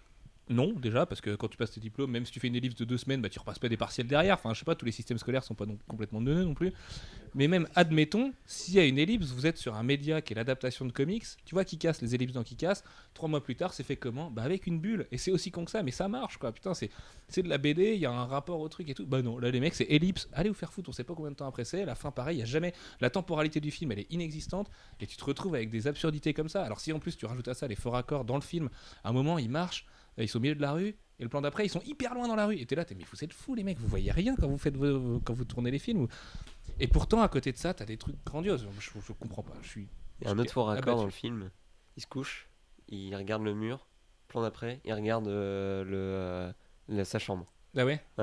non 0.49 0.73
déjà, 0.73 1.05
parce 1.05 1.21
que 1.21 1.35
quand 1.35 1.47
tu 1.47 1.57
passes 1.57 1.71
tes 1.71 1.79
diplômes, 1.79 2.11
même 2.11 2.25
si 2.25 2.31
tu 2.31 2.39
fais 2.39 2.47
une 2.47 2.55
ellipse 2.55 2.75
de 2.75 2.85
deux 2.85 2.97
semaines, 2.97 3.21
bah, 3.21 3.29
tu 3.29 3.39
repasses 3.39 3.59
pas 3.59 3.69
des 3.69 3.77
partiels 3.77 4.07
derrière. 4.07 4.35
Enfin, 4.35 4.53
je 4.53 4.59
sais 4.59 4.65
pas, 4.65 4.75
tous 4.75 4.85
les 4.85 4.91
systèmes 4.91 5.17
scolaires 5.17 5.43
sont 5.43 5.55
pas 5.55 5.65
complètement 5.87 6.21
neuneux 6.21 6.43
non 6.43 6.53
plus. 6.53 6.71
Mais 7.33 7.47
même, 7.47 7.67
admettons, 7.75 8.31
s'il 8.45 8.75
y 8.75 8.79
a 8.79 8.85
une 8.85 8.97
ellipse, 8.97 9.27
vous 9.31 9.45
êtes 9.45 9.57
sur 9.57 9.75
un 9.75 9.83
média 9.83 10.21
qui 10.21 10.33
est 10.33 10.35
l'adaptation 10.35 10.85
de 10.85 10.91
comics, 10.91 11.25
tu 11.45 11.55
vois 11.55 11.65
qui 11.65 11.77
casse 11.77 12.01
les 12.01 12.15
ellipses 12.15 12.33
dans 12.33 12.43
qui 12.43 12.55
casse. 12.55 12.83
Trois 13.13 13.27
mois 13.27 13.43
plus 13.43 13.55
tard, 13.55 13.73
c'est 13.73 13.83
fait 13.83 13.97
comment? 13.97 14.31
Bah 14.31 14.43
avec 14.43 14.67
une 14.67 14.79
bulle. 14.79 15.07
Et 15.11 15.17
c'est 15.17 15.31
aussi 15.31 15.51
con 15.51 15.65
que 15.65 15.71
ça, 15.71 15.83
mais 15.83 15.91
ça 15.91 16.07
marche 16.07 16.37
quoi. 16.37 16.51
Putain, 16.51 16.73
c'est 16.73 16.89
c'est 17.27 17.41
de 17.41 17.49
la 17.49 17.57
BD, 17.57 17.93
il 17.95 17.99
y 17.99 18.05
a 18.05 18.11
un 18.11 18.25
rapport 18.25 18.59
au 18.59 18.69
truc 18.69 18.89
et 18.89 18.93
tout. 18.93 19.05
Bah 19.05 19.21
non, 19.21 19.37
là 19.39 19.51
les 19.51 19.59
mecs, 19.59 19.73
c'est 19.73 19.87
ellipse. 19.89 20.29
Allez 20.31 20.49
vous 20.49 20.55
faire 20.55 20.71
foutre, 20.71 20.89
on 20.89 20.93
sait 20.93 21.03
pas 21.03 21.15
combien 21.15 21.31
de 21.31 21.35
temps 21.35 21.47
après 21.47 21.65
c'est. 21.65 21.83
La 21.83 21.95
fin, 21.95 22.11
pareil, 22.11 22.37
il 22.37 22.39
y 22.39 22.43
a 22.43 22.45
jamais. 22.45 22.73
La 23.01 23.09
temporalité 23.09 23.59
du 23.59 23.71
film, 23.71 23.91
elle 23.91 23.99
est 23.99 24.11
inexistante 24.11 24.69
et 25.01 25.07
tu 25.07 25.17
te 25.17 25.25
retrouves 25.25 25.55
avec 25.55 25.69
des 25.69 25.87
absurdités 25.87 26.33
comme 26.33 26.49
ça. 26.49 26.63
Alors 26.63 26.79
si 26.79 26.93
en 26.93 26.99
plus 26.99 27.17
tu 27.17 27.25
rajoutes 27.25 27.47
à 27.47 27.53
ça 27.53 27.67
les 27.67 27.75
faux 27.75 27.89
raccords 27.89 28.23
dans 28.23 28.35
le 28.35 28.41
film, 28.41 28.69
à 29.03 29.09
un 29.09 29.13
moment 29.13 29.39
ils 29.39 29.49
marchent, 29.49 29.85
euh, 29.85 30.04
ils 30.23 30.27
sont 30.29 30.37
au 30.37 30.41
milieu 30.41 30.55
de 30.55 30.61
la 30.61 30.71
rue. 30.73 30.95
Et 31.19 31.23
le 31.23 31.29
plan 31.29 31.41
d'après, 31.41 31.65
ils 31.65 31.69
sont 31.69 31.81
hyper 31.85 32.13
loin 32.13 32.27
dans 32.27 32.35
la 32.35 32.45
rue. 32.45 32.57
Et 32.57 32.65
t'es 32.65 32.75
là, 32.75 32.83
t'es, 32.85 32.93
mais 32.95 33.05
vous 33.11 33.23
êtes 33.23 33.31
fous 33.33 33.55
les 33.55 33.63
mecs, 33.63 33.77
vous 33.79 33.87
voyez 33.87 34.11
rien 34.11 34.35
quand 34.35 34.47
vous 34.47 34.57
faites 34.57 34.75
vos- 34.75 35.19
quand 35.21 35.33
vous 35.33 35.45
tournez 35.45 35.71
les 35.71 35.79
films. 35.79 36.01
ou- 36.01 36.07
Et 36.79 36.87
pourtant, 36.87 37.21
à 37.21 37.29
côté 37.29 37.51
de 37.51 37.57
ça, 37.57 37.73
t'as 37.73 37.85
des 37.85 37.97
trucs 37.97 38.17
grandioses. 38.25 38.67
Je, 38.79 38.89
je 38.99 39.13
comprends 39.13 39.43
pas. 39.43 39.53
Je 39.61 39.67
suis. 39.69 39.87
Il 40.19 40.25
y 40.25 40.27
a 40.27 40.31
un 40.31 40.39
autre 40.39 40.51
faux 40.51 40.63
raccord 40.63 40.97
dans 40.97 41.05
le 41.05 41.11
film. 41.11 41.51
Il 41.97 42.01
se 42.03 42.07
couche, 42.07 42.49
il 42.89 43.15
regarde 43.15 43.43
le 43.43 43.53
mur, 43.53 43.87
plan 44.27 44.41
d'après, 44.41 44.81
il 44.83 44.93
regarde 44.93 45.27
euh, 45.27 45.83
le, 45.85 45.91
euh, 45.95 46.53
la- 46.89 47.05
sa 47.05 47.19
chambre. 47.19 47.45
Ah 47.77 47.85
ouais? 47.85 48.01
Tu 48.17 48.21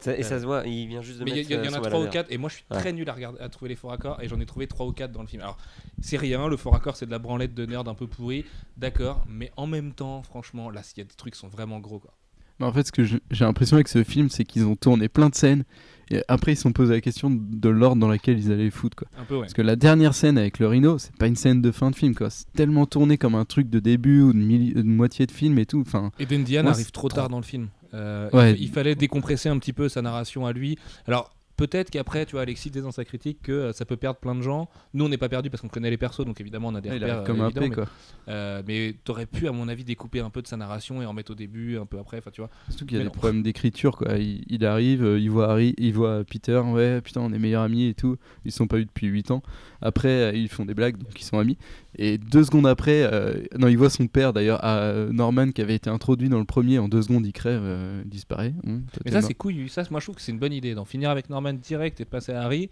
Ça- 0.00 0.16
et 0.16 0.22
ça 0.22 0.38
se 0.40 0.44
voit, 0.44 0.66
il 0.66 0.86
vient 0.88 1.02
juste 1.02 1.18
de 1.18 1.24
Mais 1.24 1.30
il 1.32 1.36
y, 1.36 1.38
mettre 1.38 1.50
il 1.50 1.54
y 1.54 1.56
en 1.56 1.62
a 1.62 1.70
mal 1.78 1.86
à 1.86 1.88
3 1.88 2.00
ou 2.00 2.02
l'air. 2.04 2.12
4 2.12 2.32
et 2.32 2.38
moi 2.38 2.48
je 2.50 2.56
suis 2.56 2.64
Ouais. 2.70 2.78
très 2.78 2.92
nul 2.92 3.08
à, 3.08 3.12
regarder, 3.12 3.40
à 3.40 3.48
trouver 3.48 3.70
les 3.70 3.76
faux 3.76 3.88
raccords 3.88 4.20
et 4.22 4.28
j'en 4.28 4.38
ai 4.40 4.46
trouvé 4.46 4.66
3 4.66 4.86
ou 4.86 4.92
4 4.92 5.10
dans 5.12 5.22
le 5.22 5.26
film. 5.28 5.42
Alors 5.42 5.56
c'est 6.00 6.16
rien, 6.18 6.46
le 6.48 6.56
faux 6.56 6.70
raccord 6.70 6.96
c'est 6.96 7.06
de 7.06 7.10
la 7.10 7.18
branlette 7.18 7.54
de 7.54 7.66
nerd 7.66 7.88
un 7.88 7.94
peu 7.94 8.06
pourri, 8.06 8.44
d'accord, 8.76 9.24
mais 9.28 9.50
en 9.56 9.66
même 9.66 9.92
temps, 9.92 10.22
franchement, 10.22 10.70
là 10.70 10.82
il 10.96 10.98
y 10.98 11.02
a 11.02 11.04
des 11.04 11.14
trucs 11.16 11.34
qui 11.34 11.40
sont 11.40 11.48
vraiment 11.48 11.78
gros 11.80 11.98
quoi. 11.98 12.12
Mais 12.58 12.64
en 12.64 12.72
fait, 12.72 12.86
ce 12.86 12.92
que 12.92 13.04
j'ai 13.04 13.20
l'impression 13.40 13.76
avec 13.76 13.86
ce 13.86 14.02
film, 14.02 14.30
c'est 14.30 14.44
qu'ils 14.46 14.64
ont 14.64 14.76
tourné 14.76 15.10
plein 15.10 15.28
de 15.28 15.34
scènes. 15.34 15.64
Et 16.10 16.22
après, 16.26 16.52
ils 16.54 16.56
se 16.56 16.62
sont 16.62 16.72
posé 16.72 16.94
la 16.94 17.02
question 17.02 17.28
de 17.30 17.68
l'ordre 17.68 18.00
dans 18.00 18.08
lequel 18.08 18.38
ils 18.38 18.50
allaient 18.50 18.64
les 18.64 18.70
foutre. 18.70 18.96
Quoi. 18.96 19.08
Un 19.18 19.24
peu 19.24 19.34
ouais. 19.34 19.40
Parce 19.42 19.52
que 19.52 19.60
la 19.60 19.76
dernière 19.76 20.14
scène 20.14 20.38
avec 20.38 20.58
le 20.58 20.66
rhino, 20.66 20.96
c'est 20.96 21.14
pas 21.16 21.26
une 21.26 21.36
scène 21.36 21.60
de 21.60 21.70
fin 21.70 21.90
de 21.90 21.96
film. 21.96 22.14
quoi. 22.14 22.30
C'est 22.30 22.50
tellement 22.54 22.86
tourné 22.86 23.18
comme 23.18 23.34
un 23.34 23.44
truc 23.44 23.68
de 23.68 23.78
début 23.78 24.22
ou 24.22 24.32
de, 24.32 24.38
mili- 24.38 24.72
de 24.72 24.82
moitié 24.84 25.26
de 25.26 25.32
film 25.32 25.58
et 25.58 25.66
tout. 25.66 25.82
Enfin, 25.86 26.12
Et 26.18 26.24
Moi, 26.26 26.70
arrive 26.70 26.90
trop- 26.92 27.08
tard 27.10 27.28
dans 27.28 27.36
le 27.36 27.42
film. 27.44 27.68
Euh, 27.96 28.28
Ouais. 28.32 28.52
il, 28.52 28.62
il 28.64 28.68
fallait 28.70 28.94
décompresser 28.94 29.48
un 29.48 29.58
petit 29.58 29.72
peu 29.72 29.88
sa 29.88 30.02
narration 30.02 30.46
à 30.46 30.52
lui. 30.52 30.78
Alors 31.06 31.32
peut-être 31.56 31.88
qu'après, 31.88 32.26
tu 32.26 32.32
vois, 32.32 32.42
Alexis 32.42 32.68
disait 32.70 32.82
dans 32.82 32.92
sa 32.92 33.06
critique 33.06 33.38
que 33.42 33.50
euh, 33.52 33.72
ça 33.72 33.86
peut 33.86 33.96
perdre 33.96 34.18
plein 34.20 34.34
de 34.34 34.42
gens. 34.42 34.68
Nous, 34.92 35.06
on 35.06 35.08
n'est 35.08 35.16
pas 35.16 35.30
perdu 35.30 35.48
parce 35.48 35.62
qu'on 35.62 35.68
connaît 35.68 35.88
les 35.88 35.96
persos, 35.96 36.26
donc 36.26 36.38
évidemment, 36.38 36.68
on 36.68 36.74
a 36.74 36.82
des 36.82 36.90
il 36.90 37.02
repères. 37.02 37.24
comme 37.24 37.40
euh, 37.40 37.46
un 37.46 37.50
P, 37.50 37.60
mais, 37.60 37.70
quoi. 37.70 37.86
euh, 38.28 38.62
mais 38.66 38.94
t'aurais 39.04 39.24
pu, 39.24 39.48
à 39.48 39.52
mon 39.52 39.66
avis, 39.68 39.82
découper 39.82 40.20
un 40.20 40.28
peu 40.28 40.42
de 40.42 40.46
sa 40.46 40.58
narration 40.58 41.00
et 41.00 41.06
en 41.06 41.14
mettre 41.14 41.32
au 41.32 41.34
début, 41.34 41.78
un 41.78 41.86
peu 41.86 41.98
après. 41.98 42.18
Enfin, 42.18 42.30
tu 42.30 42.42
vois. 42.42 42.50
Surtout 42.68 42.84
qu'il 42.84 42.98
y 42.98 43.00
a 43.00 43.04
Mais 43.04 43.04
des 43.08 43.14
non. 43.14 43.18
problèmes 43.18 43.42
d'écriture. 43.42 43.96
quoi. 43.96 44.18
Il, 44.18 44.44
il 44.48 44.66
arrive, 44.66 45.16
il 45.18 45.30
voit 45.30 45.50
Harry, 45.50 45.74
il 45.78 45.94
voit 45.94 46.24
Peter, 46.24 46.58
ouais, 46.58 47.00
putain, 47.00 47.22
on 47.22 47.32
est 47.32 47.38
meilleurs 47.38 47.62
amis 47.62 47.86
et 47.88 47.94
tout. 47.94 48.18
Ils 48.44 48.52
se 48.52 48.58
sont 48.58 48.66
pas 48.66 48.76
vus 48.76 48.84
depuis 48.84 49.06
8 49.06 49.30
ans. 49.30 49.42
Après, 49.82 50.08
euh, 50.08 50.32
ils 50.32 50.48
font 50.48 50.64
des 50.64 50.74
blagues, 50.74 50.96
donc 50.96 51.20
ils 51.20 51.24
sont 51.24 51.38
amis. 51.38 51.56
Et 51.98 52.18
deux 52.18 52.44
secondes 52.44 52.66
après, 52.66 53.02
euh, 53.02 53.42
non, 53.58 53.68
il 53.68 53.76
voit 53.76 53.90
son 53.90 54.06
père 54.06 54.32
d'ailleurs, 54.32 54.64
à 54.64 54.92
Norman, 55.10 55.50
qui 55.52 55.60
avait 55.62 55.74
été 55.74 55.90
introduit 55.90 56.28
dans 56.28 56.38
le 56.38 56.44
premier. 56.44 56.78
En 56.78 56.88
deux 56.88 57.02
secondes, 57.02 57.26
il 57.26 57.32
crève, 57.32 57.62
euh, 57.62 58.02
il 58.04 58.10
disparaît. 58.10 58.54
Hum, 58.66 58.84
toi, 58.92 59.02
Mais 59.04 59.10
ça, 59.12 59.22
c'est 59.22 59.34
couillu. 59.34 59.68
Ça, 59.68 59.82
moi, 59.90 60.00
je 60.00 60.06
trouve 60.06 60.16
que 60.16 60.22
c'est 60.22 60.32
une 60.32 60.38
bonne 60.38 60.52
idée 60.52 60.74
d'en 60.74 60.84
finir 60.84 61.10
avec 61.10 61.30
Norman 61.30 61.52
direct 61.54 62.00
et 62.00 62.04
passer 62.04 62.32
à 62.32 62.42
Harry. 62.42 62.70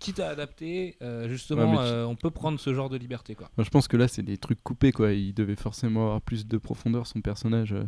Quitte 0.00 0.20
à 0.20 0.28
adapter, 0.28 0.96
euh, 1.02 1.28
justement, 1.28 1.62
Ouais, 1.62 1.70
mais 1.70 1.76
tu- 1.76 1.82
euh, 1.82 2.06
on 2.06 2.14
peut 2.14 2.30
prendre 2.30 2.60
ce 2.60 2.72
genre 2.72 2.88
de 2.88 2.96
liberté, 2.96 3.34
quoi. 3.34 3.50
Moi, 3.56 3.64
je 3.64 3.70
pense 3.70 3.88
que 3.88 3.96
là, 3.96 4.06
c'est 4.06 4.22
des 4.22 4.36
trucs 4.38 4.62
coupés, 4.62 4.92
quoi. 4.92 5.12
Il 5.12 5.34
devait 5.34 5.56
forcément 5.56 6.04
avoir 6.04 6.20
plus 6.20 6.46
de 6.46 6.56
profondeur, 6.56 7.06
son 7.08 7.20
personnage. 7.20 7.72
euh, 7.72 7.82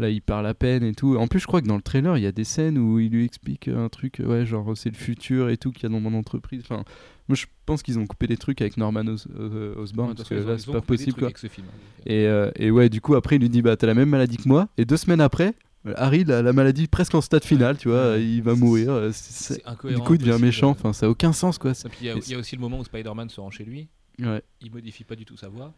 Là, 0.00 0.10
il 0.10 0.22
parle 0.22 0.46
à 0.46 0.54
peine 0.54 0.84
et 0.84 0.94
tout. 0.94 1.16
En 1.16 1.26
plus, 1.26 1.40
je 1.40 1.46
crois 1.46 1.60
que 1.60 1.66
dans 1.66 1.74
le 1.76 1.82
trailer, 1.82 2.16
il 2.16 2.22
y 2.22 2.26
a 2.26 2.32
des 2.32 2.44
scènes 2.44 2.78
où 2.78 3.00
il 3.00 3.10
lui 3.10 3.24
explique 3.24 3.66
un 3.66 3.88
truc, 3.88 4.20
euh, 4.20 4.26
ouais, 4.26 4.46
genre 4.46 4.76
c'est 4.76 4.90
le 4.90 4.96
futur 4.96 5.48
et 5.50 5.56
tout 5.56 5.72
qu'il 5.72 5.82
y 5.82 5.86
a 5.86 5.88
dans 5.88 5.98
mon 6.00 6.16
entreprise. 6.16 6.60
Enfin, 6.62 6.84
moi, 7.28 7.34
je 7.36 7.46
pense 7.66 7.82
qu'ils 7.82 7.98
ont 7.98 8.06
coupé 8.06 8.28
des 8.28 8.36
trucs 8.36 8.60
avec 8.60 8.76
Norman 8.76 9.04
Os- 9.08 9.26
euh, 9.36 9.74
Osborn 9.74 10.10
Ouais, 10.10 10.14
parce 10.14 10.28
que 10.28 10.34
là, 10.36 10.56
c'est 10.56 10.70
pas 10.70 10.80
possible, 10.80 11.18
quoi. 11.18 11.30
film, 11.36 11.66
hein. 11.68 12.02
Et, 12.06 12.26
euh, 12.26 12.50
et 12.56 12.70
ouais, 12.70 12.88
du 12.88 13.00
coup, 13.00 13.16
après, 13.16 13.36
il 13.36 13.40
lui 13.42 13.48
dit, 13.48 13.60
bah, 13.60 13.76
t'as 13.76 13.88
la 13.88 13.94
même 13.94 14.08
maladie 14.08 14.36
que 14.36 14.48
moi. 14.48 14.68
Et 14.78 14.84
deux 14.84 14.96
semaines 14.96 15.20
après, 15.20 15.54
Harry, 15.96 16.20
il 16.20 16.30
a 16.30 16.42
la 16.42 16.52
maladie 16.52 16.86
presque 16.86 17.14
en 17.16 17.20
stade 17.20 17.44
final, 17.44 17.76
tu 17.76 17.88
vois, 17.88 18.12
Ouais. 18.12 18.24
il 18.24 18.40
va 18.42 18.54
mourir. 18.54 19.08
c'est-. 19.12 19.62
Du 19.84 19.98
coup, 19.98 20.14
il 20.14 20.18
devient 20.18 20.38
méchant. 20.40 20.70
Enfin, 20.70 20.92
ça 20.92 21.06
a 21.06 21.08
aucun 21.08 21.32
sens, 21.32 21.58
quoi. 21.58 21.72
Et 21.72 21.88
puis, 21.88 21.98
il 22.02 22.06
y, 22.06 22.10
a- 22.10 22.14
Et 22.14 22.20
il 22.24 22.32
y 22.32 22.34
a 22.36 22.38
aussi 22.38 22.54
le 22.54 22.60
moment 22.60 22.78
où 22.78 22.84
Spider-Man 22.84 23.28
se 23.30 23.40
rend 23.40 23.50
chez 23.50 23.64
lui. 23.64 23.88
Ouais, 24.20 24.42
il 24.60 24.70
modifie 24.72 25.04
pas 25.04 25.16
du 25.16 25.24
tout 25.24 25.36
sa 25.36 25.48
voix 25.48 25.72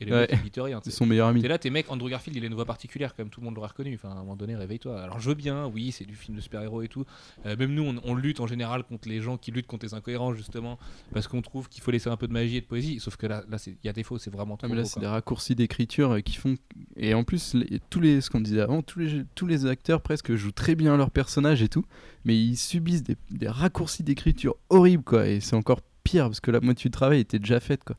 et 0.00 0.04
les 0.04 0.12
Ouais. 0.12 0.28
mecs 0.30 0.56
ils 0.56 0.60
rien. 0.60 0.80
meilleur 1.06 1.28
ami. 1.28 1.40
T'es 1.42 1.48
là, 1.48 1.58
tes 1.58 1.70
mecs, 1.70 1.90
Andrew 1.90 2.08
Garfield, 2.10 2.36
il 2.36 2.44
a 2.44 2.46
une 2.46 2.54
voix 2.54 2.64
particulière, 2.66 3.14
comme 3.14 3.28
tout 3.30 3.40
le 3.40 3.46
monde 3.46 3.54
l'aurait 3.54 3.68
reconnu. 3.68 3.94
Enfin, 3.94 4.10
à 4.10 4.12
un 4.12 4.16
moment 4.16 4.36
donné, 4.36 4.54
réveille-toi. 4.56 5.00
Alors, 5.02 5.18
je 5.20 5.28
veux 5.28 5.34
bien, 5.34 5.66
oui, 5.66 5.92
c'est 5.92 6.04
du 6.04 6.14
film 6.14 6.36
de 6.36 6.42
super-héros 6.42 6.82
et 6.82 6.88
tout. 6.88 7.04
Euh, 7.46 7.56
même 7.56 7.72
nous, 7.72 7.82
on, 7.82 7.96
on 8.04 8.14
lutte 8.14 8.40
en 8.40 8.46
général 8.46 8.82
contre 8.84 9.08
les 9.08 9.20
gens 9.20 9.36
qui 9.38 9.50
luttent 9.52 9.66
contre 9.66 9.86
les 9.86 9.94
incohérences, 9.94 10.36
justement, 10.36 10.78
parce 11.12 11.28
qu'on 11.28 11.40
trouve 11.42 11.68
qu'il 11.68 11.82
faut 11.82 11.90
laisser 11.90 12.10
un 12.10 12.16
peu 12.16 12.28
de 12.28 12.32
magie 12.32 12.56
et 12.56 12.60
de 12.60 12.66
poésie. 12.66 13.00
Sauf 13.00 13.16
que 13.16 13.26
là, 13.26 13.42
là, 13.48 13.56
il 13.66 13.76
y 13.84 13.88
a 13.88 13.92
défaut, 13.92 14.18
c'est 14.18 14.30
vraiment 14.30 14.54
Ah, 14.54 14.66
trop. 14.66 14.68
mais 14.68 14.76
là, 14.80 14.84
c'est 14.84 15.00
des 15.00 15.06
raccourcis 15.06 15.54
d'écriture 15.54 16.12
euh, 16.12 16.20
qui 16.20 16.34
font. 16.36 16.56
Et 16.96 17.14
en 17.14 17.24
plus, 17.24 17.54
les- 17.54 17.80
tous 17.90 18.00
les, 18.00 18.20
ce 18.20 18.28
qu'on 18.30 18.40
disait 18.40 18.60
avant, 18.60 18.82
tous 18.82 18.98
les, 18.98 19.22
tous 19.34 19.46
les 19.46 19.66
acteurs 19.66 20.02
presque 20.02 20.34
jouent 20.34 20.52
très 20.52 20.74
bien 20.74 20.96
leur 20.96 21.10
personnage 21.10 21.62
et 21.62 21.68
tout, 21.68 21.84
mais 22.24 22.36
ils 22.36 22.56
subissent 22.56 23.02
des, 23.02 23.16
des 23.30 23.48
raccourcis 23.48 24.02
d'écriture 24.02 24.56
horribles, 24.68 25.04
quoi. 25.04 25.26
Et 25.26 25.40
c'est 25.40 25.56
encore 25.56 25.80
pire 26.04 26.26
parce 26.26 26.40
que 26.40 26.50
la 26.50 26.60
moitié 26.60 26.88
du 26.88 26.92
travail 26.92 27.20
était 27.20 27.38
déjà 27.38 27.60
faite, 27.60 27.82
quoi. 27.84 27.96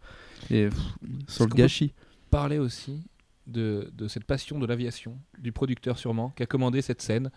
Et 0.50 0.68
pff, 0.68 0.80
sur 1.28 1.46
le 1.46 1.54
gâchis. 1.54 1.94
Parler 2.30 2.58
aussi 2.58 3.04
de, 3.48 3.90
de 3.94 4.08
cette 4.08 4.26
passion 4.26 4.60
de 4.60 4.66
l'aviation, 4.66 5.18
du 5.40 5.52
producteur 5.52 5.98
sûrement, 5.98 6.34
qui 6.36 6.44
a 6.44 6.46
commandé 6.46 6.82
cette 6.82 7.02
scène, 7.02 7.32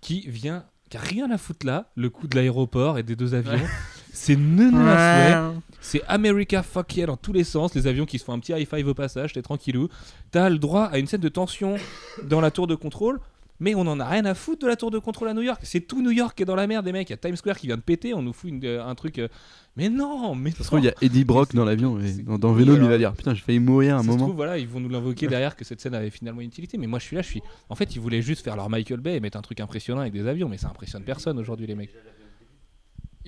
qui 0.00 0.28
vient, 0.28 0.64
qui 0.90 0.96
a 0.96 1.00
rien 1.00 1.30
à 1.30 1.38
foutre 1.38 1.66
là, 1.66 1.90
le 1.96 2.10
coup 2.10 2.28
de 2.28 2.36
l'aéroport 2.36 2.98
et 2.98 3.02
des 3.02 3.16
deux 3.16 3.34
avions. 3.34 3.60
C'est 4.12 4.36
neuneux 4.36 4.88
à 4.88 5.52
souhait. 5.52 5.60
C'est 5.80 6.02
America 6.08 6.62
fuck 6.62 6.96
yeah 6.96 7.06
dans 7.06 7.16
tous 7.16 7.32
les 7.32 7.44
sens, 7.44 7.74
les 7.74 7.86
avions 7.86 8.04
qui 8.04 8.18
se 8.18 8.24
font 8.24 8.32
un 8.32 8.40
petit 8.40 8.52
high 8.52 8.68
five 8.68 8.86
au 8.88 8.94
passage, 8.94 9.32
t'es 9.32 9.42
tranquillou. 9.42 9.88
T'as 10.30 10.48
le 10.48 10.58
droit 10.58 10.84
à 10.84 10.98
une 10.98 11.06
scène 11.06 11.20
de 11.20 11.28
tension 11.28 11.76
dans 12.24 12.40
la 12.40 12.50
tour 12.50 12.66
de 12.66 12.74
contrôle, 12.74 13.20
mais 13.60 13.74
on 13.74 13.80
en 13.80 13.98
a 14.00 14.08
rien 14.08 14.24
à 14.24 14.34
foutre 14.34 14.62
de 14.62 14.66
la 14.66 14.76
tour 14.76 14.90
de 14.90 14.98
contrôle 14.98 15.28
à 15.28 15.34
New 15.34 15.42
York. 15.42 15.60
C'est 15.64 15.80
tout 15.80 16.00
New 16.02 16.10
York 16.10 16.36
qui 16.36 16.42
est 16.42 16.46
dans 16.46 16.54
la 16.56 16.66
merde, 16.66 16.86
les 16.86 16.92
mecs. 16.92 17.08
Il 17.10 17.12
y 17.12 17.14
a 17.14 17.16
Times 17.16 17.36
Square 17.36 17.58
qui 17.58 17.66
vient 17.66 17.76
de 17.76 17.82
péter, 17.82 18.14
on 18.14 18.22
nous 18.22 18.32
fout 18.32 18.50
une- 18.50 18.64
euh, 18.64 18.84
un 18.84 18.94
truc. 18.94 19.18
euh, 19.18 19.28
Mais 19.76 19.88
non, 19.88 20.34
mais 20.34 20.50
Ça 20.50 20.58
se 20.58 20.62
trouve, 20.64 20.80
il 20.80 20.86
y 20.86 20.88
a 20.88 20.94
Eddie 21.02 21.24
Brock 21.24 21.54
dans 21.54 21.64
l'avion. 21.64 21.98
Dans, 22.24 22.38
dans 22.38 22.52
Venom, 22.52 22.74
il 22.74 22.88
va 22.88 22.98
dire 22.98 23.12
Putain, 23.14 23.34
j'ai 23.34 23.42
failli 23.42 23.60
mourir 23.60 23.94
un 23.94 23.98
Ça 23.98 24.04
se 24.04 24.08
moment. 24.08 24.24
trouve, 24.24 24.36
voilà, 24.36 24.58
ils 24.58 24.66
vont 24.66 24.80
nous 24.80 24.88
l'invoquer 24.88 25.28
derrière 25.28 25.54
que 25.56 25.64
cette 25.64 25.80
scène 25.80 25.94
avait 25.94 26.10
finalement 26.10 26.40
une 26.40 26.48
utilité. 26.48 26.78
Mais 26.78 26.86
moi, 26.88 26.98
je 26.98 27.04
suis 27.04 27.16
là, 27.16 27.22
je 27.22 27.28
suis. 27.28 27.42
En 27.68 27.74
fait, 27.76 27.94
ils 27.94 28.00
voulaient 28.00 28.22
juste 28.22 28.42
faire 28.42 28.56
leur 28.56 28.68
Michael 28.70 29.00
Bay 29.00 29.16
et 29.16 29.20
mettre 29.20 29.38
un 29.38 29.42
truc 29.42 29.60
impressionnant 29.60 30.00
avec 30.00 30.12
des 30.12 30.26
avions, 30.26 30.48
mais 30.48 30.58
ça 30.58 30.68
impressionne 30.68 31.04
personne 31.04 31.38
aujourd'hui, 31.38 31.66
les 31.66 31.74
mecs. 31.76 31.94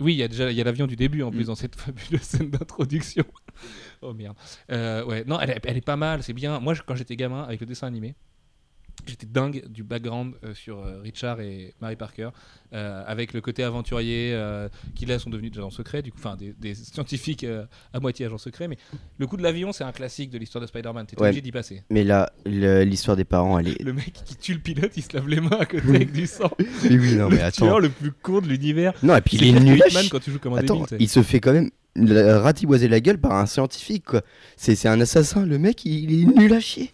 Oui, 0.01 0.15
il 0.15 0.19
y 0.19 0.23
a 0.23 0.29
déjà 0.29 0.51
l'avion 0.51 0.87
du 0.87 0.97
début 0.97 1.23
en 1.23 1.31
plus 1.31 1.43
Mm. 1.45 1.47
dans 1.47 1.55
cette 1.55 1.77
fabuleuse 1.77 2.23
scène 2.23 2.51
d'introduction. 2.51 3.25
oh 4.03 4.15
merde. 4.15 4.35
Euh, 4.73 5.05
ouais, 5.05 5.25
non, 5.27 5.39
elle, 5.41 5.51
est- 5.51 5.61
elle 5.65 5.77
est 5.77 5.85
pas 5.85 5.97
mal, 5.97 6.23
c'est 6.23 6.33
bien. 6.33 6.59
Moi, 6.59 6.73
je- 6.75 6.83
quand 6.83 6.95
j'étais 6.95 7.17
gamin 7.17 7.43
avec 7.43 7.61
le 7.61 7.67
dessin 7.67 7.87
animé, 7.87 8.15
j'étais 9.07 9.27
dingue 9.27 9.65
du 9.69 9.83
background 9.83 10.35
euh, 10.45 10.55
sur 10.55 10.79
euh, 10.79 11.01
Richard 11.03 11.41
et 11.41 11.75
Mary 11.81 11.97
Parker, 11.97 12.31
euh, 12.73 13.03
avec 13.07 13.33
le 13.33 13.41
côté 13.41 13.63
aventurier 13.65 14.33
euh, 14.35 14.69
qui 14.95 15.07
là 15.07 15.19
sont 15.19 15.31
devenus 15.31 15.51
des 15.53 15.59
agents 15.59 15.71
secrets, 15.71 16.03
du 16.03 16.13
coup, 16.13 16.19
enfin 16.19 16.37
des, 16.37 16.55
des 16.59 16.75
scientifiques 16.75 17.45
euh, 17.45 17.65
à 17.93 18.01
moitié 18.01 18.27
agents 18.27 18.39
secrets. 18.39 18.69
Mais 18.69 18.79
le 19.19 19.27
coup 19.27 19.37
de 19.37 19.43
l'avion, 19.43 19.73
c'est 19.73 19.85
un 19.85 19.93
classique 19.93 20.31
de 20.31 20.39
l'histoire 20.39 20.63
de 20.63 20.67
Spider-Man. 20.67 21.07
T'es 21.07 21.21
Ouais. 21.21 21.29
obligé 21.29 21.41
d'y 21.41 21.53
passer. 21.53 21.83
Mais 21.91 22.05
là, 22.05 22.33
l'histoire 22.47 23.17
des 23.17 23.25
parents, 23.25 23.59
elle 23.59 23.69
est. 23.69 23.83
Le 23.83 23.93
mec 23.93 24.13
qui 24.25 24.37
tue 24.37 24.55
le 24.55 24.61
pilote, 24.61 24.93
il 24.97 25.03
se 25.03 25.15
lave 25.15 25.29
les 25.29 25.41
mains 25.41 25.59
à 25.61 25.67
côté 25.67 25.89
avec 25.89 26.13
du 26.13 26.27
sang. 26.27 26.51
Oui, 26.59 26.67
oui, 26.99 27.15
non, 27.17 27.29
mais 27.29 27.37
le 27.37 27.43
attends. 27.45 27.67
tueur 27.67 27.81
le 27.81 27.89
plus 27.91 28.13
con 28.13 28.41
de 28.41 28.47
l'univers. 28.49 28.93
Non, 29.03 29.17
et 29.17 29.21
puis 29.21 29.37
il 29.39 29.45
est 29.57 29.61
nul 29.61 29.83
quand 30.11 30.21
tu 30.21 30.31
joues 30.31 30.39
comme 30.39 30.55
un 30.55 30.59
Attends, 30.59 30.81
débile. 30.85 30.97
il 31.01 31.09
se 31.09 31.23
fait 31.23 31.41
quand 31.41 31.53
même 31.53 31.71
ratiboiser 31.97 32.89
la 32.89 33.01
gueule 33.01 33.19
par 33.19 33.33
un 33.33 33.47
scientifique, 33.47 34.05
quoi. 34.05 34.23
C'est 34.57 34.75
c'est 34.75 34.89
un 34.89 35.01
assassin, 35.01 35.45
le 35.45 35.59
mec, 35.59 35.85
il, 35.85 36.11
il 36.11 36.23
est 36.23 36.39
nul 36.39 36.53
à 36.53 36.61
chier. 36.61 36.93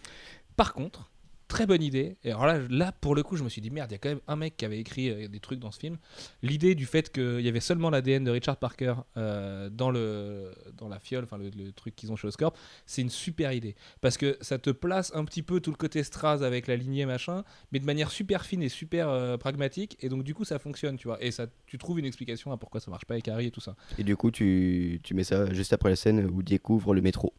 Par 0.56 0.72
contre, 0.72 1.05
très 1.48 1.66
bonne 1.66 1.82
idée. 1.82 2.16
Et 2.24 2.30
alors 2.30 2.46
là, 2.46 2.58
là, 2.68 2.92
pour 2.92 3.14
le 3.14 3.22
coup, 3.22 3.36
je 3.36 3.44
me 3.44 3.48
suis 3.48 3.60
dit 3.60 3.70
merde, 3.70 3.90
il 3.90 3.94
y 3.94 3.96
a 3.96 3.98
quand 3.98 4.08
même 4.08 4.20
un 4.26 4.36
mec 4.36 4.56
qui 4.56 4.64
avait 4.64 4.78
écrit 4.78 5.10
euh, 5.10 5.28
des 5.28 5.40
trucs 5.40 5.58
dans 5.58 5.70
ce 5.70 5.78
film. 5.78 5.96
L'idée 6.42 6.74
du 6.74 6.86
fait 6.86 7.10
qu'il 7.10 7.40
y 7.40 7.48
avait 7.48 7.60
seulement 7.60 7.90
l'ADN 7.90 8.24
de 8.24 8.30
Richard 8.30 8.56
Parker 8.56 8.94
euh, 9.16 9.70
dans, 9.70 9.90
le, 9.90 10.52
dans 10.76 10.88
la 10.88 10.98
fiole, 10.98 11.24
enfin 11.24 11.38
le, 11.38 11.72
truc 11.72 11.94
qu'ils 11.94 12.12
ont 12.12 12.16
chez 12.16 12.28
Oscorp, 12.28 12.54
c'est 12.86 13.02
une 13.02 13.10
super 13.10 13.52
idée. 13.52 13.76
Parce 14.00 14.16
que 14.16 14.36
ça 14.40 14.58
te 14.58 14.70
place 14.70 15.12
un 15.14 15.24
petit 15.24 15.42
peu 15.42 15.60
tout 15.60 15.70
le 15.70 15.76
côté 15.76 16.02
Straz 16.02 16.42
avec 16.42 16.66
la 16.66 16.76
lignée 16.76 17.06
machin, 17.06 17.44
mais 17.72 17.78
de 17.78 17.84
manière 17.84 18.10
super 18.10 18.44
fine 18.44 18.62
et 18.62 18.68
super 18.68 19.08
euh, 19.08 19.36
pragmatique. 19.36 19.96
Et 20.00 20.08
donc, 20.08 20.24
du 20.24 20.34
coup, 20.34 20.44
ça 20.44 20.58
fonctionne, 20.58 20.96
tu 20.96 21.08
vois. 21.08 21.22
Et 21.22 21.30
ça, 21.30 21.46
tu 21.66 21.78
trouves 21.78 21.98
une 21.98 22.06
explication 22.06 22.52
à 22.52 22.56
pourquoi 22.56 22.80
ça 22.80 22.90
marche 22.90 23.04
pas 23.04 23.14
avec 23.14 23.28
Harry 23.28 23.46
et 23.46 23.50
tout 23.50 23.60
ça. 23.60 23.76
Et 23.98 24.04
du 24.04 24.16
coup, 24.16 24.30
tu, 24.30 25.00
tu 25.02 25.14
mets 25.14 25.24
ça 25.24 25.52
juste 25.52 25.72
après 25.72 25.90
la 25.90 25.96
scène 25.96 26.28
où 26.32 26.42
découvre 26.42 26.94
le 26.94 27.02
métro. 27.02 27.34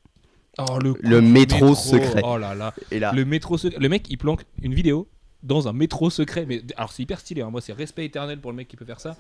Oh, 0.60 0.80
le, 0.80 1.22
métro 1.22 1.76
secret. 1.76 2.22
Oh 2.24 2.38
là 2.38 2.55
là. 2.55 2.74
Et 2.91 2.99
là, 2.99 3.12
Le 3.14 3.26
métro 3.26 3.58
secret. 3.58 3.80
Le 3.80 3.89
mec, 3.89 4.08
il 4.10 4.18
planque 4.18 4.43
une 4.62 4.74
vidéo 4.74 5.08
dans 5.43 5.68
un 5.68 5.74
métro 5.74 6.10
secret. 6.10 6.45
Mais 6.47 6.62
alors, 6.76 6.91
c'est 6.91 7.03
hyper 7.03 7.20
stylé. 7.20 7.41
hein. 7.41 7.49
Moi, 7.51 7.62
c'est 7.62 7.74
respect 7.74 8.05
éternel 8.05 8.39
pour 8.39 8.51
le 8.51 8.58
mec 8.58 8.68
qui 8.68 8.76
peut 8.76 8.86
faire 8.86 8.99
ça. 8.99 9.16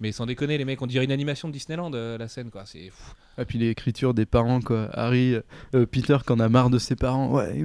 Mais 0.00 0.12
sans 0.12 0.26
déconner, 0.26 0.56
les 0.58 0.64
mecs, 0.64 0.80
on 0.80 0.86
dirait 0.86 1.04
une 1.04 1.10
animation 1.12 1.48
de 1.48 1.52
Disneyland, 1.52 1.92
euh, 1.94 2.16
la 2.18 2.28
scène, 2.28 2.50
quoi. 2.50 2.62
C'est 2.66 2.90
fou. 2.90 3.12
Et 3.36 3.44
puis 3.44 3.58
l'écriture 3.58 4.14
des 4.14 4.26
parents, 4.26 4.60
quoi. 4.60 4.88
Harry, 4.92 5.34
euh, 5.74 5.86
Peter, 5.86 6.18
quand 6.24 6.36
on 6.36 6.40
a 6.40 6.48
marre 6.48 6.70
de 6.70 6.78
ses 6.78 6.94
parents, 6.94 7.32
ouais, 7.32 7.64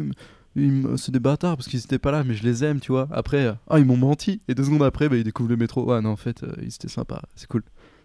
c'est 0.98 1.12
des 1.12 1.20
bâtards 1.20 1.58
parce 1.58 1.68
qu'ils 1.68 1.80
étaient 1.80 2.00
pas 2.00 2.12
là, 2.12 2.24
mais 2.24 2.34
je 2.36 2.44
les 2.44 2.64
aime, 2.64 2.80
tu 2.80 2.92
vois. 2.92 3.08
Après, 3.12 3.46
euh, 3.46 3.54
ah, 3.70 3.80
ils 3.80 3.86
m'ont 3.86 3.98
menti. 3.98 4.42
Et 4.48 4.56
deux 4.56 4.64
secondes 4.64 4.84
après, 4.84 5.10
bah, 5.10 5.16
ils 5.16 5.24
découvrent 5.24 5.50
le 5.50 5.58
métro. 5.58 5.84
Ouais, 5.84 6.02
non, 6.02 6.10
en 6.12 6.16
fait, 6.16 6.44
euh, 6.44 6.54
ils 6.62 6.68
étaient 6.74 6.88
sympas, 6.88 7.22
c'est 7.36 7.48
cool. 7.48 7.64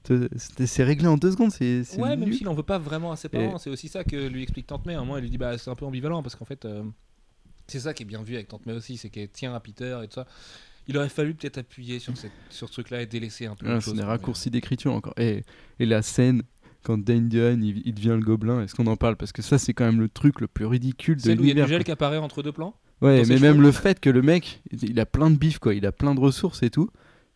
C'est- 0.09 0.67
C'est 0.67 0.83
réglé 0.85 1.07
en 1.07 1.17
deux 1.17 1.31
secondes, 1.31 1.51
c'est. 1.53 1.85
c'est 1.85 2.01
Ouais, 2.01 2.17
même 2.17 2.33
s'il 2.33 2.49
en 2.49 2.55
veut 2.55 2.63
pas 2.63 2.79
vraiment 2.79 3.13
à 3.13 3.17
ses 3.17 3.29
parents, 3.29 3.59
c'est 3.59 3.71
aussi 3.71 3.89
ça 3.89 4.05
que 4.05 4.17
lui 4.29 4.43
explique 4.43 4.67
Tante 4.67 4.87
May. 4.87 4.95
À 4.95 4.99
un 4.99 5.01
moment, 5.01 5.17
elle 5.19 5.23
lui 5.25 5.31
dit, 5.31 5.39
bah, 5.39 5.57
c'est 5.59 5.71
un 5.71 5.75
peu 5.75 5.85
ambivalent 5.85 6.23
parce 6.23 6.35
qu'en 6.37 6.45
fait, 6.45 6.65
euh, 6.65 6.83
c'est 7.67 7.81
ça 7.81 7.93
qui 7.95 8.03
est 8.03 8.07
bien 8.07 8.23
vu 8.23 8.35
avec 8.35 8.49
Tante 8.49 8.65
May 8.67 8.73
aussi, 8.73 8.97
c'est 8.97 9.11
qu'elle 9.11 9.29
tient 9.29 9.55
à 9.55 9.61
Peter 9.61 9.99
et 10.03 10.09
tout 10.09 10.15
ça. 10.15 10.27
Il 10.87 10.97
aurait 10.97 11.11
fallu 11.11 11.35
peut-être 11.35 11.59
appuyer 11.59 11.99
sur, 11.99 12.17
cette- 12.17 12.33
sur 12.49 12.69
ce 12.69 12.73
truc-là 12.73 13.03
et 13.03 13.07
délaisser 13.07 13.45
un 13.47 13.55
peu 13.55 13.67
Ah, 13.69 13.81
c'est 13.81 13.93
des 13.93 14.03
raccourcis 14.03 14.51
d'écriture 14.51 14.93
encore. 14.95 15.13
Et, 15.19 15.45
et 15.79 15.85
la 15.85 16.01
scène, 16.01 16.43
quand 16.83 16.97
Dane 16.97 17.29
Dion, 17.29 17.59
il, 17.61 17.83
il 17.87 17.93
devient 17.93 18.17
le 18.19 18.21
gobelin, 18.25 18.63
est-ce 18.63 18.75
qu'on 18.75 18.87
en 18.87 18.97
parle? 18.97 19.17
Parce 19.17 19.33
que 19.33 19.43
ça, 19.43 19.59
c'est 19.59 19.75
quand 19.75 19.85
même 19.85 20.01
le 20.01 20.09
truc 20.09 20.41
le 20.41 20.47
plus 20.47 20.65
ridicule 20.65 21.17
de 21.17 21.21
Celle 21.21 21.41
où 21.41 21.45
il 21.45 21.49
y 21.49 21.51
a 21.51 21.55
du 21.55 21.59
l'univers. 21.61 21.69
gel 21.79 21.85
qui 21.85 21.91
apparaît 21.91 22.17
entre 22.17 22.43
deux 22.43 22.53
plans? 22.53 22.75
Ouais, 23.03 23.23
mais 23.29 23.39
même 23.39 23.61
le 23.61 23.71
fait 23.71 24.01
que 24.01 24.09
le 24.11 24.23
mec, 24.23 24.63
il 24.73 24.99
a 24.99 25.05
plein 25.07 25.31
de 25.31 25.37
bif, 25.37 25.59
quoi. 25.59 25.75
Il 25.75 25.85
a 25.85 25.93
plein 25.93 26.15
de 26.15 26.21
ressources 26.21 26.63
et 26.63 26.71
tout. 26.71 26.89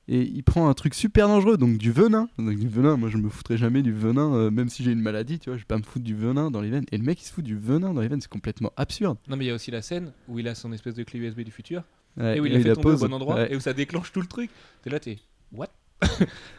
Et 0.09 0.23
il 0.23 0.43
prend 0.43 0.69
un 0.69 0.75
truc 0.75 0.95
super 0.95 1.29
dangereux, 1.29 1.57
donc 1.57 1.79
du 1.79 1.93
venin. 1.93 2.29
Donc 2.39 2.57
du 2.59 2.69
venin, 2.69 2.97
moi 2.97 3.09
je 3.09 3.17
me 3.19 3.29
foutrais 3.29 3.57
jamais 3.57 3.83
du 3.83 3.93
venin, 3.93 4.35
euh, 4.35 4.51
même 4.51 4.69
si 4.69 4.83
j'ai 4.83 4.91
une 4.91 5.01
maladie, 5.01 5.39
tu 5.39 5.49
vois, 5.51 5.57
je 5.57 5.63
vais 5.63 5.67
pas 5.67 5.79
me 5.79 5.83
foutre 5.85 6.05
du 6.05 6.15
venin 6.17 6.51
dans 6.51 6.61
les 6.61 6.71
veines. 6.71 6.85
Et 6.91 6.99
le 6.99 7.05
mec 7.05 7.21
il 7.23 7.25
se 7.25 7.33
fout 7.33 7.45
du 7.45 7.57
venin 7.57 7.95
dans 7.95 8.01
les 8.01 8.09
veines, 8.09 8.21
c'est 8.21 8.29
complètement 8.31 8.73
absurde. 8.77 9.17
Non, 9.29 9.37
mais 9.37 9.45
il 9.45 9.49
y 9.49 9.51
a 9.51 9.55
aussi 9.55 9.71
la 9.71 9.81
scène 9.81 10.13
où 10.29 10.39
il 10.41 10.49
a 10.49 10.55
son 10.57 10.73
espèce 10.73 10.95
de 10.95 11.05
clé 11.05 11.21
USB 11.21 11.41
du 11.43 11.53
futur 11.53 11.85
Ouais, 12.17 12.37
et 12.37 12.41
où 12.41 12.47
il 12.47 12.53
la 12.53 12.61
fait 12.61 12.69
la 12.69 12.75
tomber 12.75 12.89
au 12.89 12.91
pose. 12.93 13.01
bon 13.09 13.13
endroit 13.15 13.37
Ouais. 13.37 13.53
et 13.53 13.57
où 13.57 13.61
ça 13.61 13.73
déclenche 13.73 14.13
tout 14.13 14.21
le 14.21 14.27
truc. 14.27 14.51
T'es 14.83 14.91
là, 14.91 14.99
t'es. 15.01 15.19
what? 15.53 15.69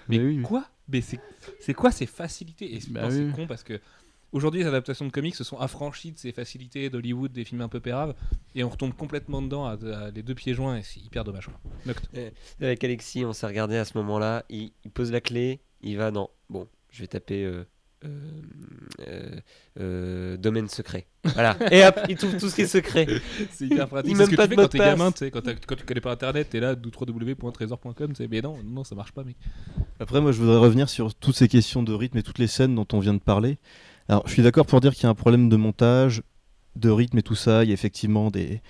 Mais 0.08 0.18
Mais 0.18 0.20
oui. 0.20 0.42
quoi? 0.42 0.66
Mais 0.88 1.02
c'est 1.02 1.74
quoi 1.74 1.92
ces 1.92 2.06
facilités? 2.06 2.76
Et 2.76 2.80
Bah 2.90 3.10
c'est 3.12 3.24
oui. 3.26 3.32
con 3.34 3.46
parce 3.48 3.64
que 3.64 3.80
aujourd'hui 4.34 4.60
les 4.62 4.68
adaptations 4.68 5.06
de 5.06 5.12
comics 5.12 5.36
se 5.36 5.46
sont 5.46 5.58
affranchies 5.58 6.12
de 6.12 6.18
ces 6.18 6.34
facilités 6.34 6.90
d'Hollywood, 6.90 7.32
des 7.32 7.46
films 7.46 7.62
un 7.62 7.70
peu 7.70 7.80
péraves, 7.80 8.14
et 8.56 8.64
on 8.66 8.70
retombe 8.70 8.94
complètement 8.94 9.42
dedans 9.42 9.66
à, 9.66 9.74
à 9.74 10.12
les 10.12 10.24
deux 10.24 10.36
pieds 10.36 10.54
joints 10.54 10.78
et 10.78 10.84
c'est 10.84 11.00
hyper 11.00 11.24
dommage. 11.24 11.46
quoi. 11.48 11.72
Noct. 11.86 12.10
Avec 12.60 12.84
Alexis, 12.84 13.24
on 13.24 13.32
s'est 13.32 13.48
regardé 13.48 13.78
à 13.78 13.86
ce 13.86 13.98
moment-là. 14.00 14.44
Il, 14.50 14.72
il 14.84 14.92
pose 14.92 15.12
la 15.12 15.22
clé, 15.22 15.62
il 15.82 15.96
va 15.98 16.12
dans. 16.12 16.30
Bon, 16.50 16.68
je 16.92 17.02
vais 17.02 17.08
taper. 17.08 17.44
euh, 17.46 17.64
euh, 18.06 18.42
euh, 19.08 19.40
euh, 19.80 20.36
domaine 20.38 20.68
secret. 20.68 21.08
Voilà. 21.24 21.58
Et 21.72 21.86
hop, 21.86 21.98
il 22.10 22.18
trouve 22.18 22.36
tout 22.38 22.50
ce 22.50 22.56
qui 22.56 22.64
est 22.64 22.68
secret. 22.68 23.08
C'est 23.52 23.66
hyper 23.66 23.88
pratique. 23.88 24.12
Il 24.12 24.18
C'est 24.18 24.24
même 24.24 24.26
ce 24.28 24.32
que 24.32 24.36
pas 24.36 24.44
tu 24.44 24.50
fais 24.50 24.56
quand 24.58 24.68
t'es 24.68 24.78
gamin, 24.78 25.12
tu 25.14 25.20
sais, 25.20 25.32
quand, 25.32 25.42
quand 25.66 25.76
tu 25.76 25.86
connais 25.86 26.02
pas 26.02 26.12
internet, 26.12 26.50
t'es 26.50 26.60
là, 26.60 26.76
www.trésor.com, 26.76 28.14
mais 28.30 28.42
non, 28.42 28.58
non, 28.64 28.84
ça 28.84 28.96
marche 28.96 29.14
pas, 29.14 29.24
mec. 29.24 29.38
Après, 30.02 30.20
moi, 30.20 30.34
je 30.34 30.40
voudrais 30.42 30.58
revenir 30.58 30.90
sur 30.90 31.16
toutes 31.16 31.36
ces 31.36 31.48
questions 31.48 31.82
de 31.82 31.94
rythme 31.94 32.18
et 32.18 32.24
toutes 32.24 32.40
les 32.40 32.48
scènes 32.48 32.76
dont 32.76 32.88
on 32.92 33.00
vient 33.00 33.14
de 33.14 33.20
parler. 33.20 33.58
Alors, 34.10 34.24
je 34.28 34.34
suis 34.34 34.44
d'accord 34.44 34.66
pour 34.66 34.82
dire 34.82 34.94
qu'il 34.94 35.04
y 35.04 35.08
a 35.08 35.10
un 35.10 35.16
problème 35.16 35.50
de 35.50 35.56
montage, 35.56 36.24
de 36.76 36.90
rythme 36.90 37.18
et 37.18 37.24
tout 37.24 37.36
ça. 37.36 37.64
Il 37.64 37.70
y 37.70 37.72
a 37.72 37.74
effectivement 37.74 38.32
des, 38.32 38.62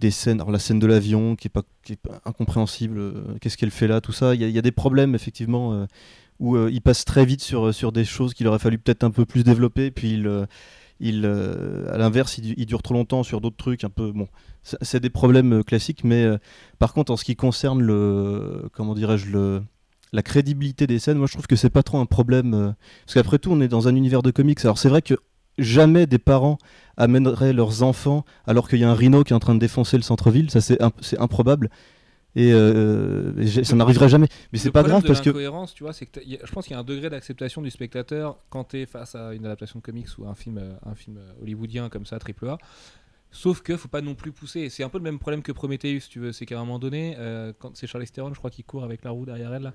des 0.00 0.10
scènes. 0.10 0.40
Alors, 0.40 0.50
la 0.50 0.58
scène 0.58 0.78
de 0.78 0.86
l'avion 0.86 1.36
qui 1.36 1.48
est 1.48 1.50
pas, 1.50 1.62
qui 1.84 1.92
est 1.92 1.96
pas 1.96 2.20
incompréhensible. 2.24 2.98
euh, 2.98 3.12
Qu'est-ce 3.40 3.56
qu'elle 3.56 3.70
fait 3.70 3.86
là 3.86 4.00
Tout 4.00 4.12
ça. 4.12 4.34
Il 4.34 4.42
y 4.42 4.58
a, 4.58 4.62
des 4.62 4.72
problèmes, 4.72 5.14
effectivement, 5.14 5.74
euh, 5.74 5.86
où 6.40 6.56
euh, 6.56 6.70
il 6.72 6.80
passe 6.80 7.04
très 7.04 7.24
vite 7.24 7.42
sur, 7.42 7.72
sur 7.74 7.92
des 7.92 8.04
choses 8.04 8.34
qu'il 8.34 8.48
aurait 8.48 8.58
fallu 8.58 8.78
peut-être 8.78 9.04
un 9.04 9.10
peu 9.10 9.24
plus 9.24 9.44
développer. 9.44 9.90
Puis, 9.90 10.14
il, 10.14 10.26
euh, 10.26 10.46
euh, 11.02 11.94
à 11.94 11.98
l'inverse, 11.98 12.38
il, 12.38 12.54
il 12.58 12.66
dure 12.66 12.82
trop 12.82 12.94
longtemps 12.94 13.22
sur 13.22 13.40
d'autres 13.40 13.56
trucs. 13.56 13.84
Un 13.84 13.90
peu. 13.90 14.10
Bon, 14.10 14.26
c'est 14.62 15.00
des 15.00 15.10
problèmes 15.10 15.62
classiques. 15.62 16.02
Mais 16.04 16.26
par 16.78 16.92
contre, 16.94 17.12
en 17.12 17.16
ce 17.16 17.24
qui 17.24 17.36
concerne 17.36 17.80
le. 17.80 18.68
Comment 18.72 18.94
dirais-je 18.94 19.30
le 19.30 19.62
la 20.12 20.22
crédibilité 20.22 20.86
des 20.86 20.98
scènes, 20.98 21.18
moi 21.18 21.26
je 21.26 21.32
trouve 21.34 21.46
que 21.46 21.56
c'est 21.56 21.70
pas 21.70 21.82
trop 21.82 21.98
un 21.98 22.06
problème. 22.06 22.54
euh, 22.54 22.70
parce 23.06 23.14
qu'après 23.14 23.38
tout, 23.38 23.50
on 23.52 23.60
est 23.60 23.68
dans 23.68 23.86
un 23.88 23.94
univers 23.94 24.22
de 24.22 24.30
comics. 24.30 24.58
Alors 24.64 24.78
c'est 24.78 24.88
vrai 24.88 25.02
que 25.02 25.14
jamais 25.58 26.06
des 26.06 26.18
parents 26.18 26.58
amèneraient 26.96 27.52
leurs 27.52 27.82
enfants 27.82 28.24
alors 28.46 28.68
qu'il 28.68 28.78
y 28.80 28.84
a 28.84 28.90
un 28.90 28.94
rhino 28.94 29.24
qui 29.24 29.32
est 29.32 29.36
en 29.36 29.40
train 29.40 29.54
de 29.54 29.60
défoncer 29.60 29.96
le 29.96 30.02
centre-ville. 30.02 30.50
Ça 30.50 30.60
c'est 30.60 30.80
imp- 30.82 30.94
c'est 31.00 31.18
improbable. 31.20 31.70
Et 32.36 32.52
euh, 32.52 33.32
et 33.38 33.46
j'ai- 33.48 33.64
ça 33.64 33.74
n'arriverait 33.74 34.08
jamais. 34.08 34.28
Mais 34.52 34.58
c'est 34.60 34.70
pas 34.70 34.84
grave 34.84 35.02
de 35.02 35.08
parce 35.08 35.20
que. 35.20 35.30
tu 35.74 35.82
vois, 35.82 35.92
c'est 35.92 36.06
que 36.06 36.12
t'as- 36.20 36.22
y 36.24 36.36
a- 36.36 36.38
je 36.44 36.52
pense 36.52 36.64
qu'il 36.64 36.74
y 36.74 36.76
a 36.76 36.78
un 36.78 36.84
degré 36.84 37.10
d'acceptation 37.10 37.60
du 37.60 37.70
spectateur 37.70 38.38
quand 38.50 38.62
t'es 38.62 38.86
face 38.86 39.16
à 39.16 39.34
une 39.34 39.44
adaptation 39.46 39.80
de 39.80 39.84
comics 39.84 40.06
ou 40.16 40.26
un 40.28 40.34
film, 40.34 40.58
euh, 40.58 40.72
un 40.86 40.94
film 40.94 41.16
euh, 41.18 41.42
hollywoodien 41.42 41.88
comme 41.88 42.06
ça, 42.06 42.20
triple 42.20 42.48
A. 42.48 42.58
Sauf 43.32 43.62
que 43.62 43.76
faut 43.76 43.88
pas 43.88 44.00
non 44.00 44.14
plus 44.14 44.32
pousser. 44.32 44.68
C'est 44.70 44.82
un 44.82 44.88
peu 44.88 44.98
le 44.98 45.04
même 45.04 45.18
problème 45.18 45.42
que 45.42 45.52
Prometheus, 45.52 46.08
tu 46.08 46.18
veux. 46.18 46.32
C'est 46.32 46.46
qu'à 46.46 46.56
un 46.56 46.60
moment 46.60 46.78
donné, 46.78 47.14
euh, 47.18 47.52
quand 47.58 47.76
c'est 47.76 47.86
Charlize 47.86 48.10
Theron, 48.10 48.34
je 48.34 48.38
crois, 48.38 48.50
qui 48.50 48.64
court 48.64 48.84
avec 48.84 49.04
la 49.04 49.10
roue 49.10 49.24
derrière 49.24 49.54
elle, 49.54 49.62
là, 49.62 49.74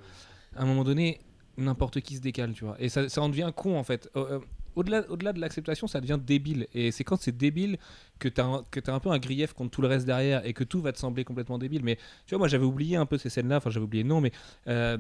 à 0.55 0.63
un 0.63 0.65
moment 0.65 0.83
donné, 0.83 1.21
n'importe 1.57 2.01
qui 2.01 2.15
se 2.15 2.21
décale, 2.21 2.53
tu 2.53 2.65
vois. 2.65 2.75
Et 2.79 2.89
ça, 2.89 3.07
ça 3.07 3.21
en 3.21 3.29
devient 3.29 3.51
con, 3.55 3.77
en 3.77 3.83
fait. 3.83 4.09
Euh, 4.17 4.39
au-delà, 4.75 5.09
au-delà 5.09 5.33
de 5.33 5.39
l'acceptation, 5.39 5.87
ça 5.87 6.01
devient 6.01 6.19
débile. 6.21 6.67
Et 6.73 6.91
c'est 6.91 7.03
quand 7.03 7.19
c'est 7.19 7.35
débile 7.35 7.77
que 8.19 8.27
que 8.27 8.79
t'as 8.79 8.93
un 8.93 8.99
peu 8.99 9.09
un 9.09 9.19
grief 9.19 9.53
contre 9.53 9.71
tout 9.71 9.81
le 9.81 9.87
reste 9.87 10.05
derrière 10.05 10.45
et 10.45 10.53
que 10.53 10.63
tout 10.63 10.81
va 10.81 10.91
te 10.91 10.99
sembler 10.99 11.23
complètement 11.23 11.57
débile. 11.57 11.81
Mais 11.83 11.95
tu 12.25 12.31
vois, 12.31 12.39
moi 12.39 12.47
j'avais 12.47 12.65
oublié 12.65 12.97
un 12.97 13.05
peu 13.05 13.17
ces 13.17 13.29
scènes-là. 13.29 13.57
Enfin, 13.57 13.69
j'avais 13.69 13.85
oublié, 13.85 14.03
non, 14.03 14.21
mais 14.21 14.31
euh, 14.67 14.97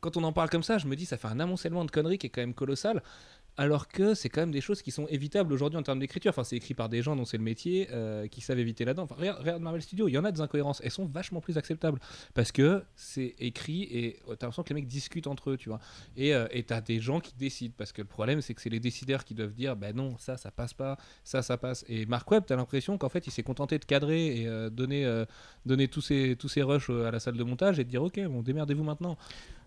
quand 0.00 0.16
on 0.16 0.24
en 0.24 0.32
parle 0.32 0.48
comme 0.48 0.62
ça, 0.62 0.78
je 0.78 0.86
me 0.86 0.96
dis, 0.96 1.04
ça 1.04 1.16
fait 1.16 1.28
un 1.28 1.40
amoncellement 1.40 1.84
de 1.84 1.90
conneries 1.90 2.18
qui 2.18 2.26
est 2.26 2.30
quand 2.30 2.40
même 2.40 2.54
colossal. 2.54 3.02
Alors 3.56 3.88
que 3.88 4.14
c'est 4.14 4.28
quand 4.28 4.40
même 4.40 4.52
des 4.52 4.60
choses 4.60 4.82
qui 4.82 4.90
sont 4.90 5.06
évitables 5.08 5.52
aujourd'hui 5.52 5.78
en 5.78 5.82
termes 5.82 5.98
d'écriture. 5.98 6.30
Enfin, 6.30 6.44
c'est 6.44 6.56
écrit 6.56 6.74
par 6.74 6.88
des 6.88 7.02
gens 7.02 7.16
dont 7.16 7.24
c'est 7.24 7.36
le 7.36 7.42
métier, 7.42 7.88
euh, 7.92 8.26
qui 8.26 8.40
savent 8.40 8.58
éviter 8.58 8.84
là-dedans. 8.84 9.02
Enfin, 9.02 9.16
regarde, 9.18 9.60
Marvel 9.60 9.82
Studios, 9.82 10.08
il 10.08 10.12
y 10.12 10.18
en 10.18 10.24
a 10.24 10.32
des 10.32 10.40
incohérences. 10.40 10.80
Elles 10.84 10.90
sont 10.90 11.06
vachement 11.06 11.40
plus 11.40 11.58
acceptables. 11.58 12.00
Parce 12.34 12.52
que 12.52 12.82
c'est 12.94 13.34
écrit 13.38 13.82
et 13.82 14.20
t'as 14.26 14.46
l'impression 14.46 14.62
que 14.62 14.68
les 14.70 14.74
mecs 14.76 14.86
discutent 14.86 15.26
entre 15.26 15.50
eux, 15.50 15.56
tu 15.56 15.68
vois. 15.68 15.80
Et 16.16 16.34
euh, 16.34 16.46
t'as 16.66 16.80
des 16.80 17.00
gens 17.00 17.20
qui 17.20 17.34
décident. 17.34 17.74
Parce 17.76 17.92
que 17.92 18.02
le 18.02 18.08
problème, 18.08 18.40
c'est 18.40 18.54
que 18.54 18.62
c'est 18.62 18.70
les 18.70 18.80
décideurs 18.80 19.24
qui 19.24 19.34
doivent 19.34 19.54
dire, 19.54 19.76
bah 19.76 19.92
non, 19.92 20.16
ça, 20.18 20.36
ça 20.36 20.50
passe 20.50 20.74
pas, 20.74 20.96
ça, 21.24 21.42
ça 21.42 21.58
passe. 21.58 21.84
Et 21.88 22.06
Mark 22.06 22.30
Webb, 22.30 22.44
t'as 22.46 22.56
l'impression 22.56 22.98
qu'en 22.98 23.08
fait, 23.08 23.26
il 23.26 23.30
s'est 23.30 23.42
contenté 23.42 23.78
de 23.78 23.84
cadrer 23.84 24.40
et 24.40 24.46
euh, 24.46 24.70
donner, 24.70 25.04
euh, 25.04 25.24
donner 25.66 25.88
tous 25.88 26.00
ces, 26.00 26.36
tous 26.38 26.48
ces 26.48 26.62
rushs 26.62 26.90
à 26.90 27.10
la 27.10 27.20
salle 27.20 27.36
de 27.36 27.44
montage 27.44 27.78
et 27.78 27.84
de 27.84 27.90
dire, 27.90 28.02
ok, 28.02 28.20
bon, 28.26 28.42
démerdez-vous 28.42 28.84
maintenant. 28.84 29.16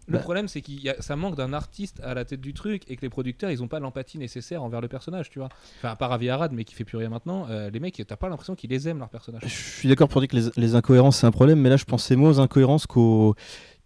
Le 0.08 0.14
Bah. 0.14 0.20
problème, 0.20 0.47
c'est 0.47 0.62
qu'il 0.62 0.82
y 0.82 0.89
a, 0.89 0.95
ça 1.01 1.16
manque 1.16 1.36
d'un 1.36 1.54
artiste 1.54 1.99
à 2.04 2.14
la 2.14 2.26
tête 2.26 2.41
du 2.41 2.54
truc 2.54 2.84
et 2.89 2.95
que 2.95 3.01
les 3.01 3.10
producteurs, 3.10 3.51
ils 3.51 3.64
ont 3.64 3.68
pas 3.68 3.80
l'empathie 3.80 4.18
nécessaire 4.18 4.62
envers 4.64 4.82
le 4.82 4.88
personnage, 4.88 5.30
tu 5.30 5.39
vois. 5.39 5.49
Enfin, 5.80 5.89
à 5.89 5.95
part 5.95 6.12
Avi 6.12 6.30
Arad, 6.30 6.51
mais 6.51 6.66
qui 6.66 6.76
fait 6.76 6.84
plus 6.84 6.97
rien 6.97 7.10
maintenant, 7.10 7.47
euh, 7.49 7.70
les 7.70 7.80
mecs, 7.80 8.01
t'as 8.08 8.16
pas 8.18 8.28
l'impression 8.30 8.56
qu'ils 8.56 8.70
les 8.70 8.88
aiment, 8.89 8.99
leur 8.99 9.10
personnage. 9.10 9.43
Je 9.45 9.47
suis 9.80 9.88
d'accord 9.89 10.10
pour 10.10 10.20
dire 10.22 10.28
que 10.28 10.36
les, 10.36 10.49
les 10.58 10.76
incohérences 10.76 11.18
c'est 11.18 11.28
un 11.28 11.32
problème, 11.32 11.60
mais 11.60 11.70
là 11.70 11.78
je 11.78 11.86
pensais 11.86 12.16
moins 12.16 12.30
aux 12.32 12.39
incohérences 12.39 12.86
qu'aux 12.88 13.36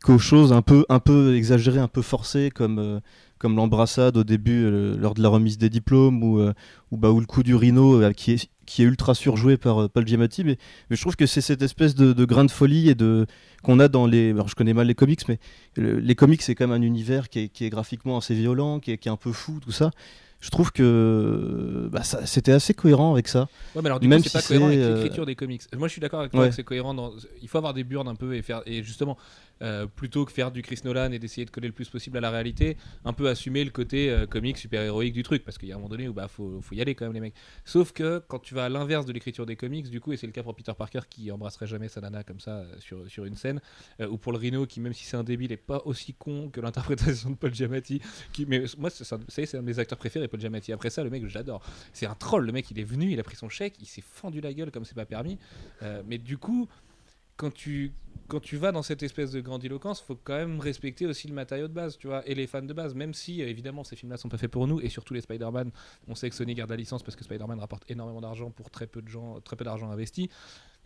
qu'aux 0.03 0.19
choses 0.19 0.53
un 0.53 0.61
peu, 0.61 0.85
un 0.89 0.99
peu 0.99 1.35
exagérées, 1.35 1.79
un 1.79 1.87
peu 1.87 2.03
forcées, 2.03 2.51
comme, 2.53 2.77
euh, 2.79 2.99
comme 3.39 3.55
l'embrassade 3.55 4.17
au 4.17 4.23
début 4.23 4.63
euh, 4.65 4.95
lors 4.97 5.13
de 5.13 5.21
la 5.21 5.29
remise 5.29 5.57
des 5.57 5.69
diplômes, 5.69 6.23
ou, 6.23 6.39
euh, 6.39 6.53
ou, 6.91 6.97
bah, 6.97 7.11
ou 7.11 7.19
le 7.19 7.25
coup 7.25 7.43
du 7.43 7.55
rhino 7.55 8.01
euh, 8.01 8.11
qui, 8.11 8.31
est, 8.33 8.49
qui 8.65 8.81
est 8.81 8.85
ultra 8.85 9.13
surjoué 9.15 9.57
par 9.57 9.89
Paul 9.89 10.07
Giamatti. 10.07 10.43
Mais, 10.43 10.57
mais 10.89 10.95
je 10.95 11.01
trouve 11.01 11.15
que 11.15 11.25
c'est 11.25 11.41
cette 11.41 11.61
espèce 11.61 11.95
de, 11.95 12.13
de 12.13 12.25
grain 12.25 12.45
de 12.45 12.51
folie 12.51 12.89
et 12.89 12.95
de 12.95 13.25
qu'on 13.63 13.79
a 13.79 13.87
dans 13.87 14.05
les. 14.07 14.31
Alors 14.31 14.47
je 14.47 14.55
connais 14.55 14.73
mal 14.73 14.87
les 14.87 14.95
comics, 14.95 15.27
mais 15.27 15.39
le- 15.75 15.99
les 15.99 16.15
comics 16.15 16.41
c'est 16.41 16.55
quand 16.55 16.67
même 16.67 16.81
un 16.81 16.85
univers 16.85 17.29
qui 17.29 17.39
est, 17.39 17.47
qui 17.49 17.65
est 17.65 17.69
graphiquement 17.69 18.17
assez 18.17 18.35
violent, 18.35 18.79
qui 18.79 18.91
est, 18.91 18.97
qui 18.97 19.07
est 19.07 19.11
un 19.11 19.17
peu 19.17 19.31
fou, 19.31 19.59
tout 19.61 19.71
ça. 19.71 19.91
Je 20.39 20.51
trouve 20.51 20.71
que 20.71 21.89
bah, 21.91 22.03
c'était 22.03 22.51
assez 22.51 22.75
cohérent 22.75 23.11
avec 23.11 23.27
ça. 23.27 23.47
Ouais, 23.75 23.81
mais 23.81 23.87
alors 23.87 23.99
du 23.99 24.07
Même 24.07 24.21
coup, 24.21 24.29
c'est 24.29 24.37
si 24.39 24.47
pas 24.47 24.47
cohérent 24.47 24.67
avec 24.67 24.79
l'écriture 24.79 25.25
des 25.25 25.35
comics. 25.35 25.63
Moi, 25.75 25.87
je 25.87 25.93
suis 25.93 26.01
d'accord 26.01 26.19
avec 26.19 26.31
toi 26.31 26.41
Ouais. 26.41 26.49
que 26.49 26.55
c'est 26.55 26.63
cohérent. 26.63 26.93
Dans... 26.93 27.11
Il 27.41 27.47
faut 27.47 27.57
avoir 27.57 27.73
des 27.73 27.83
burnes 27.83 28.07
un 28.07 28.13
peu 28.13 28.35
et 28.35 28.43
faire 28.43 28.61
et 28.67 28.83
justement 28.83 29.17
euh, 29.61 29.87
plutôt 29.87 30.25
que 30.25 30.31
faire 30.31 30.51
du 30.51 30.61
Chris 30.61 30.79
Nolan 30.83 31.11
et 31.11 31.19
d'essayer 31.19 31.45
de 31.45 31.49
coller 31.49 31.67
le 31.67 31.73
plus 31.73 31.89
possible 31.89 32.17
à 32.17 32.21
la 32.21 32.29
réalité, 32.29 32.77
un 33.05 33.13
peu 33.13 33.27
assumer 33.27 33.63
le 33.63 33.71
côté 33.71 34.09
euh, 34.09 34.25
comique 34.25 34.57
super 34.57 34.81
héroïque 34.81 35.13
du 35.13 35.23
truc 35.23 35.43
parce 35.43 35.57
qu'il 35.57 35.69
y 35.69 35.71
a 35.71 35.75
un 35.75 35.77
moment 35.77 35.89
donné 35.89 36.07
où 36.07 36.13
bah 36.13 36.27
faut, 36.27 36.61
y 36.71 36.81
aller 36.81 36.95
quand 36.95 37.05
même 37.05 37.13
les 37.13 37.19
mecs. 37.19 37.33
Sauf 37.65 37.91
que 37.91 38.21
quand 38.27 38.39
tu 38.39 38.53
vas 38.53 38.65
à 38.65 38.69
l'inverse 38.69 39.05
de 39.05 39.13
l'écriture 39.13 39.45
des 39.45 39.55
comics, 39.55 39.89
du 39.89 39.99
coup, 39.99 40.13
et 40.13 40.17
c'est 40.17 40.27
le 40.27 40.33
cas 40.33 40.43
pour 40.43 40.55
Peter 40.55 40.73
Parker 40.77 41.01
qui 41.09 41.31
embrasserait 41.31 41.67
jamais 41.67 41.87
sa 41.87 42.01
nana 42.01 42.23
comme 42.23 42.39
ça 42.39 42.51
euh, 42.51 42.75
sur, 42.79 43.09
sur 43.09 43.25
une 43.25 43.35
scène, 43.35 43.59
ou 43.99 44.17
pour 44.17 44.31
le 44.31 44.37
Rhino 44.37 44.65
qui 44.65 44.79
même 44.79 44.93
si 44.93 45.05
c'est 45.05 45.17
un 45.17 45.23
débile 45.23 45.51
est 45.51 45.57
pas 45.57 45.81
aussi 45.85 46.13
con 46.13 46.49
que 46.49 46.61
l'interprétation 46.61 47.31
de 47.31 47.35
Paul 47.35 47.53
Giamatti. 47.53 48.01
Qui, 48.33 48.45
mais 48.45 48.63
moi, 48.77 48.89
c'est 48.89 49.03
c'est 49.27 49.57
un 49.57 49.61
de 49.61 49.65
mes 49.65 49.79
acteurs 49.79 49.97
préférés, 49.97 50.27
Paul 50.27 50.39
Giamatti. 50.39 50.71
Après 50.71 50.89
ça, 50.89 51.03
le 51.03 51.09
mec, 51.09 51.27
j'adore. 51.27 51.63
C'est 51.93 52.05
un 52.05 52.15
troll, 52.15 52.45
le 52.45 52.51
mec, 52.51 52.69
il 52.71 52.79
est 52.79 52.83
venu, 52.83 53.11
il 53.11 53.19
a 53.19 53.23
pris 53.23 53.35
son 53.35 53.49
chèque, 53.49 53.75
il 53.79 53.85
s'est 53.85 54.03
fendu 54.03 54.41
la 54.41 54.53
gueule 54.53 54.71
comme 54.71 54.85
c'est 54.85 54.95
pas 54.95 55.05
permis. 55.05 55.37
Mais 56.05 56.17
du 56.17 56.37
coup, 56.37 56.67
quand 57.37 57.53
tu, 57.53 57.93
quand 58.27 58.39
tu 58.39 58.57
vas 58.57 58.71
dans 58.71 58.81
cette 58.81 59.03
espèce 59.03 59.31
de 59.31 59.39
grandiloquence, 59.39 60.01
faut 60.01 60.15
quand 60.21 60.35
même 60.35 60.59
respecter 60.59 61.05
aussi 61.05 61.27
le 61.27 61.33
matériau 61.33 61.67
de 61.67 61.73
base, 61.73 61.97
tu 61.97 62.07
vois, 62.07 62.27
et 62.27 62.35
les 62.35 62.47
fans 62.47 62.61
de 62.61 62.73
base, 62.73 62.95
même 62.95 63.13
si 63.13 63.41
euh, 63.41 63.47
évidemment 63.47 63.83
ces 63.83 63.95
films-là 63.95 64.17
sont 64.17 64.27
pas 64.27 64.37
faits 64.37 64.51
pour 64.51 64.67
nous, 64.67 64.81
et 64.81 64.89
surtout 64.89 65.13
les 65.13 65.21
Spider-Man, 65.21 65.71
on 66.07 66.15
sait 66.15 66.29
que 66.29 66.35
Sony 66.35 66.55
garde 66.55 66.71
la 66.71 66.75
licence 66.75 67.03
parce 67.03 67.15
que 67.15 67.23
Spider-Man 67.23 67.59
rapporte 67.59 67.89
énormément 67.89 68.21
d'argent 68.21 68.49
pour 68.49 68.69
très 68.69 68.87
peu 68.87 69.01
de 69.01 69.07
gens, 69.07 69.39
très 69.41 69.55
peu 69.55 69.63
d'argent 69.63 69.89
investi. 69.89 70.29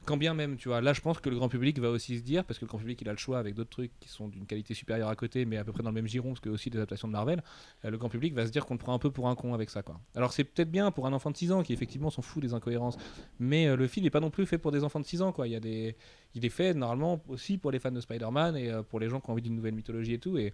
Quand 0.06 0.18
bien 0.18 0.34
même, 0.34 0.58
tu 0.58 0.68
vois, 0.68 0.82
là 0.82 0.94
je 0.94 1.02
pense 1.02 1.20
que 1.20 1.30
le 1.30 1.36
grand 1.36 1.48
public 1.48 1.78
va 1.80 1.92
aussi 1.92 2.18
se 2.18 2.24
dire, 2.24 2.44
parce 2.44 2.58
que 2.58 2.66
le 2.66 2.70
grand 2.70 2.80
public 2.80 3.00
il 3.02 3.10
a 3.10 3.12
le 3.12 3.20
choix 3.20 3.38
avec 3.38 3.54
d'autres 3.54 3.70
trucs 3.70 3.92
qui 4.00 4.10
sont 4.10 4.28
d'une 4.28 4.48
qualité 4.48 4.74
supérieure 4.74 5.10
à 5.10 5.16
côté, 5.16 5.46
mais 5.46 5.58
à 5.58 5.64
peu 5.64 5.72
près 5.72 5.84
dans 5.84 5.92
le 5.92 5.96
même 5.96 6.08
giron, 6.08 6.30
parce 6.30 6.40
que 6.40 6.50
aussi 6.50 6.72
des 6.72 6.78
adaptations 6.80 7.08
de 7.08 7.14
Marvel, 7.14 7.44
euh, 7.86 7.92
le 7.92 7.98
grand 7.98 8.10
public 8.10 8.34
va 8.34 8.48
se 8.48 8.52
dire 8.52 8.66
qu'on 8.66 8.74
le 8.74 8.80
prend 8.80 8.94
un 8.94 9.00
peu 9.00 9.12
pour 9.12 9.30
un 9.30 9.36
con 9.36 9.54
avec 9.54 9.70
ça, 9.70 9.84
quoi. 9.84 10.00
Alors 10.16 10.34
c'est 10.34 10.44
peut-être 10.44 10.72
bien 10.72 10.90
pour 10.92 11.06
un 11.06 11.14
enfant 11.14 11.30
de 11.30 11.38
6 11.38 11.52
ans 11.52 11.62
qui 11.62 11.74
effectivement 11.74 12.10
s'en 12.10 12.24
fout 12.24 12.42
des 12.42 12.54
incohérences, 12.54 12.98
mais 13.40 13.68
euh, 13.68 13.76
le 13.76 13.88
film 13.88 14.04
n'est 14.04 14.10
pas 14.10 14.20
non 14.20 14.32
plus 14.32 14.48
fait 14.48 14.58
pour 14.58 14.72
des 14.72 14.84
enfants 14.84 15.00
de 15.00 15.06
6 15.06 15.22
ans, 15.22 15.32
quoi. 15.32 15.48
Il 15.48 15.52
y 15.52 15.56
a 15.56 15.60
des, 15.60 15.96
il 16.34 16.46
est 16.46 16.50
fait 16.50 16.74
normalement 16.74 17.22
aussi 17.28 17.58
pour 17.58 17.72
les 17.72 17.80
fans 17.80 17.92
de 17.92 18.02
Spider-Man 18.02 18.58
et 18.58 18.72
euh, 18.72 18.82
pour 18.82 19.00
les 19.00 19.08
gens 19.08 19.20
qui 19.20 19.30
ont 19.30 19.34
envie 19.34 19.44
d'une 19.44 19.56
nouvelle 19.56 19.76
mythologie 19.76 20.14
et 20.14 20.20
tout. 20.20 20.38
Et 20.38 20.54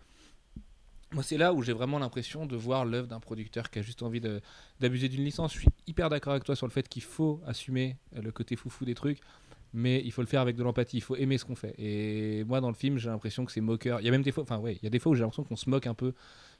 moi, 1.13 1.23
c'est 1.23 1.37
là 1.37 1.53
où 1.53 1.61
j'ai 1.61 1.73
vraiment 1.73 1.99
l'impression 1.99 2.45
de 2.45 2.55
voir 2.57 2.83
l'œuvre 2.83 3.07
d'un 3.07 3.19
producteur 3.19 3.69
qui 3.69 3.79
a 3.79 3.81
juste 3.81 4.03
envie 4.03 4.21
d'abuser 4.79 5.07
d'une 5.07 5.23
licence. 5.23 5.53
Je 5.53 5.59
suis 5.59 5.69
hyper 5.87 6.09
d'accord 6.09 6.33
avec 6.33 6.43
toi 6.43 6.55
sur 6.55 6.67
le 6.67 6.71
fait 6.71 6.87
qu'il 6.89 7.03
faut 7.03 7.41
assumer 7.45 7.95
euh, 8.15 8.21
le 8.21 8.31
côté 8.31 8.55
foufou 8.55 8.83
des 8.83 8.95
trucs. 8.95 9.19
Mais 9.73 10.01
il 10.03 10.11
faut 10.11 10.21
le 10.21 10.27
faire 10.27 10.41
avec 10.41 10.55
de 10.55 10.63
l'empathie, 10.63 10.97
il 10.97 11.01
faut 11.01 11.15
aimer 11.15 11.37
ce 11.37 11.45
qu'on 11.45 11.55
fait. 11.55 11.75
Et 11.77 12.43
moi, 12.45 12.61
dans 12.61 12.69
le 12.69 12.73
film, 12.73 12.97
j'ai 12.97 13.09
l'impression 13.09 13.45
que 13.45 13.51
c'est 13.51 13.61
moqueur. 13.61 13.99
Il 13.99 14.05
y 14.05 14.07
a 14.07 14.11
même 14.11 14.21
des 14.21 14.31
fois, 14.31 14.43
enfin, 14.43 14.57
ouais, 14.57 14.75
il 14.75 14.83
y 14.83 14.87
a 14.87 14.89
des 14.89 14.97
fois 14.97 15.11
où 15.11 15.15
j'ai 15.15 15.21
l'impression 15.21 15.43
qu'on 15.43 15.57
se 15.57 15.69
moque 15.69 15.87
un 15.87 15.93
peu 15.93 16.13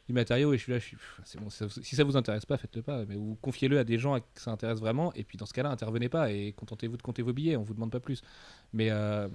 du 0.07 0.13
matériau. 0.13 0.53
Et 0.53 0.57
je 0.57 0.63
suis 0.63 0.71
là, 0.71 0.79
je 0.79 0.85
suis, 0.85 0.97
c'est 1.23 1.39
bon, 1.39 1.49
si 1.49 1.95
ça 1.95 2.03
vous 2.03 2.17
intéresse 2.17 2.45
pas, 2.45 2.57
faites-le 2.57 2.81
pas. 2.81 3.05
Mais 3.05 3.15
confiez-le 3.41 3.79
à 3.79 3.85
des 3.85 3.97
gens 3.97 4.13
à 4.13 4.19
qui 4.19 4.27
ça 4.35 4.51
intéresse 4.51 4.79
vraiment. 4.79 5.13
Et 5.13 5.23
puis 5.23 5.37
dans 5.37 5.45
ce 5.45 5.53
cas-là, 5.53 5.69
intervenez 5.69 6.09
pas 6.09 6.31
et 6.31 6.53
contentez-vous 6.53 6.97
de 6.97 7.01
compter 7.01 7.21
vos 7.21 7.33
billets. 7.33 7.55
On 7.55 7.63
vous 7.63 7.73
demande 7.73 7.91
pas 7.91 8.01
plus. 8.01 8.21
Mais 8.73 8.89
euh, 8.91 9.27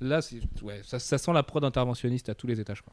là, 0.00 0.20
ouais, 0.62 0.80
ça, 0.84 0.98
sent 0.98 1.32
la 1.32 1.42
prod 1.42 1.64
interventionniste 1.64 2.28
à 2.28 2.34
tous 2.34 2.48
les 2.48 2.60
étages. 2.60 2.82
Quoi. 2.82 2.92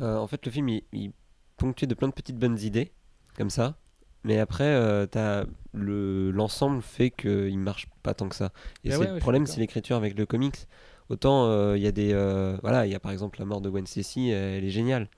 Euh, 0.00 0.16
en 0.16 0.26
fait, 0.26 0.44
le 0.46 0.52
film, 0.52 0.68
il, 0.68 0.82
il 0.92 1.04
est 1.06 1.12
ponctué 1.56 1.86
de 1.86 1.94
plein 1.94 2.08
de 2.08 2.12
petites 2.14 2.38
bonnes 2.38 2.58
idées, 2.58 2.92
comme 3.36 3.50
ça. 3.50 3.76
Mais 4.24 4.38
après, 4.38 4.64
euh, 4.64 5.06
t'as 5.06 5.44
le 5.72 6.30
l'ensemble 6.30 6.82
fait 6.82 7.10
qu'il 7.10 7.58
marche 7.58 7.86
pas 8.02 8.12
tant 8.14 8.28
que 8.28 8.34
ça. 8.36 8.52
Et 8.84 8.90
Ah 8.90 8.92
c'est 8.92 8.98
ouais, 8.98 9.06
ouais, 9.08 9.14
le 9.14 9.20
problème, 9.20 9.46
c'est 9.46 9.60
l'écriture 9.60 9.96
avec 9.96 10.16
le 10.18 10.26
comics. 10.26 10.66
Autant 11.08 11.46
euh, 11.46 11.76
il 11.76 11.82
y 11.82 11.86
a 11.86 11.92
des, 11.92 12.12
voilà, 12.62 12.86
il 12.86 12.92
y 12.92 12.94
a 12.94 13.00
par 13.00 13.12
exemple 13.12 13.38
la 13.40 13.44
mort 13.46 13.60
de 13.60 13.70
Gwen 13.70 13.86
Stacy, 13.86 14.28
elle 14.30 14.64
est 14.64 14.70
géniale. 14.70 15.08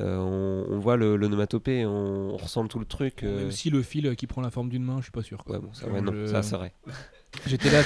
On, 0.00 0.64
on 0.68 0.78
voit 0.78 0.96
le- 0.96 1.16
l'onomatopée, 1.16 1.84
on, 1.86 1.90
on 2.34 2.36
ressent 2.36 2.66
tout 2.68 2.78
le 2.78 2.84
truc. 2.84 3.22
Même 3.22 3.50
si 3.50 3.70
le 3.70 3.82
fil 3.82 4.14
qui 4.16 4.26
prend 4.26 4.40
la 4.42 4.50
forme 4.50 4.68
d'une 4.68 4.84
main, 4.84 4.98
je 4.98 5.04
suis 5.04 5.12
pas 5.12 5.22
sûr. 5.22 5.44
quoi. 5.44 5.56
Ouais, 5.56 5.60
bon, 5.62 5.72
ça, 5.72 5.88
ouais, 5.88 6.00
non, 6.00 6.12
Je- 6.12 6.26
ça 6.26 6.42
c'est 6.42 6.56
vrai. 6.56 6.72
J'étais 7.46 7.70
là, 7.70 7.82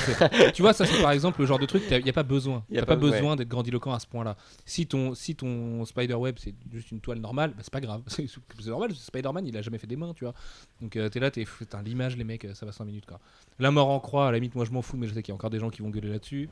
tu 0.53 0.62
vois, 0.62 0.72
ça 0.72 0.86
c'est 0.86 1.03
par 1.03 1.11
exemple 1.11 1.40
le 1.40 1.47
genre 1.47 1.59
de 1.59 1.66
truc, 1.66 1.82
il 1.90 2.03
n'y 2.05 2.09
a 2.11 2.12
pas 2.12 2.22
besoin. 2.22 2.64
Y 2.70 2.78
a 2.78 2.80
T'as 2.80 2.86
pas, 2.86 2.95
ouais. 2.95 3.11
besoin 3.11 3.34
d'être 3.36 3.49
grandiloquent 3.49 3.93
à 3.93 3.99
ce 3.99 4.07
point-là. 4.07 4.36
Si 4.64 4.86
ton, 4.86 5.14
si 5.14 5.34
ton 5.34 5.84
Spider-Web 5.84 6.36
c'est 6.38 6.55
juste 6.72 6.93
une 6.93 7.01
toile 7.01 7.18
normale, 7.18 7.51
bah, 7.51 7.57
c'est 7.62 7.72
pas 7.72 7.80
grave. 7.80 8.03
C'est 8.09 8.28
normal, 8.66 8.95
Spider-Man 8.95 9.47
il 9.47 9.57
a 9.57 9.62
jamais 9.62 9.78
fait 9.78 9.86
des 9.88 9.97
mains, 9.97 10.14
tu 10.14 10.24
vois. 10.24 10.34
Donc 10.80 10.95
euh, 10.97 11.09
t'es 11.09 11.18
là, 11.20 11.30
t'es 11.30 11.45
l'image, 11.84 12.16
les 12.16 12.24
mecs, 12.24 12.45
euh, 12.45 12.55
ça 12.55 12.64
va 12.66 12.72
5 12.72 12.84
minutes 12.84 13.07
quoi. 13.07 13.18
La 13.59 13.70
mort 13.72 13.88
en 13.90 13.99
croix, 14.01 14.28
à 14.28 14.30
la 14.30 14.38
limite, 14.38 14.55
moi 14.55 14.64
je 14.64 14.70
m'en 14.70 14.80
fous, 14.82 14.97
mais 14.97 15.09
je 15.09 15.14
sais 15.14 15.22
qu'il 15.22 15.32
y 15.32 15.34
a 15.34 15.36
encore 15.36 15.51
des 15.51 15.59
gens 15.59 15.70
qui 15.70 15.82
vont 15.82 15.90
gueuler 15.90 16.09
là-dessus. 16.11 16.49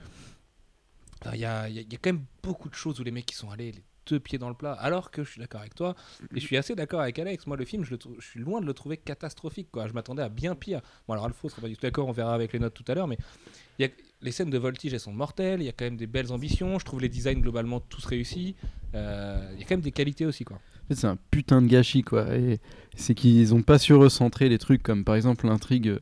Enfin, 1.25 1.35
Il 1.35 1.41
y 1.41 1.45
a, 1.45 1.69
il 1.69 1.75
y 1.75 1.79
a- 1.79 1.83
il 1.83 1.93
y 1.93 1.95
a 1.95 1.99
quand 2.03 2.13
même 2.13 2.25
beaucoup 2.43 2.69
de 2.69 2.75
choses 2.75 2.99
où 3.01 3.05
les 3.05 3.11
mecs 3.13 3.27
qui 3.27 3.37
sont 3.37 3.51
allés 3.51 3.73
les 3.73 3.83
deux 4.11 4.21
pieds 4.21 4.39
dans 4.39 4.49
le 4.49 4.55
plat, 4.55 4.73
alors 4.73 5.11
que 5.11 5.25
je 5.25 5.31
suis 5.31 5.41
d'accord 5.41 5.61
avec 5.61 5.75
toi, 5.75 5.95
et 6.35 6.41
je 6.41 6.45
suis 6.45 6.57
assez 6.57 6.75
d'accord 6.75 7.01
avec 7.01 7.19
Alex. 7.19 7.47
Moi, 7.47 7.57
le 7.57 7.65
film, 7.65 7.85
je, 7.85 7.93
le 7.93 7.99
trou- 7.99 8.17
je 8.19 8.27
suis 8.27 8.41
loin 8.41 8.61
de 8.61 8.67
le 8.67 8.75
trouver 8.75 8.97
catastrophique. 8.97 9.69
Quoi. 9.71 9.87
Je 9.89 9.93
m'attendais 9.93 10.23
à 10.23 10.29
bien 10.29 10.55
pire. 10.55 10.81
Bon, 11.07 11.15
alors 11.15 11.27
Alpha 11.27 11.49
sera 11.49 11.63
pas 11.63 11.69
du 11.69 11.77
tout 11.77 11.83
d'accord, 11.83 12.09
on 12.09 12.13
verra 12.13 12.35
avec 12.35 12.53
les 12.53 12.59
notes 12.59 12.75
tout 12.75 12.85
à 12.89 12.95
l'heure, 12.95 13.07
mais 13.07 13.19
il 13.79 13.83
y 13.83 13.89
a, 13.89 13.91
les 14.23 14.33
scènes 14.33 14.51
de 14.51 14.59
voltige, 14.59 14.93
elles 14.93 15.01
sont 15.01 15.13
mortelles. 15.13 15.63
Il 15.63 15.65
y 15.65 15.69
a 15.69 15.73
quand 15.73 15.87
même 15.87 15.97
des 15.97 16.07
belles 16.07 16.31
ambitions. 16.33 16.79
Je 16.79 16.85
trouve 16.85 17.01
les 17.01 17.09
designs 17.09 17.41
globalement 17.41 17.81
tous 17.81 18.05
réussis. 18.05 18.55
Euh, 18.95 19.49
Il 19.55 19.61
y 19.61 19.63
a 19.63 19.67
quand 19.67 19.75
même 19.77 19.81
des 19.81 19.93
qualités 19.93 20.27
aussi, 20.27 20.45
quoi. 20.45 20.61
C'est 20.91 21.07
un 21.07 21.17
putain 21.31 21.63
de 21.63 21.69
gâchis, 21.69 22.03
quoi. 22.03 22.37
Et 22.37 22.59
c'est 22.97 23.15
qu'ils 23.15 23.55
ont 23.55 23.63
pas 23.63 23.79
su 23.79 23.95
recentrer 23.95 24.49
les 24.49 24.59
trucs 24.59 24.83
comme 24.83 25.05
par 25.05 25.15
exemple 25.15 25.47
l'intrigue 25.47 25.89
euh, 25.89 26.01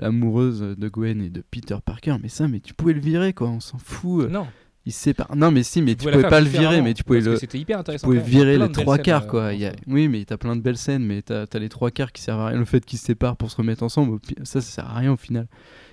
amoureuse 0.00 0.60
de 0.60 0.88
Gwen 0.88 1.22
et 1.22 1.30
de 1.30 1.40
Peter 1.50 1.78
Parker. 1.84 2.16
Mais 2.22 2.28
ça, 2.28 2.46
mais 2.46 2.60
tu 2.60 2.74
pouvais 2.74 2.92
le 2.92 3.00
virer, 3.00 3.32
quoi. 3.32 3.48
On 3.48 3.60
s'en 3.60 3.78
fout. 3.78 4.28
Non, 4.30 4.46
Ils 4.86 4.92
se 4.92 5.00
séparent. 5.00 5.34
Non, 5.34 5.50
mais 5.50 5.64
si, 5.64 5.82
mais 5.82 5.96
tu 5.96 6.08
pouvais 6.08 6.28
pas 6.28 6.40
le 6.40 6.46
virer, 6.46 6.80
mais 6.80 6.94
tu 6.94 7.02
pouvais 7.02 7.20
le. 7.20 7.36
C'était 7.36 7.58
hyper 7.58 7.78
Tu 7.78 7.80
intéressant. 7.80 8.06
pouvais. 8.06 8.18
Il 8.18 8.22
y 8.22 8.24
a 8.24 8.44
virer 8.44 8.56
les 8.58 8.70
trois 8.70 8.98
quarts, 8.98 9.24
euh, 9.24 9.26
quoi. 9.26 9.52
Il 9.52 9.58
y 9.60 9.66
a... 9.66 9.72
Oui, 9.88 10.06
mais 10.06 10.24
t'as 10.24 10.36
plein 10.36 10.54
de 10.54 10.60
belles 10.60 10.76
scènes, 10.78 11.04
mais 11.04 11.22
t'as 11.22 11.44
as 11.52 11.58
les 11.58 11.68
trois 11.68 11.90
quarts 11.90 12.12
qui 12.12 12.22
servent 12.22 12.40
à 12.40 12.46
rien. 12.46 12.58
Le 12.58 12.64
fait 12.64 12.84
qu'ils 12.84 13.00
se 13.00 13.04
séparent 13.06 13.36
pour 13.36 13.50
se 13.50 13.56
remettre 13.56 13.82
ensemble, 13.82 14.20
ça, 14.44 14.60
ça 14.60 14.70
sert 14.70 14.86
à 14.88 14.94
rien 14.98 15.12
au 15.12 15.16
final. 15.16 15.48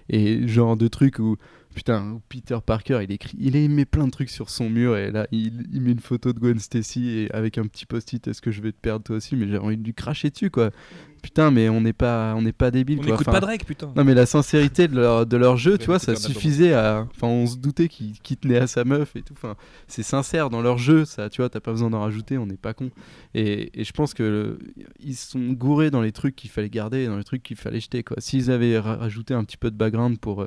Et 0.10 0.48
genre 0.48 0.78
de 0.78 0.88
trucs 0.88 1.18
où, 1.18 1.38
putain, 1.74 2.22
Peter 2.30 2.58
Parker, 2.66 3.00
il 3.04 3.12
écrit, 3.12 3.38
il 3.40 3.70
met 3.70 3.86
plein 3.86 4.06
de 4.06 4.12
trucs 4.12 4.30
sur 4.30 4.50
son 4.50 4.70
mur, 4.70 4.96
et 4.98 5.12
là, 5.12 5.28
il, 5.32 5.68
il 5.74 5.82
met 5.82 5.92
une 5.92 6.00
photo 6.00 6.32
de 6.34 6.40
Gwen 6.40 6.60
Stacy 6.60 7.10
et 7.10 7.32
avec 7.34 7.58
un 7.58 7.66
petit 7.68 7.86
post-it, 7.86 8.28
est-ce 8.28 8.42
que 8.42 8.52
je 8.52 8.62
vais 8.62 8.72
te 8.72 8.80
perdre 8.82 9.04
toi 9.04 9.16
aussi? 9.18 9.36
Mais 9.36 9.48
j'ai 9.48 9.58
envie 9.58 9.78
de 9.78 9.84
lui 9.84 9.94
cracher 9.94 10.30
dessus, 10.30 10.50
quoi. 10.50 10.72
Putain, 11.22 11.52
mais 11.52 11.70
on 11.70 11.80
n'est 11.80 11.94
pas, 11.94 12.34
on 12.36 12.42
n'est 12.42 12.52
pas 12.52 12.70
débile, 12.70 12.98
On 13.00 13.02
quoi. 13.04 13.12
n'écoute 13.12 13.28
Enfin, 13.30 13.40
pas 13.40 13.46
Drake, 13.46 13.66
putain. 13.66 13.94
non 13.96 14.04
mais 14.04 14.14
la 14.14 14.26
sincérité 14.26 14.90
de 14.90 14.96
leur, 14.96 15.26
de 15.26 15.38
leur 15.38 15.56
jeu, 15.56 15.78
tu 15.78 15.86
vois, 15.86 15.98
ça 15.98 16.18
suffisait 16.18 16.74
à... 16.74 17.08
Enfin, 17.16 17.28
on 17.28 17.48
se 17.48 17.56
doutait 17.56 17.88
qu'ils 17.88 18.38
tenaient 18.38 18.58
à 18.58 18.68
sa 18.68 18.84
meuf 18.84 19.16
et 19.16 19.22
tout. 19.22 19.34
Enfin, 19.34 19.56
c'est 19.88 20.04
sincère 20.04 20.50
dans 20.50 20.62
leur 20.62 20.78
jeu, 20.78 21.06
ça, 21.06 21.30
tu 21.30 21.42
vois, 21.42 21.48
t'as 21.50 21.62
pas 21.62 21.72
besoin 21.72 21.90
d'en 21.90 22.02
rajouter, 22.02 22.38
on 22.38 22.46
n'est 22.46 22.58
pas 22.58 22.74
con. 22.74 22.90
Et, 23.36 23.72
et 23.80 23.86
je 23.86 23.92
pense 23.94 24.14
que 24.14 24.22
le- 24.24 24.60
ils 25.00 25.16
sont 25.16 25.54
gourés 25.54 25.92
dans 25.92 26.02
les 26.02 26.12
trucs 26.12 26.36
qu'il 26.36 26.50
fallait 26.50 26.70
garder 26.70 27.04
et 27.04 27.08
dans 27.08 27.18
les 27.18 27.24
trucs 27.24 27.42
qu'il 27.42 27.56
fallait 27.56 27.80
jeter, 27.80 28.04
quoi. 28.04 28.18
S'ils 28.20 28.52
avaient 28.52 28.78
ra- 28.78 28.98
rajouté 28.98 29.34
un 29.34 29.46
petit 29.46 29.56
peu 29.58 29.72
de 29.72 29.78
background 29.78 30.20
pour... 30.20 30.46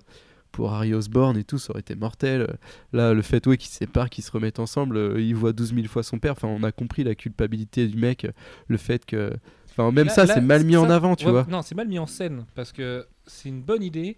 Pour 0.57 0.72
Harry 0.72 0.94
Osborn 0.94 1.36
et 1.36 1.44
tout, 1.44 1.59
ça 1.59 1.72
aurait 1.72 1.80
été 1.80 1.94
mortel. 1.94 2.57
Là, 2.94 3.12
le 3.12 3.20
fait 3.20 3.46
ouais, 3.46 3.59
qu'ils 3.59 3.68
se 3.70 3.76
séparent, 3.76 4.09
qu'ils 4.09 4.24
se 4.24 4.30
remettent 4.30 4.59
ensemble, 4.59 5.20
il 5.20 5.34
voit 5.34 5.52
12 5.52 5.74
000 5.74 5.86
fois 5.86 6.02
son 6.02 6.18
père. 6.18 6.32
Enfin, 6.32 6.48
on 6.48 6.62
a 6.62 6.72
compris 6.72 7.04
la 7.04 7.14
culpabilité 7.14 7.86
du 7.86 7.98
mec, 7.98 8.26
le 8.66 8.78
fait 8.78 9.04
que. 9.04 9.32
Enfin, 9.70 9.92
même 9.92 10.07
Là- 10.07 10.14
ça, 10.14 10.26
c'est 10.26 10.40
mal 10.40 10.64
mis 10.64 10.78
en 10.78 10.88
avant, 10.88 11.14
tu 11.14 11.26
ouais, 11.26 11.30
vois. 11.30 11.46
Non, 11.50 11.61
c'est 11.61 11.74
mal 11.74 11.88
mis 11.88 11.98
en 11.98 12.07
scène 12.07 12.46
parce 12.54 12.72
que 12.72 13.07
c'est 13.26 13.50
une 13.50 13.61
bonne 13.61 13.82
idée. 13.82 14.16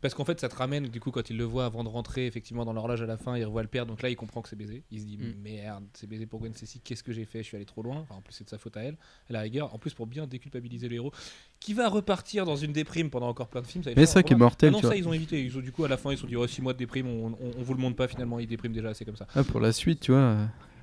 Parce 0.00 0.14
qu'en 0.14 0.24
fait, 0.24 0.38
ça 0.40 0.48
te 0.48 0.54
ramène, 0.54 0.86
du 0.88 1.00
coup, 1.00 1.10
quand 1.10 1.28
il 1.30 1.36
le 1.36 1.44
voit 1.44 1.64
avant 1.64 1.82
de 1.84 1.88
rentrer, 1.88 2.26
effectivement, 2.26 2.64
dans 2.64 2.72
l'horloge 2.72 3.02
à 3.02 3.06
la 3.06 3.16
fin, 3.16 3.36
il 3.36 3.44
revoit 3.44 3.62
le 3.62 3.68
père, 3.68 3.84
donc 3.86 4.00
là, 4.02 4.08
il 4.10 4.16
comprend 4.16 4.42
que 4.42 4.48
c'est 4.48 4.56
baisé. 4.56 4.84
Il 4.90 5.00
se 5.00 5.04
dit, 5.06 5.18
Mm. 5.18 5.34
merde, 5.42 5.84
c'est 5.94 6.06
baisé 6.06 6.26
pour 6.26 6.40
Gwen 6.40 6.54
Stacy, 6.54 6.80
qu'est-ce 6.80 7.02
que 7.02 7.12
j'ai 7.12 7.24
fait? 7.24 7.38
Je 7.38 7.48
suis 7.48 7.56
allé 7.56 7.64
trop 7.66 7.82
loin. 7.82 7.98
Enfin, 8.00 8.14
en 8.14 8.20
plus, 8.22 8.32
c'est 8.34 8.44
de 8.44 8.48
sa 8.50 8.58
faute 8.58 8.76
à 8.76 8.82
elle, 8.82 8.96
à 9.28 9.32
la 9.32 9.40
rigueur. 9.40 9.74
En 9.74 9.78
plus, 9.78 9.94
pour 9.94 10.06
bien 10.06 10.26
déculpabiliser 10.26 10.88
le 10.88 10.94
héros, 10.96 11.12
qui 11.60 11.74
va 11.74 11.88
repartir 11.88 12.44
dans 12.46 12.56
une 12.56 12.72
déprime 12.72 13.10
pendant 13.10 13.28
encore 13.28 13.48
plein 13.48 13.60
de 13.62 13.66
films. 13.66 13.82
ça 13.84 13.90
Mais 13.96 14.04
chiant, 14.04 14.12
ça 14.14 14.22
qui 14.22 14.32
est 14.32 14.36
mortel, 14.36 14.68
Ah 14.68 14.72
non, 14.72 14.78
tu 14.78 14.82
ça, 14.82 14.88
vois. 14.88 14.96
ils 14.96 15.08
ont 15.08 15.12
évité. 15.12 15.44
Ils 15.44 15.56
ont, 15.58 15.60
du 15.60 15.72
coup, 15.72 15.84
à 15.84 15.88
la 15.88 15.96
fin, 15.96 16.12
ils 16.12 16.16
se 16.16 16.20
sont 16.22 16.26
dit, 16.28 16.36
oh, 16.36 16.46
6 16.46 16.62
mois 16.62 16.72
de 16.74 16.78
déprime, 16.78 17.06
on, 17.08 17.26
on, 17.32 17.50
on 17.58 17.62
vous 17.62 17.74
le 17.74 17.80
montre 17.80 17.96
pas 17.96 18.06
finalement, 18.08 18.38
il 18.38 18.46
déprime 18.46 18.72
déjà, 18.72 18.94
c'est 18.94 19.04
comme 19.04 19.16
ça. 19.16 19.26
Ah, 19.34 19.42
pour 19.42 19.60
la 19.60 19.72
suite, 19.72 20.00
tu 20.00 20.12
vois. 20.12 20.36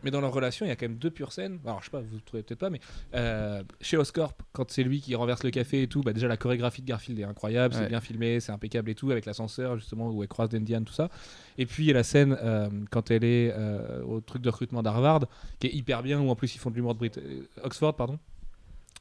Mais 0.05 0.11
dans 0.11 0.21
leur 0.21 0.31
relation, 0.31 0.65
il 0.65 0.69
y 0.69 0.71
a 0.71 0.75
quand 0.77 0.87
même 0.87 0.97
deux 0.97 1.09
pures 1.11 1.33
scènes. 1.33 1.59
Alors, 1.65 1.79
je 1.81 1.85
sais 1.85 1.91
pas, 1.91 1.99
vous 1.99 2.19
trouvez 2.23 2.43
peut-être 2.43 2.59
pas, 2.59 2.69
mais 2.69 2.79
euh, 3.15 3.63
chez 3.81 3.97
Oscorp, 3.97 4.33
quand 4.53 4.71
c'est 4.71 4.83
lui 4.83 5.01
qui 5.01 5.15
renverse 5.15 5.43
le 5.43 5.49
café 5.49 5.81
et 5.81 5.87
tout, 5.87 6.01
bah 6.01 6.13
déjà 6.13 6.27
la 6.27 6.37
chorégraphie 6.37 6.81
de 6.83 6.87
Garfield 6.87 7.19
est 7.19 7.23
incroyable, 7.23 7.73
c'est 7.73 7.81
bien 7.89 7.99
filmé, 8.01 8.39
c'est 8.39 8.51
impeccable 8.51 8.89
et 8.91 8.95
tout, 8.95 9.09
avec 9.11 9.25
l'ascenseur 9.25 9.77
justement 9.77 10.09
où 10.11 10.21
elle 10.21 10.29
croise 10.29 10.49
d'Indiane, 10.49 10.85
tout 10.85 10.93
ça. 10.93 11.09
Et 11.57 11.65
puis 11.65 11.83
il 11.83 11.87
y 11.87 11.91
a 11.91 11.95
la 11.95 12.03
scène 12.03 12.37
euh, 12.41 12.69
quand 12.91 13.09
elle 13.11 13.23
est 13.23 13.51
euh, 13.53 14.03
au 14.03 14.21
truc 14.21 14.41
de 14.41 14.49
recrutement 14.49 14.83
d'Harvard, 14.83 15.21
qui 15.59 15.67
est 15.67 15.73
hyper 15.73 16.03
bien, 16.03 16.21
où 16.21 16.29
en 16.29 16.35
plus 16.35 16.53
ils 16.55 16.59
font 16.59 16.69
de 16.69 16.75
l'humour 16.75 16.93
de 16.93 16.99
Brit- 16.99 17.19
Oxford, 17.63 17.95
pardon. 17.95 18.19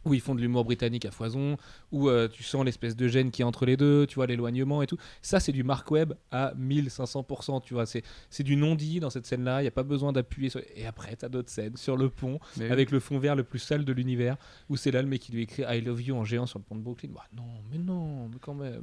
Où 0.04 0.14
ils 0.14 0.20
font 0.20 0.34
de 0.34 0.40
l'humour 0.40 0.64
britannique 0.64 1.04
à 1.06 1.10
foison, 1.10 1.56
où 1.92 2.08
euh, 2.08 2.28
tu 2.28 2.42
sens 2.42 2.64
l'espèce 2.64 2.96
de 2.96 3.08
gêne 3.08 3.30
qui 3.30 3.42
est 3.42 3.44
entre 3.44 3.66
les 3.66 3.76
deux, 3.76 4.06
tu 4.06 4.16
vois, 4.16 4.26
l'éloignement 4.26 4.82
et 4.82 4.86
tout. 4.86 4.98
Ça, 5.22 5.40
c'est 5.40 5.52
du 5.52 5.64
Mark 5.64 5.90
Webb 5.90 6.14
à 6.30 6.52
1500%, 6.54 7.62
tu 7.62 7.74
vois. 7.74 7.86
C'est 7.86 8.02
c'est 8.30 8.42
du 8.42 8.56
non-dit 8.56 9.00
dans 9.00 9.10
cette 9.10 9.26
scène-là, 9.26 9.60
il 9.60 9.64
n'y 9.64 9.68
a 9.68 9.72
pas 9.72 9.82
besoin 9.82 10.12
d'appuyer 10.12 10.50
sur. 10.50 10.60
Et 10.76 10.86
après, 10.86 11.16
tu 11.16 11.24
as 11.24 11.28
d'autres 11.28 11.50
scènes 11.50 11.76
sur 11.76 11.96
le 11.96 12.08
pont, 12.08 12.38
mais 12.56 12.70
avec 12.70 12.90
le 12.90 13.00
fond 13.00 13.18
vert 13.18 13.36
le 13.36 13.44
plus 13.44 13.58
sale 13.58 13.84
de 13.84 13.92
l'univers, 13.92 14.36
où 14.68 14.76
c'est 14.76 14.90
là 14.90 15.02
le 15.02 15.08
mec 15.08 15.22
qui 15.22 15.32
lui 15.32 15.42
écrit 15.42 15.62
I 15.62 15.80
love 15.80 16.02
you 16.02 16.14
en 16.14 16.24
géant 16.24 16.46
sur 16.46 16.58
le 16.58 16.64
pont 16.64 16.76
de 16.76 16.82
Brooklyn. 16.82 17.10
Bah 17.14 17.24
non, 17.36 17.44
mais 17.70 17.78
non, 17.78 18.28
mais 18.28 18.36
quand 18.40 18.54
même. 18.54 18.82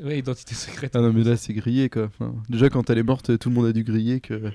Ouais, 0.00 0.18
identité 0.18 0.54
secrète. 0.54 0.94
Ah 0.94 1.00
non, 1.00 1.12
mais 1.12 1.24
là, 1.24 1.36
c'est 1.36 1.52
grillé, 1.54 1.88
quoi. 1.88 2.04
Enfin, 2.04 2.34
déjà, 2.48 2.68
quand 2.68 2.90
elle 2.90 2.98
est 2.98 3.02
morte, 3.02 3.38
tout 3.38 3.48
le 3.48 3.54
monde 3.54 3.66
a 3.66 3.72
dû 3.72 3.84
griller 3.84 4.20
que, 4.20 4.52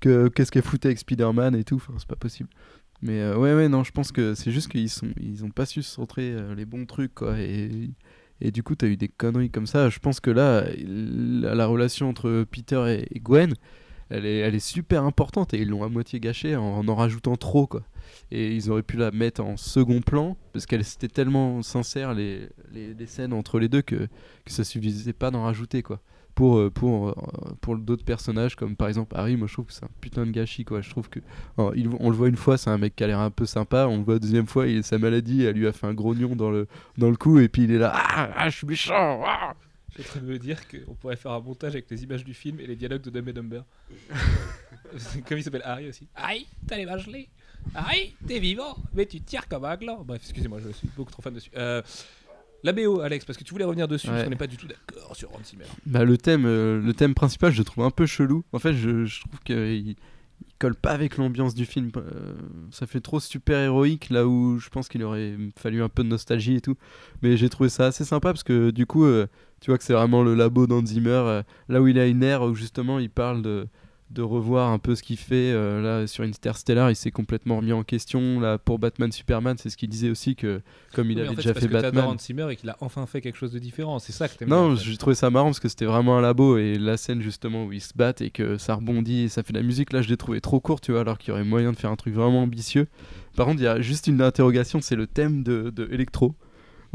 que 0.00 0.28
qu'est-ce 0.28 0.52
qu'elle 0.52 0.62
foutait 0.62 0.88
avec 0.88 0.98
Spider-Man 0.98 1.54
et 1.54 1.64
tout. 1.64 1.76
Enfin, 1.76 1.94
c'est 1.98 2.08
pas 2.08 2.16
possible. 2.16 2.48
Mais 3.02 3.20
euh, 3.20 3.36
ouais, 3.36 3.54
ouais, 3.54 3.68
non, 3.68 3.84
je 3.84 3.92
pense 3.92 4.12
que 4.12 4.34
c'est 4.34 4.50
juste 4.50 4.68
qu'ils 4.68 4.90
sont, 4.90 5.08
ils 5.20 5.44
ont 5.44 5.50
pas 5.50 5.66
su 5.66 5.82
se 5.82 5.90
centrer 5.90 6.32
euh, 6.32 6.54
les 6.54 6.64
bons 6.64 6.86
trucs, 6.86 7.14
quoi. 7.14 7.38
Et, 7.38 7.90
et 8.40 8.50
du 8.50 8.62
coup, 8.62 8.74
t'as 8.74 8.86
eu 8.86 8.96
des 8.96 9.08
conneries 9.08 9.50
comme 9.50 9.66
ça. 9.66 9.88
Je 9.90 9.98
pense 9.98 10.20
que 10.20 10.30
là, 10.30 10.64
la, 10.78 11.54
la 11.54 11.66
relation 11.66 12.08
entre 12.08 12.44
Peter 12.50 13.04
et, 13.10 13.20
Gwen, 13.20 13.54
elle 14.08 14.24
est, 14.24 14.38
elle 14.38 14.54
est 14.54 14.60
super 14.60 15.04
importante 15.04 15.52
et 15.54 15.58
ils 15.60 15.68
l'ont 15.68 15.82
à 15.84 15.88
moitié 15.88 16.20
gâchée 16.20 16.56
en 16.56 16.62
en, 16.64 16.88
en 16.88 16.94
rajoutant 16.94 17.36
trop, 17.36 17.66
quoi. 17.66 17.82
Et 18.30 18.54
ils 18.54 18.70
auraient 18.70 18.82
pu 18.82 18.96
la 18.96 19.10
mettre 19.10 19.42
en 19.42 19.56
second 19.56 20.00
plan 20.00 20.36
parce 20.52 20.64
qu'elle 20.66 20.84
c'était 20.84 21.08
tellement 21.08 21.62
sincère 21.62 22.14
les, 22.14 22.48
les, 22.72 22.94
les 22.94 23.06
scènes 23.06 23.32
entre 23.32 23.58
les 23.58 23.68
deux 23.68 23.82
que, 23.82 23.96
que 23.96 24.52
ça 24.52 24.64
suffisait 24.64 25.12
pas 25.12 25.30
d'en 25.30 25.42
rajouter 25.42 25.82
quoi. 25.82 26.00
Pour, 26.36 26.58
euh, 26.58 26.70
pour, 26.70 27.08
euh, 27.08 27.14
pour 27.62 27.76
d'autres 27.78 28.04
personnages 28.04 28.54
comme 28.56 28.76
par 28.76 28.88
exemple 28.88 29.16
Harry, 29.16 29.36
moi 29.38 29.48
je 29.48 29.54
trouve 29.54 29.64
que 29.64 29.72
c'est 29.72 29.84
un 29.84 29.90
putain 30.02 30.24
de 30.26 30.30
gâchis 30.30 30.64
quoi. 30.66 30.82
Je 30.82 30.90
trouve 30.90 31.08
que 31.08 31.18
alors, 31.56 31.74
il- 31.74 31.88
on 31.98 32.10
le 32.10 32.14
voit 32.16 32.28
une 32.28 32.36
fois, 32.36 32.58
c'est 32.58 32.68
un 32.70 32.76
mec 32.78 32.94
qui 32.94 33.02
a 33.04 33.06
l'air 33.06 33.20
un 33.20 33.30
peu 33.30 33.46
sympa. 33.46 33.86
On 33.88 33.96
le 33.96 34.04
voit 34.04 34.14
la 34.14 34.20
deuxième 34.20 34.46
fois, 34.46 34.66
il, 34.68 34.84
sa 34.84 34.98
maladie, 34.98 35.44
elle 35.44 35.56
lui 35.56 35.66
a 35.66 35.72
fait 35.72 35.86
un 35.86 35.94
grognon 35.94 36.36
dans 36.36 36.50
le, 36.50 36.68
dans 36.98 37.08
le 37.08 37.16
cou 37.16 37.38
et 37.40 37.48
puis 37.48 37.64
il 37.64 37.72
est 37.72 37.78
là, 37.78 37.90
ah, 37.94 38.28
ah, 38.36 38.50
je 38.50 38.56
suis 38.58 38.66
méchant. 38.66 39.22
ah. 39.26 39.54
Je 39.96 40.02
suis 40.02 40.10
en 40.10 40.12
train 40.12 40.20
de 40.20 40.26
me 40.30 40.38
dire 40.38 40.58
qu'on 40.68 40.92
pourrait 40.94 41.16
faire 41.16 41.32
un 41.32 41.40
montage 41.40 41.72
avec 41.72 41.88
les 41.90 42.04
images 42.04 42.22
du 42.22 42.34
film 42.34 42.60
et 42.60 42.66
les 42.66 42.76
dialogues 42.76 43.00
de 43.00 43.08
Dumb 43.08 43.28
and 43.30 43.32
Dumber. 43.32 43.62
comme 45.26 45.38
il 45.38 45.42
s'appelle 45.42 45.62
Harry 45.64 45.88
aussi. 45.88 46.06
Harry, 46.14 46.46
t'as 46.66 46.76
les 46.76 46.86
gelées. 46.98 47.30
Harry, 47.74 48.14
t'es 48.26 48.38
vivant, 48.38 48.76
mais 48.94 49.06
tu 49.06 49.20
tires 49.22 49.48
comme 49.48 49.64
un 49.64 49.76
gland. 49.76 50.02
Bref, 50.04 50.20
excusez-moi, 50.22 50.58
je 50.64 50.70
suis 50.72 50.88
beaucoup 50.96 51.10
trop 51.10 51.22
fan 51.22 51.32
dessus. 51.32 51.50
Euh, 51.56 51.80
la 52.64 52.72
BO, 52.72 53.00
Alex, 53.00 53.24
parce 53.24 53.38
que 53.38 53.44
tu 53.44 53.52
voulais 53.52 53.64
revenir 53.64 53.86
dessus, 53.88 54.06
parce 54.08 54.18
Ouais. 54.18 54.24
qu'on 54.24 54.30
n'est 54.30 54.36
pas 54.36 54.46
du 54.46 54.56
tout 54.56 54.66
d'accord 54.66 55.14
sur 55.14 55.30
Hans 55.32 55.40
Zimmer. 55.44 55.64
Bah, 55.86 56.04
le 56.04 56.16
thème, 56.18 56.44
euh, 56.46 56.80
le 56.80 56.92
thème 56.94 57.14
principal, 57.14 57.52
je 57.52 57.58
le 57.58 57.64
trouve 57.64 57.84
un 57.84 57.90
peu 57.90 58.06
chelou. 58.06 58.44
En 58.52 58.58
fait, 58.58 58.72
je, 58.74 59.04
je 59.04 59.20
trouve 59.20 59.40
qu'il 59.44 59.56
il 59.56 59.96
colle 60.58 60.74
pas 60.74 60.90
avec 60.92 61.16
l'ambiance 61.18 61.54
du 61.54 61.64
film. 61.66 61.90
Euh, 61.96 62.34
ça 62.70 62.86
fait 62.86 63.00
trop 63.00 63.20
super 63.20 63.58
héroïque 63.58 64.08
là 64.10 64.26
où 64.26 64.58
je 64.58 64.68
pense 64.70 64.88
qu'il 64.88 65.02
aurait 65.02 65.34
fallu 65.56 65.82
un 65.82 65.88
peu 65.90 66.02
de 66.02 66.08
nostalgie 66.08 66.56
et 66.56 66.60
tout. 66.60 66.76
Mais 67.22 67.36
j'ai 67.36 67.48
trouvé 67.50 67.68
ça 67.68 67.86
assez 67.86 68.04
sympa 68.04 68.32
parce 68.32 68.42
que 68.42 68.70
du 68.70 68.86
coup, 68.86 69.04
euh, 69.04 69.26
tu 69.60 69.70
vois 69.70 69.78
que 69.78 69.84
c'est 69.84 69.92
vraiment 69.92 70.22
le 70.22 70.34
labo 70.34 70.66
d'Hans 70.66 70.84
Zimmer. 70.84 71.42
là 71.68 71.82
où 71.82 71.86
il 71.88 71.98
a 71.98 72.06
une 72.06 72.22
ère 72.22 72.42
où 72.42 72.54
justement 72.54 72.98
il 72.98 73.10
parle 73.10 73.42
de 73.42 73.66
de 74.10 74.22
revoir 74.22 74.70
un 74.70 74.78
peu 74.78 74.94
ce 74.94 75.02
qu'il 75.02 75.16
fait 75.16 75.50
euh, 75.52 75.82
là 75.82 76.06
sur 76.06 76.22
Interstellar 76.22 76.90
il 76.90 76.96
s'est 76.96 77.10
complètement 77.10 77.56
remis 77.56 77.72
en 77.72 77.82
question 77.82 78.38
là 78.38 78.56
pour 78.56 78.78
Batman 78.78 79.10
Superman 79.10 79.56
c'est 79.58 79.68
ce 79.68 79.76
qu'il 79.76 79.88
disait 79.88 80.10
aussi 80.10 80.36
que 80.36 80.60
comme 80.94 81.10
il 81.10 81.16
Oui, 81.16 81.20
avait 81.22 81.28
en 81.28 81.32
fait, 81.32 81.36
déjà 81.38 81.52
parce 81.54 81.64
fait 81.64 81.68
que 81.68 81.72
Batman 81.74 82.04
Hans 82.04 82.18
Zimmer 82.18 82.46
et 82.50 82.56
qu'il 82.56 82.70
a 82.70 82.76
enfin 82.80 83.04
fait 83.06 83.20
quelque 83.20 83.36
chose 83.36 83.52
de 83.52 83.58
différent. 83.58 83.98
C'est 83.98 84.12
ça 84.12 84.28
que 84.28 84.36
t'aimes 84.38 84.48
non, 84.48 84.76
j'ai 84.76 84.96
trouvé 84.96 85.16
ça 85.16 85.28
marrant 85.30 85.46
parce 85.46 85.60
que 85.60 85.68
c'était 85.68 85.86
vraiment 85.86 86.16
un 86.16 86.20
labo 86.20 86.56
et 86.56 86.78
la 86.78 86.96
scène 86.96 87.20
justement 87.20 87.64
où 87.64 87.72
ils 87.72 87.80
se 87.80 87.94
battent 87.96 88.20
et 88.20 88.30
que 88.30 88.58
ça 88.58 88.74
rebondit 88.74 89.22
et 89.22 89.28
ça 89.28 89.42
fait 89.42 89.52
de 89.52 89.58
la 89.58 89.64
musique, 89.64 89.92
là 89.92 90.02
je 90.02 90.08
l'ai 90.08 90.16
trouvé 90.16 90.40
trop 90.40 90.60
court, 90.60 90.80
tu 90.80 90.92
vois, 90.92 91.00
alors 91.00 91.18
qu'il 91.18 91.30
y 91.30 91.32
aurait 91.32 91.44
moyen 91.44 91.72
de 91.72 91.76
faire 91.76 91.90
un 91.90 91.96
truc 91.96 92.14
vraiment 92.14 92.42
ambitieux. 92.42 92.86
Par 93.36 93.46
contre, 93.46 93.60
il 93.60 93.64
y 93.64 93.68
a 93.68 93.80
juste 93.80 94.06
une 94.06 94.22
interrogation, 94.22 94.80
c'est 94.80 94.96
le 94.96 95.06
thème 95.06 95.42
de, 95.42 95.70
de 95.70 95.88
Electro. 95.92 96.34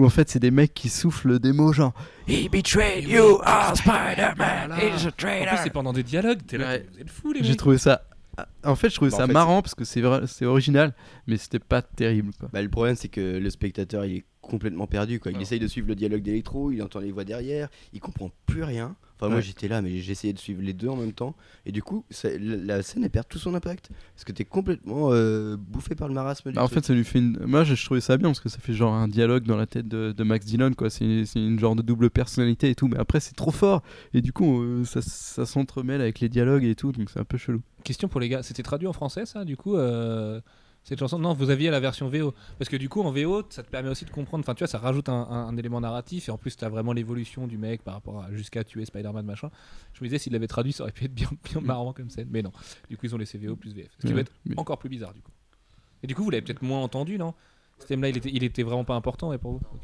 Où 0.02 0.06
en 0.06 0.10
fait 0.10 0.30
c'est 0.30 0.40
des 0.40 0.50
mecs 0.50 0.74
qui 0.74 0.90
soufflent 0.90 1.38
des 1.40 1.54
mots 1.54 1.74
genre 1.74 1.94
He 2.28 2.50
betrayed 2.50 3.08
you, 3.08 3.38
oh 3.46 3.76
Spider-Man, 3.76 4.72
he's 4.80 5.06
a 5.06 5.10
En 5.10 5.12
traitor. 5.12 5.48
plus, 5.48 5.58
c'est 5.64 5.70
pendant 5.70 5.94
des 5.94 6.02
dialogues. 6.04 6.40
T'es 6.48 6.58
là, 6.58 6.70
Ouais. 6.70 6.88
vous 6.92 7.00
êtes 7.02 7.10
fous, 7.10 7.32
les 7.34 7.44
J'ai 7.44 7.50
mecs. 7.50 7.58
trouvé 7.60 7.78
ça. 7.78 8.02
En 8.64 8.76
fait, 8.76 8.90
je 8.90 8.96
trouvais 8.96 9.12
Bah, 9.12 9.18
en 9.18 9.20
ça 9.20 9.28
fait, 9.28 9.34
marrant 9.34 9.62
parce 9.62 9.76
que 9.76 9.84
c'est 9.86 10.02
vrai- 10.02 10.22
c'est 10.26 10.46
original, 10.46 10.94
mais 11.28 11.38
c'était 11.38 11.60
pas 11.60 11.82
terrible 11.84 12.32
quoi. 12.40 12.50
Bah, 12.52 12.62
le 12.62 12.70
problème, 12.70 12.96
c'est 12.96 13.10
que 13.10 13.38
le 13.38 13.50
spectateur, 13.52 14.06
il 14.06 14.18
est 14.18 14.26
complètement 14.42 14.88
perdu. 14.88 15.20
Quoi. 15.20 15.32
Il 15.32 15.36
Alors. 15.36 15.44
essaye 15.44 15.60
de 15.60 15.68
suivre 15.68 15.88
le 15.88 15.96
dialogue 15.96 16.24
d'électro, 16.24 16.72
il 16.72 16.82
entend 16.82 17.00
les 17.00 17.12
voix 17.12 17.24
derrière, 17.26 17.68
il 17.94 18.00
comprend 18.00 18.32
plus 18.48 18.64
rien. 18.64 18.96
Enfin, 19.22 19.32
moi 19.32 19.42
j'étais 19.42 19.68
là, 19.68 19.82
mais 19.82 20.00
j'essayais 20.00 20.34
de 20.34 20.40
suivre 20.40 20.62
les 20.62 20.74
deux 20.74 20.88
en 20.88 20.96
même 20.96 21.14
temps. 21.14 21.36
Et 21.66 21.72
du 21.72 21.84
coup, 21.84 22.04
ça- 22.10 22.30
la, 22.40 22.82
scène 22.82 23.04
elle 23.04 23.12
perd 23.12 23.28
tout 23.28 23.38
son 23.38 23.54
impact. 23.54 23.90
Parce 24.16 24.24
que 24.26 24.32
t'es 24.32 24.46
complètement 24.46 25.10
euh, 25.12 25.58
bouffé 25.58 25.94
par 25.94 26.08
le 26.08 26.14
marasme 26.14 26.50
du 26.50 26.56
Bah, 26.56 26.64
en 26.64 26.68
fait, 26.68 26.84
ça 26.84 26.94
lui 26.94 27.04
fait 27.04 27.20
une. 27.20 27.38
Moi, 27.46 27.64
je 27.64 27.86
trouvais 27.86 28.02
ça 28.02 28.18
bien 28.18 28.30
parce 28.30 28.40
que 28.40 28.50
ça 28.50 28.58
fait 28.60 28.74
genre 28.74 28.94
un 28.94 29.08
dialogue 29.08 29.46
dans 29.46 29.58
la 29.58 29.68
tête 29.68 29.88
de, 29.88 30.12
de 30.12 30.24
Max 30.24 30.46
Dillon, 30.46 30.74
quoi. 30.74 30.90
C'est 30.90 31.26
une 31.36 31.60
genre 31.60 31.76
de 31.76 31.82
double 31.82 32.10
personnalité 32.10 32.70
et 32.70 32.76
tout. 32.76 32.88
Mais 32.88 32.98
après, 32.98 33.20
c'est 33.20 33.36
trop 33.36 33.52
fort. 33.52 33.84
Et 34.14 34.22
du 34.22 34.34
coup, 34.34 34.62
euh, 34.64 34.84
ça, 34.86 35.02
ça 35.02 35.46
s'entremêle 35.46 36.02
avec 36.02 36.20
les 36.20 36.30
dialogues 36.30 36.64
et 36.66 36.76
tout. 36.76 36.92
Donc, 36.92 37.10
c'est 37.10 37.20
un 37.20 37.24
peu 37.26 37.38
chelou. 37.38 37.62
Question 37.84 38.08
pour 38.08 38.20
les 38.20 38.30
gars, 38.30 38.44
c'était 38.44 38.64
traduit 38.64 38.88
en 38.88 38.94
français 38.94 39.26
ça 39.26 39.46
du 39.46 39.58
coup 39.58 39.76
euh, 39.76 40.40
cette 40.84 41.00
chanson 41.00 41.20
Non, 41.20 41.34
vous 41.34 41.50
aviez 41.52 41.70
la 41.70 41.80
version 41.80 42.08
VO 42.10 42.34
parce 42.58 42.70
que 42.70 42.76
du 42.76 42.90
coup 42.90 43.02
en 43.02 43.12
VO 43.12 43.44
ça 43.50 43.62
te 43.64 43.70
permet 43.70 43.90
aussi 43.90 44.04
de 44.06 44.10
comprendre, 44.10 44.44
enfin 44.44 44.56
tu 44.56 44.60
vois 44.60 44.68
ça 44.68 44.80
rajoute 44.80 45.10
un, 45.10 45.14
un- 45.30 45.48
un 45.48 45.58
élément 45.58 45.80
narratif 45.80 46.28
et 46.28 46.32
en 46.32 46.38
plus 46.38 46.56
tu 46.58 46.66
as 46.66 46.70
vraiment 46.70 46.92
l'évolution 46.94 47.46
du 47.48 47.58
mec 47.58 47.84
par 47.84 47.94
rapport 47.94 48.24
à 48.24 48.32
jusqu'à 48.34 48.64
tuer 48.64 48.86
Spider-Man 48.86 49.26
machin. 49.26 49.50
Je 49.94 50.04
me 50.04 50.08
disais 50.08 50.18
s'il 50.18 50.34
l'avait 50.34 50.48
traduit 50.48 50.74
ça 50.74 50.84
aurait 50.84 50.92
pu 50.92 51.06
être 51.06 51.14
bien, 51.14 51.30
bien 51.44 51.62
marrant 51.62 51.94
comme 51.94 52.10
scène, 52.10 52.28
mais 52.32 52.42
non. 52.42 52.52
Du 52.90 52.98
coup 52.98 53.06
ils 53.06 53.14
ont 53.14 53.20
laissé 53.20 53.38
VO 53.38 53.56
plus 53.56 53.74
VF, 53.76 53.90
ce 54.00 54.02
qui 54.02 54.08
Ouais, 54.08 54.14
va 54.14 54.22
être 54.22 54.32
mais- 54.46 54.58
encore 54.60 54.80
plus 54.80 54.90
bizarre 54.90 55.14
du 55.14 55.22
coup. 55.22 55.32
Et 56.04 56.08
du 56.08 56.16
coup 56.16 56.24
vous 56.24 56.30
l'avez 56.32 56.42
peut-être 56.42 56.64
moins 56.64 56.82
entendu 56.82 57.18
non? 57.20 57.34
Ce 57.80 57.86
thème 57.88 58.02
là 58.02 58.10
il 58.10 58.18
était, 58.18 58.30
il 58.34 58.44
était 58.44 58.64
vraiment 58.64 58.84
pas 58.86 58.96
important 58.96 59.30
ouais, 59.30 59.38
pour 59.38 59.52
vous? 59.54 59.62
Ok. 59.74 59.82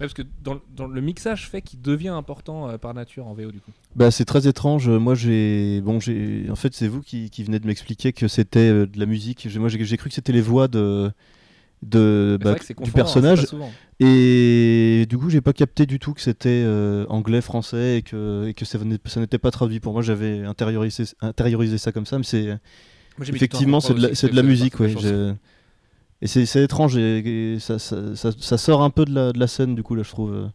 Parce 0.00 0.14
que 0.14 0.22
dans, 0.42 0.58
dans 0.74 0.86
le 0.86 1.00
mixage 1.02 1.48
fait 1.50 1.60
qu'il 1.60 1.82
devient 1.82 2.08
important 2.08 2.70
euh, 2.70 2.78
par 2.78 2.94
nature 2.94 3.26
en 3.26 3.34
VO 3.34 3.52
du 3.52 3.60
coup. 3.60 3.70
Bah, 3.94 4.10
c'est 4.10 4.24
très 4.24 4.48
étrange. 4.48 4.88
Moi, 4.88 5.14
j'ai. 5.14 5.82
Bon, 5.82 6.00
j'ai. 6.00 6.46
En 6.50 6.56
fait, 6.56 6.74
c'est 6.74 6.88
vous 6.88 7.02
qui, 7.02 7.28
qui 7.28 7.44
venez 7.44 7.58
de 7.58 7.66
m'expliquer 7.66 8.14
que 8.14 8.26
c'était 8.26 8.60
euh, 8.60 8.86
de 8.86 8.98
la 8.98 9.04
musique. 9.04 9.46
Moi, 9.56 9.68
j'ai 9.68 9.96
cru 9.98 10.08
que 10.08 10.14
c'était 10.14 10.32
les 10.32 10.40
voix 10.40 10.68
de. 10.68 11.12
de 11.82 12.38
bah, 12.40 12.54
du 12.54 12.74
confondant, 12.74 12.94
personnage. 12.94 13.44
souvent. 13.44 13.70
Et 14.00 15.04
du 15.10 15.18
coup, 15.18 15.28
j'ai 15.28 15.42
pas 15.42 15.52
capté 15.52 15.84
du 15.84 15.98
tout 15.98 16.14
que 16.14 16.22
c'était 16.22 16.48
euh, 16.64 17.04
anglais, 17.10 17.42
français 17.42 17.98
et 17.98 18.02
que, 18.02 18.48
et 18.48 18.54
que 18.54 18.64
ça, 18.64 18.78
n'était 18.78 19.38
pas 19.38 19.50
traduit. 19.50 19.80
Pour 19.80 19.92
moi, 19.92 20.00
j'avais 20.00 20.44
intériorisé, 20.46 21.04
intériorisé 21.20 21.76
ça 21.76 21.92
comme 21.92 22.06
ça, 22.06 22.16
mais 22.16 22.24
c'est 22.24 22.58
effectivement 23.20 23.80
c'est 23.80 23.92
de 23.92 24.00
la, 24.00 24.08
de 24.08 24.34
la 24.36 24.42
musique, 24.42 24.80
ouais. 24.80 24.88
de 24.88 24.94
la 24.94 25.00
chanson. 25.02 25.08
j'ai- 25.08 25.34
Et 26.22 26.26
c'est 26.26 26.44
c'est 26.46 26.62
étrange 26.64 26.96
et, 26.96 27.54
et 27.54 27.58
ça, 27.60 27.78
ça, 27.78 28.14
ça- 28.14 28.32
ça 28.32 28.58
sort 28.58 28.82
un 28.82 28.90
peu 28.90 29.04
de 29.04 29.14
la, 29.14 29.32
de 29.32 29.38
la 29.38 29.46
scène 29.46 29.74
du 29.74 29.82
coup 29.82 29.94
là, 29.94 30.02
je 30.02 30.10
trouve. 30.10 30.50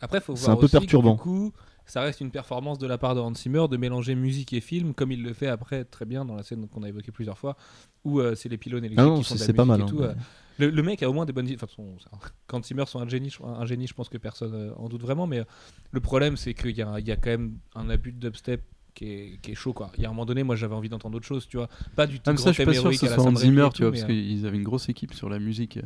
Après, 0.00 0.20
faut 0.20 0.36
C'est 0.36 0.46
voir 0.46 0.52
un 0.52 0.56
peu 0.56 0.66
aussi 0.66 0.72
que, 0.76 0.78
perturbant. 0.80 1.14
du 1.14 1.20
coup, 1.20 1.52
ça 1.86 2.00
reste 2.02 2.20
une 2.20 2.30
performance 2.30 2.78
de 2.78 2.86
la 2.86 2.98
part 2.98 3.14
de 3.14 3.20
Hans 3.20 3.34
Zimmer 3.34 3.66
de 3.70 3.76
mélanger 3.76 4.14
musique 4.14 4.52
et 4.52 4.60
film, 4.60 4.94
comme 4.94 5.12
il 5.12 5.22
le 5.22 5.32
fait 5.32 5.48
après 5.48 5.84
très 5.84 6.04
bien 6.04 6.24
dans 6.24 6.34
la 6.36 6.42
scène 6.42 6.68
qu'on 6.68 6.82
a 6.82 6.88
évoquée 6.88 7.12
plusieurs 7.12 7.38
fois, 7.38 7.56
où 8.04 8.20
euh, 8.20 8.34
c'est 8.34 8.48
les 8.48 8.58
pylônes 8.58 8.84
électriques 8.84 9.00
Ah 9.06 9.10
non, 9.10 9.18
qui 9.18 9.24
font 9.24 9.34
de 9.34 9.38
c'est 9.40 9.44
la 9.44 9.46
c'est 9.46 9.52
pas 9.54 9.64
musique 9.64 9.78
mal. 9.78 9.88
et 9.88 9.90
tout, 9.90 10.02
hein. 10.02 10.14
euh. 10.16 10.66
le, 10.66 10.70
le 10.70 10.82
mec 10.82 11.02
a 11.02 11.10
au 11.10 11.12
moins 11.12 11.24
des 11.26 11.32
bonnes 11.32 11.46
idées. 11.46 11.56
Enfin, 11.56 11.72
son- 11.74 11.98
c'est 11.98 12.12
un- 12.14 12.18
quand 12.46 12.64
Zimmer 12.64 12.84
sont 12.86 13.00
un 13.00 13.08
génie, 13.08 13.30
je, 13.30 13.42
un 13.42 13.64
génie, 13.66 13.86
je 13.86 13.94
pense 13.94 14.08
que 14.08 14.18
personne 14.18 14.54
euh, 14.54 14.74
en 14.76 14.88
doute 14.88 15.02
vraiment. 15.02 15.26
Mais 15.26 15.40
euh, 15.40 15.44
le 15.90 16.00
problème, 16.00 16.36
c'est 16.36 16.54
qu'il 16.54 16.70
y, 16.70 16.74
y 16.76 16.82
a 16.82 17.16
quand 17.16 17.30
même 17.30 17.58
un 17.74 17.88
abus 17.90 18.12
de 18.12 18.18
dubstep. 18.18 18.62
Qui 18.94 19.06
est, 19.06 19.38
qui 19.42 19.50
est 19.50 19.54
chaud 19.56 19.72
quoi. 19.72 19.90
Il 19.96 20.02
y 20.02 20.06
a 20.06 20.08
un 20.08 20.12
moment 20.12 20.24
donné, 20.26 20.42
moi 20.44 20.54
j'avais 20.54 20.74
envie 20.74 20.88
d'entendre 20.88 21.16
autre 21.16 21.26
chose, 21.26 21.48
tu 21.48 21.56
vois. 21.56 21.68
Pas 21.96 22.06
du 22.06 22.16
tout 22.20 22.22
Ah, 22.26 22.32
mais 22.32 22.38
ça, 22.38 22.50
je 22.50 22.54
suis 22.54 22.64
pas 22.64 22.72
sûr 22.74 22.90
que 22.90 22.96
ce 22.96 23.06
soit 23.08 23.24
Hans 23.24 23.34
Zimmer, 23.36 23.68
tu 23.74 23.82
vois, 23.82 23.90
parce 23.90 24.02
que 24.04 24.12
qu'ils 24.12 24.46
avaient 24.46 24.56
une 24.56 24.62
grosse 24.62 24.88
équipe 24.88 25.14
sur 25.14 25.28
la 25.28 25.38
musique. 25.40 25.78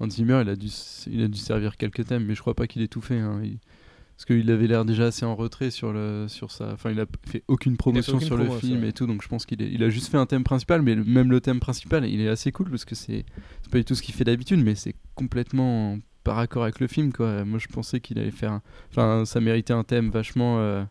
Hans 0.00 0.10
Zimmer, 0.10 0.40
il 0.42 0.48
a 0.50 0.56
dû, 0.56 0.68
il 1.10 1.22
a 1.22 1.28
dû 1.28 1.38
servir 1.38 1.76
quelques 1.78 2.04
thèmes, 2.06 2.24
mais 2.24 2.34
je 2.34 2.40
crois 2.40 2.54
pas 2.54 2.66
qu'il 2.66 2.82
ait 2.82 2.88
tout 2.88 3.00
fait. 3.00 3.18
hein. 3.18 3.40
Il- 3.42 3.58
Parce 4.14 4.26
qu'il 4.26 4.50
avait 4.50 4.66
l'air 4.66 4.84
déjà 4.84 5.06
assez 5.06 5.24
en 5.24 5.34
retrait 5.34 5.70
sur, 5.70 5.92
le, 5.92 6.26
sur 6.28 6.50
sa. 6.50 6.72
Enfin, 6.74 6.90
il 6.90 7.00
a 7.00 7.06
fait 7.26 7.42
aucune 7.48 7.76
promotion 7.78 8.14
aucune 8.16 8.26
sur 8.26 8.36
promo, 8.36 8.52
le 8.54 8.60
film 8.60 8.84
et 8.84 8.92
tout, 8.92 9.06
donc 9.06 9.22
je 9.22 9.28
pense 9.28 9.46
qu'il 9.46 9.62
est- 9.62 9.70
il 9.72 9.82
a 9.82 9.88
juste 9.88 10.08
fait 10.10 10.18
un 10.18 10.26
thème 10.26 10.44
principal, 10.44 10.82
mais 10.82 10.94
même 10.94 11.30
le 11.30 11.40
thème 11.40 11.58
principal, 11.58 12.04
il 12.06 12.20
est 12.20 12.28
assez 12.28 12.52
cool 12.52 12.68
parce 12.70 12.84
que 12.84 12.94
c'est 12.94 13.24
pas 13.70 13.78
du 13.78 13.84
tout 13.84 13.94
ce 13.94 14.02
qu'il 14.02 14.14
fait 14.14 14.24
d'habitude, 14.24 14.62
mais 14.62 14.74
c'est 14.74 14.94
complètement 15.14 15.98
par 16.24 16.38
accord 16.38 16.62
avec 16.64 16.78
le 16.78 16.86
film, 16.86 17.12
quoi. 17.12 17.44
Moi, 17.44 17.58
je 17.58 17.66
pensais 17.68 18.00
qu'il 18.00 18.18
allait 18.18 18.30
faire. 18.30 18.52
un- 18.52 18.62
Enfin, 18.90 19.24
ça 19.24 19.40
méritait 19.40 19.72
un 19.72 19.82
thème 19.82 20.10
vachement. 20.10 20.58
euh, 20.60 20.84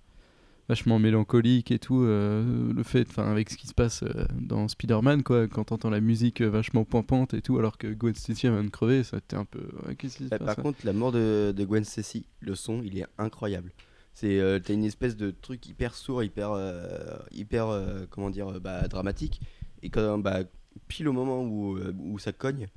vachement 0.72 1.00
mélancolique 1.00 1.70
et 1.72 1.80
tout 1.80 2.02
euh, 2.02 2.72
le 2.72 2.84
fait 2.84 3.06
enfin 3.10 3.30
avec 3.30 3.50
ce 3.50 3.58
qui 3.58 3.68
se 3.68 3.74
passe 3.74 4.04
euh, 4.04 4.24
dans 4.40 4.70
Spider-Man 4.70 5.22
quoi 5.22 5.50
quand 5.50 5.66
t'entends 5.66 5.90
la 5.90 6.00
musique 6.00 6.40
euh, 6.40 6.50
vachement 6.50 6.86
pompante 6.86 7.34
et 7.34 7.42
tout 7.42 7.60
alors 7.60 7.78
que 7.78 7.88
Gwen 7.88 8.16
Stacy 8.16 8.48
vient 8.48 8.64
de 8.64 8.70
crever 8.70 9.04
ça 9.04 9.20
t'es 9.20 9.36
un 9.36 9.44
peu 9.44 9.68
ouais, 9.86 9.96
qu'est-ce 9.96 10.16
qui 10.16 10.24
se 10.24 10.30
Bah, 10.30 10.38
passe 10.38 10.56
par 10.56 10.64
contre, 10.64 10.86
la 10.86 10.94
mort 10.94 11.12
de, 11.12 11.54
de 11.54 11.66
Gwen 11.66 11.84
Stacy, 11.84 12.26
le 12.40 12.56
son, 12.56 12.82
il 12.84 12.98
est 12.98 13.06
incroyable. 13.18 13.74
C'est 14.14 14.40
euh, 14.40 14.60
t'as 14.64 14.74
une 14.74 14.86
espèce 14.86 15.18
de 15.18 15.32
truc 15.32 15.68
hyper 15.68 15.94
sourd, 15.94 16.24
hyper 16.24 16.58
hyper 17.32 17.68
comment 18.10 18.30
dire 18.30 18.62
bah, 18.62 18.88
dramatique 18.88 19.42
et 19.84 19.90
quand 19.90 20.20
bah, 20.20 20.40
pile 20.88 21.10
au 21.10 21.14
moment 21.14 21.44
où, 21.44 21.78
où 22.00 22.18
ça 22.18 22.32
cogne, 22.32 22.68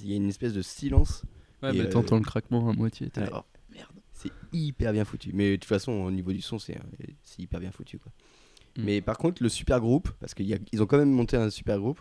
il 0.00 0.08
y 0.08 0.12
a 0.12 0.16
une 0.16 0.28
espèce 0.28 0.52
de 0.52 0.62
silence. 0.62 1.24
ouais, 1.64 1.74
et, 1.74 1.78
mais 1.82 1.88
t'entends 1.88 2.18
le 2.18 2.22
craquement 2.22 2.70
à 2.70 2.72
moitié 2.72 3.10
t'es 3.10 3.22
là, 3.22 3.26
ouais. 3.26 3.32
oh, 3.40 3.44
merde 3.72 3.90
C'est 4.22 4.32
hyper 4.52 4.92
bien 4.92 5.04
foutu. 5.04 5.30
Mais 5.32 5.52
de 5.52 5.56
toute 5.56 5.64
façon, 5.64 5.92
au 5.92 6.10
niveau 6.10 6.32
du 6.32 6.40
son, 6.40 6.58
c'est 6.58 6.76
euh, 6.76 7.06
hyper 7.38 7.60
bien 7.60 7.70
foutu. 7.70 7.98
Quoi. 7.98 8.12
Mm. 8.76 8.84
Mais 8.84 9.00
par 9.00 9.18
contre, 9.18 9.42
le 9.42 9.48
super 9.48 9.80
groupe, 9.80 10.10
parce 10.20 10.34
qu'ils 10.34 10.58
ont 10.80 10.86
quand 10.86 10.98
même 10.98 11.10
monté 11.10 11.36
un 11.36 11.50
super 11.50 11.78
groupe, 11.78 12.00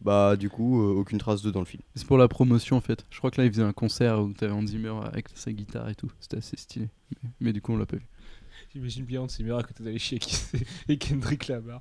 bah 0.00 0.36
du 0.36 0.48
coup, 0.48 0.82
euh, 0.82 0.94
aucune 0.94 1.18
trace 1.18 1.42
d'eux 1.42 1.52
dans 1.52 1.60
le 1.60 1.66
film. 1.66 1.82
c'est 1.94 2.06
pour 2.06 2.16
la 2.16 2.26
promotion 2.26 2.76
en 2.76 2.80
fait 2.80 3.04
je 3.10 3.18
crois 3.18 3.30
que 3.30 3.38
là 3.38 3.46
il 3.46 3.52
faisait 3.52 3.62
un 3.62 3.74
concert 3.74 4.18
où 4.20 4.32
t'avais 4.32 4.52
Hans 4.52 4.66
Zimmer 4.66 4.94
avec 5.04 5.26
sa 5.34 5.52
guitare 5.52 5.90
et 5.90 5.94
tout 5.94 6.10
c'était 6.20 6.38
assez 6.38 6.56
stylé 6.56 6.88
mais, 7.10 7.30
mais 7.40 7.52
du 7.52 7.60
coup 7.60 7.72
on 7.72 7.76
l'a 7.76 7.84
pas 7.84 7.98
vu 7.98 8.06
J'imagine 8.72 9.04
bien 9.04 9.22
Hans 9.22 9.28
Zimmer 9.28 9.56
à 9.58 9.64
côté 9.64 9.82
d'aller 9.82 9.98
c'est 9.98 10.20
et 10.88 10.96
Kendrick 10.96 11.48
Lamar. 11.48 11.80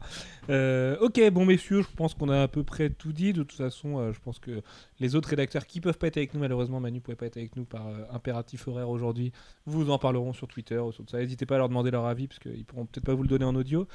Euh, 0.50 0.98
ok, 1.02 1.22
bon 1.30 1.46
messieurs, 1.46 1.84
je 1.84 1.96
pense 1.96 2.16
qu'on 2.16 2.30
a 2.30 2.42
à 2.42 2.48
peu 2.48 2.64
près 2.64 2.90
tout 2.90 3.14
dit. 3.14 3.32
De 3.32 3.44
toute 3.44 3.58
façon, 3.58 4.00
euh, 4.00 4.12
je 4.12 4.20
pense 4.20 4.40
que 4.40 4.64
les 5.00 5.16
autres 5.16 5.30
rédacteurs 5.30 5.68
qui 5.68 5.82
peuvent 5.82 6.00
pas 6.00 6.08
être 6.08 6.18
avec 6.18 6.34
nous, 6.34 6.40
malheureusement 6.40 6.80
Manu 6.80 7.00
pouvait 7.00 7.16
pas 7.16 7.28
être 7.28 7.38
avec 7.38 7.56
nous 7.56 7.66
par 7.66 7.88
euh, 7.88 8.06
impératif 8.12 8.68
horaire 8.68 8.90
aujourd'hui, 8.90 9.32
vous 9.68 9.92
en 9.92 10.00
parleront 10.00 10.34
sur 10.34 10.48
Twitter 10.48 10.80
ou 10.80 10.92
sur 10.92 11.06
tout 11.06 11.12
ça. 11.12 11.20
N'hésitez 11.20 11.46
pas 11.46 11.56
à 11.56 11.58
leur 11.60 11.70
demander 11.70 11.92
leur 11.92 12.06
avis 12.06 12.28
parce 12.28 12.40
qu'ils 12.40 12.66
pourront 12.66 12.88
peut-être 12.88 13.06
pas 13.06 13.14
vous 13.14 13.24
le 13.24 13.30
donner 13.30 13.46
en 13.46 13.54
audio. 13.54 13.88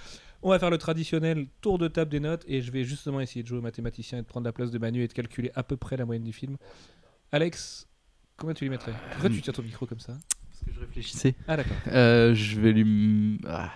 On 0.42 0.51
va 0.51 0.61
faire 0.61 0.70
le 0.70 0.78
traditionnel 0.78 1.49
tour 1.62 1.78
de 1.78 1.88
table 1.88 2.12
des 2.12 2.20
notes 2.20 2.45
et 2.47 2.62
je 2.62 2.70
vais 2.70 2.84
justement 2.84 3.20
essayer 3.20 3.42
de 3.42 3.49
jouer 3.49 3.61
mathématicien 3.61 4.18
et 4.18 4.22
de 4.22 4.26
prendre 4.26 4.45
la 4.45 4.53
place 4.53 4.70
de 4.70 4.78
Manu 4.78 5.03
et 5.03 5.09
de 5.09 5.12
calculer 5.12 5.51
à 5.57 5.64
peu 5.64 5.76
près 5.76 5.97
la 5.97 6.05
moyenne 6.05 6.22
du 6.22 6.32
film. 6.32 6.59
Alex, 7.32 7.88
combien 8.36 8.55
tu 8.55 8.62
lui 8.62 8.70
mettrais? 8.70 8.95
Pourquoi 9.11 9.30
tu 9.30 9.42
tiens 9.42 9.53
ton 9.53 9.62
micro 9.62 9.84
comme 9.84 9.99
ça? 9.99 10.16
Parce 10.55 10.64
que 10.64 10.72
je 10.72 10.80
réfléchissais 10.80 11.34
Ah 11.48 11.57
d'accord. 11.57 11.76
Euh, 11.88 12.34
je 12.34 12.61
vais 12.61 12.72
lui. 12.72 13.38
ah. 13.46 13.70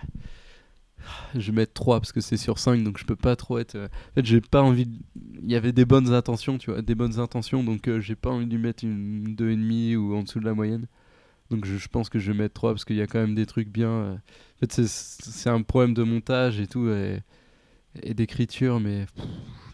Je 1.33 1.51
vais 1.51 1.55
mettre 1.57 1.73
3 1.73 1.99
parce 1.99 2.11
que 2.11 2.21
c'est 2.21 2.37
sur 2.37 2.59
5 2.59 2.83
donc 2.83 2.97
je 2.97 3.05
peux 3.05 3.15
pas 3.15 3.35
trop 3.35 3.57
être. 3.57 3.75
euh, 3.75 3.87
En 4.11 4.13
fait, 4.15 4.25
j'ai 4.25 4.41
pas 4.41 4.61
envie. 4.61 4.85
de- 4.85 4.97
Il 5.41 5.49
y 5.49 5.55
avait 5.55 5.71
des 5.71 5.85
bonnes 5.85 6.11
intentions, 6.13 6.57
tu 6.57 6.71
vois, 6.71 6.81
des 6.81 6.95
bonnes 6.95 7.19
intentions 7.19 7.63
donc 7.63 7.87
euh, 7.87 7.99
j'ai 8.01 8.15
pas 8.15 8.29
envie 8.29 8.45
de 8.45 8.51
lui 8.55 8.61
mettre 8.61 8.83
une 8.83 9.35
2,5 9.35 9.95
ou 9.97 10.15
en 10.15 10.23
dessous 10.23 10.39
de 10.39 10.45
la 10.45 10.53
moyenne. 10.53 10.87
Donc 11.49 11.65
je, 11.65 11.77
je 11.77 11.87
pense 11.87 12.09
que 12.09 12.19
je 12.19 12.31
vais 12.31 12.37
mettre 12.37 12.53
3 12.53 12.73
parce 12.73 12.85
qu'il 12.85 12.95
y 12.97 13.01
a 13.01 13.07
quand 13.07 13.19
même 13.19 13.35
des 13.35 13.45
trucs 13.45 13.69
bien. 13.69 13.89
euh. 13.89 14.13
En 14.15 14.59
fait, 14.59 14.85
c'est- 14.85 15.49
un 15.49 15.61
problème 15.61 15.93
de 15.93 16.03
montage 16.03 16.59
et 16.59 16.67
tout 16.67 16.89
et, 16.89 17.19
et 18.03 18.13
d'écriture, 18.13 18.79
mais, 18.79 19.05
pff, 19.15 19.25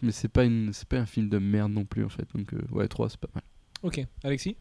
mais 0.02 0.12
c'est 0.12 0.28
pas, 0.28 0.44
une- 0.44 0.72
pas 0.88 0.98
un 0.98 1.06
film 1.06 1.28
de 1.28 1.38
merde 1.38 1.72
non 1.72 1.84
plus 1.84 2.04
en 2.04 2.08
fait. 2.08 2.26
Donc 2.34 2.54
euh, 2.54 2.60
ouais, 2.70 2.88
3 2.88 3.08
c'est 3.10 3.20
pas 3.20 3.28
mal. 3.34 3.42
Ok, 3.82 4.00
Alexis? 4.24 4.56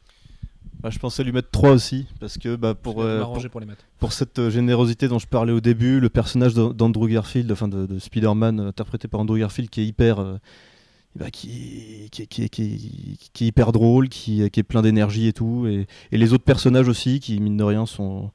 Bah, 0.82 0.90
je 0.92 1.00
pensais 1.00 1.24
lui 1.24 1.32
mettre 1.32 1.50
3 1.50 1.72
aussi 1.72 2.06
parce 2.20 2.38
que 2.38 2.56
bah, 2.56 2.76
pour, 2.76 3.02
euh, 3.02 3.20
pour, 3.24 3.50
pour 3.50 3.60
les 3.60 3.66
maths. 3.66 3.84
pour 4.00 4.14
cette 4.14 4.38
euh, 4.40 4.50
générosité 4.52 5.08
dont 5.08 5.18
je 5.20 5.26
parlais 5.28 5.52
au 5.52 5.60
début, 5.62 6.00
le 6.00 6.10
personnage 6.10 6.54
d'A- 6.54 6.74
d'Andrew 6.74 7.08
Garfield, 7.08 7.52
enfin 7.52 7.68
de, 7.68 7.86
de 7.88 7.98
Spider-Man 8.00 8.60
euh, 8.60 8.68
interprété 8.70 9.08
par 9.08 9.20
Andrew 9.22 9.38
Garfield, 9.40 9.70
qui 9.72 9.82
est 9.82 9.86
hyper, 9.88 10.20
euh, 10.20 10.38
bah, 11.16 11.32
qui, 11.32 12.10
qui, 12.12 12.28
qui, 12.28 12.50
qui- 12.50 13.18
est 13.44 13.48
hyper 13.48 13.72
drôle, 13.72 14.10
qui, 14.10 14.48
qui 14.52 14.60
est 14.60 14.64
plein 14.64 14.82
d'énergie 14.84 15.28
et 15.28 15.34
tout, 15.34 15.66
et, 15.68 15.88
et 16.12 16.18
les 16.18 16.34
autres 16.34 16.44
personnages 16.44 16.88
aussi, 16.88 17.20
qui 17.20 17.40
mine 17.40 17.58
de 17.58 17.64
rien 17.64 17.86
sont, 17.88 18.30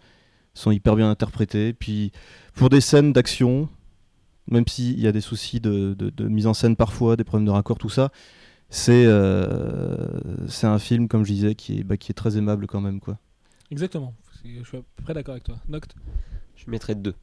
sont 0.55 0.73
hyper 0.73 0.97
bien 0.97 1.09
interprétés. 1.09 1.73
Puis 1.73 2.11
pour 2.55 2.69
des 2.69 2.81
scènes 2.81 3.13
d'action, 3.13 3.69
même 4.51 4.67
s'il 4.67 4.99
y 4.99 5.07
a 5.07 5.13
des 5.13 5.21
soucis 5.21 5.61
de, 5.61 5.95
de- 5.97 6.11
de 6.11 6.29
mise 6.29 6.49
en 6.49 6.55
scène 6.55 6.75
parfois, 6.75 7.17
des 7.17 7.23
problèmes 7.25 7.47
de 7.47 7.53
raccord, 7.53 7.79
tout 7.79 7.91
ça. 7.91 8.11
C'est 8.71 9.05
euh, 9.07 10.21
c'est 10.49 10.67
un 10.69 10.79
film, 10.79 11.09
comme 11.09 11.25
je 11.25 11.33
disais, 11.33 11.55
qui 11.57 11.81
est, 11.81 11.83
bah, 11.83 11.97
qui 11.97 12.13
est 12.13 12.15
très 12.15 12.37
aimable 12.37 12.67
quand 12.67 12.81
même. 12.81 13.01
quoi. 13.01 13.19
Exactement. 13.71 14.15
Je 14.45 14.63
suis 14.63 14.77
à 14.79 14.81
peu 14.97 15.03
près 15.03 15.13
d'accord 15.15 15.33
avec 15.33 15.45
toi. 15.45 15.57
Noct? 15.69 15.95
Je 16.57 16.71
mettrais 16.71 16.95
2. 16.95 17.15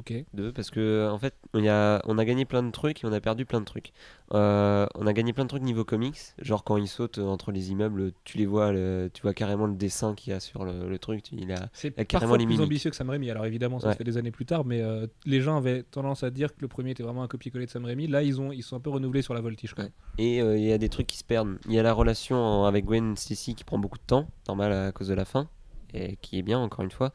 Ok. 0.00 0.14
2 0.34 0.52
parce 0.52 0.70
que 0.70 1.08
en 1.10 1.18
fait 1.18 1.34
y 1.54 1.68
a, 1.68 2.00
on 2.06 2.18
a 2.18 2.24
gagné 2.24 2.44
plein 2.44 2.62
de 2.62 2.70
trucs 2.70 3.02
et 3.02 3.06
on 3.06 3.12
a 3.12 3.20
perdu 3.20 3.44
plein 3.44 3.60
de 3.60 3.64
trucs. 3.64 3.92
Euh, 4.32 4.86
on 4.94 5.06
a 5.06 5.12
gagné 5.12 5.32
plein 5.32 5.44
de 5.44 5.48
trucs 5.48 5.62
niveau 5.62 5.84
comics, 5.84 6.18
genre 6.38 6.62
quand 6.64 6.76
ils 6.76 6.86
sautent 6.88 7.18
entre 7.18 7.50
les 7.50 7.70
immeubles, 7.72 8.12
tu 8.24 8.38
les 8.38 8.46
vois, 8.46 8.72
le- 8.72 9.10
tu 9.12 9.22
vois 9.22 9.34
carrément 9.34 9.66
le 9.66 9.74
dessin 9.74 10.14
qu'il 10.14 10.32
y 10.32 10.36
a 10.36 10.40
sur 10.40 10.64
le, 10.64 10.88
le 10.88 10.98
truc. 10.98 11.32
Il 11.32 11.50
a, 11.52 11.68
C'est 11.72 11.92
carrément 12.06 12.34
les 12.36 12.44
plus 12.44 12.52
mimiques. 12.54 12.66
ambitieux 12.66 12.90
que 12.90 12.96
Sam 12.96 13.10
Raimi. 13.10 13.30
Alors 13.30 13.46
évidemment, 13.46 13.80
ça 13.80 13.88
Ouais. 13.88 13.92
se 13.94 13.98
fait 13.98 14.04
des 14.04 14.18
années 14.18 14.30
plus 14.30 14.46
tard, 14.46 14.64
mais 14.64 14.82
euh, 14.82 15.06
les 15.24 15.40
gens 15.40 15.56
avaient 15.56 15.82
tendance 15.82 16.22
à 16.22 16.30
dire 16.30 16.54
que 16.54 16.60
le 16.60 16.68
premier 16.68 16.90
était 16.92 17.02
vraiment 17.02 17.22
un 17.22 17.28
copier-coller 17.28 17.66
de 17.66 17.70
Sam 17.70 17.84
Raimi. 17.84 18.06
Là, 18.06 18.22
ils 18.22 18.40
ont 18.40 18.52
ils 18.52 18.62
sont 18.62 18.76
un 18.76 18.80
peu 18.80 18.90
renouvelés 18.90 19.22
sur 19.22 19.34
la 19.34 19.40
voltige. 19.40 19.74
Quoi. 19.74 19.84
Ouais. 19.84 19.90
Et 20.18 20.40
euh, 20.42 20.56
il 20.58 20.64
y 20.64 20.72
a 20.72 20.78
des 20.78 20.88
trucs 20.90 21.06
qui 21.06 21.16
se 21.18 21.24
perdent. 21.24 21.58
Il 21.66 21.72
y 21.72 21.78
a 21.78 21.82
la 21.82 21.92
relation 21.92 22.64
avec 22.64 22.84
Gwen 22.84 23.16
Stacy 23.16 23.54
qui 23.54 23.64
prend 23.64 23.78
beaucoup 23.78 23.98
de 23.98 24.02
temps, 24.06 24.28
normal 24.46 24.72
à 24.72 24.92
cause 24.92 25.08
de 25.08 25.14
la 25.14 25.24
fin, 25.24 25.48
et 25.94 26.16
qui 26.22 26.38
est 26.38 26.42
bien 26.42 26.58
encore 26.58 26.84
une 26.84 26.90
fois. 26.90 27.12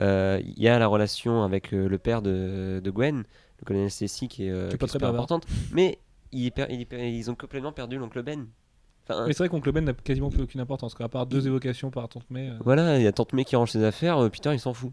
Euh, 0.00 0.40
Il 0.44 0.62
y 0.62 0.68
a 0.68 0.78
la 0.78 0.86
relation 0.86 1.42
avec 1.42 1.72
euh, 1.74 1.88
le 1.88 1.98
père 1.98 2.22
de, 2.22 2.80
de 2.82 2.90
Gwen, 2.90 3.18
le 3.60 3.64
colonel 3.64 3.90
Stacy, 3.90 4.28
qui 4.28 4.46
est, 4.46 4.50
euh, 4.50 4.68
Qui 4.68 4.74
est 4.74 4.78
pas 4.78 4.86
très 4.86 5.02
importante. 5.04 5.46
Mais 5.72 5.98
ils 6.32 7.30
ont 7.30 7.34
complètement 7.34 7.72
perdu 7.72 7.98
l'oncle 7.98 8.22
Ben. 8.22 8.46
Enfin, 9.08 9.26
Mais 9.26 9.32
c'est 9.32 9.38
vrai 9.40 9.48
qu'Oncle 9.48 9.72
Ben 9.72 9.84
n'a 9.84 9.92
quasiment 9.92 10.30
plus 10.30 10.42
aucune 10.42 10.60
importance, 10.60 10.94
quoi, 10.94 11.06
à 11.06 11.08
part 11.08 11.26
deux 11.26 11.46
évocations 11.46 11.90
par 11.90 12.08
Tante 12.08 12.30
May. 12.30 12.48
euh. 12.48 12.54
Voilà, 12.64 12.98
il 12.98 13.02
y 13.02 13.06
a 13.06 13.12
Tante 13.12 13.32
May 13.32 13.44
qui 13.44 13.56
range 13.56 13.72
ses 13.72 13.82
affaires, 13.84 14.18
euh, 14.18 14.28
Peter 14.28 14.52
il 14.52 14.60
s'en 14.60 14.72
fout. 14.74 14.92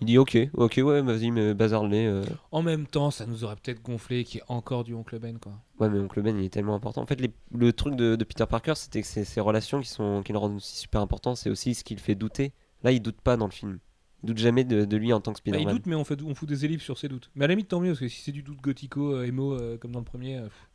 Il 0.00 0.06
dit 0.06 0.16
ok, 0.16 0.38
ok, 0.54 0.80
ouais, 0.84 1.02
vas-y, 1.02 1.30
mais 1.32 1.54
bazar-les. 1.54 2.06
euh. 2.06 2.22
En 2.52 2.62
même 2.62 2.86
temps, 2.86 3.10
ça 3.10 3.26
nous 3.26 3.42
aurait 3.44 3.56
peut-être 3.56 3.82
gonflé 3.82 4.22
qu'il 4.24 4.38
y 4.38 4.40
ait 4.40 4.44
encore 4.48 4.84
du 4.84 4.94
Oncle 4.94 5.18
Ben, 5.18 5.38
quoi. 5.38 5.52
Ouais, 5.80 5.88
mais 5.90 5.98
Oncle 5.98 6.22
Ben 6.22 6.38
il 6.38 6.44
est 6.44 6.48
tellement 6.50 6.74
important. 6.76 7.02
En 7.02 7.06
fait, 7.06 7.20
les- 7.20 7.32
le 7.52 7.72
truc 7.72 7.96
de, 7.96 8.14
de 8.16 8.24
Peter 8.24 8.46
Parker, 8.48 8.74
c'était 8.76 9.00
que 9.02 9.06
c'est 9.08 9.24
ses 9.24 9.40
relations 9.40 9.80
qui, 9.80 9.88
sont, 9.88 10.22
qui 10.24 10.32
le 10.32 10.38
rendent 10.38 10.56
aussi 10.56 10.76
super 10.76 11.00
important. 11.02 11.34
C'est 11.34 11.50
aussi 11.50 11.74
ce 11.74 11.82
qui 11.84 11.94
le 11.94 12.00
fait 12.00 12.14
douter. 12.14 12.52
Là, 12.84 12.92
il 12.92 13.00
doute 13.02 13.20
pas 13.20 13.36
dans 13.36 13.46
le 13.46 13.50
film. 13.52 13.78
Il 14.22 14.26
doute 14.28 14.38
jamais 14.38 14.64
de, 14.64 14.84
de 14.84 14.96
lui 14.96 15.12
en 15.12 15.20
tant 15.20 15.32
que 15.32 15.38
Bah, 15.48 15.58
il 15.60 15.66
Spider-Man. 15.66 15.74
doute, 15.74 15.86
mais 15.86 15.94
on, 15.94 16.04
fait, 16.04 16.20
on 16.22 16.34
fout 16.34 16.48
des 16.48 16.64
ellipses 16.64 16.84
sur 16.84 16.98
ses 16.98 17.08
doutes. 17.08 17.30
Mais 17.34 17.44
à 17.44 17.48
la 17.48 17.54
limite, 17.54 17.68
tant 17.68 17.80
mieux, 17.80 17.90
parce 17.90 18.00
que 18.00 18.08
si 18.08 18.20
c'est 18.22 18.32
du 18.32 18.42
doute 18.42 18.60
gothico, 18.60 19.14
euh, 19.14 19.26
émo, 19.26 19.54
euh, 19.54 19.78
comme 19.78 19.92
dans 19.92 20.00
le 20.00 20.04
premier, 20.04 20.38
euh, 20.38 20.44
pff, 20.44 20.68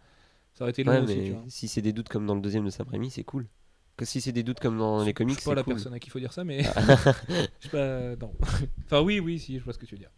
ça 0.54 0.64
aurait 0.64 0.72
été 0.72 0.84
long 0.84 0.92
Ouais, 0.94 1.00
aussi, 1.00 1.16
mais 1.18 1.24
tu 1.24 1.32
vois. 1.32 1.44
si 1.48 1.68
c'est 1.68 1.82
des 1.82 1.94
doutes 1.94 2.10
comme 2.10 2.26
dans 2.26 2.36
le 2.36 2.42
deuxième 2.42 2.66
de 2.66 2.70
Sam 2.70 2.88
Raimi, 2.90 3.10
c'est 3.12 3.24
cool. 3.24 3.48
Que 3.98 4.06
si 4.06 4.22
c'est 4.22 4.32
des 4.32 4.44
doutes 4.44 4.60
comme 4.60 4.78
dans 4.78 5.04
les 5.04 5.14
comics, 5.14 5.36
Je 5.36 5.42
suis 5.42 5.46
pas 5.46 5.52
c'est 5.52 5.56
la 5.56 5.64
cool. 5.64 5.74
personne 5.76 5.94
à 5.94 6.00
qui 6.00 6.08
il 6.08 6.12
faut 6.12 6.20
dire 6.20 6.34
ça, 6.34 6.44
mais. 6.44 6.64
je 7.60 7.68
sais 7.68 7.70
pas. 7.70 8.16
Non. 8.16 8.32
enfin, 8.86 9.02
oui, 9.02 9.20
oui, 9.20 9.38
si, 9.40 9.60
je 9.60 9.64
vois 9.64 9.74
ce 9.74 9.78
que 9.80 9.86
tu 9.86 9.96
veux 9.96 10.00
dire. 10.00 10.12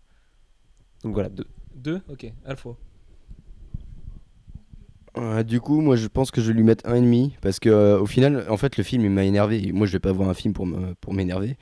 Donc 1.04 1.14
voilà, 1.14 1.30
deux. 1.30 1.48
Deux 1.76 2.02
Ok, 2.10 2.32
Alpha. 2.46 2.70
Euh, 5.18 5.44
du 5.44 5.62
coup, 5.62 5.80
moi 5.80 5.96
je 5.96 6.08
pense 6.08 6.30
que 6.30 6.42
je 6.42 6.48
vais 6.48 6.54
lui 6.58 6.64
mettre 6.64 6.86
un 6.90 6.96
et 6.96 7.02
demi 7.02 7.36
parce 7.42 7.60
que 7.60 7.70
euh, 7.70 8.00
au 8.00 8.06
final, 8.06 8.46
en 8.50 8.58
fait, 8.58 8.76
le 8.78 8.84
film 8.84 9.04
il 9.06 9.12
m'a 9.12 9.24
énervé. 9.24 9.72
Moi, 9.72 9.88
je 9.88 9.94
vais 9.94 10.00
pas 10.00 10.12
voir 10.12 10.30
un 10.30 10.34
film 10.34 10.54
pour 10.54 10.66
me 10.66 10.94
pour 10.96 11.14
m'énerver. 11.14 11.58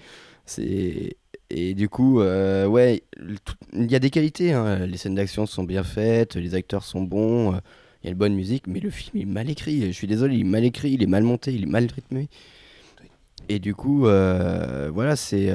C'est 0.45 1.17
et 1.49 1.73
du 1.73 1.89
coup, 1.89 2.19
euh, 2.21 2.65
ouais, 2.65 3.03
il 3.73 3.91
y 3.91 3.95
a 3.95 3.99
des 3.99 4.09
qualités. 4.09 4.53
hein. 4.53 4.85
Les 4.85 4.97
scènes 4.97 5.15
d'action 5.15 5.45
sont 5.45 5.63
bien 5.63 5.83
faites, 5.83 6.35
les 6.35 6.55
acteurs 6.55 6.83
sont 6.83 7.01
bons, 7.01 7.53
euh, 7.53 7.57
il 8.03 8.07
y 8.07 8.09
a 8.09 8.11
une 8.11 8.17
bonne 8.17 8.35
musique, 8.35 8.67
mais 8.67 8.79
le 8.79 8.89
film 8.89 9.21
est 9.21 9.25
mal 9.25 9.49
écrit. 9.49 9.81
Je 9.87 9.91
suis 9.91 10.07
désolé, 10.07 10.35
il 10.35 10.41
est 10.41 10.43
mal 10.49 10.63
écrit, 10.65 10.91
il 10.93 11.03
est 11.03 11.07
mal 11.07 11.23
monté, 11.23 11.53
il 11.53 11.63
est 11.63 11.67
mal 11.67 11.87
rythmé. 11.93 12.27
Et 13.49 13.59
du 13.59 13.75
coup, 13.75 14.07
euh, 14.07 14.89
voilà, 14.93 15.15
c'est 15.15 15.53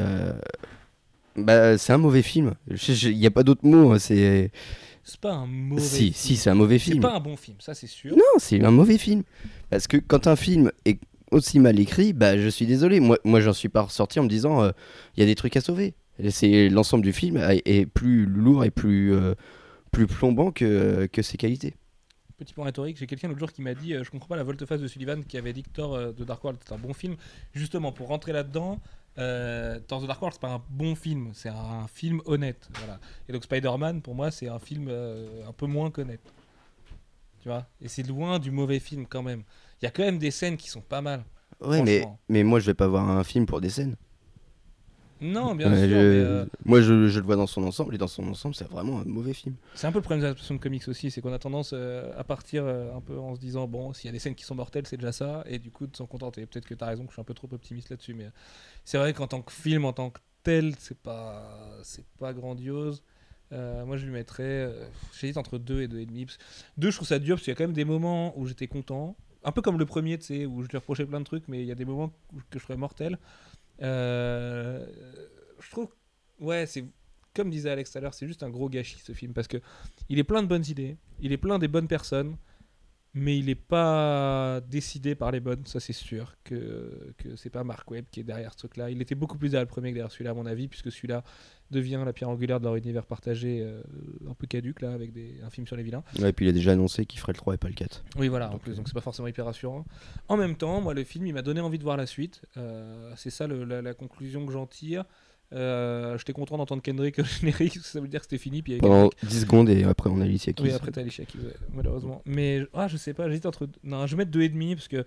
bah, 1.36 1.78
c'est 1.78 1.93
un 1.93 1.99
mauvais 1.99 2.22
film. 2.22 2.55
Il 2.89 3.16
n'y 3.16 3.26
a 3.26 3.30
pas 3.30 3.43
d'autre 3.43 3.64
mot. 3.66 3.93
hein, 3.93 3.99
C'est 3.99 4.51
C'est 5.05 5.20
pas 5.20 5.32
un 5.32 5.47
mauvais 5.47 5.80
si, 5.82 5.99
film. 6.05 6.12
si, 6.14 6.36
c'est 6.36 6.51
un 6.51 6.55
mauvais 6.55 6.78
C'est 6.78 6.91
film. 6.91 7.01
pas 7.01 7.14
un 7.14 7.20
bon 7.20 7.36
film, 7.36 7.57
ça 7.61 7.74
c'est 7.74 7.86
sûr. 7.86 8.14
Non, 8.16 8.22
c'est 8.39 8.62
un 8.64 8.70
mauvais 8.70 8.99
film. 8.99 9.22
Parce 9.70 9.86
que 9.86 9.97
quand 9.97 10.26
un 10.26 10.36
film 10.36 10.70
est 10.84 10.99
aussi 11.31 11.59
mal 11.59 11.79
écrit, 11.79 12.12
bah 12.12 12.39
je 12.39 12.49
suis 12.49 12.66
désolé. 12.66 13.01
Moi, 13.01 13.18
moi 13.24 13.41
j'en 13.41 13.53
suis 13.53 13.68
pas 13.68 13.83
ressorti 13.83 14.20
en 14.20 14.24
me 14.24 14.29
disant 14.29 14.62
euh, 14.62 14.70
il 15.16 15.20
y 15.20 15.22
a 15.22 15.26
des 15.26 15.35
trucs 15.35 15.57
à 15.57 15.61
sauver. 15.61 15.95
C'est 16.31 16.68
l'ensemble 16.68 17.05
du 17.05 17.12
film 17.12 17.37
est 17.37 17.62
est 17.64 17.87
plus 17.87 18.26
lourd 18.26 18.64
et 18.64 18.70
plus 18.70 19.12
euh, 19.12 19.35
plus 19.91 20.07
plombant 20.07 20.51
que, 20.51 21.07
que 21.07 21.22
ses 21.22 21.37
qualités. 21.37 21.74
Petit 22.39 22.55
point 22.55 22.66
rhétorique, 22.66 22.97
j'ai 22.97 23.09
quelqu'un 23.09 23.26
l'autre 23.26 23.41
jour 23.41 23.53
qui 23.53 23.62
m'a 23.62 23.74
dit 23.74 23.95
euh, 23.95 24.05
Je 24.05 24.11
comprends 24.12 24.29
pas 24.29 24.37
la 24.37 24.45
volte-face 24.45 24.81
de 24.81 24.87
Sullivan 24.87 25.24
qui 25.24 25.37
avait 25.37 25.53
dit 25.53 25.64
que 25.64 25.70
Thor 25.70 25.95
euh, 25.97 26.12
de 26.12 26.22
Dark 26.22 26.43
World 26.45 26.61
était 26.62 26.72
un 26.72 26.79
bon 26.79 26.95
film. 26.95 27.16
Justement, 27.53 27.91
pour 27.91 28.07
rentrer 28.07 28.33
là-dedans, 28.33 28.79
euh, 29.18 29.81
Thor 29.81 30.01
de 30.01 30.07
Dark 30.07 30.22
World, 30.22 30.35
c'est 30.35 30.41
pas 30.41 30.55
un 30.55 30.62
bon 30.70 30.95
film, 30.95 31.33
c'est 31.35 31.49
un 31.49 31.89
film 31.89 32.22
honnête. 32.26 32.68
Voilà. 32.74 33.01
Et 33.29 33.33
donc 33.33 33.43
Spider-Man, 33.43 34.03
pour 34.03 34.14
moi, 34.14 34.31
c'est 34.31 34.47
un 34.47 34.61
film 34.61 34.87
euh, 34.89 35.49
un 35.49 35.53
peu 35.53 35.66
moins 35.66 35.91
qu'honnête. 35.91 36.20
Tu 37.41 37.49
vois? 37.49 37.66
Et 37.81 37.89
c'est 37.89 38.07
loin 38.07 38.39
du 38.39 38.53
mauvais 38.53 38.79
film 38.79 39.07
quand 39.09 39.24
même. 39.24 39.43
Il 39.81 39.85
y 39.85 39.89
a 39.89 39.91
quand 39.91 40.03
même 40.03 40.18
des 40.18 40.31
scènes 40.31 40.57
qui 40.57 40.68
sont 40.68 40.81
pas 40.81 41.01
mal. 41.01 41.24
Ouais, 41.61 41.83
mais, 41.83 42.05
mais 42.29 42.45
moi 42.45 42.61
je 42.61 42.66
vais 42.66 42.74
pas 42.74 42.89
voir 42.89 43.09
un 43.09 43.24
film 43.24 43.47
pour 43.47 43.61
des 43.61 43.70
scènes. 43.70 43.97
Non, 45.20 45.57
bien 45.57 45.68
Ouais, 45.70 45.89
sûr. 45.89 45.89
je- 45.89 45.95
mais, 45.95 46.01
euh, 46.01 46.45
Moi 46.64 46.81
je, 46.81 47.09
je 47.09 47.18
le 47.18 47.26
vois 47.26 47.35
dans 47.35 47.49
son 47.49 47.64
ensemble 47.64 47.95
et 47.95 47.99
dans 47.99 48.07
son 48.07 48.26
ensemble 48.29 48.55
c'est 48.55 48.68
vraiment 48.68 49.01
un 49.01 49.05
mauvais 49.05 49.35
film. 49.35 49.57
C'est 49.74 49.87
un 49.89 49.93
peu 49.93 49.99
le 49.99 50.03
problème 50.03 50.20
des 50.20 50.26
adaptations 50.26 50.55
de 50.55 50.61
comics 50.61 50.87
aussi, 50.87 51.11
c'est 51.11 51.20
qu'on 51.20 51.33
a 51.33 51.39
tendance 51.41 51.72
euh, 51.74 52.12
à 52.16 52.22
partir 52.22 52.64
euh, 52.64 52.95
un 52.97 53.01
peu 53.01 53.18
en 53.18 53.35
se 53.35 53.41
disant 53.41 53.66
bon, 53.66 53.93
s'il 53.93 54.07
y 54.07 54.09
a 54.11 54.12
des 54.12 54.20
scènes 54.20 54.37
qui 54.37 54.45
sont 54.45 54.55
mortelles, 54.55 54.87
c'est 54.87 54.97
déjà 54.97 55.11
ça, 55.12 55.43
et 55.47 55.59
du 55.59 55.70
coup 55.72 55.89
de 55.89 55.97
s'en 55.97 56.07
contenter. 56.07 56.47
Peut-être 56.47 56.66
que 56.66 56.74
tu 56.74 56.85
as 56.85 56.87
raison, 56.87 57.03
que 57.05 57.11
je 57.11 57.14
suis 57.14 57.20
un 57.20 57.24
peu 57.24 57.35
trop 57.35 57.49
optimiste 57.53 57.91
là-dessus, 57.91 58.14
mais 58.14 58.26
euh, 58.26 58.31
c'est 58.85 58.99
vrai 58.99 59.12
qu'en 59.12 59.26
tant 59.26 59.43
que 59.43 59.53
film, 59.53 59.85
en 59.85 59.93
tant 59.93 60.11
que 60.11 60.20
tel, 60.45 60.74
c'est 60.79 60.99
pas, 60.99 61.49
c'est 61.83 62.07
pas 62.20 62.33
grandiose. 62.33 63.03
Euh, 63.53 63.85
moi, 63.87 63.97
je 63.97 64.05
lui 64.07 64.12
mettrais, 64.12 64.43
euh, 64.45 64.87
j'hésite 65.18 65.37
entre 65.39 65.59
2 65.59 65.83
et 65.83 65.89
2,5. 65.89 66.39
2, 66.76 66.91
je 66.91 66.97
trouve 66.97 67.09
ça 67.09 67.18
dur 67.18 67.37
parce 67.37 67.45
qu'il 67.45 67.51
y 67.53 67.57
a 67.57 67.57
quand 67.57 67.64
même 67.64 67.72
des 67.72 67.85
moments 67.85 68.39
où 68.39 68.47
j'étais 68.47 68.68
content, 68.68 69.16
un 69.45 69.53
peu 69.53 69.62
comme 69.62 69.78
le 69.78 69.86
premier, 69.86 70.18
tu 70.18 70.26
sais, 70.26 70.47
où 70.47 70.62
je 70.62 70.68
lui 70.68 70.78
reprochais 70.78 71.07
plein 71.07 71.20
de 71.20 71.24
trucs, 71.24 71.47
mais 71.49 71.61
il 71.61 71.66
y 71.66 71.72
a 71.72 71.74
des 71.74 71.84
moments 71.84 72.12
que 72.51 72.59
je 72.59 72.64
trouvais 72.64 72.78
mortels. 72.78 73.18
Euh, 73.82 74.86
je 75.61 75.70
trouve, 75.70 75.89
ouais, 76.41 76.66
c'est 76.66 76.84
comme 77.34 77.51
disait 77.51 77.70
Alex 77.70 77.93
tout 77.93 77.99
à 77.99 78.01
l'heure, 78.01 78.14
c'est 78.14 78.26
juste 78.26 78.43
un 78.43 78.51
gros 78.51 78.68
gâchis 78.68 78.99
ce 78.99 79.12
film 79.12 79.32
parce 79.32 79.47
que 79.47 79.59
il 80.09 80.18
est 80.18 80.24
plein 80.24 80.43
de 80.43 80.49
bonnes 80.49 80.64
idées, 80.68 80.97
il 81.20 81.30
est 81.30 81.36
plein 81.36 81.61
des 81.61 81.68
bonnes 81.68 81.86
personnes, 81.86 82.36
mais 83.14 83.39
il 83.39 83.47
n'est 83.47 83.55
pas 83.55 84.61
décidé 84.68 85.14
par 85.14 85.30
les 85.30 85.39
bonnes, 85.39 85.64
ça 85.64 85.78
c'est 85.78 85.93
sûr 85.93 86.34
que, 86.43 87.14
que 87.16 87.36
c'est 87.36 87.51
pas 87.51 87.62
Mark 87.62 87.89
Webb 87.91 88.07
qui 88.11 88.20
est 88.20 88.24
derrière 88.24 88.53
ce 88.53 88.59
truc-là. 88.59 88.91
Il 88.91 89.01
était 89.01 89.14
beaucoup 89.14 89.39
plus 89.39 89.51
derrière 89.51 89.64
le 89.64 89.68
premier 89.68 89.91
que 89.91 89.95
derrière 89.95 90.11
celui-là 90.11 90.30
à 90.30 90.34
mon 90.34 90.47
avis, 90.47 90.68
puisque 90.68 90.91
celui-là 90.91 91.22
devient 91.70 92.00
la 92.04 92.12
pierre 92.12 92.28
angulaire 92.30 92.60
de 92.60 92.64
leur 92.64 92.76
univers 92.76 93.04
partagé 93.04 93.60
euh, 93.62 93.82
un 94.28 94.34
peu 94.34 94.46
caduque 94.46 94.80
là 94.80 94.92
avec 94.92 95.12
des, 95.12 95.34
un 95.44 95.50
film 95.50 95.66
sur 95.66 95.76
les 95.76 95.82
vilains. 95.82 96.02
Ouais, 96.18 96.30
et 96.30 96.32
puis 96.32 96.46
il 96.46 96.48
a 96.48 96.52
déjà 96.52 96.72
annoncé 96.72 97.04
qu'il 97.06 97.20
ferait 97.20 97.32
le 97.32 97.38
3 97.38 97.54
et 97.54 97.58
pas 97.58 97.68
le 97.68 97.74
4. 97.74 98.04
Oui, 98.16 98.28
voilà, 98.28 98.48
en 98.48 98.52
Donc, 98.52 98.62
plus, 98.62 98.72
euh, 98.72 98.76
donc 98.76 98.88
c'est 98.88 98.94
pas 98.94 99.00
forcément 99.00 99.28
hyper 99.28 99.44
rassurant. 99.44 99.84
En 100.28 100.36
même 100.36 100.56
temps, 100.56 100.80
moi, 100.80 100.94
le 100.94 101.04
film, 101.04 101.26
il 101.26 101.34
m'a 101.34 101.42
donné 101.42 101.60
envie 101.60 101.78
de 101.78 101.84
voir 101.84 101.96
la 101.96 102.06
suite. 102.06 102.42
Euh, 102.56 103.12
c'est 103.16 103.30
ça 103.30 103.46
le- 103.46 103.64
la, 103.64 103.82
la 103.82 103.94
conclusion 103.94 104.46
que 104.46 104.52
j'en 104.52 104.66
tire. 104.66 105.04
Euh, 105.54 106.18
J'étais 106.18 106.34
content 106.34 106.58
d'entendre 106.58 106.82
Kendrick 106.82 107.18
au 107.20 107.24
générique, 107.24 107.74
parce 107.74 107.86
que 107.86 107.92
ça 107.92 108.00
veut 108.00 108.08
dire 108.08 108.20
que 108.20 108.26
c'était 108.26 108.38
fini. 108.42 108.60
Puis 108.62 108.78
Pendant 108.78 109.10
10 109.22 109.40
secondes 109.40 109.68
et 109.70 109.84
après 109.84 110.10
on 110.10 110.20
a 110.20 110.24
Alicia 110.24 110.52
Keys. 110.52 110.62
oui, 110.64 110.72
après 110.72 110.90
t'as 110.90 111.00
Alicia 111.00 111.24
Keys, 111.24 111.38
ouais, 111.38 111.54
malheureusement. 111.72 112.20
Mais 112.26 112.66
ah, 112.74 112.86
je 112.88 112.96
sais 112.98 113.14
pas, 113.14 113.28
j'hésite 113.28 113.46
entre. 113.46 113.66
Non, 113.82 114.06
je 114.06 114.14
vais 114.16 114.24
mettre 114.24 114.36
2,5 114.38 114.74
parce 114.74 114.88
que. 114.88 115.04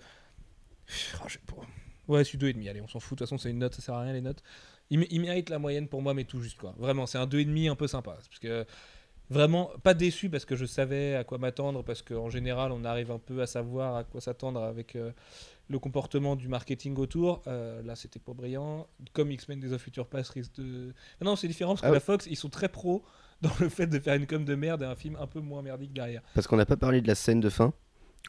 Oh, 1.16 1.24
je 1.28 1.34
sais 1.34 1.38
pas. 1.46 1.62
Ouais, 2.08 2.24
je 2.24 2.28
suis 2.28 2.38
2,5, 2.38 2.68
allez, 2.68 2.80
on 2.80 2.88
s'en 2.88 2.98
fout. 2.98 3.16
De 3.16 3.24
toute 3.24 3.28
façon, 3.28 3.38
c'est 3.38 3.50
une 3.50 3.58
note, 3.58 3.74
ça 3.74 3.82
sert 3.82 3.94
à 3.94 4.02
rien 4.02 4.12
les 4.12 4.20
notes. 4.20 4.42
Il, 4.92 5.00
mé- 5.00 5.06
il 5.10 5.20
mérite 5.20 5.48
la 5.50 5.58
moyenne 5.58 5.88
pour 5.88 6.02
moi, 6.02 6.14
mais 6.14 6.24
tout 6.24 6.40
juste 6.40 6.58
quoi. 6.58 6.74
Vraiment, 6.78 7.06
c'est 7.06 7.18
un 7.18 7.26
2,5 7.26 7.70
un 7.70 7.74
peu 7.76 7.86
sympa. 7.88 8.12
Parce 8.12 8.38
que. 8.38 8.64
Vraiment, 9.30 9.70
pas 9.82 9.94
déçu 9.94 10.28
parce 10.28 10.44
que 10.44 10.56
je 10.56 10.66
savais 10.66 11.14
à 11.14 11.24
quoi 11.24 11.38
m'attendre, 11.38 11.82
parce 11.82 12.02
qu'en 12.02 12.28
général, 12.28 12.70
on 12.70 12.84
arrive 12.84 13.10
un 13.10 13.18
peu 13.18 13.40
à 13.40 13.46
savoir 13.46 13.96
à 13.96 14.04
quoi 14.04 14.20
s'attendre 14.20 14.60
avec 14.62 14.94
euh, 14.94 15.10
le 15.70 15.78
comportement 15.78 16.36
du 16.36 16.48
marketing 16.48 16.96
autour. 16.98 17.40
Euh, 17.46 17.80
là, 17.82 17.96
c'était 17.96 18.18
pas 18.18 18.34
brillant. 18.34 18.86
Comme 19.14 19.30
X-Men 19.30 19.58
Days 19.60 19.72
of 19.72 19.80
Future 19.80 20.06
Past 20.06 20.30
risque 20.32 20.52
de. 20.56 20.92
Ah 21.20 21.24
non, 21.24 21.36
c'est 21.36 21.48
différent 21.48 21.70
parce 21.72 21.80
que 21.82 21.86
Ah 21.86 21.92
la 21.92 22.00
Fox, 22.00 22.26
ils 22.30 22.36
sont 22.36 22.50
très 22.50 22.68
pros 22.68 23.02
dans 23.40 23.52
le 23.60 23.70
fait 23.70 23.86
de 23.86 23.98
faire 23.98 24.14
une 24.16 24.26
com 24.26 24.44
de 24.44 24.54
merde 24.54 24.82
et 24.82 24.86
un 24.86 24.96
film 24.96 25.16
un 25.18 25.26
peu 25.26 25.40
moins 25.40 25.62
merdique 25.62 25.94
derrière. 25.94 26.20
Parce 26.34 26.46
qu'on 26.46 26.56
n'a 26.58 26.66
pas 26.66 26.76
parlé 26.76 27.00
de 27.00 27.08
la 27.08 27.14
scène 27.14 27.40
de 27.40 27.48
fin. 27.48 27.72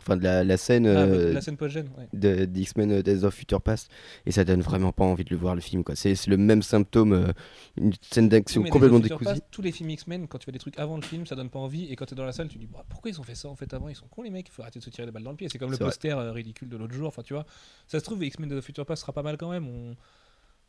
Enfin, 0.02 0.18
de 0.18 0.24
la, 0.24 0.44
la 0.44 0.58
scène 0.58 0.86
Ah, 0.86 1.04
euh, 1.04 1.32
la 1.32 1.40
scène 1.40 1.56
post-gène, 1.56 1.88
ouais. 1.98 2.08
de 2.12 2.44
d'X-Men 2.44 3.02
Days 3.02 3.24
of 3.24 3.34
Future 3.34 3.62
Past. 3.62 3.90
Et 4.26 4.32
ça 4.34 4.44
donne 4.44 4.60
vraiment 4.60 4.92
pas 4.92 5.06
envie 5.06 5.24
de 5.24 5.30
le 5.30 5.38
voir, 5.38 5.56
le 5.56 5.62
film. 5.62 5.84
quoi. 5.86 5.96
C'est 5.96 6.28
le 6.28 6.36
même 6.36 6.62
symptôme. 6.62 7.14
euh, 7.14 7.32
une 7.78 7.94
scène 8.02 8.28
d'action 8.28 8.62
Oui, 8.64 8.70
complètement 8.70 9.00
décousue. 9.00 9.40
Tous 9.50 9.62
les 9.62 9.72
films 9.72 9.92
X-Men, 9.92 10.28
quand 10.28 10.40
tu 10.40 10.46
fais 10.46 10.52
des 10.52 10.60
trucs 10.60 10.78
avant 10.78 10.98
le 10.98 11.04
film, 11.04 11.26
ça 11.26 11.36
donne 11.36 11.50
pas 11.50 11.60
envie. 11.60 11.86
Et 11.92 11.96
quand 11.96 12.06
tu 12.06 12.16
es 12.16 12.18
dans 12.18 12.26
la 12.26 12.34
salle, 12.34 12.50
tu 12.50 12.58
dis 12.58 12.68
bah, 12.68 12.84
pourquoi 12.90 13.12
ils 13.12 13.20
ont 13.22 13.24
fait 13.24 13.36
ça 13.36 13.48
en 13.48 13.56
fait 13.56 13.74
avant? 13.74 13.88
Ils 13.88 13.96
sont 13.96 14.08
cons 14.08 14.24
les 14.24 14.30
mecs, 14.30 14.48
il 14.50 14.52
faut 14.52 14.62
arrêter 14.62 14.80
de 14.80 14.84
se 14.84 14.90
tirer 14.90 15.06
des 15.06 15.12
balles 15.14 15.24
dans 15.24 15.32
le 15.32 15.38
pied. 15.38 15.48
C'est 15.50 15.58
comme 15.58 15.72
le 15.72 15.78
vrai. 15.78 15.86
poster 15.86 16.12
euh, 16.18 16.32
ridicule 16.34 16.68
de 16.68 16.76
l'autre 16.76 16.94
jour. 16.94 17.08
Enfin, 17.08 17.22
tu 17.24 17.34
vois, 17.34 17.46
ça 17.88 18.00
se 18.00 18.04
trouve, 18.04 18.22
X-Men 18.26 18.50
Days 18.50 18.58
of 18.58 18.66
Future 18.66 18.86
Past 18.86 19.02
sera 19.02 19.14
pas 19.14 19.24
mal 19.24 19.38
quand 19.38 19.52
même. 19.52 19.68
On... 19.68 19.96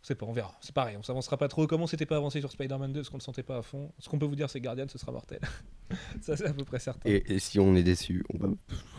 on 0.04 0.06
sait 0.06 0.14
pas, 0.14 0.26
on 0.26 0.32
verra. 0.32 0.54
C'est 0.60 0.74
pareil, 0.74 0.98
on 0.98 1.02
s'avancera 1.02 1.38
pas 1.38 1.48
trop. 1.48 1.66
Comme 1.66 1.80
on 1.80 1.86
s'était 1.86 2.04
pas 2.04 2.18
avancé 2.18 2.38
sur 2.40 2.52
Spider-Man 2.52 2.92
2 2.92 3.00
parce 3.00 3.08
qu'on 3.08 3.16
le 3.16 3.22
sentait 3.22 3.42
pas 3.42 3.56
à 3.56 3.62
fond, 3.62 3.90
ce 3.98 4.10
qu'on 4.10 4.18
peut 4.18 4.26
vous 4.26 4.36
dire, 4.36 4.50
c'est 4.50 4.60
que 4.60 4.64
Guardian, 4.64 4.84
ce 4.86 4.98
sera 4.98 5.12
mortel. 5.12 5.40
ça, 6.20 6.36
c'est 6.36 6.44
à 6.44 6.52
peu 6.52 6.62
près 6.62 6.78
certain. 6.78 7.08
Et, 7.08 7.34
et 7.34 7.38
si 7.38 7.58
on 7.58 7.74
est 7.74 7.82
déçu, 7.82 8.22
on 8.34 8.36
va. 8.36 8.48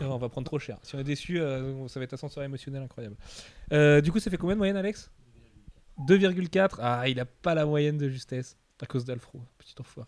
On 0.00 0.18
va 0.18 0.28
prendre 0.28 0.46
trop 0.46 0.58
cher. 0.58 0.78
Si 0.82 0.96
on 0.96 0.98
est 0.98 1.04
déçu, 1.04 1.38
euh, 1.38 1.86
ça 1.86 2.00
va 2.00 2.04
être 2.04 2.14
un 2.14 2.16
ascenseur 2.16 2.42
émotionnel 2.42 2.82
incroyable. 2.82 3.14
Euh, 3.72 4.00
du 4.00 4.10
coup, 4.10 4.18
ça 4.18 4.32
fait 4.32 4.36
combien 4.36 4.56
de 4.56 4.58
moyenne, 4.58 4.76
Alex? 4.76 5.12
2,4. 6.08 6.78
Ah, 6.80 7.08
il 7.08 7.20
a 7.20 7.24
pas 7.24 7.54
la 7.54 7.66
moyenne 7.66 7.98
de 7.98 8.08
justesse. 8.08 8.56
À 8.82 8.84
cause 8.84 9.06
d'Alfro, 9.06 9.40
petit 9.56 9.74
enfoiré. 9.80 10.06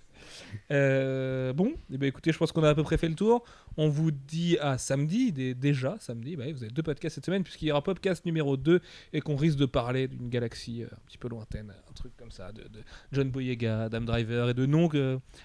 Euh, 0.73 1.55
bon, 1.55 1.73
eh 1.91 1.97
ben, 1.97 2.07
écoutez, 2.07 2.33
je 2.33 2.37
pense 2.39 2.53
qu'on 2.53 2.62
a 2.64 2.69
à 2.69 2.75
peu 2.75 2.83
près 2.83 2.99
fait 2.99 3.09
le 3.09 3.14
tour. 3.14 3.43
On 3.79 3.89
vous 3.89 4.11
dit 4.11 4.59
à 4.61 4.77
samedi, 4.77 5.33
dé- 5.33 5.55
déjà 5.55 5.97
samedi. 6.01 6.37
Bah, 6.37 6.45
vous 6.53 6.62
avez 6.62 6.71
deux 6.73 6.83
podcasts 6.83 7.14
cette 7.14 7.25
semaine, 7.25 7.43
puisqu'il 7.45 7.69
y 7.69 7.71
aura 7.71 7.83
podcast 7.83 8.27
numéro 8.27 8.59
2 8.59 8.83
et 9.14 9.23
qu'on 9.23 9.37
risque 9.37 9.57
de 9.57 9.64
parler 9.64 10.07
d'une 10.07 10.29
galaxie 10.29 10.83
euh, 10.83 10.87
un 10.93 10.99
petit 11.07 11.16
peu 11.16 11.29
lointaine, 11.29 11.73
un 11.89 11.93
truc 11.95 12.14
comme 12.19 12.31
ça, 12.31 12.53
de, 12.53 12.61
de 12.64 12.81
John 13.11 13.31
Boyega, 13.31 13.85
Adam 13.85 14.03
Driver 14.03 14.51
et 14.51 14.55
de 14.55 14.66
noms 14.66 14.91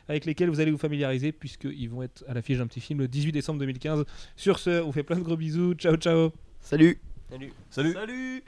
avec 0.10 0.26
lesquels 0.26 0.50
vous 0.50 0.60
allez 0.60 0.72
vous 0.72 0.78
familiariser, 0.78 1.32
puisqu'ils 1.32 1.88
vont 1.90 2.04
être 2.04 2.26
à 2.28 2.34
l'affiche 2.34 2.58
d'un 2.58 2.68
petit 2.68 2.82
film 2.82 3.00
le 3.00 3.08
18 3.08 3.32
décembre 3.32 3.60
2015. 3.60 4.04
Sur 4.36 4.60
ce, 4.60 4.82
on 4.82 4.88
vous 4.88 4.92
fait 4.92 5.04
plein 5.04 5.18
de 5.18 5.24
gros 5.24 5.38
bisous. 5.38 5.76
Ciao, 5.76 5.96
ciao. 5.96 6.34
Salut 6.60 7.00
Salut. 7.30 7.54
Salut 7.70 7.94
Salut 7.94 8.44